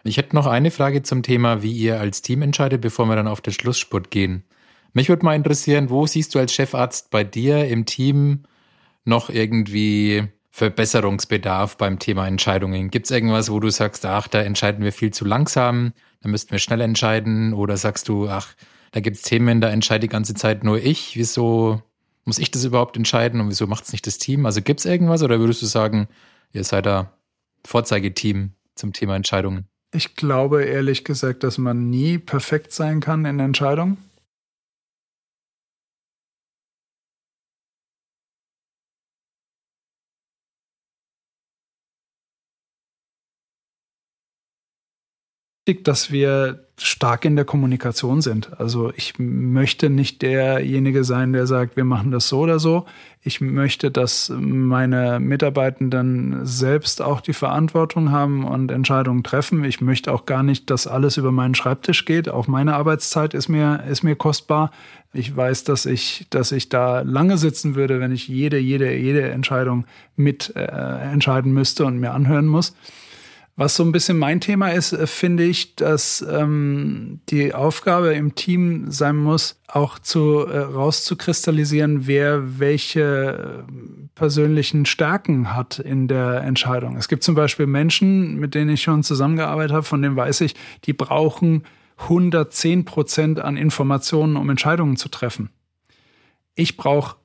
Ich 0.04 0.16
hätte 0.16 0.34
noch 0.34 0.46
eine 0.46 0.70
Frage 0.70 1.02
zum 1.02 1.22
Thema, 1.22 1.62
wie 1.62 1.72
ihr 1.72 2.00
als 2.00 2.22
Team 2.22 2.42
entscheidet, 2.42 2.80
bevor 2.80 3.06
wir 3.06 3.16
dann 3.16 3.28
auf 3.28 3.40
den 3.40 3.52
Schlussspurt 3.52 4.10
gehen. 4.10 4.42
Mich 4.92 5.08
würde 5.08 5.24
mal 5.24 5.36
interessieren, 5.36 5.90
wo 5.90 6.06
siehst 6.06 6.34
du 6.34 6.38
als 6.38 6.52
Chefarzt 6.52 7.10
bei 7.10 7.24
dir 7.24 7.66
im 7.66 7.86
Team 7.86 8.40
noch 9.04 9.30
irgendwie 9.30 10.28
Verbesserungsbedarf 10.52 11.78
beim 11.78 11.98
Thema 11.98 12.28
Entscheidungen? 12.28 12.90
Gibt 12.90 13.06
es 13.06 13.10
irgendwas, 13.10 13.50
wo 13.50 13.58
du 13.58 13.70
sagst, 13.70 14.04
ach, 14.04 14.28
da 14.28 14.42
entscheiden 14.42 14.84
wir 14.84 14.92
viel 14.92 15.10
zu 15.10 15.24
langsam, 15.24 15.94
da 16.20 16.28
müssten 16.28 16.52
wir 16.52 16.58
schnell 16.58 16.82
entscheiden? 16.82 17.54
Oder 17.54 17.78
sagst 17.78 18.08
du, 18.08 18.28
ach, 18.28 18.54
da 18.92 19.00
gibt 19.00 19.16
es 19.16 19.22
Themen, 19.22 19.62
da 19.62 19.70
entscheide 19.70 20.00
die 20.00 20.12
ganze 20.12 20.34
Zeit 20.34 20.62
nur 20.62 20.78
ich. 20.78 21.16
Wieso 21.16 21.82
muss 22.26 22.38
ich 22.38 22.50
das 22.50 22.64
überhaupt 22.64 22.98
entscheiden 22.98 23.40
und 23.40 23.48
wieso 23.48 23.66
macht 23.66 23.84
es 23.84 23.92
nicht 23.92 24.06
das 24.06 24.18
Team? 24.18 24.44
Also 24.44 24.60
gibt 24.60 24.80
es 24.80 24.86
irgendwas 24.86 25.22
oder 25.22 25.40
würdest 25.40 25.62
du 25.62 25.66
sagen, 25.66 26.06
ihr 26.52 26.64
seid 26.64 26.84
da 26.84 27.12
Vorzeigeteam 27.64 28.52
zum 28.74 28.92
Thema 28.92 29.16
Entscheidungen? 29.16 29.66
Ich 29.94 30.16
glaube 30.16 30.64
ehrlich 30.64 31.04
gesagt, 31.04 31.44
dass 31.44 31.56
man 31.56 31.88
nie 31.88 32.18
perfekt 32.18 32.72
sein 32.72 33.00
kann 33.00 33.24
in 33.24 33.40
Entscheidungen. 33.40 33.96
Dass 45.64 46.10
wir 46.10 46.66
stark 46.76 47.24
in 47.24 47.36
der 47.36 47.44
Kommunikation 47.44 48.20
sind. 48.20 48.58
Also 48.58 48.92
ich 48.96 49.14
möchte 49.18 49.90
nicht 49.90 50.20
derjenige 50.22 51.04
sein, 51.04 51.32
der 51.32 51.46
sagt, 51.46 51.76
wir 51.76 51.84
machen 51.84 52.10
das 52.10 52.28
so 52.28 52.40
oder 52.40 52.58
so. 52.58 52.86
Ich 53.20 53.40
möchte, 53.40 53.92
dass 53.92 54.32
meine 54.34 55.20
Mitarbeitenden 55.20 56.44
selbst 56.44 57.00
auch 57.00 57.20
die 57.20 57.32
Verantwortung 57.32 58.10
haben 58.10 58.44
und 58.44 58.72
Entscheidungen 58.72 59.22
treffen. 59.22 59.62
Ich 59.62 59.80
möchte 59.80 60.12
auch 60.12 60.26
gar 60.26 60.42
nicht, 60.42 60.68
dass 60.70 60.88
alles 60.88 61.16
über 61.16 61.30
meinen 61.30 61.54
Schreibtisch 61.54 62.04
geht. 62.04 62.28
Auch 62.28 62.48
meine 62.48 62.74
Arbeitszeit 62.74 63.32
ist 63.32 63.48
mir, 63.48 63.84
ist 63.88 64.02
mir 64.02 64.16
kostbar. 64.16 64.72
Ich 65.12 65.36
weiß, 65.36 65.62
dass 65.62 65.86
ich, 65.86 66.26
dass 66.30 66.50
ich 66.50 66.70
da 66.70 67.02
lange 67.02 67.38
sitzen 67.38 67.76
würde, 67.76 68.00
wenn 68.00 68.10
ich 68.10 68.26
jede, 68.26 68.58
jede, 68.58 68.92
jede 68.96 69.30
Entscheidung 69.30 69.84
mit 70.16 70.56
äh, 70.56 70.62
entscheiden 70.64 71.52
müsste 71.52 71.84
und 71.84 72.00
mir 72.00 72.12
anhören 72.12 72.46
muss. 72.46 72.74
Was 73.54 73.76
so 73.76 73.84
ein 73.84 73.92
bisschen 73.92 74.16
mein 74.16 74.40
Thema 74.40 74.68
ist, 74.70 74.92
äh, 74.92 75.06
finde 75.06 75.44
ich, 75.44 75.76
dass 75.76 76.24
ähm, 76.28 77.20
die 77.28 77.52
Aufgabe 77.52 78.14
im 78.14 78.34
Team 78.34 78.90
sein 78.90 79.16
muss, 79.16 79.60
auch 79.68 79.98
zu 79.98 80.46
äh, 80.46 80.58
rauszukristallisieren, 80.58 82.06
wer 82.06 82.58
welche 82.58 83.64
äh, 83.68 83.72
persönlichen 84.14 84.86
Stärken 84.86 85.54
hat 85.54 85.78
in 85.78 86.08
der 86.08 86.42
Entscheidung. 86.42 86.96
Es 86.96 87.08
gibt 87.08 87.24
zum 87.24 87.34
Beispiel 87.34 87.66
Menschen, 87.66 88.36
mit 88.36 88.54
denen 88.54 88.70
ich 88.70 88.82
schon 88.82 89.02
zusammengearbeitet 89.02 89.72
habe, 89.72 89.84
von 89.84 90.00
denen 90.00 90.16
weiß 90.16 90.40
ich, 90.40 90.54
die 90.84 90.94
brauchen 90.94 91.64
110 91.98 92.86
Prozent 92.86 93.38
an 93.38 93.58
Informationen, 93.58 94.36
um 94.36 94.48
Entscheidungen 94.48 94.96
zu 94.96 95.10
treffen. 95.10 95.50
Ich 96.54 96.78
brauche 96.78 97.16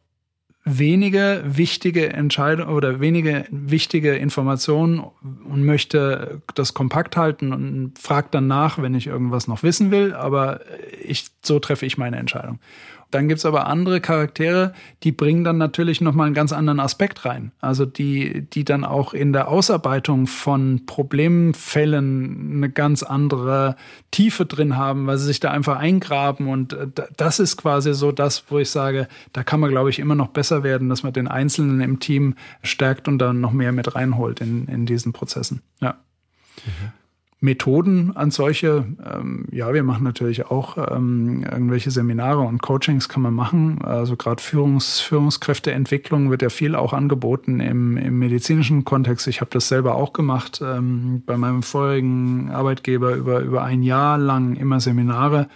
wenige 0.68 1.44
wichtige 1.46 2.12
Entscheidungen 2.12 2.70
oder 2.70 3.00
wenige 3.00 3.46
wichtige 3.50 4.16
Informationen 4.16 5.00
und 5.00 5.64
möchte 5.64 6.42
das 6.56 6.74
kompakt 6.74 7.16
halten 7.16 7.54
und 7.54 7.98
frage 7.98 8.28
dann 8.32 8.48
nach, 8.48 8.82
wenn 8.82 8.94
ich 8.94 9.08
irgendwas 9.08 9.48
noch 9.48 9.64
wissen 9.64 9.92
will, 9.92 10.14
aber 10.14 10.60
ich, 11.02 11.28
so 11.42 11.60
treffe 11.60 11.86
ich 11.86 11.98
meine 11.98 12.18
Entscheidung. 12.18 12.60
Dann 13.12 13.30
gibt's 13.30 13.46
aber 13.46 13.68
andere 13.68 14.02
Charaktere, 14.02 14.74
die 15.04 15.12
bringen 15.12 15.44
dann 15.44 15.58
natürlich 15.58 16.02
nochmal 16.02 16.26
einen 16.26 16.36
ganz 16.36 16.52
anderen 16.52 16.80
Aspekt 16.80 17.24
rein. 17.26 17.52
Also 17.62 17.86
die, 17.86 18.42
die 18.42 18.66
dann 18.66 18.84
auch 18.84 19.14
in 19.14 19.32
der 19.32 19.48
Ausarbeitung 19.48 20.28
von 20.28 20.86
Problemfällen 20.86 22.56
eine 22.56 22.70
ganz 22.70 23.04
andere 23.04 23.78
Tiefe 24.12 24.46
drin 24.46 24.76
haben, 24.76 25.08
weil 25.08 25.18
sie 25.18 25.28
sich 25.28 25.40
da 25.40 25.52
einfach 25.52 25.78
eingraben. 25.78 26.48
Und 26.48 26.74
äh, 26.74 26.88
das 27.16 27.40
ist 27.40 27.56
quasi 27.58 27.94
so 27.94 28.12
das, 28.12 28.46
wo 28.50 28.60
ich 28.60 28.70
sage, 28.70 29.08
da 29.32 29.44
kann 29.44 29.60
man, 29.60 29.70
glaube 29.70 29.90
ich, 29.90 30.00
immer 30.00 30.16
noch 30.16 30.30
besser 30.30 30.64
werden, 30.64 30.90
dass 30.90 31.04
man 31.04 31.14
den 31.14 31.28
Einzelnen 31.28 31.80
im 31.80 32.00
Team 32.00 32.36
stärkt 32.62 33.08
und 33.08 33.20
dann 33.20 33.40
noch 33.40 33.54
mehr 33.54 33.72
mit 33.72 33.96
reinholt 33.96 34.42
in, 34.42 34.68
in 34.68 34.86
diesen 34.86 35.14
Prozessen. 35.14 35.62
Ja. 35.80 35.96
Mhm. 36.66 36.92
Methoden 37.40 38.18
an 38.18 38.32
solche, 38.32 38.86
ähm, 39.06 39.46
ja, 39.52 39.72
wir 39.72 39.84
machen 39.84 40.04
natürlich 40.04 40.48
auch 40.48 40.78
ähm, 40.90 41.44
irgendwelche 41.44 41.92
Seminare 41.92 42.40
und 42.40 42.64
Coachings 42.64 43.10
kann 43.10 43.22
man 43.22 43.36
machen. 43.36 43.84
Also 43.84 44.16
gerade 44.16 44.42
Führungs, 44.42 45.00
Führungskräfteentwicklung 45.02 46.32
wird 46.32 46.42
ja 46.42 46.50
viel 46.50 46.74
auch 46.74 46.94
angeboten 46.94 47.60
im, 47.60 47.96
im 47.96 48.18
medizinischen 48.18 48.86
Kontext. 48.86 49.28
Ich 49.28 49.40
habe 49.40 49.52
das 49.52 49.68
selber 49.68 49.96
auch 49.96 50.14
gemacht 50.14 50.62
ähm, 50.64 51.22
bei 51.28 51.38
meinem 51.38 51.62
vorigen 51.62 52.50
Arbeitgeber 52.50 53.14
über, 53.14 53.42
über 53.42 53.64
ein 53.64 53.84
Jahr 53.84 54.18
lang 54.18 54.56
immer 54.56 54.80
Seminare. 54.80 55.48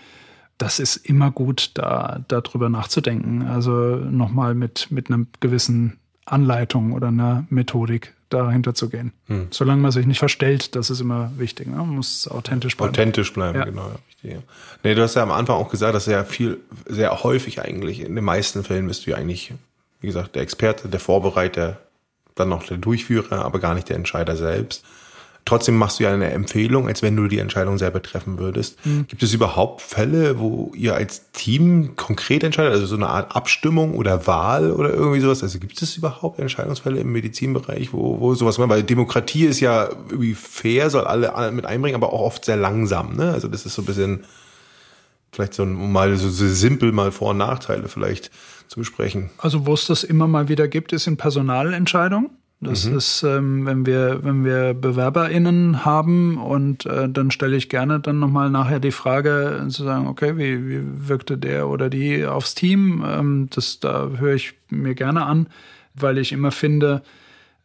Das 0.60 0.78
ist 0.78 0.98
immer 0.98 1.32
gut, 1.32 1.72
da 1.74 2.24
darüber 2.28 2.70
nachzudenken. 2.70 3.42
Also 3.42 3.72
nochmal 3.96 4.54
mit, 4.54 4.92
mit 4.92 5.10
einer 5.10 5.26
gewissen 5.40 5.98
Anleitung 6.26 6.94
oder 6.94 7.08
einer 7.08 7.48
Methodik 7.50 8.14
dahinter 8.34 8.74
zu 8.74 8.90
gehen. 8.90 9.14
Hm. 9.28 9.48
Solange 9.52 9.82
man 9.82 9.92
sich 9.92 10.06
nicht 10.06 10.20
verstellt, 10.20 10.76
das 10.76 10.90
ist 10.90 11.02
immer 11.02 11.32
wichtig. 11.38 11.68
Ne? 11.68 11.78
Man 11.78 11.90
muss 11.90 12.28
authentisch 12.28 12.78
bleiben. 12.78 12.92
Authentisch 12.92 13.34
bleiben, 13.34 13.60
ja. 13.60 13.66
genau. 13.66 13.92
Ja. 14.24 14.38
Nee, 14.84 14.96
du 14.96 15.02
hast 15.02 15.16
ja 15.16 15.24
am 15.24 15.32
Anfang 15.32 15.56
auch 15.56 15.70
gesagt, 15.70 15.96
dass 15.96 16.06
ja 16.06 16.24
viel, 16.24 16.60
sehr 16.88 17.24
häufig 17.24 17.62
eigentlich, 17.62 18.02
in 18.02 18.16
den 18.16 18.24
meisten 18.24 18.64
Fällen 18.64 18.88
bist 18.88 19.06
du 19.06 19.12
ja 19.12 19.18
eigentlich, 19.18 19.54
wie 20.00 20.08
gesagt, 20.08 20.36
der 20.36 20.44
Experte, 20.44 20.88
der 20.88 21.00
Vorbereiter, 21.00 21.80
dann 22.36 22.50
noch 22.50 22.64
der 22.64 22.78
Durchführer, 22.78 23.44
aber 23.44 23.60
gar 23.60 23.74
nicht 23.74 23.90
der 23.90 23.96
Entscheider 23.96 24.36
selbst. 24.36 24.86
Trotzdem 25.46 25.76
machst 25.76 26.00
du 26.00 26.04
ja 26.04 26.14
eine 26.14 26.30
Empfehlung, 26.32 26.88
als 26.88 27.02
wenn 27.02 27.16
du 27.16 27.28
die 27.28 27.40
Entscheidung 27.40 27.78
selber 27.78 28.02
treffen 28.02 28.38
würdest. 28.38 28.86
Mhm. 28.86 29.08
Gibt 29.08 29.24
es 29.24 29.34
überhaupt 29.34 29.82
Fälle, 29.82 30.40
wo 30.40 30.72
ihr 30.76 30.96
als 30.96 31.32
Team 31.32 31.96
konkret 31.96 32.44
entscheidet, 32.44 32.74
also 32.74 32.86
so 32.86 32.96
eine 32.96 33.08
Art 33.08 33.36
Abstimmung 33.36 33.96
oder 33.96 34.28
Wahl 34.28 34.72
oder 34.72 34.94
irgendwie 34.94 35.20
sowas? 35.20 35.42
Also 35.42 35.60
gibt 35.60 35.82
es 35.82 35.98
überhaupt 35.98 36.40
Entscheidungsfälle 36.40 37.00
im 37.00 37.12
Medizinbereich, 37.12 37.92
wo, 37.92 38.20
wo 38.20 38.36
sowas 38.36 38.60
mal, 38.60 38.70
weil 38.70 38.84
Demokratie 38.84 39.46
ist 39.46 39.60
ja 39.60 39.90
irgendwie 40.10 40.36
fair, 40.36 40.90
soll 40.90 41.06
alle 41.06 41.52
mit 41.52 41.66
einbringen, 41.66 41.96
aber 41.96 42.14
auch 42.14 42.22
oft 42.22 42.46
sehr 42.46 42.58
langsam. 42.58 43.16
Ne? 43.16 43.32
Also 43.32 43.48
das 43.48 43.66
ist 43.66 43.74
so 43.74 43.82
ein 43.82 43.86
bisschen 43.86 44.24
vielleicht 45.32 45.54
so 45.54 45.64
ein, 45.64 45.92
mal 45.92 46.16
so, 46.18 46.30
so 46.30 46.48
simpel 46.48 46.92
mal 46.92 47.12
Vor- 47.12 47.32
und 47.32 47.38
Nachteile 47.38 47.88
vielleicht 47.88 48.32
zu 48.68 48.80
besprechen. 48.80 49.32
Also 49.38 49.66
wo 49.66 49.74
es 49.74 49.88
das 49.88 50.04
immer 50.04 50.28
mal 50.28 50.50
wieder 50.50 50.68
gibt, 50.68 50.94
ist 50.94 51.08
in 51.08 51.18
Personalentscheidungen. 51.18 52.30
Das 52.64 52.86
mhm. 52.86 52.98
ist, 52.98 53.24
ähm, 53.24 53.66
wenn 53.66 53.88
wir, 53.88 54.24
wenn 54.24 54.46
wir 54.46 54.76
BewerberInnen 54.76 55.84
haben 55.84 56.38
und 56.38 56.86
äh, 56.86 57.10
dann 57.10 57.32
stelle 57.32 57.58
ich 57.58 57.70
gerne 57.70 58.00
dann 58.00 58.20
nochmal 58.20 58.52
nachher 58.52 58.80
die 58.80 58.92
Frage 58.92 59.66
zu 59.70 59.84
sagen, 59.84 60.08
okay, 60.08 60.38
wie, 60.38 60.70
wie 60.70 61.10
wirkte 61.10 61.40
der 61.40 61.68
oder 61.68 61.90
die 61.90 62.24
aufs 62.24 62.54
Team? 62.54 63.04
Ähm, 63.04 63.50
das, 63.50 63.80
da 63.80 64.10
höre 64.16 64.36
ich 64.36 64.54
mir 64.70 64.94
gerne 64.94 65.26
an, 65.26 65.48
weil 65.96 66.20
ich 66.20 66.32
immer 66.32 66.52
finde, 66.52 67.02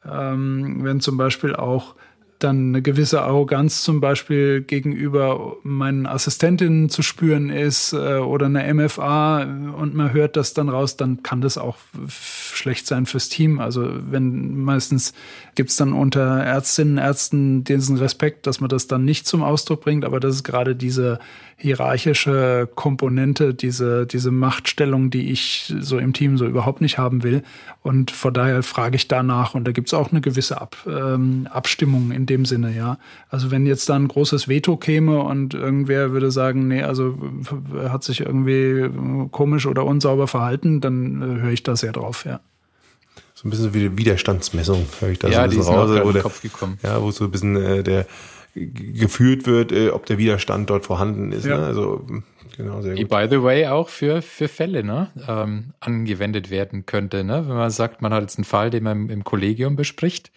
ähm, 0.03 0.83
wenn 0.83 1.01
zum 1.01 1.19
Beispiel 1.19 1.55
auch 1.55 1.95
dann 2.39 2.69
eine 2.69 2.83
gewisse 2.83 3.23
Arroganz 3.23 3.83
zum 3.83 4.01
Beispiel 4.01 4.61
gegenüber 4.61 5.57
meinen 5.63 6.07
Assistentinnen 6.07 6.89
zu 6.89 7.03
spüren 7.03 7.51
ist 7.51 7.93
äh, 7.93 8.19
oder 8.19 8.47
eine 8.47 8.73
MFA 8.75 9.43
und 9.43 9.95
man 9.95 10.13
hört 10.13 10.37
das 10.37 10.55
dann 10.55 10.69
raus, 10.69 10.97
dann 10.97 11.23
kann 11.23 11.41
das 11.41 11.59
auch 11.59 11.77
schlecht 12.09 12.87
sein 12.87 13.07
fürs 13.07 13.29
Team. 13.29 13.59
Also 13.61 13.89
wenn 14.11 14.63
meistens 14.63 15.15
gibt 15.55 15.71
es 15.71 15.77
dann 15.77 15.93
unter 15.93 16.43
Ärztinnen, 16.43 16.99
Ärzten 16.99 17.65
diesen 17.65 17.97
Respekt, 17.97 18.47
dass 18.47 18.61
man 18.61 18.69
das 18.69 18.87
dann 18.87 19.05
nicht 19.05 19.27
zum 19.27 19.43
Ausdruck 19.43 19.83
bringt, 19.83 20.05
aber 20.05 20.21
das 20.21 20.37
ist 20.37 20.45
gerade 20.45 20.77
diese 20.77 21.19
hierarchische 21.59 22.69
Komponente, 22.75 23.55
diese, 23.55 24.07
diese 24.07 24.31
Machtstellung, 24.31 25.11
die 25.11 25.31
ich 25.31 25.73
so 25.81 25.99
im 25.99 26.13
Team 26.13 26.37
so 26.37 26.47
überhaupt 26.47 26.83
nicht 26.83 26.99
haben 26.99 27.23
will. 27.23 27.43
Und 27.83 28.11
von 28.11 28.35
daher 28.35 28.63
frage 28.63 28.97
ich 28.97 29.09
danach 29.09 29.55
und 29.55 29.67
da 29.67 29.73
gibt 29.73 29.89
es 29.89 29.95
auch 29.95 30.13
eine 30.13 30.21
gewisse 30.21 30.61
Ab, 30.61 30.77
ähm, 30.87 31.49
Abstimmung 31.51 32.11
in 32.11 32.27
dem 32.27 32.45
Sinne, 32.45 32.77
ja. 32.77 32.99
Also 33.31 33.51
wenn 33.51 33.65
jetzt 33.67 33.89
da 33.89 33.97
ein 33.97 34.09
großes 34.09 34.49
Veto 34.49 34.77
käme 34.77 35.21
und 35.21 35.55
irgendwer 35.55 36.13
würde 36.13 36.31
sagen, 36.31 36.69
nee, 36.69 36.83
also 36.83 37.19
hat 37.89 38.05
sich 38.05 38.21
irgendwie 38.21 38.91
komisch 39.31 39.67
oder 39.67 39.87
unsauber 39.87 40.27
verhalten, 40.27 40.83
dann 40.83 41.23
äh, 41.23 41.41
höre 41.41 41.53
ich 41.53 41.63
da 41.63 41.75
sehr 41.75 41.93
drauf, 41.93 42.27
ja 42.27 42.41
so 43.37 43.47
ein 43.47 43.51
bisschen 43.51 43.75
wie 43.75 43.81
die 43.81 43.99
Widerstandsmessung, 43.99 44.87
höre 44.99 45.11
ich 45.11 45.19
da 45.19 45.29
ja, 45.29 45.45
so 45.45 45.51
die 45.51 45.59
ist 45.59 45.69
raus, 45.69 45.91
mir 45.91 46.07
oder, 46.07 46.23
Kopf 46.23 46.41
gekommen. 46.41 46.79
Ja, 46.83 47.03
wo 47.03 47.11
so 47.11 47.25
ein 47.25 47.31
bisschen 47.31 47.55
äh, 47.57 47.83
der 47.83 48.07
geführt 48.57 49.47
wird, 49.47 49.71
äh, 49.71 49.91
ob 49.91 50.07
der 50.07 50.19
Widerstand 50.19 50.71
dort 50.71 50.87
vorhanden 50.87 51.33
ist. 51.33 51.45
Ja. 51.45 51.59
Ne? 51.59 51.67
Also 51.67 52.07
genau, 52.57 52.81
sehr 52.81 52.95
gut. 52.95 53.09
By 53.09 53.27
the 53.31 53.43
way, 53.43 53.67
auch 53.67 53.89
für, 53.89 54.23
für 54.23 54.49
Fälle 54.49 54.83
ne? 54.83 55.09
ähm, 55.29 55.75
angewendet 55.81 56.51
werden 56.51 56.87
könnte. 56.87 57.23
Ne? 57.23 57.47
Wenn 57.47 57.57
man 57.57 57.71
sagt, 57.71 58.03
man 58.03 58.13
hat 58.13 58.23
jetzt 58.23 58.39
einen 58.39 58.45
Fall, 58.45 58.71
den 58.71 58.85
man 58.85 59.11
im 59.11 59.25
Kollegium 59.25 59.77
bespricht, 59.77 60.33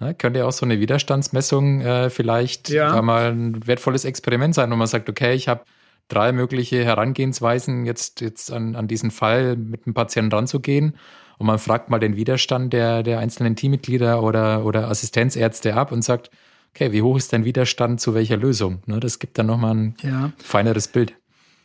ne? 0.00 0.14
könnte 0.14 0.40
ja 0.40 0.46
auch 0.46 0.52
so 0.52 0.66
eine 0.66 0.80
Widerstandsmessung 0.80 1.80
äh, 1.80 2.10
vielleicht 2.10 2.70
ja. 2.70 3.00
mal 3.02 3.30
ein 3.30 3.66
wertvolles 3.66 4.04
Experiment 4.04 4.54
sein, 4.54 4.70
wo 4.70 4.76
man 4.76 4.88
sagt, 4.88 5.08
okay, 5.08 5.34
ich 5.34 5.46
habe 5.46 5.62
drei 6.08 6.32
mögliche 6.32 6.84
Herangehensweisen, 6.84 7.86
jetzt, 7.86 8.20
jetzt 8.20 8.50
an, 8.50 8.74
an 8.74 8.88
diesen 8.88 9.10
Fall 9.10 9.56
mit 9.56 9.86
dem 9.86 9.94
Patienten 9.94 10.32
ranzugehen. 10.32 10.96
Und 11.38 11.46
man 11.46 11.58
fragt 11.58 11.88
mal 11.88 12.00
den 12.00 12.16
Widerstand 12.16 12.72
der, 12.72 13.04
der 13.04 13.20
einzelnen 13.20 13.54
Teammitglieder 13.54 14.24
oder, 14.24 14.64
oder 14.64 14.88
Assistenzärzte 14.88 15.74
ab 15.74 15.92
und 15.92 16.02
sagt, 16.02 16.30
okay, 16.78 16.92
wie 16.92 17.02
hoch 17.02 17.16
ist 17.16 17.32
dein 17.32 17.44
Widerstand 17.44 18.00
zu 18.00 18.14
welcher 18.14 18.36
Lösung? 18.36 18.82
Ne, 18.86 19.00
das 19.00 19.18
gibt 19.18 19.38
dann 19.38 19.46
nochmal 19.46 19.74
ein 19.74 19.94
ja. 20.02 20.32
feineres 20.38 20.86
Bild. 20.86 21.12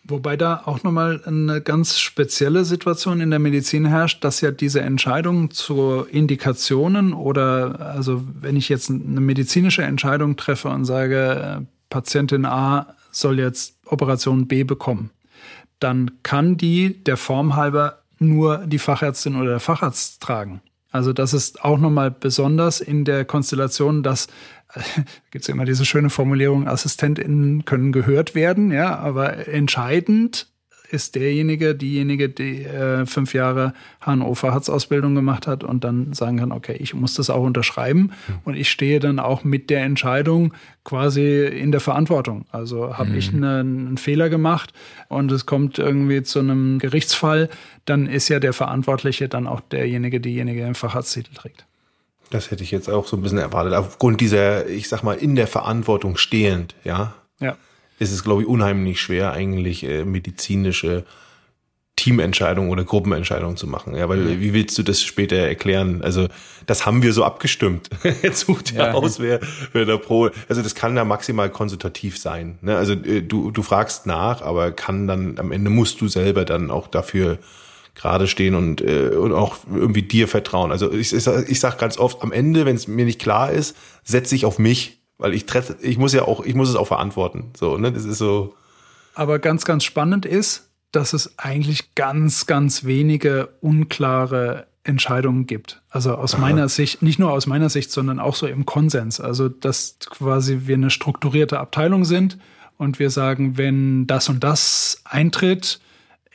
Wobei 0.06 0.36
da 0.36 0.64
auch 0.66 0.84
nochmal 0.84 1.22
eine 1.26 1.62
ganz 1.62 1.98
spezielle 1.98 2.66
Situation 2.66 3.22
in 3.22 3.30
der 3.30 3.40
Medizin 3.40 3.86
herrscht, 3.86 4.24
dass 4.24 4.42
ja 4.42 4.52
diese 4.52 4.82
Entscheidung 4.82 5.52
zu 5.52 6.06
Indikationen 6.12 7.14
oder 7.14 7.80
also 7.80 8.22
wenn 8.42 8.58
ich 8.58 8.68
jetzt 8.68 8.90
eine 8.90 9.22
medizinische 9.22 9.84
Entscheidung 9.84 10.36
treffe 10.36 10.70
und 10.70 10.84
sage, 10.84 11.62
äh, 11.62 11.66
Patientin 11.90 12.46
A 12.46 12.96
soll 13.12 13.40
jetzt 13.40 13.76
Operation 13.86 14.48
B 14.48 14.64
bekommen, 14.64 15.12
dann 15.80 16.12
kann 16.24 16.58
die 16.58 17.02
der 17.04 17.16
Form 17.16 17.56
halber 17.56 18.00
nur 18.20 18.66
die 18.66 18.80
Fachärztin 18.80 19.36
oder 19.36 19.52
der 19.52 19.60
Facharzt 19.60 20.22
tragen. 20.22 20.62
Also 20.92 21.12
das 21.14 21.34
ist 21.34 21.64
auch 21.64 21.80
nochmal 21.80 22.12
besonders 22.12 22.80
in 22.82 23.04
der 23.04 23.26
Konstellation, 23.26 24.04
dass 24.04 24.28
gibt 25.32 25.44
es 25.44 25.48
ja 25.48 25.54
immer 25.54 25.66
diese 25.66 25.86
schöne 25.86 26.10
Formulierung, 26.10 26.68
AssistentInnen 26.68 27.66
können 27.66 27.92
gehört 27.92 28.36
werden, 28.36 28.72
ja, 28.72 28.98
aber 28.98 29.48
entscheidend 29.48 30.48
ist 30.94 31.16
derjenige, 31.16 31.74
diejenige, 31.74 32.30
die 32.30 32.64
äh, 32.64 33.08
fünf 33.08 33.34
Jahre 33.34 33.74
HNO-Facharztausbildung 34.06 35.16
gemacht 35.16 35.48
hat 35.48 35.64
und 35.64 35.84
dann 35.84 36.14
sagen 36.14 36.38
kann, 36.38 36.52
okay, 36.52 36.76
ich 36.80 36.94
muss 36.94 37.16
das 37.16 37.32
auch 37.32 37.44
unterschreiben 37.44 38.12
mhm. 38.28 38.36
und 38.44 38.56
ich 38.56 38.70
stehe 38.70 39.00
dann 39.00 39.18
auch 39.18 39.44
mit 39.44 39.72
der 39.72 39.84
Entscheidung 39.84 40.54
quasi 40.84 41.46
in 41.46 41.72
der 41.72 41.82
Verantwortung. 41.82 42.46
Also 42.52 42.96
habe 42.96 43.10
mhm. 43.10 43.18
ich 43.18 43.34
eine, 43.34 43.60
einen 43.60 43.98
Fehler 43.98 44.30
gemacht 44.30 44.72
und 45.08 45.32
es 45.32 45.48
kommt 45.48 45.80
irgendwie 45.80 46.22
zu 46.22 46.40
einem 46.40 46.78
Gerichtsfall, 46.78 47.50
dann 47.86 48.06
ist 48.06 48.30
ja 48.30 48.40
der 48.40 48.54
Verantwortliche 48.54 49.28
dann 49.28 49.48
auch 49.48 49.62
derjenige, 49.62 50.22
diejenige, 50.22 50.60
der 50.60 50.70
den 50.70 50.76
Facharzttitel 50.76 51.34
trägt. 51.34 51.66
Das 52.30 52.52
hätte 52.52 52.64
ich 52.64 52.72
jetzt 52.72 52.90
auch 52.90 53.08
so 53.08 53.18
ein 53.18 53.22
bisschen 53.22 53.38
erwartet. 53.38 53.74
Aufgrund 53.74 54.22
dieser, 54.22 54.68
ich 54.68 54.90
sag 54.90 55.04
mal, 55.04 55.14
in 55.14 55.36
der 55.36 55.48
Verantwortung 55.48 56.18
stehend, 56.18 56.76
ja. 56.84 57.14
Ja. 57.40 57.58
Ist 58.00 58.12
es, 58.12 58.24
glaube 58.24 58.42
ich, 58.42 58.48
unheimlich 58.48 59.02
schwer, 59.02 59.32
eigentlich 59.32 59.84
äh, 59.84 60.04
medizinische 60.04 61.06
Teamentscheidungen 61.96 62.72
oder 62.72 62.84
Gruppenentscheidungen 62.84 63.56
zu 63.56 63.68
machen. 63.68 63.96
Ja, 63.96 64.10
weil 64.10 64.42
wie 64.42 64.54
willst 64.54 64.78
du 64.78 64.84
das 64.84 65.04
später 65.04 65.36
erklären? 65.36 66.02
Also 66.02 66.28
das 66.66 66.86
haben 66.86 67.04
wir 67.04 67.14
so 67.14 67.24
abgestimmt. 67.24 67.90
Jetzt 68.24 68.42
sucht 68.42 68.72
ja, 68.72 68.88
ja 68.88 68.94
aus, 68.94 69.20
wer, 69.20 69.40
wer 69.74 69.86
da 69.86 69.98
pro. 69.98 70.30
Also 70.50 70.64
das 70.64 70.74
kann 70.74 70.96
da 70.96 71.06
maximal 71.06 71.50
konsultativ 71.52 72.18
sein. 72.18 72.58
Ne? 72.62 72.76
Also 72.76 72.94
äh, 72.94 73.22
du, 73.22 73.52
du 73.52 73.62
fragst 73.62 74.08
nach, 74.08 74.42
aber 74.42 74.72
kann 74.72 75.08
dann 75.08 75.38
am 75.38 75.52
Ende 75.52 75.70
musst 75.70 76.02
du 76.02 76.08
selber 76.08 76.46
dann 76.46 76.72
auch 76.72 76.88
dafür 76.88 77.38
gerade 77.96 78.28
stehen 78.28 78.56
und, 78.56 78.82
äh, 78.82 79.10
und 79.10 79.34
auch 79.34 79.58
irgendwie 79.72 80.02
dir 80.02 80.28
vertrauen. 80.28 80.72
Also 80.72 80.92
ich, 80.92 81.14
ich, 81.14 81.28
ich 81.28 81.60
sage 81.60 81.78
ganz 81.78 81.98
oft, 81.98 82.22
am 82.22 82.32
Ende, 82.32 82.66
wenn 82.66 82.76
es 82.76 82.88
mir 82.88 83.06
nicht 83.06 83.20
klar 83.20 83.52
ist, 83.52 83.76
setze 84.04 84.36
ich 84.36 84.46
auf 84.46 84.60
mich, 84.60 85.02
weil 85.18 85.34
ich 85.34 85.46
treffe, 85.46 85.78
ich 85.82 85.98
muss 85.98 86.14
ja 86.14 86.24
auch, 86.24 86.44
ich 86.44 86.56
muss 86.56 86.70
es 86.70 86.76
auch 86.76 86.88
verantworten. 86.88 87.52
So, 87.56 87.78
ne? 87.78 87.92
Das 87.92 88.06
ist 88.06 88.18
so. 88.18 88.56
Aber 89.14 89.40
ganz, 89.40 89.64
ganz 89.66 89.84
spannend 89.84 90.26
ist, 90.26 90.70
dass 90.92 91.14
es 91.14 91.38
eigentlich 91.38 91.96
ganz, 91.96 92.46
ganz 92.46 92.84
wenige 92.84 93.50
unklare 93.62 94.68
Entscheidungen 94.84 95.48
gibt. 95.48 95.82
Also 95.90 96.16
aus 96.16 96.36
Aha. 96.36 96.42
meiner 96.42 96.68
Sicht, 96.70 97.02
nicht 97.02 97.20
nur 97.20 97.32
aus 97.32 97.48
meiner 97.48 97.70
Sicht, 97.70 97.92
sondern 97.92 98.20
auch 98.20 98.36
so 98.36 98.48
im 98.48 98.66
Konsens. 98.66 99.20
Also, 99.20 99.50
dass 99.50 99.98
quasi 100.10 100.62
wir 100.66 100.76
eine 100.76 100.90
strukturierte 100.90 101.60
Abteilung 101.60 102.06
sind 102.06 102.38
und 102.78 103.00
wir 103.00 103.10
sagen, 103.10 103.58
wenn 103.58 104.08
das 104.08 104.30
und 104.30 104.44
das 104.44 105.02
eintritt, 105.06 105.80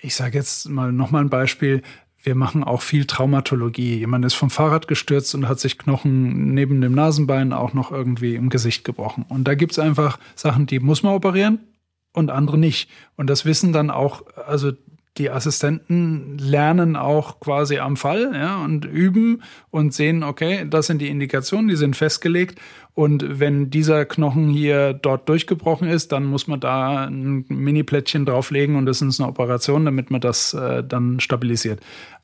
ich 0.01 0.15
sage 0.15 0.39
jetzt 0.39 0.69
mal 0.69 0.93
nochmal 0.93 1.25
ein 1.25 1.31
Beispiel, 1.31 1.83
wir 2.23 2.35
machen 2.35 2.65
auch 2.65 2.83
viel 2.83 3.07
Traumatologie. 3.07 3.99
Jemand 3.99 4.25
ist 4.25 4.35
vom 4.35 4.51
Fahrrad 4.51 4.89
gestürzt 4.89 5.35
und 5.35 5.49
hat 5.49 5.61
sich 5.61 5.79
Knochen 5.79 6.53
neben 6.53 6.81
dem 6.81 6.93
Nasenbein 6.93 7.53
auch 7.53 7.75
noch 7.75 7.93
irgendwie 7.93 8.35
im 8.35 8.49
Gesicht 8.49 8.85
gebrochen. 8.85 9.25
Und 9.29 9.45
da 9.45 9.55
gibt's 9.55 9.79
einfach 9.79 10.19
Sachen, 10.35 10.67
die 10.67 10.81
muss 10.81 11.03
man 11.03 11.15
operieren 11.15 11.61
und 12.13 12.31
andere 12.31 12.59
nicht. 12.59 12.91
Und 13.17 13.31
das 13.31 13.45
wissen 13.45 13.73
dann 13.73 13.91
auch, 13.91 14.23
also 14.37 14.73
die 15.17 15.31
Assistenten 15.31 16.39
lernen 16.39 16.97
auch 16.97 17.41
quasi 17.41 17.79
am 17.79 17.97
Fall 17.97 18.33
ja, 18.35 18.63
und 18.63 18.85
üben 18.85 19.43
und 19.71 19.93
sehen, 19.93 20.23
okay, 20.23 20.67
das 20.69 20.87
sind 20.87 21.01
die 21.01 21.09
Indikationen, 21.09 21.69
die 21.69 21.77
sind 21.77 21.97
festgelegt 21.97 22.61
und 22.99 23.39
wenn 23.39 23.71
dieser 23.71 24.05
Knochen 24.07 24.49
hier 24.49 24.93
dort 24.93 25.29
durchgebrochen 25.29 25.87
ist, 25.87 26.11
dann 26.11 26.25
muss 26.25 26.49
man 26.49 26.59
da 26.59 27.05
ein 27.05 27.45
Mini-Plättchen 27.47 28.27
drauflegen 28.27 28.75
und 28.75 28.87
das 28.87 29.03
ist 29.03 29.21
eine 29.21 29.29
Operation, 29.29 29.85
damit 29.85 30.11
man 30.11 30.21
das 30.21 30.53
äh, 30.53 30.83
dann 30.83 31.21
stabilisiert. 31.21 31.79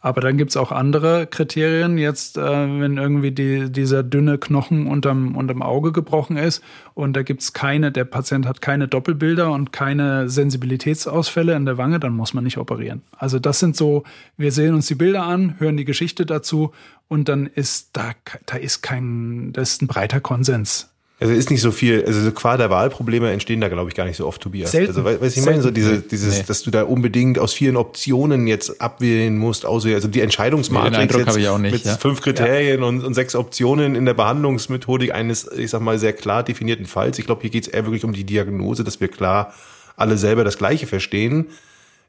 Aber 0.05 0.20
dann 0.20 0.36
gibt's 0.36 0.59
auch 0.59 0.70
andere 0.70 1.26
Kriterien. 1.26 1.96
Jetzt, 1.96 2.36
äh, 2.36 2.42
wenn 2.42 2.98
irgendwie 2.98 3.30
die, 3.30 3.72
dieser 3.72 4.02
dünne 4.02 4.36
Knochen 4.36 4.86
unterm, 4.86 5.34
unterm 5.34 5.62
Auge 5.62 5.92
gebrochen 5.92 6.36
ist 6.36 6.62
und 6.92 7.16
da 7.16 7.22
gibt's 7.22 7.55
keine, 7.55 7.90
der 7.90 8.05
Patient 8.05 8.46
hat 8.46 8.61
keine 8.61 8.86
Doppelbilder 8.86 9.50
und 9.50 9.72
keine 9.72 10.28
Sensibilitätsausfälle 10.28 11.55
in 11.55 11.64
der 11.64 11.78
Wange, 11.78 12.00
dann 12.00 12.12
muss 12.12 12.34
man 12.34 12.44
nicht 12.44 12.59
operieren. 12.59 13.00
Also 13.16 13.38
das 13.38 13.61
sind 13.61 13.76
so, 13.76 14.05
wir 14.36 14.52
sehen 14.52 14.74
uns 14.74 14.88
die 14.88 14.94
Bilder 14.94 15.22
an, 15.22 15.55
hören 15.59 15.78
die 15.78 15.86
Geschichte 15.86 16.26
dazu 16.26 16.72
und 17.09 17.30
dann 17.30 17.46
ist 17.46 17.96
da, 17.96 18.12
da 18.44 18.59
ist 18.59 18.82
kein, 18.82 19.55
das 19.55 19.70
ist 19.70 19.82
ein 19.82 19.86
breiter 19.86 20.20
Konsens. 20.20 20.93
Also 21.20 21.32
ist 21.32 21.48
nicht 21.48 21.60
so 21.60 21.70
viel, 21.70 22.04
also 22.04 22.32
qua 22.32 22.56
der 22.56 22.70
Wahlprobleme 22.70 23.30
entstehen 23.30 23.60
da, 23.60 23.68
glaube 23.68 23.88
ich, 23.88 23.94
gar 23.94 24.04
nicht 24.04 24.16
so 24.16 24.26
oft, 24.26 24.42
Tobias. 24.42 24.72
Selten. 24.72 24.88
Also, 24.88 25.04
weißt 25.04 25.36
du, 25.36 25.40
ich 25.40 25.46
meine, 25.46 25.62
so 25.62 25.70
diese, 25.70 26.00
dieses, 26.00 26.38
nee. 26.38 26.44
dass 26.46 26.62
du 26.62 26.72
da 26.72 26.82
unbedingt 26.82 27.38
aus 27.38 27.52
vielen 27.52 27.76
Optionen 27.76 28.48
jetzt 28.48 28.80
abwählen 28.80 29.38
musst, 29.38 29.64
also 29.64 30.08
die 30.08 30.20
Entscheidungsmatrix 30.20 31.14
nee, 31.14 31.42
jetzt 31.42 31.58
nicht, 31.58 31.72
mit 31.72 31.84
ja. 31.84 31.96
fünf 31.96 32.20
Kriterien 32.20 32.80
ja. 32.80 32.86
und, 32.86 33.04
und, 33.04 33.14
sechs 33.14 33.36
Optionen 33.36 33.94
in 33.94 34.06
der 34.06 34.14
Behandlungsmethodik 34.14 35.14
eines, 35.14 35.48
ich 35.56 35.70
sag 35.70 35.82
mal, 35.82 36.00
sehr 36.00 36.14
klar 36.14 36.42
definierten 36.42 36.86
Falls. 36.86 37.18
Ich 37.20 37.26
glaube, 37.26 37.42
hier 37.42 37.50
geht 37.50 37.68
es 37.68 37.72
eher 37.72 37.86
wirklich 37.86 38.04
um 38.04 38.12
die 38.12 38.24
Diagnose, 38.24 38.82
dass 38.82 39.00
wir 39.00 39.08
klar 39.08 39.54
alle 39.96 40.18
selber 40.18 40.42
das 40.42 40.58
Gleiche 40.58 40.88
verstehen 40.88 41.46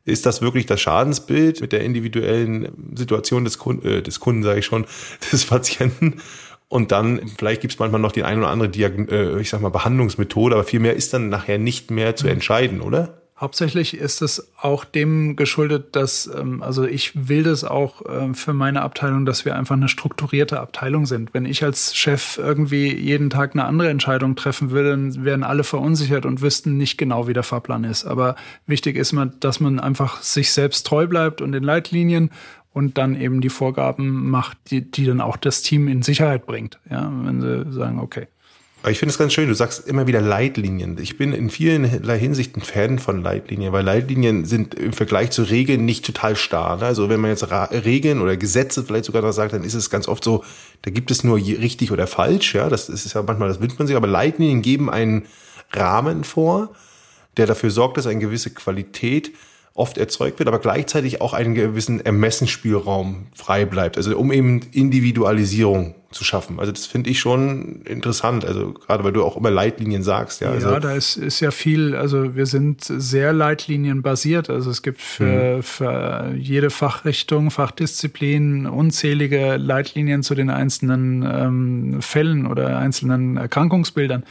ist 0.07 0.27
das 0.27 0.41
wirklich 0.41 0.67
das 0.67 0.79
Schadensbild 0.79 1.61
mit 1.61 1.71
der 1.71 1.81
individuellen 1.81 2.69
Situation 2.95 3.43
des 3.43 3.57
Kunden, 3.57 3.87
äh, 3.87 4.01
des 4.03 4.19
Kunden 4.19 4.43
sage 4.43 4.59
ich 4.59 4.65
schon, 4.65 4.85
des 5.31 5.45
Patienten? 5.45 6.21
Und 6.67 6.91
dann, 6.91 7.21
vielleicht 7.37 7.61
gibt 7.61 7.73
es 7.73 7.79
manchmal 7.79 8.01
noch 8.01 8.11
die 8.11 8.23
ein 8.23 8.39
oder 8.39 8.49
andere 8.49 8.69
Diagn 8.69 9.07
äh, 9.09 9.39
ich 9.39 9.49
sag 9.49 9.61
mal, 9.61 9.69
Behandlungsmethode, 9.69 10.55
aber 10.55 10.63
viel 10.63 10.79
mehr 10.79 10.95
ist 10.95 11.13
dann 11.13 11.29
nachher 11.29 11.57
nicht 11.57 11.91
mehr 11.91 12.15
zu 12.15 12.25
mhm. 12.25 12.33
entscheiden, 12.33 12.81
oder? 12.81 13.21
Hauptsächlich 13.37 13.97
ist 13.97 14.21
es 14.21 14.53
auch 14.61 14.85
dem 14.85 15.35
geschuldet, 15.35 15.97
dass, 15.97 16.25
ähm, 16.33 16.63
also 16.63 16.85
ich 16.85 17.27
will 17.27 17.43
das 17.43 17.65
auch 17.65 18.01
äh, 18.05 18.33
für 18.33 18.53
meine 18.53 18.81
Abteilung, 18.81 19.25
dass 19.25 19.43
wir 19.43 19.57
einfach 19.57 19.75
eine 19.75 19.89
strukturierte 19.89 20.61
Abteilung 20.61 21.05
sind. 21.05 21.33
Wenn 21.33 21.45
ich 21.45 21.61
als 21.61 21.93
Chef 21.97 22.37
irgendwie 22.37 22.95
jeden 22.95 23.29
Tag 23.29 23.51
eine 23.53 23.65
andere 23.65 23.89
Entscheidung 23.89 24.37
treffen 24.37 24.71
würde, 24.71 24.91
dann 24.91 25.25
wären 25.25 25.43
alle 25.43 25.65
verunsichert 25.65 26.25
und 26.25 26.41
wüssten 26.41 26.77
nicht 26.77 26.97
genau, 26.97 27.27
wie 27.27 27.33
der 27.33 27.43
Fahrplan 27.43 27.83
ist. 27.83 28.05
Aber 28.05 28.37
wichtig 28.67 28.95
ist 28.95 29.11
man, 29.11 29.33
dass 29.41 29.59
man 29.59 29.81
einfach 29.81 30.21
sich 30.21 30.53
selbst 30.53 30.87
treu 30.87 31.05
bleibt 31.05 31.41
und 31.41 31.51
den 31.51 31.63
Leitlinien 31.63 32.31
und 32.75 32.97
dann 32.97 33.19
eben 33.19 33.39
die 33.39 33.49
Vorgaben 33.49 34.29
macht, 34.29 34.57
die, 34.69 34.81
die 34.81 35.05
dann 35.05 35.21
auch 35.21 35.37
das 35.37 35.61
Team 35.61 35.87
in 35.87 36.01
Sicherheit 36.01 36.45
bringt. 36.45 36.77
Ja, 36.89 37.09
wenn 37.23 37.39
sie 37.39 37.71
sagen, 37.71 37.99
okay. 37.99 38.27
Ich 38.85 38.99
finde 38.99 39.11
es 39.11 39.17
ganz 39.17 39.31
schön, 39.31 39.47
du 39.47 39.55
sagst 39.55 39.87
immer 39.87 40.07
wieder 40.07 40.19
Leitlinien. 40.19 40.97
Ich 40.99 41.17
bin 41.17 41.31
in 41.31 41.49
vielen 41.49 41.85
Hinsichten 41.85 42.61
Fan 42.61 42.99
von 42.99 43.23
Leitlinien, 43.23 43.71
weil 43.71 43.85
Leitlinien 43.85 44.43
sind 44.43 44.75
im 44.75 44.91
Vergleich 44.91 45.31
zu 45.31 45.43
Regeln 45.43 45.85
nicht 45.85 46.05
total 46.05 46.35
starr. 46.35 46.75
Ne? 46.75 46.85
Also 46.85 47.07
wenn 47.07 47.21
man 47.21 47.31
jetzt 47.31 47.49
Regeln 47.49 48.19
oder 48.19 48.35
Gesetze 48.35 48.83
vielleicht 48.83 49.05
sogar 49.05 49.21
noch 49.21 49.31
sagt, 49.31 49.53
dann 49.53 49.63
ist 49.63 49.73
es 49.73 49.89
ganz 49.89 50.09
oft 50.09 50.23
so, 50.23 50.43
da 50.81 50.91
gibt 50.91 51.11
es 51.11 51.23
nur 51.23 51.37
richtig 51.37 51.93
oder 51.93 52.07
falsch. 52.07 52.55
Ja, 52.55 52.67
das 52.67 52.89
ist 52.89 53.13
ja 53.13 53.23
manchmal, 53.23 53.47
das 53.47 53.61
wünscht 53.61 53.79
man 53.79 53.87
sich, 53.87 53.95
aber 53.95 54.07
Leitlinien 54.07 54.61
geben 54.61 54.89
einen 54.89 55.23
Rahmen 55.71 56.25
vor, 56.25 56.75
der 57.37 57.47
dafür 57.47 57.71
sorgt, 57.71 57.95
dass 57.95 58.05
eine 58.05 58.19
gewisse 58.19 58.53
Qualität 58.53 59.31
oft 59.75 59.97
erzeugt 59.97 60.39
wird, 60.39 60.47
aber 60.47 60.59
gleichzeitig 60.59 61.19
auch 61.19 61.33
einen 61.33 61.53
gewissen 61.53 62.03
Ermessensspielraum 62.03 63.27
frei 63.35 63.65
bleibt. 63.65 63.97
Also 63.97 64.17
um 64.17 64.31
eben 64.31 64.61
Individualisierung 64.71 65.95
zu 66.11 66.23
schaffen. 66.23 66.61
Also 66.61 66.71
das 66.71 66.85
finde 66.85 67.09
ich 67.09 67.19
schon 67.19 67.81
interessant. 67.81 68.45
Also 68.45 68.71
gerade 68.71 69.03
weil 69.03 69.11
du 69.11 69.21
auch 69.21 69.35
immer 69.35 69.51
Leitlinien 69.51 70.01
sagst. 70.01 70.39
Ja, 70.39 70.51
also 70.51 70.69
ja 70.69 70.79
da 70.79 70.93
ist, 70.93 71.17
ist 71.17 71.41
ja 71.41 71.51
viel, 71.51 71.93
also 71.93 72.35
wir 72.37 72.45
sind 72.45 72.85
sehr 72.85 73.33
leitlinienbasiert. 73.33 74.49
Also 74.49 74.71
es 74.71 74.81
gibt 74.81 75.01
für, 75.01 75.57
mhm. 75.57 75.63
für 75.63 76.33
jede 76.37 76.69
Fachrichtung, 76.69 77.51
Fachdisziplin 77.51 78.67
unzählige 78.67 79.57
Leitlinien 79.57 80.23
zu 80.23 80.35
den 80.35 80.49
einzelnen 80.49 81.23
ähm, 81.29 82.01
Fällen 82.01 82.47
oder 82.47 82.77
einzelnen 82.77 83.35
Erkrankungsbildern 83.35 84.23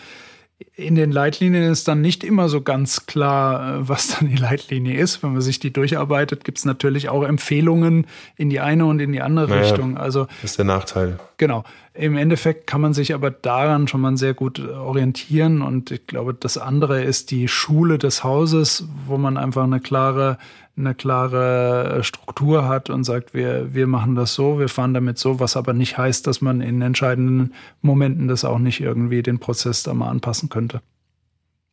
in 0.76 0.96
den 0.96 1.12
Leitlinien 1.12 1.70
ist 1.70 1.86
dann 1.86 2.00
nicht 2.00 2.24
immer 2.24 2.48
so 2.48 2.60
ganz 2.60 3.06
klar, 3.06 3.76
äh, 3.76 3.88
was 3.88 4.08
dann 4.08 4.28
die 4.28 4.36
Leitlinie 4.36 4.98
ist. 4.98 5.22
Wenn 5.22 5.32
man 5.32 5.42
sich 5.42 5.60
die 5.60 5.72
durcharbeitet, 5.72 6.44
gibt 6.44 6.58
es 6.58 6.64
natürlich 6.64 7.08
auch 7.08 7.22
Empfehlungen 7.22 8.06
in 8.36 8.50
die 8.50 8.60
eine 8.60 8.86
und 8.86 9.00
in 9.00 9.12
die 9.12 9.22
andere 9.22 9.48
naja, 9.48 9.62
Richtung. 9.62 9.96
Also 9.96 10.26
das 10.42 10.52
ist 10.52 10.58
der 10.58 10.64
Nachteil. 10.64 11.18
Genau. 11.36 11.64
Im 11.94 12.16
Endeffekt 12.16 12.66
kann 12.66 12.80
man 12.80 12.92
sich 12.92 13.14
aber 13.14 13.30
daran 13.30 13.86
schon 13.86 14.00
mal 14.00 14.16
sehr 14.16 14.34
gut 14.34 14.58
orientieren. 14.58 15.62
Und 15.62 15.92
ich 15.92 16.08
glaube, 16.08 16.34
das 16.34 16.58
andere 16.58 17.04
ist 17.04 17.30
die 17.30 17.46
Schule 17.46 17.98
des 17.98 18.24
Hauses, 18.24 18.88
wo 19.06 19.16
man 19.16 19.36
einfach 19.36 19.62
eine 19.62 19.78
klare 19.78 20.38
eine 20.76 20.94
klare 20.94 22.02
Struktur 22.02 22.66
hat 22.66 22.90
und 22.90 23.04
sagt, 23.04 23.34
wir, 23.34 23.74
wir 23.74 23.86
machen 23.86 24.14
das 24.14 24.34
so, 24.34 24.58
wir 24.58 24.68
fahren 24.68 24.94
damit 24.94 25.18
so, 25.18 25.38
was 25.38 25.56
aber 25.56 25.72
nicht 25.72 25.96
heißt, 25.96 26.26
dass 26.26 26.40
man 26.40 26.60
in 26.60 26.82
entscheidenden 26.82 27.54
Momenten 27.80 28.26
das 28.26 28.44
auch 28.44 28.58
nicht 28.58 28.80
irgendwie 28.80 29.22
den 29.22 29.38
Prozess 29.38 29.84
da 29.84 29.94
mal 29.94 30.08
anpassen 30.08 30.48
könnte. 30.48 30.82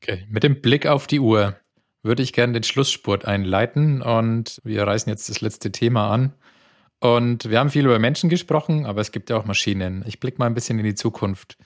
Okay, 0.02 0.26
mit 0.30 0.44
dem 0.44 0.62
Blick 0.62 0.86
auf 0.88 1.08
die 1.08 1.20
Uhr 1.20 1.56
würde 2.04 2.24
ich 2.24 2.34
gerne 2.34 2.54
den 2.54 2.64
Schlussspurt 2.64 3.26
einleiten 3.26 4.02
und 4.02 4.60
wir 4.64 4.84
reißen 4.84 5.10
jetzt 5.10 5.30
das 5.30 5.42
letzte 5.42 5.72
Thema 5.72 6.10
an. 6.12 6.34
Und 7.00 7.50
wir 7.50 7.60
haben 7.60 7.72
viel 7.72 7.86
über 7.86 7.98
Menschen 7.98 8.30
gesprochen, 8.30 8.86
aber 8.86 9.02
es 9.02 9.12
gibt 9.12 9.32
ja 9.32 9.38
auch 9.38 9.46
Maschinen. 9.46 10.04
Ich 10.06 10.20
blicke 10.20 10.38
mal 10.38 10.46
ein 10.46 10.54
bisschen 10.54 10.78
in 10.78 10.86
die 10.86 10.96
Zukunft. 10.96 11.58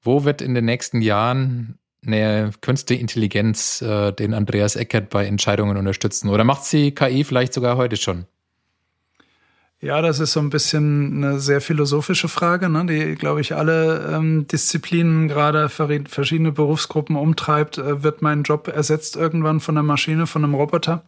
Wo 0.00 0.24
wird 0.24 0.40
in 0.40 0.54
den 0.54 0.64
nächsten 0.64 1.02
Jahren 1.02 1.79
eine 2.06 2.50
künstliche 2.60 3.00
Intelligenz 3.00 3.82
äh, 3.82 4.12
den 4.12 4.34
Andreas 4.34 4.76
Eckert 4.76 5.10
bei 5.10 5.26
Entscheidungen 5.26 5.76
unterstützen? 5.76 6.28
Oder 6.28 6.44
macht 6.44 6.64
sie 6.64 6.92
KI 6.92 7.24
vielleicht 7.24 7.52
sogar 7.52 7.76
heute 7.76 7.96
schon? 7.96 8.26
Ja, 9.82 10.02
das 10.02 10.20
ist 10.20 10.32
so 10.32 10.40
ein 10.40 10.50
bisschen 10.50 11.24
eine 11.24 11.40
sehr 11.40 11.62
philosophische 11.62 12.28
Frage, 12.28 12.68
ne, 12.68 12.84
die, 12.84 13.14
glaube 13.14 13.40
ich, 13.40 13.54
alle 13.54 14.12
ähm, 14.14 14.46
Disziplinen, 14.46 15.26
gerade 15.26 15.70
verschiedene 15.70 16.52
Berufsgruppen 16.52 17.16
umtreibt. 17.16 17.78
Äh, 17.78 18.02
wird 18.02 18.20
mein 18.20 18.42
Job 18.42 18.68
ersetzt 18.68 19.16
irgendwann 19.16 19.60
von 19.60 19.78
einer 19.78 19.82
Maschine, 19.82 20.26
von 20.26 20.44
einem 20.44 20.54
Roboter? 20.54 21.02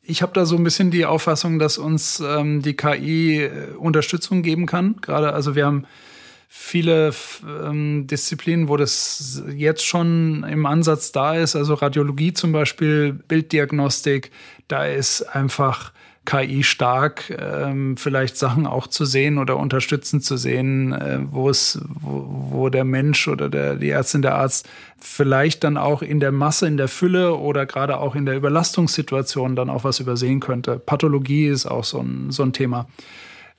Ich 0.00 0.22
habe 0.22 0.32
da 0.32 0.46
so 0.46 0.56
ein 0.56 0.64
bisschen 0.64 0.90
die 0.90 1.04
Auffassung, 1.04 1.58
dass 1.58 1.76
uns 1.76 2.20
ähm, 2.20 2.62
die 2.62 2.74
KI 2.74 3.42
äh, 3.42 3.74
Unterstützung 3.76 4.40
geben 4.42 4.64
kann. 4.64 4.96
Gerade, 5.02 5.34
also 5.34 5.54
wir 5.54 5.66
haben 5.66 5.84
viele 6.48 7.12
ähm, 7.44 8.06
Disziplinen, 8.06 8.68
wo 8.68 8.76
das 8.76 9.42
jetzt 9.54 9.84
schon 9.84 10.44
im 10.44 10.66
Ansatz 10.66 11.12
da 11.12 11.34
ist, 11.34 11.56
also 11.56 11.74
Radiologie 11.74 12.32
zum 12.32 12.52
Beispiel, 12.52 13.12
Bilddiagnostik, 13.12 14.30
da 14.68 14.86
ist 14.86 15.22
einfach 15.22 15.92
KI 16.26 16.64
stark, 16.64 17.30
ähm, 17.38 17.96
vielleicht 17.96 18.36
Sachen 18.36 18.66
auch 18.66 18.88
zu 18.88 19.04
sehen 19.04 19.38
oder 19.38 19.56
unterstützend 19.56 20.24
zu 20.24 20.36
sehen, 20.36 20.92
äh, 20.92 21.20
wo 21.22 21.48
es, 21.48 21.80
wo, 21.88 22.68
der 22.68 22.84
Mensch 22.84 23.28
oder 23.28 23.48
der, 23.48 23.76
die 23.76 23.90
Ärztin, 23.90 24.22
der 24.22 24.34
Arzt 24.34 24.68
vielleicht 24.98 25.62
dann 25.62 25.76
auch 25.76 26.02
in 26.02 26.18
der 26.18 26.32
Masse, 26.32 26.66
in 26.66 26.76
der 26.76 26.88
Fülle 26.88 27.36
oder 27.36 27.64
gerade 27.64 27.98
auch 27.98 28.16
in 28.16 28.26
der 28.26 28.36
Überlastungssituation 28.36 29.54
dann 29.54 29.70
auch 29.70 29.84
was 29.84 30.00
übersehen 30.00 30.40
könnte. 30.40 30.78
Pathologie 30.78 31.46
ist 31.46 31.66
auch 31.66 31.84
so 31.84 32.00
ein, 32.00 32.30
so 32.30 32.42
ein 32.42 32.52
Thema. 32.52 32.88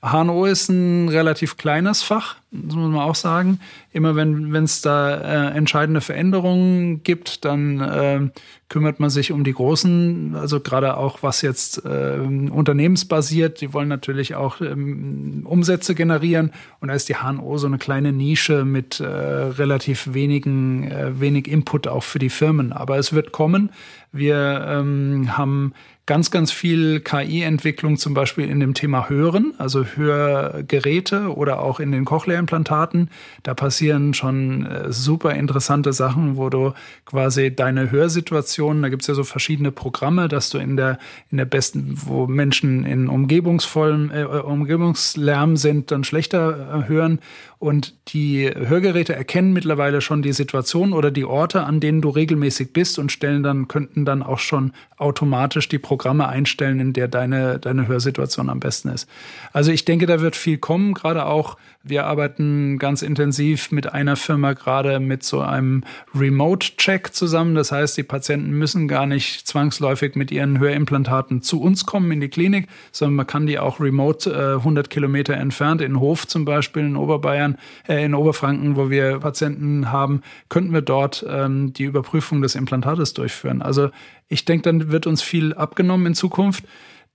HNO 0.00 0.44
ist 0.44 0.68
ein 0.68 1.08
relativ 1.08 1.56
kleines 1.56 2.04
Fach, 2.04 2.36
das 2.52 2.76
muss 2.76 2.90
man 2.90 3.00
auch 3.00 3.16
sagen. 3.16 3.58
Immer 3.92 4.14
wenn 4.14 4.54
es 4.54 4.80
da 4.80 5.50
äh, 5.50 5.56
entscheidende 5.56 6.00
Veränderungen 6.00 7.02
gibt, 7.02 7.44
dann 7.44 7.80
äh, 7.80 8.28
kümmert 8.68 9.00
man 9.00 9.10
sich 9.10 9.32
um 9.32 9.42
die 9.42 9.52
großen, 9.52 10.36
also 10.36 10.60
gerade 10.60 10.96
auch 10.96 11.24
was 11.24 11.42
jetzt 11.42 11.84
äh, 11.84 12.18
unternehmensbasiert, 12.18 13.60
die 13.60 13.72
wollen 13.74 13.88
natürlich 13.88 14.36
auch 14.36 14.60
ähm, 14.60 15.42
Umsätze 15.44 15.96
generieren 15.96 16.52
und 16.78 16.88
da 16.88 16.94
ist 16.94 17.08
die 17.08 17.16
HNO 17.16 17.58
so 17.58 17.66
eine 17.66 17.78
kleine 17.78 18.12
Nische 18.12 18.64
mit 18.64 19.00
äh, 19.00 19.06
relativ 19.06 20.14
wenigen, 20.14 20.90
äh, 20.90 21.18
wenig 21.18 21.48
Input 21.48 21.88
auch 21.88 22.04
für 22.04 22.20
die 22.20 22.30
Firmen. 22.30 22.72
Aber 22.72 22.98
es 22.98 23.12
wird 23.12 23.32
kommen. 23.32 23.70
Wir 24.12 24.64
ähm, 24.68 25.36
haben 25.36 25.74
ganz, 26.08 26.30
ganz 26.30 26.50
viel 26.50 27.00
KI-Entwicklung 27.00 27.98
zum 27.98 28.14
Beispiel 28.14 28.48
in 28.48 28.60
dem 28.60 28.72
Thema 28.72 29.10
Hören, 29.10 29.52
also 29.58 29.84
Hörgeräte 29.84 31.36
oder 31.36 31.60
auch 31.60 31.80
in 31.80 31.92
den 31.92 32.06
Cochlea-Implantaten. 32.06 33.10
Da 33.42 33.52
passieren 33.52 34.14
schon 34.14 34.64
äh, 34.64 34.90
super 34.90 35.34
interessante 35.34 35.92
Sachen, 35.92 36.38
wo 36.38 36.48
du 36.48 36.72
quasi 37.04 37.54
deine 37.54 37.90
Hörsituation, 37.90 38.80
da 38.80 38.88
gibt's 38.88 39.06
ja 39.06 39.12
so 39.12 39.22
verschiedene 39.22 39.70
Programme, 39.70 40.28
dass 40.28 40.48
du 40.48 40.56
in 40.56 40.78
der, 40.78 40.98
in 41.30 41.36
der 41.36 41.44
besten, 41.44 41.92
wo 42.06 42.26
Menschen 42.26 42.84
in 42.84 43.08
umgebungsvollen, 43.08 44.10
äh, 44.10 44.24
Umgebungslärm 44.24 45.58
sind, 45.58 45.90
dann 45.90 46.04
schlechter 46.04 46.84
äh, 46.84 46.88
hören 46.88 47.18
und 47.58 47.94
die 48.14 48.48
Hörgeräte 48.54 49.16
erkennen 49.16 49.52
mittlerweile 49.52 50.00
schon 50.00 50.22
die 50.22 50.32
Situation 50.32 50.92
oder 50.92 51.10
die 51.10 51.24
Orte, 51.24 51.64
an 51.64 51.80
denen 51.80 52.00
du 52.00 52.08
regelmäßig 52.08 52.72
bist 52.72 53.00
und 53.00 53.10
stellen 53.10 53.42
dann, 53.42 53.66
könnten 53.66 54.04
dann 54.04 54.22
auch 54.22 54.38
schon 54.38 54.72
automatisch 54.96 55.68
die 55.68 55.80
Programme 55.80 56.28
einstellen, 56.28 56.78
in 56.78 56.92
der 56.92 57.08
deine, 57.08 57.58
deine 57.58 57.88
Hörsituation 57.88 58.48
am 58.48 58.60
besten 58.60 58.90
ist. 58.90 59.08
Also 59.52 59.72
ich 59.72 59.84
denke, 59.84 60.06
da 60.06 60.20
wird 60.20 60.36
viel 60.36 60.58
kommen, 60.58 60.94
gerade 60.94 61.26
auch 61.26 61.56
wir 61.84 62.06
arbeiten 62.06 62.78
ganz 62.78 63.02
intensiv 63.02 63.70
mit 63.70 63.92
einer 63.92 64.16
Firma 64.16 64.52
gerade 64.52 65.00
mit 65.00 65.22
so 65.22 65.40
einem 65.40 65.84
Remote-Check 66.14 67.14
zusammen. 67.14 67.54
Das 67.54 67.72
heißt, 67.72 67.96
die 67.96 68.02
Patienten 68.02 68.50
müssen 68.50 68.88
gar 68.88 69.06
nicht 69.06 69.46
zwangsläufig 69.46 70.16
mit 70.16 70.30
ihren 70.30 70.58
Hörimplantaten 70.58 71.40
zu 71.40 71.60
uns 71.62 71.86
kommen 71.86 72.10
in 72.10 72.20
die 72.20 72.28
Klinik, 72.28 72.68
sondern 72.90 73.14
man 73.14 73.26
kann 73.26 73.46
die 73.46 73.58
auch 73.58 73.80
remote 73.80 74.30
äh, 74.30 74.56
100 74.56 74.90
Kilometer 74.90 75.34
entfernt 75.34 75.80
in 75.80 76.00
Hof 76.00 76.26
zum 76.26 76.44
Beispiel 76.44 76.82
in 76.82 76.96
Oberbayern, 76.96 77.56
äh, 77.86 78.04
in 78.04 78.14
Oberfranken, 78.14 78.76
wo 78.76 78.90
wir 78.90 79.20
Patienten 79.20 79.92
haben, 79.92 80.22
könnten 80.48 80.72
wir 80.72 80.82
dort 80.82 81.24
ähm, 81.28 81.72
die 81.72 81.84
Überprüfung 81.84 82.42
des 82.42 82.54
Implantates 82.54 83.14
durchführen. 83.14 83.62
Also 83.62 83.90
ich 84.26 84.44
denke, 84.44 84.62
dann 84.62 84.90
wird 84.90 85.06
uns 85.06 85.22
viel 85.22 85.54
abgenommen 85.54 86.08
in 86.08 86.14
Zukunft, 86.14 86.64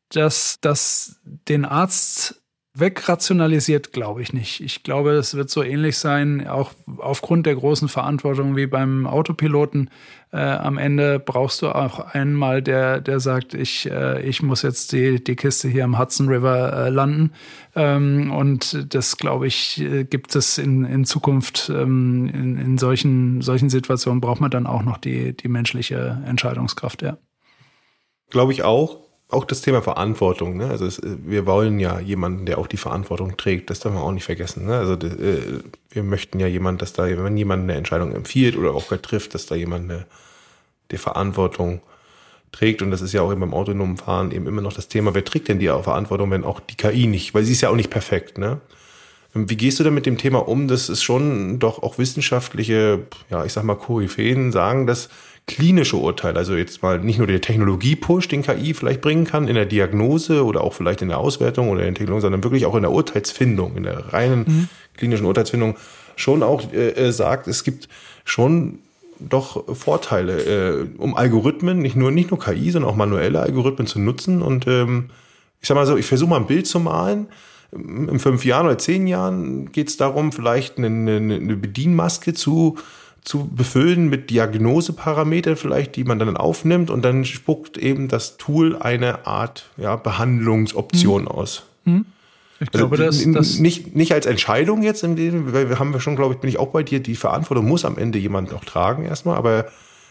dass 0.09 0.57
das 0.61 1.19
den 1.23 1.65
Arzt 1.65 2.42
wegrationalisiert, 2.75 3.93
glaube 3.93 4.23
ich 4.23 4.33
nicht. 4.33 4.59
Ich 4.59 4.81
glaube, 4.81 5.11
es 5.11 5.35
wird 5.35 5.51
so 5.51 5.61
ähnlich 5.61 5.99
sein, 5.99 6.47
auch 6.47 6.71
aufgrund 6.97 7.45
der 7.45 7.55
großen 7.55 7.87
Verantwortung 7.87 8.55
wie 8.55 8.65
beim 8.65 9.05
Autopiloten. 9.05 9.91
Äh, 10.31 10.37
am 10.37 10.79
Ende 10.79 11.19
brauchst 11.19 11.61
du 11.61 11.69
auch 11.69 11.99
einmal, 11.99 12.63
der, 12.63 12.99
der 12.99 13.19
sagt, 13.19 13.53
ich, 13.53 13.91
äh, 13.91 14.23
ich 14.23 14.41
muss 14.41 14.63
jetzt 14.63 14.91
die, 14.91 15.23
die 15.23 15.35
Kiste 15.35 15.67
hier 15.69 15.83
im 15.83 15.99
Hudson 15.99 16.27
River 16.27 16.73
äh, 16.73 16.89
landen. 16.89 17.33
Ähm, 17.75 18.31
und 18.31 18.91
das, 18.95 19.17
glaube 19.17 19.45
ich, 19.45 19.79
äh, 19.79 20.03
gibt 20.03 20.35
es 20.35 20.57
in, 20.57 20.83
in 20.83 21.05
Zukunft 21.05 21.69
ähm, 21.69 22.27
in, 22.33 22.57
in 22.57 22.77
solchen, 22.79 23.41
solchen 23.41 23.69
Situationen 23.69 24.19
braucht 24.19 24.41
man 24.41 24.49
dann 24.49 24.65
auch 24.65 24.81
noch 24.81 24.97
die, 24.97 25.37
die 25.37 25.47
menschliche 25.47 26.23
Entscheidungskraft, 26.25 27.03
ja. 27.03 27.17
Glaube 28.31 28.51
ich 28.51 28.63
auch 28.63 29.03
auch 29.33 29.45
das 29.45 29.61
Thema 29.61 29.81
Verantwortung. 29.81 30.57
Ne? 30.57 30.69
Also 30.69 30.85
es, 30.85 31.01
wir 31.03 31.45
wollen 31.45 31.79
ja 31.79 31.99
jemanden, 31.99 32.45
der 32.45 32.57
auch 32.57 32.67
die 32.67 32.77
Verantwortung 32.77 33.37
trägt. 33.37 33.69
Das 33.69 33.79
darf 33.79 33.93
man 33.93 34.01
auch 34.01 34.11
nicht 34.11 34.23
vergessen. 34.23 34.65
Ne? 34.65 34.77
Also 34.77 34.93
äh, 34.93 35.59
wir 35.89 36.03
möchten 36.03 36.39
ja 36.39 36.47
jemanden, 36.47 36.79
dass 36.79 36.93
da, 36.93 37.05
wenn 37.05 37.37
jemand 37.37 37.63
eine 37.63 37.73
Entscheidung 37.73 38.13
empfiehlt 38.13 38.55
oder 38.57 38.73
auch 38.73 38.85
trifft, 38.85 39.33
dass 39.33 39.45
da 39.45 39.55
jemand 39.55 39.91
eine, 39.91 40.05
die 40.91 40.97
Verantwortung 40.97 41.81
trägt. 42.51 42.81
Und 42.81 42.91
das 42.91 43.01
ist 43.01 43.13
ja 43.13 43.21
auch 43.21 43.31
eben 43.31 43.41
beim 43.41 43.53
autonomen 43.53 43.97
Fahren 43.97 44.31
eben 44.31 44.47
immer 44.47 44.61
noch 44.61 44.73
das 44.73 44.87
Thema, 44.87 45.13
wer 45.13 45.25
trägt 45.25 45.49
denn 45.49 45.59
die 45.59 45.67
Verantwortung, 45.67 46.31
wenn 46.31 46.43
auch 46.43 46.59
die 46.59 46.75
KI 46.75 47.07
nicht, 47.07 47.33
weil 47.33 47.43
sie 47.43 47.51
ist 47.51 47.61
ja 47.61 47.69
auch 47.69 47.75
nicht 47.75 47.89
perfekt. 47.89 48.37
Ne? 48.37 48.61
Wie 49.33 49.57
gehst 49.57 49.79
du 49.79 49.83
denn 49.83 49.95
mit 49.95 50.05
dem 50.05 50.17
Thema 50.17 50.47
um? 50.47 50.67
Das 50.67 50.89
ist 50.89 51.01
schon 51.01 51.57
doch 51.57 51.81
auch 51.81 51.97
wissenschaftliche, 51.97 52.99
ja, 53.31 53.43
ich 53.43 53.51
sag 53.51 53.63
mal, 53.63 53.75
Koryphäen 53.75 54.51
sagen, 54.51 54.85
dass 54.85 55.09
klinische 55.45 55.97
Urteile, 55.97 56.37
also 56.37 56.55
jetzt 56.55 56.81
mal 56.81 56.99
nicht 56.99 57.17
nur 57.17 57.27
der 57.27 57.41
Technologie-Push, 57.41 58.29
den 58.29 58.43
KI 58.43 58.73
vielleicht 58.73 59.01
bringen 59.01 59.25
kann 59.25 59.47
in 59.47 59.55
der 59.55 59.65
Diagnose 59.65 60.45
oder 60.45 60.61
auch 60.61 60.73
vielleicht 60.73 61.01
in 61.01 61.09
der 61.09 61.17
Auswertung 61.17 61.69
oder 61.69 61.81
in 61.81 61.87
der 61.87 61.95
Technologie, 61.95 62.21
sondern 62.21 62.43
wirklich 62.43 62.65
auch 62.65 62.75
in 62.75 62.83
der 62.83 62.91
Urteilsfindung, 62.91 63.75
in 63.75 63.83
der 63.83 64.13
reinen 64.13 64.39
mhm. 64.39 64.69
klinischen 64.95 65.25
Urteilsfindung 65.25 65.75
schon 66.15 66.43
auch 66.43 66.71
äh, 66.71 66.91
äh, 66.91 67.11
sagt, 67.11 67.47
es 67.47 67.63
gibt 67.63 67.89
schon 68.23 68.79
doch 69.19 69.75
Vorteile, 69.75 70.43
äh, 70.43 70.87
um 70.97 71.15
Algorithmen, 71.15 71.79
nicht 71.79 71.95
nur, 71.95 72.11
nicht 72.11 72.31
nur 72.31 72.39
KI, 72.39 72.71
sondern 72.71 72.91
auch 72.91 72.95
manuelle 72.95 73.41
Algorithmen 73.41 73.87
zu 73.87 73.99
nutzen. 73.99 74.41
Und 74.41 74.65
ähm, 74.67 75.09
ich 75.61 75.67
sag 75.67 75.75
mal 75.75 75.85
so, 75.85 75.97
ich 75.97 76.05
versuche 76.05 76.29
mal 76.29 76.37
ein 76.37 76.47
Bild 76.47 76.67
zu 76.67 76.79
malen. 76.79 77.27
In 77.71 78.19
fünf 78.19 78.45
Jahren 78.45 78.67
oder 78.67 78.77
zehn 78.77 79.07
Jahren 79.07 79.71
geht 79.71 79.89
es 79.89 79.97
darum, 79.97 80.31
vielleicht 80.31 80.77
eine, 80.77 80.87
eine 80.87 81.55
Bedienmaske 81.55 82.33
zu 82.33 82.77
zu 83.23 83.47
befüllen 83.47 84.09
mit 84.09 84.29
Diagnoseparametern 84.29 85.55
vielleicht, 85.55 85.95
die 85.95 86.03
man 86.03 86.19
dann 86.19 86.35
aufnimmt 86.35 86.89
und 86.89 87.03
dann 87.03 87.23
spuckt 87.25 87.77
eben 87.77 88.07
das 88.07 88.37
Tool 88.37 88.75
eine 88.75 89.25
Art 89.25 89.69
ja, 89.77 89.95
Behandlungsoption 89.95 91.23
hm. 91.23 91.27
aus. 91.27 91.63
Hm. 91.85 92.05
Ich 92.59 92.67
also 92.73 92.87
glaube, 92.87 92.97
dass, 92.97 93.23
dass 93.31 93.59
nicht, 93.59 93.95
nicht 93.95 94.13
als 94.13 94.25
Entscheidung 94.25 94.83
jetzt, 94.83 95.03
in 95.03 95.15
dem, 95.15 95.53
weil 95.53 95.69
wir 95.69 95.79
haben 95.79 95.93
wir 95.93 95.99
schon, 95.99 96.15
glaube 96.15 96.35
ich, 96.35 96.39
bin 96.39 96.49
ich 96.49 96.59
auch 96.59 96.69
bei 96.69 96.83
dir, 96.83 97.01
die 97.01 97.15
Verantwortung 97.15 97.67
muss 97.67 97.83
am 97.83 97.97
Ende 97.97 98.19
jemand 98.19 98.53
auch 98.53 98.63
tragen 98.63 99.05
erstmal, 99.05 99.37
aber 99.37 99.67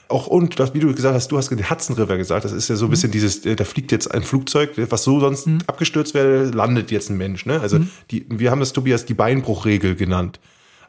auch 0.08 0.26
und 0.26 0.58
das, 0.60 0.74
wie 0.74 0.80
du 0.80 0.94
gesagt 0.94 1.14
hast, 1.14 1.28
du 1.32 1.38
hast 1.38 1.50
den 1.50 1.70
Hudson 1.70 1.96
River 1.96 2.16
gesagt, 2.18 2.44
das 2.44 2.52
ist 2.52 2.68
ja 2.68 2.76
so 2.76 2.84
ein 2.84 2.88
mhm. 2.88 2.90
bisschen 2.92 3.10
dieses, 3.10 3.46
äh, 3.46 3.56
da 3.56 3.64
fliegt 3.64 3.92
jetzt 3.92 4.12
ein 4.12 4.22
Flugzeug, 4.22 4.72
was 4.90 5.04
so 5.04 5.20
sonst 5.20 5.46
mhm. 5.46 5.60
abgestürzt 5.66 6.14
wäre, 6.14 6.44
landet 6.46 6.90
jetzt 6.90 7.10
ein 7.10 7.16
Mensch. 7.16 7.46
Ne? 7.46 7.60
Also 7.60 7.78
mhm. 7.78 7.90
die, 8.10 8.26
wir 8.28 8.50
haben 8.50 8.60
das 8.60 8.72
Tobias 8.72 9.04
die 9.04 9.14
Beinbruchregel 9.14 9.94
genannt. 9.94 10.38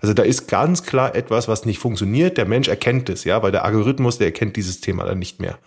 Also 0.04 0.14
da 0.14 0.22
ist 0.24 0.48
ganz 0.50 0.84
klar 0.84 1.16
etwas, 1.16 1.48
was 1.48 1.66
nicht 1.66 1.80
funktioniert. 1.80 2.38
Der 2.38 2.46
Mensch 2.46 2.68
erkennt 2.68 3.10
es, 3.10 3.24
ja, 3.24 3.42
weil 3.42 3.54
der 3.54 3.64
Algorithmus, 3.64 4.18
der 4.18 4.28
erkennt 4.28 4.58
dieses 4.58 4.82
Thema 4.82 5.06
dann 5.06 5.18
nicht 5.18 5.40
mehr. 5.40 5.58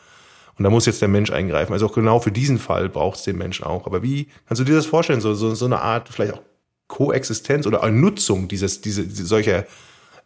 Und 0.59 0.64
da 0.64 0.68
muss 0.68 0.84
jetzt 0.84 1.01
der 1.01 1.09
Mensch 1.09 1.30
eingreifen. 1.30 1.72
Also 1.72 1.87
auch 1.87 1.95
genau 1.95 2.20
für 2.20 2.32
diesen 2.32 2.59
Fall 2.59 2.91
braucht 2.91 3.16
es 3.16 3.24
den 3.24 3.39
Menschen 3.39 3.64
auch. 3.64 3.87
Aber 3.87 4.03
wie 4.03 4.28
kannst 4.47 4.61
du 4.61 4.64
dir 4.64 4.74
das 4.74 4.84
vorstellen? 4.84 5.22
So, 5.22 5.32
so, 5.32 5.55
so 5.55 5.64
eine 5.64 5.80
Art 5.80 6.11
vielleicht 6.11 6.34
auch 6.34 6.43
Koexistenz 6.87 7.66
oder 7.66 7.82
eine 7.82 7.97
Nutzung 7.97 8.47
dieses, 8.47 8.82
diese, 8.82 9.09
solcher 9.09 9.64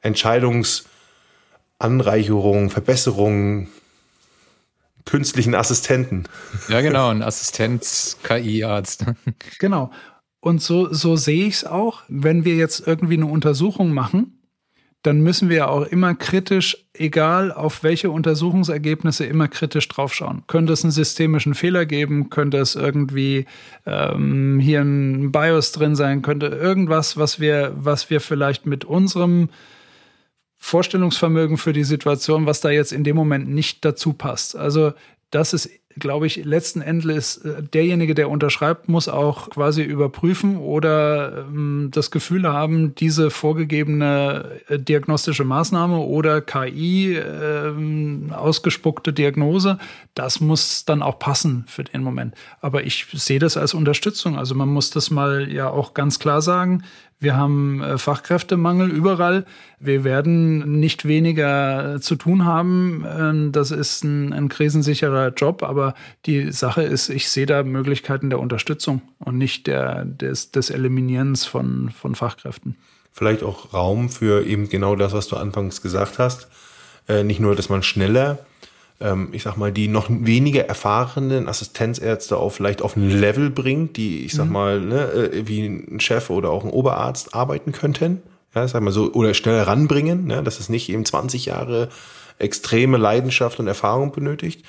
Entscheidungsanreicherungen, 0.00 2.68
Verbesserungen, 2.68 3.68
künstlichen 5.04 5.54
Assistenten. 5.54 6.24
Ja, 6.68 6.80
genau, 6.80 7.10
ein 7.10 7.22
Assistenz-KI-Arzt. 7.22 9.04
Genau. 9.60 9.92
Und 10.40 10.62
so, 10.62 10.92
so 10.92 11.16
sehe 11.16 11.46
ich 11.46 11.54
es 11.54 11.64
auch. 11.64 12.02
Wenn 12.08 12.44
wir 12.44 12.56
jetzt 12.56 12.86
irgendwie 12.86 13.14
eine 13.14 13.26
Untersuchung 13.26 13.92
machen, 13.92 14.40
dann 15.02 15.22
müssen 15.22 15.48
wir 15.48 15.70
auch 15.70 15.86
immer 15.86 16.14
kritisch, 16.14 16.76
egal 16.92 17.52
auf 17.52 17.82
welche 17.82 18.10
Untersuchungsergebnisse, 18.10 19.24
immer 19.24 19.48
kritisch 19.48 19.88
draufschauen. 19.88 20.42
Könnte 20.46 20.74
es 20.74 20.84
einen 20.84 20.90
systemischen 20.90 21.54
Fehler 21.54 21.86
geben? 21.86 22.28
Könnte 22.28 22.58
es 22.58 22.74
irgendwie 22.74 23.46
ähm, 23.86 24.60
hier 24.60 24.82
ein 24.82 25.32
BIOS 25.32 25.72
drin 25.72 25.96
sein? 25.96 26.20
Könnte 26.20 26.46
irgendwas, 26.46 27.16
was 27.16 27.40
wir, 27.40 27.72
was 27.76 28.10
wir 28.10 28.20
vielleicht 28.20 28.66
mit 28.66 28.84
unserem 28.84 29.48
Vorstellungsvermögen 30.58 31.56
für 31.56 31.72
die 31.72 31.84
Situation, 31.84 32.44
was 32.44 32.60
da 32.60 32.68
jetzt 32.68 32.92
in 32.92 33.02
dem 33.02 33.16
Moment 33.16 33.48
nicht 33.48 33.82
dazu 33.86 34.12
passt. 34.12 34.54
Also 34.54 34.92
das 35.30 35.54
ist 35.54 35.70
glaube 35.98 36.26
ich, 36.26 36.44
letzten 36.44 36.80
Endes 36.82 37.38
äh, 37.38 37.62
derjenige, 37.62 38.14
der 38.14 38.30
unterschreibt, 38.30 38.88
muss 38.88 39.08
auch 39.08 39.50
quasi 39.50 39.82
überprüfen 39.82 40.56
oder 40.56 41.46
ähm, 41.48 41.88
das 41.92 42.10
Gefühl 42.10 42.48
haben, 42.48 42.94
diese 42.94 43.30
vorgegebene 43.30 44.60
äh, 44.68 44.78
diagnostische 44.78 45.44
Maßnahme 45.44 45.98
oder 45.98 46.40
KI 46.40 47.16
äh, 47.16 48.32
ausgespuckte 48.32 49.12
Diagnose, 49.12 49.78
das 50.14 50.40
muss 50.40 50.84
dann 50.84 51.02
auch 51.02 51.18
passen 51.18 51.64
für 51.66 51.84
den 51.84 52.02
Moment. 52.02 52.34
Aber 52.60 52.84
ich 52.84 53.06
sehe 53.12 53.38
das 53.40 53.56
als 53.56 53.74
Unterstützung. 53.74 54.38
Also 54.38 54.54
man 54.54 54.68
muss 54.68 54.90
das 54.90 55.10
mal 55.10 55.50
ja 55.50 55.70
auch 55.70 55.94
ganz 55.94 56.18
klar 56.18 56.40
sagen. 56.40 56.84
Wir 57.22 57.36
haben 57.36 57.82
äh, 57.82 57.98
Fachkräftemangel 57.98 58.90
überall. 58.90 59.44
Wir 59.78 60.04
werden 60.04 60.80
nicht 60.80 61.06
weniger 61.06 61.98
zu 62.00 62.16
tun 62.16 62.46
haben. 62.46 63.04
Ähm, 63.06 63.52
das 63.52 63.70
ist 63.70 64.04
ein, 64.04 64.32
ein 64.32 64.48
krisensicherer 64.48 65.28
Job, 65.34 65.62
aber 65.62 65.79
aber 65.80 65.94
die 66.26 66.52
Sache 66.52 66.82
ist, 66.82 67.08
ich 67.08 67.28
sehe 67.30 67.46
da 67.46 67.62
Möglichkeiten 67.62 68.30
der 68.30 68.38
Unterstützung 68.38 69.00
und 69.18 69.38
nicht 69.38 69.66
der, 69.66 70.04
des, 70.04 70.50
des 70.50 70.70
Eliminierens 70.70 71.46
von, 71.46 71.90
von 71.90 72.14
Fachkräften. 72.14 72.76
Vielleicht 73.12 73.42
auch 73.42 73.72
Raum 73.72 74.08
für 74.10 74.46
eben 74.46 74.68
genau 74.68 74.94
das, 74.94 75.12
was 75.12 75.26
du 75.28 75.36
anfangs 75.36 75.82
gesagt 75.82 76.18
hast. 76.18 76.48
Äh, 77.08 77.24
nicht 77.24 77.40
nur, 77.40 77.56
dass 77.56 77.68
man 77.68 77.82
schneller, 77.82 78.38
ähm, 79.00 79.30
ich 79.32 79.42
sag 79.42 79.56
mal, 79.56 79.72
die 79.72 79.88
noch 79.88 80.06
weniger 80.10 80.66
erfahrenen 80.66 81.48
Assistenzärzte 81.48 82.36
auf 82.36 82.54
vielleicht 82.54 82.82
auf 82.82 82.96
ein 82.96 83.10
Level 83.10 83.50
bringt, 83.50 83.96
die, 83.96 84.24
ich 84.24 84.34
sag 84.34 84.46
mhm. 84.46 84.52
mal, 84.52 84.80
ne, 84.80 85.10
äh, 85.12 85.48
wie 85.48 85.66
ein 85.66 85.98
Chef 86.00 86.30
oder 86.30 86.50
auch 86.50 86.64
ein 86.64 86.70
Oberarzt 86.70 87.34
arbeiten 87.34 87.72
könnten. 87.72 88.22
Ja, 88.54 88.66
sag 88.68 88.82
mal 88.82 88.92
so, 88.92 89.12
oder 89.12 89.32
schnell 89.32 89.60
ranbringen, 89.62 90.26
ne, 90.26 90.42
dass 90.42 90.60
es 90.60 90.68
nicht 90.68 90.88
eben 90.90 91.04
20 91.04 91.46
Jahre 91.46 91.88
extreme 92.38 92.96
Leidenschaft 92.96 93.58
und 93.60 93.66
Erfahrung 93.66 94.12
benötigt. 94.12 94.64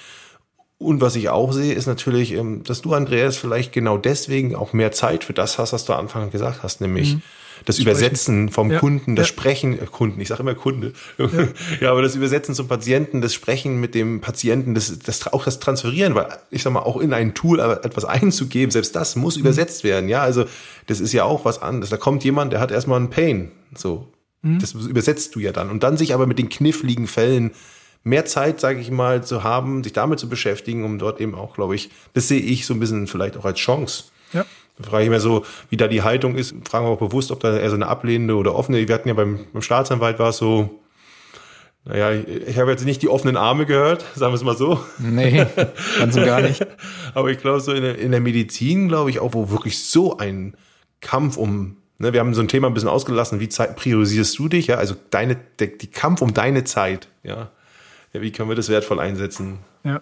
Und 0.81 0.99
was 0.99 1.15
ich 1.15 1.29
auch 1.29 1.53
sehe, 1.53 1.75
ist 1.75 1.85
natürlich, 1.85 2.33
ähm, 2.33 2.63
dass 2.63 2.81
du, 2.81 2.93
Andreas, 2.93 3.37
vielleicht 3.37 3.71
genau 3.71 3.97
deswegen 3.97 4.55
auch 4.55 4.73
mehr 4.73 4.91
Zeit 4.91 5.23
für 5.23 5.33
das 5.33 5.59
hast, 5.59 5.73
was 5.73 5.85
du 5.85 5.93
am 5.93 6.01
Anfang 6.01 6.31
gesagt 6.31 6.63
hast, 6.63 6.81
nämlich 6.81 7.15
mhm. 7.15 7.21
das 7.65 7.75
Sprechen. 7.75 7.91
Übersetzen 7.91 8.49
vom 8.49 8.71
ja. 8.71 8.79
Kunden, 8.79 9.15
das 9.15 9.27
ja. 9.27 9.33
Sprechen, 9.33 9.77
äh, 9.77 9.85
Kunden, 9.85 10.19
ich 10.19 10.29
sage 10.29 10.41
immer 10.41 10.55
Kunde, 10.55 10.93
ja. 11.19 11.29
ja. 11.81 11.91
aber 11.91 12.01
das 12.01 12.15
Übersetzen 12.15 12.55
zum 12.55 12.67
Patienten, 12.67 13.21
das 13.21 13.35
Sprechen 13.35 13.79
mit 13.79 13.93
dem 13.93 14.21
Patienten, 14.21 14.73
das, 14.73 14.97
das 14.97 15.31
auch 15.31 15.45
das 15.45 15.59
Transferieren, 15.59 16.15
weil 16.15 16.29
ich 16.49 16.63
sag 16.63 16.73
mal, 16.73 16.79
auch 16.79 16.99
in 16.99 17.13
ein 17.13 17.35
Tool 17.35 17.59
etwas 17.59 18.05
einzugeben, 18.05 18.71
selbst 18.71 18.95
das 18.95 19.15
muss 19.15 19.35
mhm. 19.35 19.41
übersetzt 19.41 19.83
werden. 19.83 20.09
Ja, 20.09 20.23
also 20.23 20.45
das 20.87 20.99
ist 20.99 21.13
ja 21.13 21.25
auch 21.25 21.45
was 21.45 21.61
anderes. 21.61 21.91
Da 21.91 21.97
kommt 21.97 22.23
jemand, 22.23 22.53
der 22.53 22.59
hat 22.59 22.71
erstmal 22.71 22.97
einen 22.97 23.11
Pain. 23.11 23.51
So, 23.75 24.07
mhm. 24.41 24.57
das 24.57 24.73
übersetzt 24.73 25.35
du 25.35 25.41
ja 25.41 25.51
dann. 25.51 25.69
Und 25.69 25.83
dann 25.83 25.95
sich 25.95 26.15
aber 26.15 26.25
mit 26.25 26.39
den 26.39 26.49
kniffligen 26.49 27.05
Fällen 27.05 27.51
mehr 28.03 28.25
Zeit, 28.25 28.59
sage 28.59 28.79
ich 28.79 28.91
mal, 28.91 29.23
zu 29.23 29.43
haben, 29.43 29.83
sich 29.83 29.93
damit 29.93 30.19
zu 30.19 30.27
beschäftigen, 30.27 30.83
um 30.83 30.99
dort 30.99 31.21
eben 31.21 31.35
auch, 31.35 31.55
glaube 31.55 31.75
ich, 31.75 31.89
das 32.13 32.27
sehe 32.27 32.39
ich 32.39 32.65
so 32.65 32.73
ein 32.73 32.79
bisschen 32.79 33.07
vielleicht 33.07 33.37
auch 33.37 33.45
als 33.45 33.59
Chance. 33.59 34.05
Ja. 34.33 34.45
Da 34.77 34.89
frage 34.89 35.03
ich 35.03 35.09
mir 35.09 35.19
so, 35.19 35.45
wie 35.69 35.77
da 35.77 35.87
die 35.87 36.01
Haltung 36.01 36.35
ist. 36.35 36.55
Fragen 36.67 36.85
wir 36.85 36.91
auch 36.91 36.99
bewusst, 36.99 37.31
ob 37.31 37.39
da 37.39 37.57
eher 37.57 37.69
so 37.69 37.75
eine 37.75 37.87
ablehnende 37.87 38.35
oder 38.35 38.55
offene. 38.55 38.87
Wir 38.87 38.95
hatten 38.95 39.07
ja 39.07 39.13
beim, 39.13 39.45
beim 39.53 39.61
Staatsanwalt 39.61 40.17
war 40.17 40.29
es 40.29 40.37
so, 40.37 40.81
naja, 41.83 42.11
ich, 42.11 42.59
habe 42.59 42.71
jetzt 42.71 42.85
nicht 42.85 43.01
die 43.01 43.09
offenen 43.09 43.37
Arme 43.37 43.65
gehört, 43.65 44.05
sagen 44.15 44.31
wir 44.31 44.35
es 44.35 44.43
mal 44.43 44.57
so. 44.57 44.79
Nee, 44.99 45.45
ganz 45.99 46.15
und 46.15 46.25
gar 46.25 46.41
nicht. 46.41 46.65
Aber 47.13 47.29
ich 47.29 47.39
glaube, 47.39 47.59
so 47.59 47.73
in 47.73 47.81
der, 47.81 47.97
in 47.97 48.11
der 48.11 48.21
Medizin, 48.21 48.87
glaube 48.87 49.09
ich, 49.09 49.19
auch, 49.19 49.33
wo 49.33 49.49
wirklich 49.49 49.83
so 49.83 50.17
ein 50.17 50.55
Kampf 51.01 51.37
um, 51.37 51.77
ne, 51.97 52.13
wir 52.13 52.19
haben 52.19 52.33
so 52.33 52.41
ein 52.41 52.47
Thema 52.47 52.67
ein 52.67 52.73
bisschen 52.73 52.89
ausgelassen, 52.89 53.39
wie 53.39 53.49
Zeit, 53.49 53.75
priorisierst 53.75 54.37
du 54.37 54.47
dich, 54.47 54.67
ja, 54.67 54.75
also 54.75 54.95
deine, 55.09 55.37
der, 55.59 55.67
die 55.67 55.87
Kampf 55.87 56.21
um 56.21 56.33
deine 56.33 56.63
Zeit, 56.63 57.07
ja, 57.23 57.51
wie 58.13 58.31
können 58.31 58.49
wir 58.49 58.55
das 58.55 58.69
wertvoll 58.69 58.99
einsetzen? 58.99 59.59
Ja, 59.83 60.01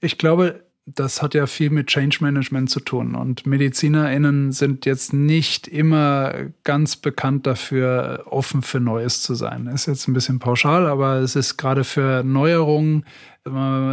ich 0.00 0.18
glaube, 0.18 0.65
das 0.86 1.20
hat 1.20 1.34
ja 1.34 1.46
viel 1.46 1.70
mit 1.70 1.88
Change 1.88 2.18
Management 2.20 2.70
zu 2.70 2.78
tun. 2.78 3.16
Und 3.16 3.44
MedizinerInnen 3.44 4.52
sind 4.52 4.86
jetzt 4.86 5.12
nicht 5.12 5.66
immer 5.66 6.32
ganz 6.62 6.94
bekannt 6.94 7.46
dafür, 7.46 8.24
offen 8.26 8.62
für 8.62 8.78
Neues 8.78 9.20
zu 9.20 9.34
sein. 9.34 9.66
Ist 9.66 9.86
jetzt 9.86 10.06
ein 10.06 10.14
bisschen 10.14 10.38
pauschal, 10.38 10.86
aber 10.86 11.16
es 11.16 11.34
ist 11.34 11.56
gerade 11.56 11.82
für 11.82 12.22
Neuerungen 12.22 13.04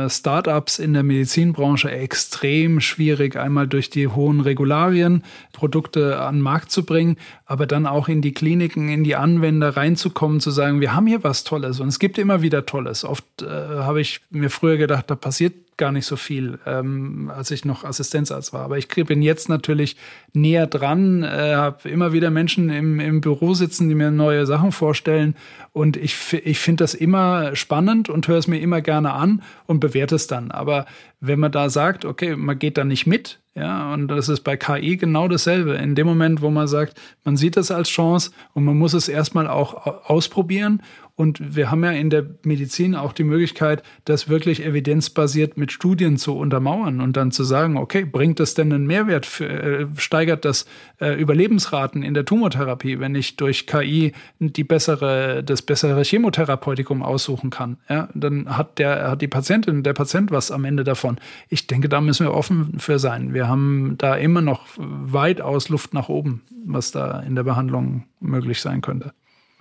Startups 0.08 0.80
in 0.80 0.94
der 0.94 1.04
Medizinbranche 1.04 1.92
extrem 1.92 2.80
schwierig, 2.80 3.36
einmal 3.36 3.68
durch 3.68 3.92
die 3.92 4.08
hohen 4.08 4.42
Regularien 4.42 5.24
Produkte 5.52 6.20
an 6.20 6.38
den 6.38 6.42
Markt 6.42 6.72
zu 6.72 6.84
bringen, 6.84 7.18
aber 7.46 7.68
dann 7.68 7.86
auch 7.86 8.08
in 8.08 8.24
die 8.24 8.34
Kliniken, 8.34 8.90
in 8.90 9.04
die 9.04 9.16
Anwender 9.16 9.78
reinzukommen, 9.78 10.40
zu 10.40 10.50
sagen, 10.50 10.82
wir 10.82 10.96
haben 10.96 11.06
hier 11.06 11.24
was 11.24 11.44
Tolles 11.44 11.80
und 11.80 11.90
es 11.90 12.00
gibt 12.00 12.18
immer 12.18 12.42
wieder 12.42 12.66
Tolles. 12.66 13.06
Oft 13.06 13.44
äh, 13.44 13.46
habe 13.46 14.02
ich 14.02 14.22
mir 14.32 14.50
früher 14.50 14.78
gedacht, 14.78 15.12
da 15.12 15.16
passiert 15.16 15.54
gar 15.78 15.92
nicht 15.92 16.06
so 16.06 16.16
viel, 16.16 16.60
ähm, 16.66 17.32
als 17.36 17.52
ich 17.52 17.66
noch 17.66 17.84
Assistenzarzt 17.84 18.54
war. 18.54 18.62
Aber 18.62 18.78
ich 18.78 18.88
bin 18.88 19.22
jetzt 19.22 19.50
natürlich 19.50 19.96
näher 20.34 20.68
dran, 20.68 21.24
äh, 21.24 21.56
habe 21.56 21.90
immer 21.90 22.14
wieder 22.14 22.32
Menschen 22.32 22.70
im, 22.70 23.00
im 23.00 23.22
Büro 23.22 23.54
sitzen, 23.54 23.90
die 23.90 23.96
mir 23.96 24.12
neue 24.12 24.46
Sachen 24.46 24.72
vorstellen. 24.72 25.36
Und 25.72 25.98
ich, 25.98 26.34
ich 26.34 26.60
finde 26.60 26.84
das 26.84 26.94
immer 26.94 27.56
spannend 27.56 28.10
und 28.10 28.28
höre 28.28 28.38
es 28.38 28.48
mir 28.48 28.60
immer 28.60 28.82
gerne 28.82 29.14
an 29.14 29.42
und 29.66 29.80
bewerte 29.80 30.16
es 30.16 30.28
dann. 30.28 30.52
Aber 30.52 30.86
wenn 31.20 31.40
man 31.40 31.52
da 31.52 31.70
sagt, 31.70 32.06
okay, 32.06 32.36
man 32.36 32.60
geht 32.60 32.78
da 32.78 32.84
nicht 32.84 33.08
mit, 33.08 33.40
ja, 33.56 33.94
und 33.94 34.08
das 34.08 34.30
ist 34.30 34.42
bei 34.42 34.58
KI 34.58 34.98
genau 34.98 35.28
dasselbe. 35.28 35.76
In 35.76 35.94
dem 35.94 36.08
Moment, 36.08 36.42
wo 36.42 36.50
man 36.50 36.68
sagt, 36.68 37.00
man 37.24 37.38
sieht 37.38 37.56
das 37.56 37.70
als 37.70 37.90
Chance 37.90 38.32
und 38.54 38.66
man 38.66 38.78
muss 38.78 38.94
es 38.94 39.08
erstmal 39.08 39.48
auch 39.48 39.86
ausprobieren 40.10 40.82
und 41.16 41.56
wir 41.56 41.70
haben 41.70 41.84
ja 41.84 41.92
in 41.92 42.10
der 42.10 42.26
Medizin 42.42 42.96
auch 42.96 43.14
die 43.14 43.24
Möglichkeit, 43.24 43.84
das 44.04 44.30
wirklich 44.30 44.66
evidenzbasiert 44.66 45.58
mit 45.58 45.72
Studien 45.72 46.18
zu 46.18 46.36
untermauern 46.36 47.02
und 47.02 47.16
dann 47.16 47.32
zu 47.32 47.44
sagen, 47.44 47.78
okay, 47.78 48.04
bringt 48.04 48.40
das 48.40 48.56
denn 48.56 48.74
einen 48.74 48.88
Mehrwert, 48.88 49.28
für, 49.28 49.48
äh, 49.48 49.88
steigert 49.98 50.44
das 50.44 50.66
äh, 51.00 51.14
Überlebensraten 51.14 52.02
in 52.02 52.16
der 52.16 52.26
Tumortherapie, 52.26 53.00
wenn 53.00 53.14
ich 53.14 53.36
durch 53.36 53.68
KI 53.68 54.14
die 54.40 54.64
bessere, 54.64 55.44
das 55.44 55.62
bessere 55.62 56.04
Chemotherapeutikum 56.04 57.04
aussuchen 57.04 57.52
kann? 57.52 57.78
Ja, 57.88 58.10
dann 58.16 58.58
hat 58.58 58.80
der, 58.80 59.12
hat 59.12 59.22
die 59.22 59.28
Patientin, 59.28 59.84
der 59.84 59.94
Patient 59.94 60.32
was 60.32 60.50
am 60.50 60.66
Ende 60.66 60.84
davon. 60.84 61.20
Ich 61.48 61.68
denke, 61.68 61.90
da 61.90 62.02
müssen 62.02 62.26
wir 62.26 62.34
offen 62.34 62.80
für 62.80 62.98
sein. 62.98 63.36
Wir 63.36 63.48
haben 63.48 63.96
da 64.00 64.16
immer 64.16 64.42
noch 64.42 64.66
weitaus 64.78 65.70
Luft 65.70 65.94
nach 65.94 66.10
oben, 66.10 66.42
was 66.66 66.92
da 66.92 67.20
in 67.20 67.36
der 67.36 67.44
Behandlung 67.44 68.06
möglich 68.20 68.62
sein 68.62 68.82
könnte. 68.82 69.14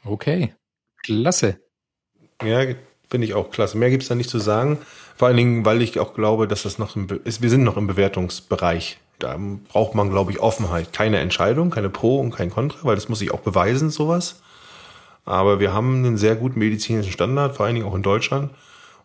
Okay. 0.02 0.54
Klasse. 1.02 1.58
Ja, 2.42 2.64
finde 3.10 3.26
ich 3.26 3.34
auch 3.34 3.50
klasse. 3.50 3.76
Mehr 3.76 3.90
gibt 3.90 4.02
es 4.02 4.08
da 4.08 4.14
nicht 4.14 4.30
zu 4.30 4.38
sagen. 4.38 4.78
Vor 5.16 5.28
allen 5.28 5.36
Dingen, 5.36 5.64
weil 5.64 5.82
ich 5.82 5.98
auch 6.00 6.14
glaube, 6.14 6.48
dass 6.48 6.62
das 6.62 6.78
noch 6.78 6.96
im 6.96 7.06
ist, 7.24 7.42
wir 7.42 7.50
sind 7.50 7.64
noch 7.64 7.76
im 7.76 7.86
Bewertungsbereich. 7.86 8.98
Da 9.18 9.38
braucht 9.68 9.94
man, 9.94 10.10
glaube 10.10 10.32
ich, 10.32 10.40
Offenheit. 10.40 10.92
Keine 10.92 11.18
Entscheidung, 11.20 11.70
keine 11.70 11.90
Pro 11.90 12.18
und 12.18 12.32
kein 12.32 12.50
Contra, 12.50 12.84
weil 12.84 12.96
das 12.96 13.08
muss 13.08 13.20
sich 13.20 13.30
auch 13.30 13.40
beweisen, 13.40 13.90
sowas. 13.90 14.42
Aber 15.24 15.60
wir 15.60 15.72
haben 15.72 16.04
einen 16.04 16.16
sehr 16.16 16.34
guten 16.34 16.58
medizinischen 16.58 17.12
Standard, 17.12 17.56
vor 17.56 17.66
allen 17.66 17.76
Dingen 17.76 17.86
auch 17.86 17.94
in 17.94 18.02
Deutschland. 18.02 18.50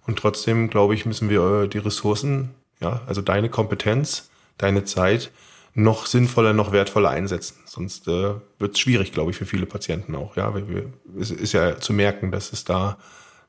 Und 0.07 0.17
trotzdem, 0.17 0.69
glaube 0.69 0.95
ich, 0.95 1.05
müssen 1.05 1.29
wir 1.29 1.63
äh, 1.63 1.67
die 1.67 1.77
Ressourcen, 1.77 2.55
ja, 2.79 3.01
also 3.07 3.21
deine 3.21 3.49
Kompetenz, 3.49 4.29
deine 4.57 4.85
Zeit, 4.85 5.31
noch 5.77 6.07
sinnvoller, 6.07 6.53
noch 6.53 6.71
wertvoller 6.71 7.11
einsetzen. 7.11 7.57
Sonst 7.65 8.07
äh, 8.07 8.33
wird 8.57 8.73
es 8.73 8.79
schwierig, 8.79 9.11
glaube 9.11 9.29
ich, 9.29 9.37
für 9.37 9.45
viele 9.45 9.67
Patienten 9.67 10.15
auch. 10.15 10.35
Ja, 10.35 10.55
wir, 10.55 10.67
wir, 10.67 10.93
es 11.19 11.29
ist 11.29 11.53
ja 11.53 11.77
zu 11.77 11.93
merken, 11.93 12.31
dass 12.31 12.51
es 12.51 12.63
da, 12.63 12.97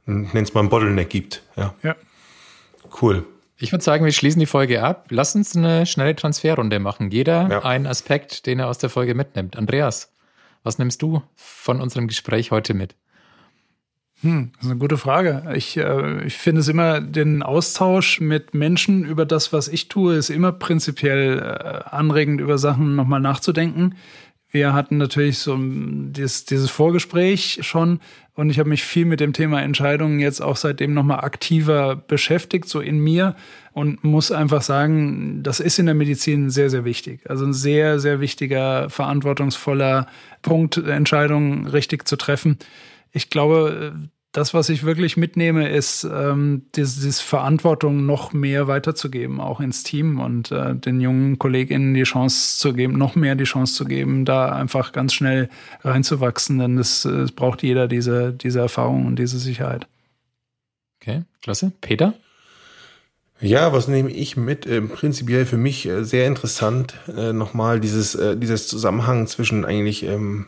nennt 0.05 0.35
es 0.35 0.53
mal 0.53 0.61
ein 0.61 0.69
Bottleneck 0.69 1.09
gibt. 1.09 1.43
Ja. 1.57 1.75
ja. 1.83 1.97
Cool. 3.01 3.25
Ich 3.57 3.73
würde 3.73 3.83
sagen, 3.83 4.05
wir 4.05 4.13
schließen 4.13 4.41
die 4.41 4.47
Folge 4.47 4.83
ab. 4.83 5.07
Lass 5.09 5.35
uns 5.35 5.57
eine 5.57 5.87
schnelle 5.87 6.15
Transferrunde 6.15 6.79
machen. 6.79 7.11
Jeder 7.11 7.49
ja. 7.49 7.65
einen 7.65 7.87
Aspekt, 7.87 8.45
den 8.45 8.61
er 8.61 8.69
aus 8.69 8.77
der 8.77 8.91
Folge 8.91 9.15
mitnimmt. 9.15 9.57
Andreas, 9.57 10.13
was 10.63 10.79
nimmst 10.79 11.01
du 11.01 11.23
von 11.35 11.81
unserem 11.81 12.09
Gespräch 12.09 12.51
heute 12.51 12.75
mit? 12.75 12.95
Hm, 14.23 14.51
das 14.57 14.65
ist 14.65 14.71
eine 14.71 14.81
gute 14.81 14.99
Frage. 14.99 15.45
Ich, 15.55 15.77
äh, 15.77 16.25
ich 16.25 16.37
finde 16.37 16.61
es 16.61 16.69
immer, 16.69 17.01
den 17.01 17.43
Austausch 17.43 18.21
mit 18.21 18.53
Menschen 18.53 19.05
über 19.05 19.25
das, 19.25 19.53
was 19.53 19.69
ich 19.69 19.89
tue, 19.89 20.17
ist 20.17 20.31
immer 20.31 20.51
prinzipiell 20.51 21.39
äh, 21.39 21.89
anregend, 21.89 22.41
über 22.41 22.59
Sachen 22.59 22.97
nochmal 22.97 23.21
nachzudenken. 23.21 23.95
Wir 24.51 24.73
hatten 24.73 24.97
natürlich 24.97 25.39
so 25.39 25.57
dieses, 25.61 26.47
dieses 26.47 26.71
Vorgespräch 26.71 27.61
schon 27.63 28.01
und 28.35 28.51
ich 28.51 28.59
habe 28.59 28.71
mich 28.71 28.83
viel 28.83 29.05
mit 29.05 29.21
dem 29.21 29.35
Thema 29.35 29.61
Entscheidungen 29.61 30.21
jetzt 30.21 30.41
auch 30.41 30.57
seitdem 30.57 30.95
nochmal 30.95 31.21
aktiver 31.21 31.97
beschäftigt, 31.97 32.67
so 32.69 32.81
in 32.81 32.99
mir 32.99 33.37
und 33.73 34.03
muss 34.05 34.33
einfach 34.33 34.63
sagen, 34.63 35.43
das 35.43 35.61
ist 35.61 35.79
in 35.79 35.87
der 35.87 35.95
Medizin 35.95 36.49
sehr, 36.49 36.71
sehr 36.71 36.85
wichtig. 36.87 37.29
Also 37.29 37.45
ein 37.45 37.53
sehr, 37.53 38.01
sehr 38.01 38.21
wichtiger, 38.21 38.89
verantwortungsvoller 38.89 40.07
Punkt, 40.41 40.79
Entscheidungen 40.79 41.67
richtig 41.67 42.09
zu 42.09 42.17
treffen 42.17 42.59
ich 43.13 43.31
glaube, 43.31 43.95
das, 44.33 44.53
was 44.53 44.69
ich 44.69 44.85
wirklich 44.85 45.17
mitnehme, 45.17 45.69
ist 45.69 46.05
ähm, 46.05 46.67
diese, 46.75 47.11
Verantwortung 47.13 48.05
noch 48.05 48.33
mehr 48.33 48.69
weiterzugeben, 48.69 49.41
auch 49.41 49.61
ins 49.61 49.83
Team 49.83 50.21
und 50.21 50.53
äh, 50.53 50.75
den 50.75 51.01
jungen 51.01 51.39
KollegInnen 51.39 51.95
die 51.95 52.03
Chance 52.03 52.59
zu 52.59 52.75
geben, 52.75 52.99
noch 52.99 53.15
mehr 53.15 53.35
die 53.35 53.45
Chance 53.45 53.75
zu 53.75 53.85
geben, 53.85 54.25
da 54.25 54.53
einfach 54.53 54.93
ganz 54.93 55.15
schnell 55.15 55.49
reinzuwachsen, 55.83 56.59
denn 56.59 56.79
es, 56.79 57.05
es 57.05 57.33
braucht 57.33 57.63
jeder 57.63 57.89
diese, 57.89 58.33
diese 58.33 58.61
Erfahrung 58.61 59.07
und 59.07 59.19
diese 59.19 59.39
Sicherheit. 59.39 59.87
Okay, 61.01 61.23
klasse. 61.41 61.73
Peter? 61.81 62.15
Ja, 63.41 63.73
was 63.73 63.89
nehme 63.89 64.11
ich 64.11 64.37
mit? 64.37 64.67
Äh, 64.67 64.83
prinzipiell 64.83 65.47
für 65.47 65.59
mich 65.59 65.87
äh, 65.87 66.05
sehr 66.05 66.27
interessant 66.27 66.95
äh, 67.17 67.33
nochmal 67.33 67.81
dieses, 67.81 68.15
äh, 68.15 68.37
dieses 68.37 68.69
Zusammenhang 68.69 69.27
zwischen 69.27 69.65
eigentlich 69.65 70.03
ähm, 70.03 70.47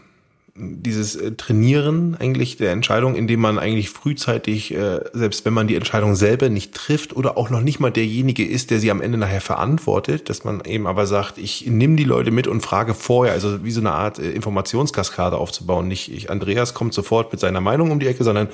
dieses 0.55 1.17
äh, 1.17 1.33
Trainieren 1.33 2.17
eigentlich 2.19 2.57
der 2.57 2.73
Entscheidung, 2.73 3.15
indem 3.15 3.41
man 3.41 3.59
eigentlich 3.59 3.91
frühzeitig, 3.91 4.75
äh, 4.75 5.01
selbst 5.13 5.45
wenn 5.45 5.53
man 5.53 5.69
die 5.69 5.77
Entscheidung 5.77 6.17
selber 6.17 6.49
nicht 6.49 6.75
trifft 6.75 7.15
oder 7.15 7.37
auch 7.37 7.51
noch 7.51 7.61
nicht 7.61 7.81
mal 7.81 7.91
derjenige 7.91 8.47
ist, 8.47 8.71
der 8.71 8.81
sie 8.81 8.91
am 8.91 9.01
Ende 9.01 9.19
nachher 9.19 9.41
verantwortet, 9.41 10.29
dass 10.29 10.45
man 10.45 10.63
eben 10.65 10.87
aber 10.87 11.07
sagt, 11.07 11.39
ich 11.39 11.67
nehme 11.67 11.97
die 11.97 12.05
Leute 12.05 12.31
mit 12.31 12.47
und 12.47 12.63
frage 12.63 12.95
vorher, 12.95 13.33
also 13.33 13.65
wie 13.65 13.71
so 13.71 13.81
eine 13.81 13.93
Art 13.93 14.19
äh, 14.19 14.31
Informationskaskade 14.31 15.37
aufzubauen. 15.37 15.89
Nicht 15.89 16.13
ich, 16.13 16.31
Andreas 16.31 16.75
kommt 16.75 16.95
sofort 16.95 17.33
mit 17.33 17.41
seiner 17.41 17.61
Meinung 17.61 17.91
um 17.91 18.01
die 18.01 18.07
Ecke, 18.07 18.25
sondern 18.25 18.49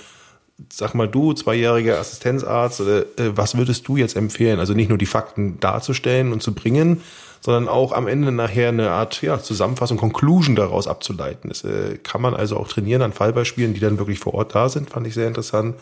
sag 0.73 0.95
mal 0.95 1.09
du, 1.09 1.35
zweijähriger 1.35 1.99
Assistenzarzt, 1.99 2.83
was 3.19 3.59
würdest 3.59 3.87
du 3.89 3.99
jetzt 3.99 4.17
empfehlen? 4.17 4.59
Also 4.59 4.73
nicht 4.73 4.89
nur 4.89 4.97
die 4.97 5.05
Fakten 5.05 5.61
darzustellen 5.61 6.33
und 6.33 6.43
zu 6.43 6.55
bringen, 6.55 7.03
sondern 7.47 7.69
auch 7.69 7.93
am 7.93 8.09
Ende 8.09 8.33
nachher 8.33 8.71
eine 8.71 8.91
Art 8.91 9.23
ja, 9.23 9.39
Zusammenfassung, 9.39 9.99
Conclusion 9.99 10.57
daraus 10.57 10.89
abzuleiten. 10.89 11.49
Das 11.49 11.63
äh, 11.63 11.97
kann 12.03 12.21
man 12.21 12.35
also 12.35 12.57
auch 12.57 12.67
trainieren 12.67 13.03
an 13.03 13.13
Fallbeispielen, 13.13 13.73
die 13.73 13.79
dann 13.79 14.01
wirklich 14.01 14.19
vor 14.19 14.35
Ort 14.35 14.57
da 14.57 14.69
sind, 14.69 14.91
fand 14.91 15.07
ich 15.07 15.15
sehr 15.15 15.29
interessant. 15.29 15.77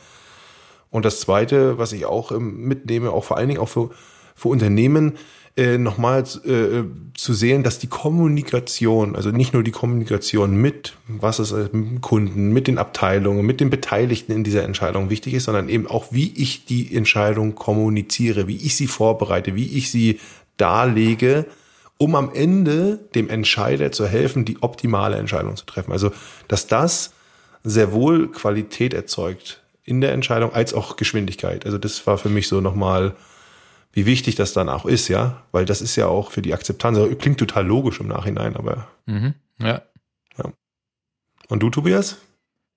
Und 0.90 1.06
das 1.06 1.20
Zweite, 1.20 1.78
was 1.78 1.92
ich 1.92 2.04
auch 2.04 2.32
ähm, 2.32 2.68
mitnehme, 2.68 3.12
auch 3.12 3.24
vor 3.24 3.38
allen 3.38 3.48
Dingen 3.48 3.60
auch 3.60 3.70
für, 3.70 3.88
für 4.34 4.48
Unternehmen, 4.48 5.14
äh, 5.56 5.78
nochmal 5.78 6.24
äh, 6.44 6.82
zu 7.14 7.32
sehen, 7.32 7.62
dass 7.62 7.78
die 7.78 7.86
Kommunikation, 7.86 9.16
also 9.16 9.30
nicht 9.30 9.54
nur 9.54 9.62
die 9.62 9.70
Kommunikation 9.70 10.56
mit, 10.56 10.98
was 11.08 11.38
ist 11.38 11.52
mit 11.52 11.72
dem 11.72 12.00
Kunden, 12.02 12.52
mit 12.52 12.66
den 12.66 12.76
Abteilungen, 12.76 13.46
mit 13.46 13.60
den 13.60 13.70
Beteiligten 13.70 14.32
in 14.32 14.44
dieser 14.44 14.64
Entscheidung 14.64 15.08
wichtig 15.08 15.32
ist, 15.32 15.44
sondern 15.44 15.70
eben 15.70 15.86
auch, 15.86 16.08
wie 16.10 16.30
ich 16.36 16.66
die 16.66 16.94
Entscheidung 16.94 17.54
kommuniziere, 17.54 18.48
wie 18.48 18.56
ich 18.56 18.76
sie 18.76 18.86
vorbereite, 18.86 19.54
wie 19.54 19.78
ich 19.78 19.90
sie 19.90 20.20
darlege, 20.56 21.46
um 21.98 22.14
am 22.14 22.30
Ende 22.34 22.98
dem 23.14 23.30
Entscheider 23.30 23.92
zu 23.92 24.06
helfen, 24.06 24.44
die 24.44 24.62
optimale 24.62 25.16
Entscheidung 25.16 25.56
zu 25.56 25.64
treffen. 25.66 25.92
Also, 25.92 26.12
dass 26.48 26.66
das 26.66 27.12
sehr 27.62 27.92
wohl 27.92 28.30
Qualität 28.30 28.92
erzeugt 28.92 29.62
in 29.84 30.00
der 30.00 30.12
Entscheidung 30.12 30.52
als 30.52 30.74
auch 30.74 30.96
Geschwindigkeit. 30.96 31.64
Also 31.66 31.78
das 31.78 32.06
war 32.06 32.18
für 32.18 32.28
mich 32.28 32.48
so 32.48 32.60
nochmal 32.60 33.14
wie 33.92 34.06
wichtig 34.06 34.34
das 34.34 34.52
dann 34.52 34.68
auch 34.68 34.86
ist, 34.86 35.08
ja, 35.08 35.44
weil 35.52 35.64
das 35.66 35.80
ist 35.80 35.94
ja 35.94 36.08
auch 36.08 36.32
für 36.32 36.42
die 36.42 36.52
Akzeptanz, 36.52 36.98
also, 36.98 37.14
klingt 37.14 37.38
total 37.38 37.64
logisch 37.64 38.00
im 38.00 38.08
Nachhinein, 38.08 38.56
aber. 38.56 38.88
Mhm, 39.06 39.34
ja. 39.60 39.82
ja. 40.36 40.52
Und 41.48 41.62
du, 41.62 41.70
Tobias? 41.70 42.18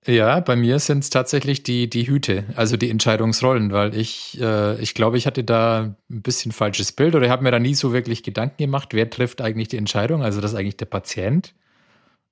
Ja, 0.08 0.40
bei 0.40 0.56
mir 0.56 0.78
sind 0.78 1.04
es 1.04 1.10
tatsächlich 1.10 1.62
die, 1.64 1.90
die 1.90 2.06
Hüte, 2.06 2.44
also 2.56 2.78
die 2.78 2.88
Entscheidungsrollen, 2.88 3.72
weil 3.72 3.94
ich, 3.94 4.40
äh, 4.40 4.80
ich 4.80 4.94
glaube, 4.94 5.18
ich 5.18 5.26
hatte 5.26 5.44
da 5.44 5.94
ein 6.08 6.22
bisschen 6.22 6.50
falsches 6.50 6.92
Bild 6.92 7.14
oder 7.14 7.28
habe 7.28 7.42
mir 7.42 7.50
da 7.50 7.58
nie 7.58 7.74
so 7.74 7.92
wirklich 7.92 8.22
Gedanken 8.22 8.56
gemacht, 8.56 8.94
wer 8.94 9.10
trifft 9.10 9.42
eigentlich 9.42 9.68
die 9.68 9.76
Entscheidung, 9.76 10.22
also 10.22 10.40
das 10.40 10.52
ist 10.52 10.58
eigentlich 10.58 10.78
der 10.78 10.86
Patient. 10.86 11.54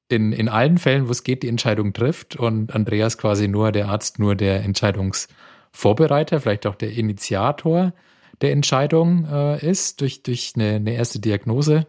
In, 0.08 0.32
in 0.32 0.48
allen 0.48 0.78
Fällen, 0.78 1.06
wo 1.08 1.10
es 1.10 1.22
geht, 1.22 1.42
die 1.42 1.48
Entscheidung 1.48 1.92
trifft 1.92 2.34
und 2.36 2.74
Andreas 2.74 3.18
quasi 3.18 3.46
nur 3.46 3.72
der 3.72 3.88
Arzt, 3.88 4.18
nur 4.18 4.36
der 4.36 4.64
Entscheidungsvorbereiter, 4.64 6.40
vielleicht 6.40 6.66
auch 6.66 6.76
der 6.76 6.92
Initiator 6.92 7.92
der 8.40 8.52
Entscheidung 8.52 9.26
äh, 9.30 9.68
ist, 9.68 10.00
durch, 10.00 10.22
durch 10.22 10.54
eine, 10.56 10.76
eine 10.76 10.94
erste 10.94 11.18
Diagnose 11.18 11.86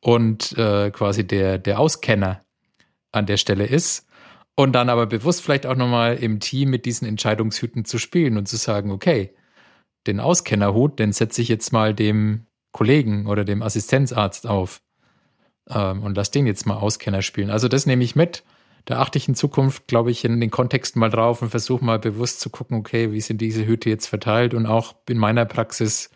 und 0.00 0.58
äh, 0.58 0.90
quasi 0.90 1.24
der, 1.24 1.58
der 1.58 1.78
Auskenner 1.78 2.40
an 3.12 3.26
der 3.26 3.36
Stelle 3.36 3.66
ist. 3.66 4.07
Und 4.58 4.72
dann 4.72 4.88
aber 4.88 5.06
bewusst 5.06 5.42
vielleicht 5.42 5.66
auch 5.66 5.76
nochmal 5.76 6.16
im 6.16 6.40
Team 6.40 6.70
mit 6.70 6.84
diesen 6.84 7.06
Entscheidungshüten 7.06 7.84
zu 7.84 7.98
spielen 7.98 8.36
und 8.36 8.48
zu 8.48 8.56
sagen, 8.56 8.90
okay, 8.90 9.30
den 10.06 10.18
Auskennerhut, 10.18 10.98
den 10.98 11.12
setze 11.12 11.42
ich 11.42 11.48
jetzt 11.48 11.72
mal 11.72 11.94
dem 11.94 12.46
Kollegen 12.72 13.26
oder 13.26 13.44
dem 13.44 13.62
Assistenzarzt 13.62 14.48
auf 14.48 14.80
ähm, 15.68 16.02
und 16.02 16.16
lass 16.16 16.32
den 16.32 16.46
jetzt 16.46 16.66
mal 16.66 16.76
Auskenner 16.76 17.22
spielen. 17.22 17.50
Also 17.50 17.68
das 17.68 17.86
nehme 17.86 18.02
ich 18.02 18.16
mit 18.16 18.42
da 18.88 19.00
achte 19.00 19.18
ich 19.18 19.28
in 19.28 19.34
Zukunft, 19.34 19.86
glaube 19.86 20.10
ich, 20.10 20.24
in 20.24 20.40
den 20.40 20.50
Kontext 20.50 20.96
mal 20.96 21.10
drauf 21.10 21.42
und 21.42 21.50
versuche 21.50 21.84
mal 21.84 21.98
bewusst 21.98 22.40
zu 22.40 22.48
gucken, 22.48 22.78
okay, 22.78 23.12
wie 23.12 23.20
sind 23.20 23.42
diese 23.42 23.66
Hüte 23.66 23.90
jetzt 23.90 24.06
verteilt 24.06 24.54
und 24.54 24.64
auch 24.64 24.94
in 25.06 25.18
meiner 25.18 25.44
Praxis 25.44 26.08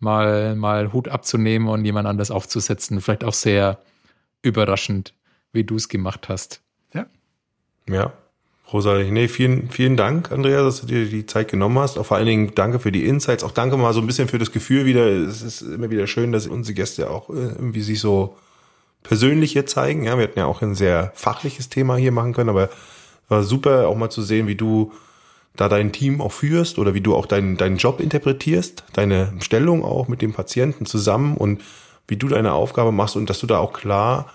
mal, 0.00 0.56
mal 0.56 0.92
Hut 0.92 1.06
abzunehmen 1.06 1.68
und 1.68 1.84
jemand 1.84 2.08
anders 2.08 2.32
aufzusetzen. 2.32 3.00
Vielleicht 3.00 3.22
auch 3.22 3.32
sehr 3.32 3.80
überraschend, 4.42 5.14
wie 5.52 5.62
du 5.62 5.76
es 5.76 5.88
gemacht 5.88 6.28
hast. 6.28 6.65
Ja. 7.88 8.12
Großartig. 8.68 9.12
Nee, 9.12 9.28
vielen, 9.28 9.70
vielen 9.70 9.96
Dank, 9.96 10.32
Andrea, 10.32 10.64
dass 10.64 10.80
du 10.80 10.88
dir 10.88 11.06
die 11.06 11.24
Zeit 11.24 11.48
genommen 11.48 11.78
hast. 11.78 11.98
Auch 11.98 12.06
vor 12.06 12.16
allen 12.16 12.26
Dingen 12.26 12.52
danke 12.56 12.80
für 12.80 12.90
die 12.90 13.06
Insights. 13.06 13.44
Auch 13.44 13.52
danke 13.52 13.76
mal 13.76 13.92
so 13.92 14.00
ein 14.00 14.08
bisschen 14.08 14.26
für 14.26 14.38
das 14.38 14.50
Gefühl 14.50 14.86
wieder. 14.86 15.06
Es 15.06 15.42
ist 15.42 15.62
immer 15.62 15.88
wieder 15.88 16.08
schön, 16.08 16.32
dass 16.32 16.48
unsere 16.48 16.74
Gäste 16.74 17.08
auch 17.08 17.30
äh, 17.30 17.34
irgendwie 17.34 17.82
sich 17.82 18.00
so 18.00 18.36
persönlich 19.04 19.52
hier 19.52 19.66
zeigen. 19.66 20.02
Ja, 20.02 20.16
wir 20.16 20.24
hätten 20.24 20.40
ja 20.40 20.46
auch 20.46 20.62
ein 20.62 20.74
sehr 20.74 21.12
fachliches 21.14 21.68
Thema 21.68 21.94
hier 21.94 22.10
machen 22.10 22.32
können, 22.32 22.50
aber 22.50 22.68
war 23.28 23.44
super 23.44 23.86
auch 23.86 23.96
mal 23.96 24.10
zu 24.10 24.22
sehen, 24.22 24.48
wie 24.48 24.56
du 24.56 24.92
da 25.54 25.68
dein 25.68 25.92
Team 25.92 26.20
auch 26.20 26.32
führst 26.32 26.78
oder 26.78 26.92
wie 26.92 27.00
du 27.00 27.14
auch 27.14 27.26
deinen, 27.26 27.56
deinen 27.56 27.76
Job 27.76 28.00
interpretierst, 28.00 28.84
deine 28.92 29.32
Stellung 29.38 29.84
auch 29.84 30.08
mit 30.08 30.22
dem 30.22 30.32
Patienten 30.32 30.86
zusammen 30.86 31.36
und 31.36 31.62
wie 32.08 32.16
du 32.16 32.28
deine 32.28 32.52
Aufgabe 32.52 32.90
machst 32.90 33.16
und 33.16 33.30
dass 33.30 33.38
du 33.38 33.46
da 33.46 33.58
auch 33.58 33.72
klar 33.72 34.26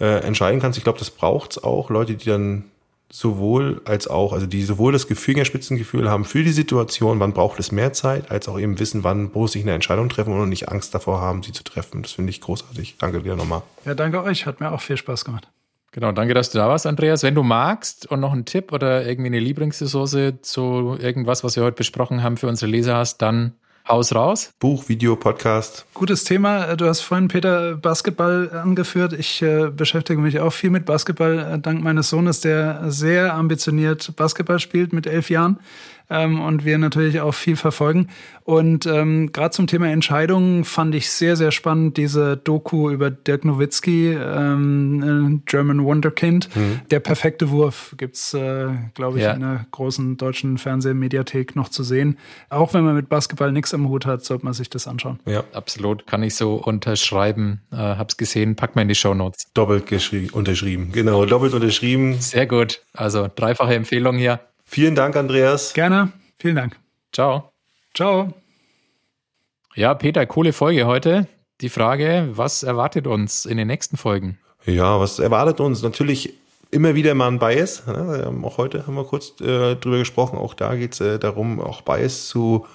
äh, 0.00 0.20
entscheiden 0.20 0.60
kannst. 0.60 0.78
Ich 0.78 0.84
glaube, 0.84 0.98
das 0.98 1.10
braucht's 1.10 1.62
auch. 1.62 1.90
Leute, 1.90 2.14
die 2.14 2.26
dann 2.26 2.64
sowohl 3.10 3.80
als 3.84 4.08
auch, 4.08 4.32
also 4.32 4.46
die 4.46 4.62
sowohl 4.62 4.92
das 4.92 5.04
Fingerspitzengefühl 5.04 6.10
haben 6.10 6.24
für 6.24 6.42
die 6.42 6.52
Situation, 6.52 7.20
wann 7.20 7.32
braucht 7.32 7.60
es 7.60 7.70
mehr 7.70 7.92
Zeit, 7.92 8.30
als 8.30 8.48
auch 8.48 8.58
eben 8.58 8.78
wissen, 8.78 9.04
wann 9.04 9.30
muss 9.32 9.54
ich 9.54 9.62
eine 9.62 9.74
Entscheidung 9.74 10.08
treffen 10.08 10.38
und 10.38 10.48
nicht 10.48 10.68
Angst 10.68 10.94
davor 10.94 11.20
haben, 11.20 11.42
sie 11.42 11.52
zu 11.52 11.62
treffen. 11.62 12.02
Das 12.02 12.12
finde 12.12 12.30
ich 12.30 12.40
großartig. 12.40 12.96
Danke 12.98 13.22
dir 13.22 13.36
nochmal. 13.36 13.62
Ja, 13.84 13.94
danke 13.94 14.22
euch. 14.22 14.46
Hat 14.46 14.60
mir 14.60 14.72
auch 14.72 14.80
viel 14.80 14.96
Spaß 14.96 15.24
gemacht. 15.24 15.48
Genau, 15.92 16.12
danke, 16.12 16.34
dass 16.34 16.50
du 16.50 16.58
da 16.58 16.68
warst, 16.68 16.84
Andreas. 16.86 17.22
Wenn 17.22 17.34
du 17.34 17.42
magst 17.42 18.06
und 18.06 18.20
noch 18.20 18.32
einen 18.32 18.44
Tipp 18.44 18.72
oder 18.72 19.06
irgendwie 19.06 19.28
eine 19.28 19.38
Lieblingsressource 19.38 20.34
zu 20.42 20.98
irgendwas, 21.00 21.42
was 21.42 21.56
wir 21.56 21.62
heute 21.62 21.76
besprochen 21.76 22.22
haben, 22.22 22.36
für 22.36 22.48
unsere 22.48 22.70
Leser 22.70 22.96
hast, 22.96 23.22
dann 23.22 23.54
Haus 23.88 24.12
raus. 24.14 24.52
Buch, 24.58 24.88
Video, 24.88 25.14
Podcast. 25.14 25.86
Gutes 25.94 26.24
Thema. 26.24 26.74
Du 26.76 26.86
hast 26.86 27.02
vorhin 27.02 27.28
Peter 27.28 27.76
Basketball 27.76 28.50
angeführt. 28.50 29.12
Ich 29.12 29.42
äh, 29.42 29.70
beschäftige 29.70 30.20
mich 30.20 30.40
auch 30.40 30.52
viel 30.52 30.70
mit 30.70 30.84
Basketball, 30.84 31.38
äh, 31.38 31.58
dank 31.60 31.82
meines 31.82 32.08
Sohnes, 32.08 32.40
der 32.40 32.90
sehr 32.90 33.34
ambitioniert 33.34 34.16
Basketball 34.16 34.58
spielt 34.58 34.92
mit 34.92 35.06
elf 35.06 35.30
Jahren 35.30 35.60
ähm, 36.10 36.40
und 36.40 36.64
wir 36.64 36.78
natürlich 36.78 37.20
auch 37.20 37.34
viel 37.34 37.56
verfolgen. 37.56 38.08
Und 38.44 38.86
ähm, 38.86 39.32
gerade 39.32 39.50
zum 39.50 39.66
Thema 39.66 39.88
Entscheidungen 39.88 40.64
fand 40.64 40.94
ich 40.94 41.10
sehr, 41.10 41.34
sehr 41.34 41.50
spannend 41.50 41.96
diese 41.96 42.36
Doku 42.36 42.90
über 42.90 43.10
Dirk 43.10 43.44
Nowitzki, 43.44 44.12
ähm, 44.12 45.02
äh, 45.02 45.40
German 45.46 45.84
Wonderkind. 45.84 46.54
Mhm. 46.54 46.80
Der 46.90 47.00
perfekte 47.00 47.50
Wurf 47.50 47.94
gibt's, 47.98 48.34
äh, 48.34 48.68
glaube 48.94 49.18
ich, 49.18 49.24
ja. 49.24 49.32
in 49.32 49.42
einer 49.42 49.66
großen 49.72 50.16
deutschen 50.16 50.58
Fernsehmediathek 50.58 51.56
noch 51.56 51.70
zu 51.70 51.82
sehen. 51.82 52.18
Auch 52.48 52.72
wenn 52.72 52.84
man 52.84 52.94
mit 52.94 53.08
Basketball 53.08 53.50
nichts 53.50 53.74
am 53.74 53.88
Hut 53.88 54.06
hat, 54.06 54.24
sollte 54.24 54.44
man 54.44 54.54
sich 54.54 54.70
das 54.70 54.86
anschauen. 54.86 55.18
Ja, 55.26 55.42
absolut. 55.52 56.06
Kann 56.06 56.22
ich 56.22 56.36
so 56.36 56.54
unterschreiben. 56.54 57.62
Äh, 57.72 57.76
hab's 57.76 58.16
gesehen, 58.16 58.54
pack 58.54 58.76
mal 58.76 58.82
in 58.82 58.88
die 58.88 58.94
Show 58.94 59.14
Notes. 59.14 59.50
Doppelt 59.54 59.90
unterschrieben. 60.32 60.92
Genau, 60.92 61.26
doppelt 61.26 61.52
unterschrieben. 61.52 62.20
Sehr 62.20 62.46
gut. 62.46 62.82
Also 62.92 63.28
dreifache 63.34 63.74
Empfehlung 63.74 64.16
hier. 64.16 64.38
Vielen 64.66 64.94
Dank, 64.94 65.16
Andreas. 65.16 65.72
Gerne. 65.74 66.12
Vielen 66.38 66.56
Dank. 66.56 66.76
Ciao. 67.12 67.52
Ciao. 67.94 68.34
Ja, 69.74 69.94
Peter, 69.94 70.26
coole 70.26 70.52
Folge 70.52 70.86
heute. 70.86 71.28
Die 71.60 71.68
Frage, 71.68 72.28
was 72.32 72.62
erwartet 72.62 73.06
uns 73.06 73.46
in 73.46 73.56
den 73.56 73.68
nächsten 73.68 73.96
Folgen? 73.96 74.38
Ja, 74.66 75.00
was 75.00 75.18
erwartet 75.18 75.60
uns? 75.60 75.82
Natürlich 75.82 76.34
immer 76.70 76.94
wieder 76.94 77.14
mal 77.14 77.28
ein 77.28 77.38
Bias. 77.38 77.86
Ne? 77.86 78.30
Auch 78.42 78.58
heute 78.58 78.86
haben 78.86 78.94
wir 78.94 79.04
kurz 79.04 79.40
äh, 79.40 79.76
drüber 79.76 79.98
gesprochen. 79.98 80.38
Auch 80.38 80.54
da 80.54 80.74
geht 80.74 80.94
es 80.94 81.00
äh, 81.00 81.18
darum, 81.18 81.60
auch 81.60 81.82
Bias 81.82 82.26
zu, 82.26 82.66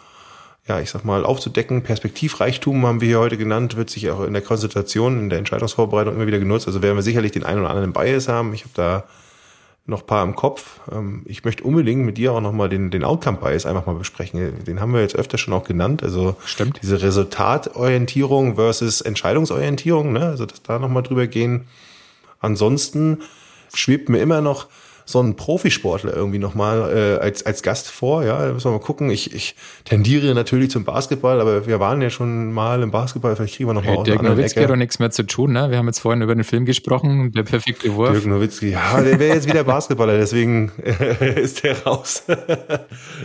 ja, 0.68 0.80
ich 0.80 0.90
sag 0.90 1.06
mal, 1.06 1.26
aufzudecken. 1.26 1.84
Perspektivreichtum 1.84 2.86
haben 2.86 3.02
wir 3.02 3.08
hier 3.08 3.20
heute 3.20 3.38
genannt, 3.38 3.76
wird 3.76 3.90
sich 3.90 4.10
auch 4.10 4.24
in 4.24 4.34
der 4.34 4.42
Konzentration, 4.42 5.20
in 5.20 5.30
der 5.30 5.40
Entscheidungsvorbereitung 5.40 6.16
immer 6.16 6.28
wieder 6.28 6.40
genutzt. 6.40 6.68
Also 6.68 6.82
werden 6.82 6.96
wir 6.96 7.04
sicherlich 7.04 7.34
den 7.34 7.44
einen 7.44 7.60
oder 7.60 7.70
anderen 7.70 7.94
Bias 7.94 8.28
haben. 8.28 8.54
Ich 8.54 8.62
habe 8.62 8.74
da 8.74 9.04
noch 9.86 10.06
paar 10.06 10.24
im 10.24 10.36
Kopf. 10.36 10.80
Ähm, 10.92 11.24
ich 11.26 11.44
möchte 11.44 11.64
unbedingt 11.64 12.06
mit 12.06 12.18
dir 12.18 12.34
auch 12.34 12.42
nochmal 12.42 12.70
den, 12.70 12.92
den 12.92 13.04
Outcome 13.04 13.38
Bias 13.38 13.66
einfach 13.66 13.86
mal 13.86 13.96
besprechen. 13.96 14.64
Den 14.64 14.80
haben 14.80 14.94
wir 14.94 15.02
jetzt 15.02 15.16
öfter 15.16 15.38
schon 15.38 15.54
auch 15.54 15.64
genannt. 15.64 16.04
Also 16.04 16.36
Stimmt. 16.46 16.80
diese 16.82 17.02
Resultatorientierung 17.02 18.56
versus 18.56 19.02
Entscheidungsorientierung, 19.02 20.14
ne? 20.14 20.28
also 20.28 20.46
dass 20.46 20.62
da 20.62 20.80
nochmal 20.80 21.04
drüber 21.04 21.28
gehen. 21.28 21.68
Ansonsten 22.40 23.20
schwebt 23.74 24.10
mir 24.10 24.20
immer 24.20 24.42
noch 24.42 24.68
so 25.12 25.20
einen 25.20 25.36
Profisportler 25.36 26.16
irgendwie 26.16 26.40
nochmal 26.40 27.18
äh, 27.20 27.24
als, 27.24 27.46
als 27.46 27.62
Gast 27.64 27.90
vor. 27.90 28.24
Ja, 28.24 28.46
da 28.46 28.54
müssen 28.54 28.66
wir 28.66 28.72
mal 28.72 28.80
gucken. 28.80 29.10
Ich, 29.10 29.34
ich 29.34 29.56
tendiere 29.86 30.34
natürlich 30.34 30.72
zum 30.72 30.84
Basketball, 30.84 31.42
aber 31.42 31.68
wir 31.68 31.80
waren 31.80 32.02
ja 32.02 32.10
schon 32.10 32.52
mal 32.52 32.82
im 32.82 32.92
Basketball. 32.92 33.36
Vielleicht 33.36 33.56
kriegen 33.56 33.70
wir 33.70 33.74
noch 33.74 33.84
mal 33.84 33.98
hey, 33.98 34.04
Dirk 34.04 34.22
Nowitzki 34.22 34.62
hat 34.62 34.70
doch 34.70 34.76
nichts 34.76 35.00
mehr 35.00 35.12
zu 35.12 35.24
tun. 35.24 35.54
Ne? 35.54 35.70
Wir 35.70 35.78
haben 35.78 35.88
jetzt 35.88 36.00
vorhin 36.00 36.22
über 36.22 36.36
den 36.36 36.44
Film 36.44 36.66
gesprochen, 36.66 37.32
der 37.34 37.44
perfekte 37.44 37.94
Wurf. 37.96 38.12
Dirk 38.12 38.26
Nowitzki, 38.26 38.70
ja, 38.70 39.02
der 39.02 39.20
wäre 39.20 39.36
jetzt 39.36 39.48
wieder 39.48 39.64
Basketballer, 39.64 40.18
deswegen 40.18 40.72
ist 41.36 41.64
der 41.64 41.82
raus. 41.84 42.24
nee, 42.28 42.36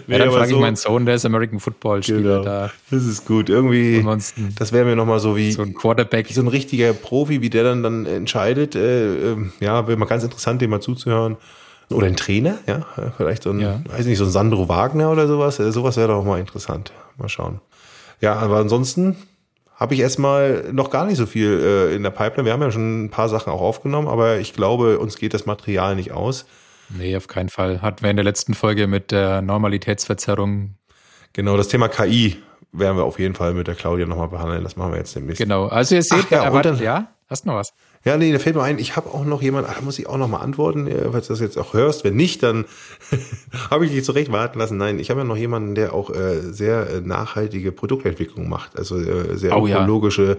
ja, 0.09 0.19
dann 0.19 0.31
frage 0.31 0.49
so, 0.49 0.57
ich 0.57 0.61
meinen 0.61 0.77
Sohn, 0.77 1.07
der 1.07 1.15
ist 1.15 1.25
American 1.25 1.61
Football 1.61 2.03
Spieler 2.03 2.21
genau, 2.21 2.43
da. 2.43 2.71
Das 2.91 3.05
ist 3.05 3.27
gut. 3.27 3.49
Irgendwie, 3.49 3.99
Ansonsten 3.99 4.55
das 4.57 4.73
wäre 4.73 4.85
mir 4.85 4.97
nochmal 4.97 5.21
so 5.21 5.37
wie 5.37 5.53
so 5.53 5.63
ein 5.63 5.75
Quarterback, 5.75 6.29
so 6.31 6.41
ein 6.41 6.49
richtiger 6.49 6.93
Profi, 6.93 7.43
wie 7.43 7.51
der 7.51 7.65
dann 7.65 7.83
dann 7.83 8.07
entscheidet. 8.07 8.75
Äh, 8.75 9.33
äh, 9.33 9.37
ja, 9.61 9.87
wäre 9.87 9.97
mal 9.97 10.07
ganz 10.07 10.25
interessant, 10.25 10.61
dem 10.63 10.71
mal 10.71 10.81
zuzuhören. 10.81 11.37
Oder 11.91 12.07
ein 12.09 12.17
Trainer, 12.17 12.59
ja, 12.67 12.85
vielleicht 13.17 13.45
so 13.45 13.51
ein, 13.51 13.61
ja. 13.61 13.81
weiß 13.89 14.07
nicht, 14.07 14.19
so 14.19 14.25
ein 14.25 14.31
Sandro 14.31 14.69
Wagner 14.69 15.11
oder 15.11 15.29
sowas. 15.29 15.57
Sowas 15.57 15.97
wäre 15.97 16.09
doch 16.09 16.25
mal 16.25 16.41
interessant. 16.41 16.93
Mal 17.17 17.29
schauen. 17.29 17.61
Ja, 18.21 18.35
aber 18.35 18.57
ansonsten 18.57 19.17
habe 19.77 19.95
ich 19.95 20.01
erstmal 20.01 20.65
noch 20.73 20.91
gar 20.91 21.05
nicht 21.05 21.17
so 21.19 21.27
viel 21.27 21.61
äh, 21.63 21.95
in 21.95 22.03
der 22.03 22.11
Pipeline. 22.11 22.45
Wir 22.47 22.53
haben 22.53 22.63
ja 22.63 22.71
schon 22.73 23.05
ein 23.05 23.11
paar 23.11 23.29
Sachen 23.29 23.53
auch 23.53 23.61
aufgenommen, 23.61 24.09
aber 24.09 24.39
ich 24.39 24.53
glaube, 24.55 24.99
uns 24.99 25.17
geht 25.17 25.33
das 25.35 25.47
Material 25.47 25.95
nicht 25.95 26.13
aus. 26.13 26.47
Nee, 26.89 27.17
auf 27.17 27.29
keinen 27.29 27.49
Fall. 27.51 27.83
Hatten 27.83 28.03
wir 28.03 28.11
in 28.11 28.17
der 28.17 28.25
letzten 28.25 28.55
Folge 28.55 28.87
mit 28.87 29.11
der 29.13 29.43
Normalitätsverzerrung. 29.43 30.75
Genau, 31.33 31.57
das 31.57 31.69
Thema 31.69 31.89
KI 31.89 32.37
werden 32.73 32.97
wir 32.97 33.05
auf 33.05 33.19
jeden 33.19 33.35
Fall 33.35 33.55
mit 33.55 33.67
der 33.67 33.75
Claudia 33.75 34.07
nochmal 34.07 34.29
behandeln. 34.29 34.63
Das 34.65 34.77
machen 34.77 34.93
wir 34.93 34.99
jetzt 34.99 35.15
demnächst. 35.15 35.39
Genau, 35.39 35.67
also 35.67 35.95
ihr 35.95 36.03
seht, 36.03 36.25
Ach 36.27 36.31
ja, 36.31 36.45
erwartet, 36.45 36.77
dann- 36.77 36.83
ja? 36.83 37.09
Hast 37.29 37.45
du 37.45 37.49
noch 37.51 37.57
was? 37.57 37.73
Ja, 38.07 38.16
nee, 38.16 38.31
da 38.33 38.39
fällt 38.39 38.55
mir 38.55 38.62
ein, 38.62 38.78
ich 38.78 38.95
habe 38.95 39.12
auch 39.12 39.24
noch 39.24 39.43
jemanden, 39.43 39.69
da 39.74 39.81
muss 39.81 39.99
ich 39.99 40.07
auch 40.07 40.16
noch 40.16 40.28
mal 40.28 40.39
antworten, 40.39 40.87
äh, 40.87 41.11
falls 41.11 41.27
du 41.27 41.33
das 41.33 41.41
jetzt 41.41 41.59
auch 41.59 41.74
hörst. 41.74 42.05
Wenn 42.05 42.15
nicht, 42.15 42.41
dann 42.41 42.65
habe 43.70 43.85
ich 43.85 43.91
dich 43.91 44.05
zurecht 44.05 44.31
warten 44.31 44.61
lassen. 44.61 44.77
Nein, 44.77 45.01
ich 45.01 45.11
habe 45.11 45.20
ja 45.20 45.24
noch 45.24 45.37
jemanden, 45.37 45.74
der 45.74 45.93
auch 45.93 46.11
äh, 46.11 46.41
sehr 46.53 46.89
äh, 46.89 47.01
nachhaltige 47.01 47.73
Produktentwicklung 47.73 48.49
macht, 48.49 48.78
also 48.78 48.97
äh, 48.97 49.37
sehr 49.37 49.57
Oh 49.57 49.66
ja. 49.66 49.78
ökologische 49.78 50.37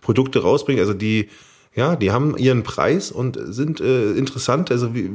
Produkte 0.00 0.40
rausbringt. 0.40 0.80
Also 0.80 0.94
die, 0.94 1.28
ja, 1.74 1.96
die 1.96 2.12
haben 2.12 2.34
ihren 2.38 2.62
Preis 2.62 3.12
und 3.12 3.38
sind 3.42 3.82
äh, 3.82 4.12
interessant. 4.12 4.70
Also 4.70 4.94
wie, 4.94 5.10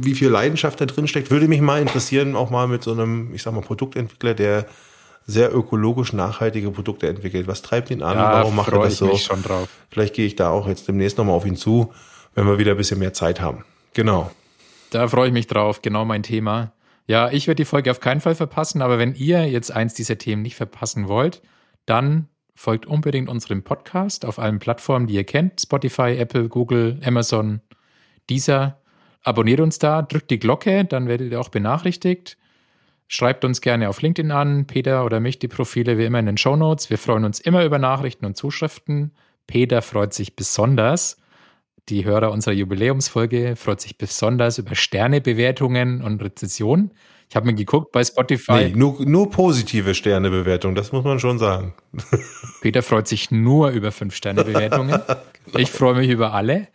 wie 0.00 0.14
viel 0.14 0.28
Leidenschaft 0.28 0.80
da 0.80 0.86
drin 0.86 1.08
steckt, 1.08 1.32
würde 1.32 1.48
mich 1.48 1.60
mal 1.60 1.82
interessieren, 1.82 2.36
auch 2.36 2.50
mal 2.50 2.68
mit 2.68 2.84
so 2.84 2.92
einem, 2.92 3.34
ich 3.34 3.42
sag 3.42 3.52
mal, 3.52 3.62
Produktentwickler, 3.62 4.34
der 4.34 4.66
sehr 5.26 5.54
ökologisch 5.54 6.12
nachhaltige 6.12 6.70
Produkte 6.70 7.08
entwickelt. 7.08 7.46
Was 7.46 7.62
treibt 7.62 7.90
ihn 7.90 8.02
an? 8.02 8.16
Warum 8.16 8.56
macht 8.56 8.72
er 8.72 8.80
das 8.80 8.98
so? 8.98 9.18
Vielleicht 9.90 10.14
gehe 10.14 10.26
ich 10.26 10.36
da 10.36 10.50
auch 10.50 10.66
jetzt 10.66 10.88
demnächst 10.88 11.18
nochmal 11.18 11.36
auf 11.36 11.46
ihn 11.46 11.56
zu, 11.56 11.92
wenn 12.34 12.46
wir 12.46 12.58
wieder 12.58 12.72
ein 12.72 12.76
bisschen 12.76 12.98
mehr 12.98 13.12
Zeit 13.12 13.40
haben. 13.40 13.64
Genau. 13.94 14.30
Da 14.90 15.08
freue 15.08 15.28
ich 15.28 15.32
mich 15.32 15.46
drauf, 15.46 15.82
genau 15.82 16.04
mein 16.04 16.22
Thema. 16.22 16.72
Ja, 17.06 17.30
ich 17.30 17.46
werde 17.46 17.56
die 17.56 17.64
Folge 17.64 17.90
auf 17.90 18.00
keinen 18.00 18.20
Fall 18.20 18.34
verpassen, 18.34 18.82
aber 18.82 18.98
wenn 18.98 19.14
ihr 19.14 19.48
jetzt 19.48 19.70
eins 19.70 19.94
dieser 19.94 20.18
Themen 20.18 20.42
nicht 20.42 20.56
verpassen 20.56 21.08
wollt, 21.08 21.42
dann 21.86 22.28
folgt 22.54 22.86
unbedingt 22.86 23.28
unserem 23.28 23.64
Podcast 23.64 24.24
auf 24.24 24.38
allen 24.38 24.58
Plattformen, 24.58 25.06
die 25.06 25.14
ihr 25.14 25.24
kennt. 25.24 25.60
Spotify, 25.60 26.16
Apple, 26.16 26.48
Google, 26.48 27.00
Amazon, 27.04 27.60
dieser. 28.28 28.78
Abonniert 29.24 29.60
uns 29.60 29.78
da, 29.78 30.02
drückt 30.02 30.30
die 30.32 30.40
Glocke, 30.40 30.84
dann 30.84 31.06
werdet 31.06 31.30
ihr 31.30 31.40
auch 31.40 31.48
benachrichtigt. 31.48 32.38
Schreibt 33.14 33.44
uns 33.44 33.60
gerne 33.60 33.90
auf 33.90 34.00
LinkedIn 34.00 34.30
an, 34.30 34.66
Peter 34.66 35.04
oder 35.04 35.20
mich, 35.20 35.38
die 35.38 35.46
Profile 35.46 35.98
wie 35.98 36.06
immer 36.06 36.18
in 36.18 36.24
den 36.24 36.38
Shownotes. 36.38 36.88
Wir 36.88 36.96
freuen 36.96 37.26
uns 37.26 37.40
immer 37.40 37.62
über 37.62 37.78
Nachrichten 37.78 38.24
und 38.24 38.38
Zuschriften. 38.38 39.12
Peter 39.46 39.82
freut 39.82 40.14
sich 40.14 40.34
besonders. 40.34 41.18
Die 41.90 42.06
Hörer 42.06 42.32
unserer 42.32 42.54
Jubiläumsfolge 42.54 43.54
freut 43.54 43.82
sich 43.82 43.98
besonders 43.98 44.56
über 44.56 44.74
Sternebewertungen 44.74 46.00
und 46.00 46.22
Rezensionen. 46.22 46.94
Ich 47.28 47.36
habe 47.36 47.44
mir 47.44 47.54
geguckt 47.54 47.92
bei 47.92 48.02
Spotify. 48.02 48.70
Nee, 48.70 48.72
nur, 48.74 49.04
nur 49.04 49.28
positive 49.28 49.94
Sternebewertung, 49.94 50.74
das 50.74 50.90
muss 50.92 51.04
man 51.04 51.20
schon 51.20 51.38
sagen. 51.38 51.74
Peter 52.62 52.82
freut 52.82 53.08
sich 53.08 53.30
nur 53.30 53.72
über 53.72 53.90
5-Sterne-Bewertungen. 53.90 54.98
Ich 55.58 55.72
freue 55.72 55.96
mich 55.96 56.08
über 56.08 56.32
alle. 56.34 56.68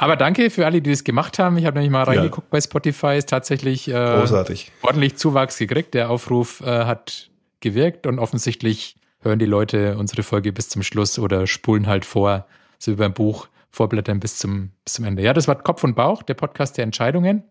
Aber 0.00 0.16
danke 0.16 0.48
für 0.48 0.64
alle, 0.64 0.80
die 0.80 0.88
das 0.88 1.04
gemacht 1.04 1.38
haben. 1.38 1.58
Ich 1.58 1.66
habe 1.66 1.74
nämlich 1.76 1.92
mal 1.92 2.04
reingeguckt 2.04 2.48
bei 2.48 2.58
Spotify. 2.58 3.18
Ist 3.18 3.28
tatsächlich 3.28 3.86
äh, 3.86 3.92
Großartig. 3.92 4.72
ordentlich 4.80 5.16
Zuwachs 5.16 5.58
gekriegt. 5.58 5.92
Der 5.92 6.08
Aufruf 6.08 6.62
äh, 6.62 6.86
hat 6.86 7.28
gewirkt 7.60 8.06
und 8.06 8.18
offensichtlich 8.18 8.96
hören 9.20 9.38
die 9.38 9.44
Leute 9.44 9.98
unsere 9.98 10.22
Folge 10.22 10.54
bis 10.54 10.70
zum 10.70 10.82
Schluss 10.82 11.18
oder 11.18 11.46
spulen 11.46 11.86
halt 11.86 12.06
vor, 12.06 12.46
so 12.78 12.92
wie 12.92 12.96
beim 12.96 13.12
Buch, 13.12 13.48
vorblättern 13.68 14.20
bis 14.20 14.38
zum, 14.38 14.70
bis 14.86 14.94
zum 14.94 15.04
Ende. 15.04 15.22
Ja, 15.22 15.34
das 15.34 15.46
war 15.48 15.56
Kopf 15.56 15.84
und 15.84 15.96
Bauch, 15.96 16.22
der 16.22 16.32
Podcast 16.32 16.78
der 16.78 16.84
Entscheidungen. 16.84 17.42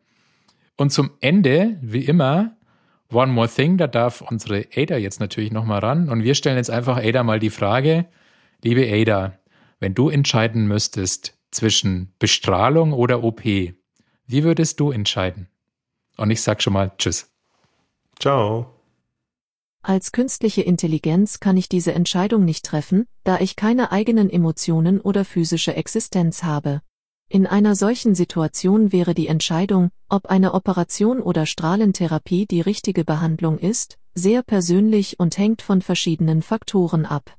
Und 0.76 0.92
zum 0.92 1.12
Ende, 1.22 1.78
wie 1.84 2.04
immer, 2.04 2.56
One 3.14 3.32
More 3.32 3.48
Thing, 3.48 3.78
da 3.78 3.86
darf 3.86 4.22
unsere 4.22 4.66
Ada 4.76 4.98
jetzt 4.98 5.20
natürlich 5.20 5.52
nochmal 5.52 5.82
ran. 5.82 6.10
Und 6.10 6.24
wir 6.24 6.34
stellen 6.34 6.58
jetzt 6.58 6.72
einfach 6.72 6.98
Ada 6.98 7.22
mal 7.22 7.38
die 7.38 7.52
Frage, 7.52 8.06
liebe 8.64 8.92
Ada, 8.92 9.38
wenn 9.80 9.94
du 9.94 10.10
entscheiden 10.10 10.66
müsstest 10.66 11.39
zwischen 11.52 12.14
Bestrahlung 12.20 12.94
oder 12.94 13.24
OP, 13.24 13.44
wie 13.44 14.44
würdest 14.44 14.80
du 14.80 14.92
entscheiden? 14.92 15.48
Und 16.18 16.32
ich 16.32 16.42
sag 16.42 16.62
schon 16.62 16.74
mal 16.74 16.92
Tschüss. 16.98 17.32
Ciao. 18.20 18.68
Als 19.82 20.12
künstliche 20.12 20.62
Intelligenz 20.62 21.40
kann 21.40 21.56
ich 21.56 21.70
diese 21.70 21.94
Entscheidung 21.94 22.44
nicht 22.44 22.66
treffen, 22.66 23.08
da 23.24 23.40
ich 23.40 23.56
keine 23.56 23.92
eigenen 23.92 24.30
Emotionen 24.30 25.00
oder 25.00 25.24
physische 25.24 25.76
Existenz 25.76 26.44
habe. 26.44 26.82
In 27.30 27.48
einer 27.48 27.76
solchen 27.76 28.14
Situation 28.14 28.92
wäre 28.92 29.14
die 29.14 29.28
Entscheidung, 29.28 29.90
ob 30.10 30.26
eine 30.26 30.54
Operation 30.54 31.22
oder 31.22 31.46
Strahlentherapie 31.46 32.46
die 32.46 32.62
richtige 32.62 33.06
Behandlung 33.06 33.58
ist, 33.58 33.98
sehr 34.16 34.44
persönlich 34.44 35.20
und 35.20 35.38
hängt 35.38 35.62
von 35.62 35.82
verschiedenen 35.82 36.42
Faktoren 36.42 37.06
ab. 37.06 37.39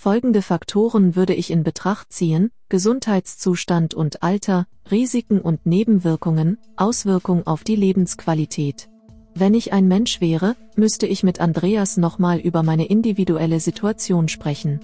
Folgende 0.00 0.42
Faktoren 0.42 1.16
würde 1.16 1.34
ich 1.34 1.50
in 1.50 1.64
Betracht 1.64 2.12
ziehen, 2.12 2.52
Gesundheitszustand 2.68 3.94
und 3.94 4.22
Alter, 4.22 4.68
Risiken 4.92 5.40
und 5.40 5.66
Nebenwirkungen, 5.66 6.56
Auswirkung 6.76 7.44
auf 7.48 7.64
die 7.64 7.74
Lebensqualität. 7.74 8.88
Wenn 9.34 9.54
ich 9.54 9.72
ein 9.72 9.88
Mensch 9.88 10.20
wäre, 10.20 10.54
müsste 10.76 11.08
ich 11.08 11.24
mit 11.24 11.40
Andreas 11.40 11.96
nochmal 11.96 12.38
über 12.38 12.62
meine 12.62 12.86
individuelle 12.86 13.58
Situation 13.58 14.28
sprechen. 14.28 14.78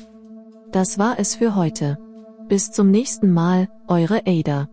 Das 0.73 0.99
war 0.99 1.17
es 1.21 1.37
für 1.37 1.55
heute. 1.55 1.97
Bis 2.49 2.73
zum 2.73 2.91
nächsten 2.91 3.31
Mal, 3.31 3.69
eure 3.87 4.23
Ada. 4.27 4.69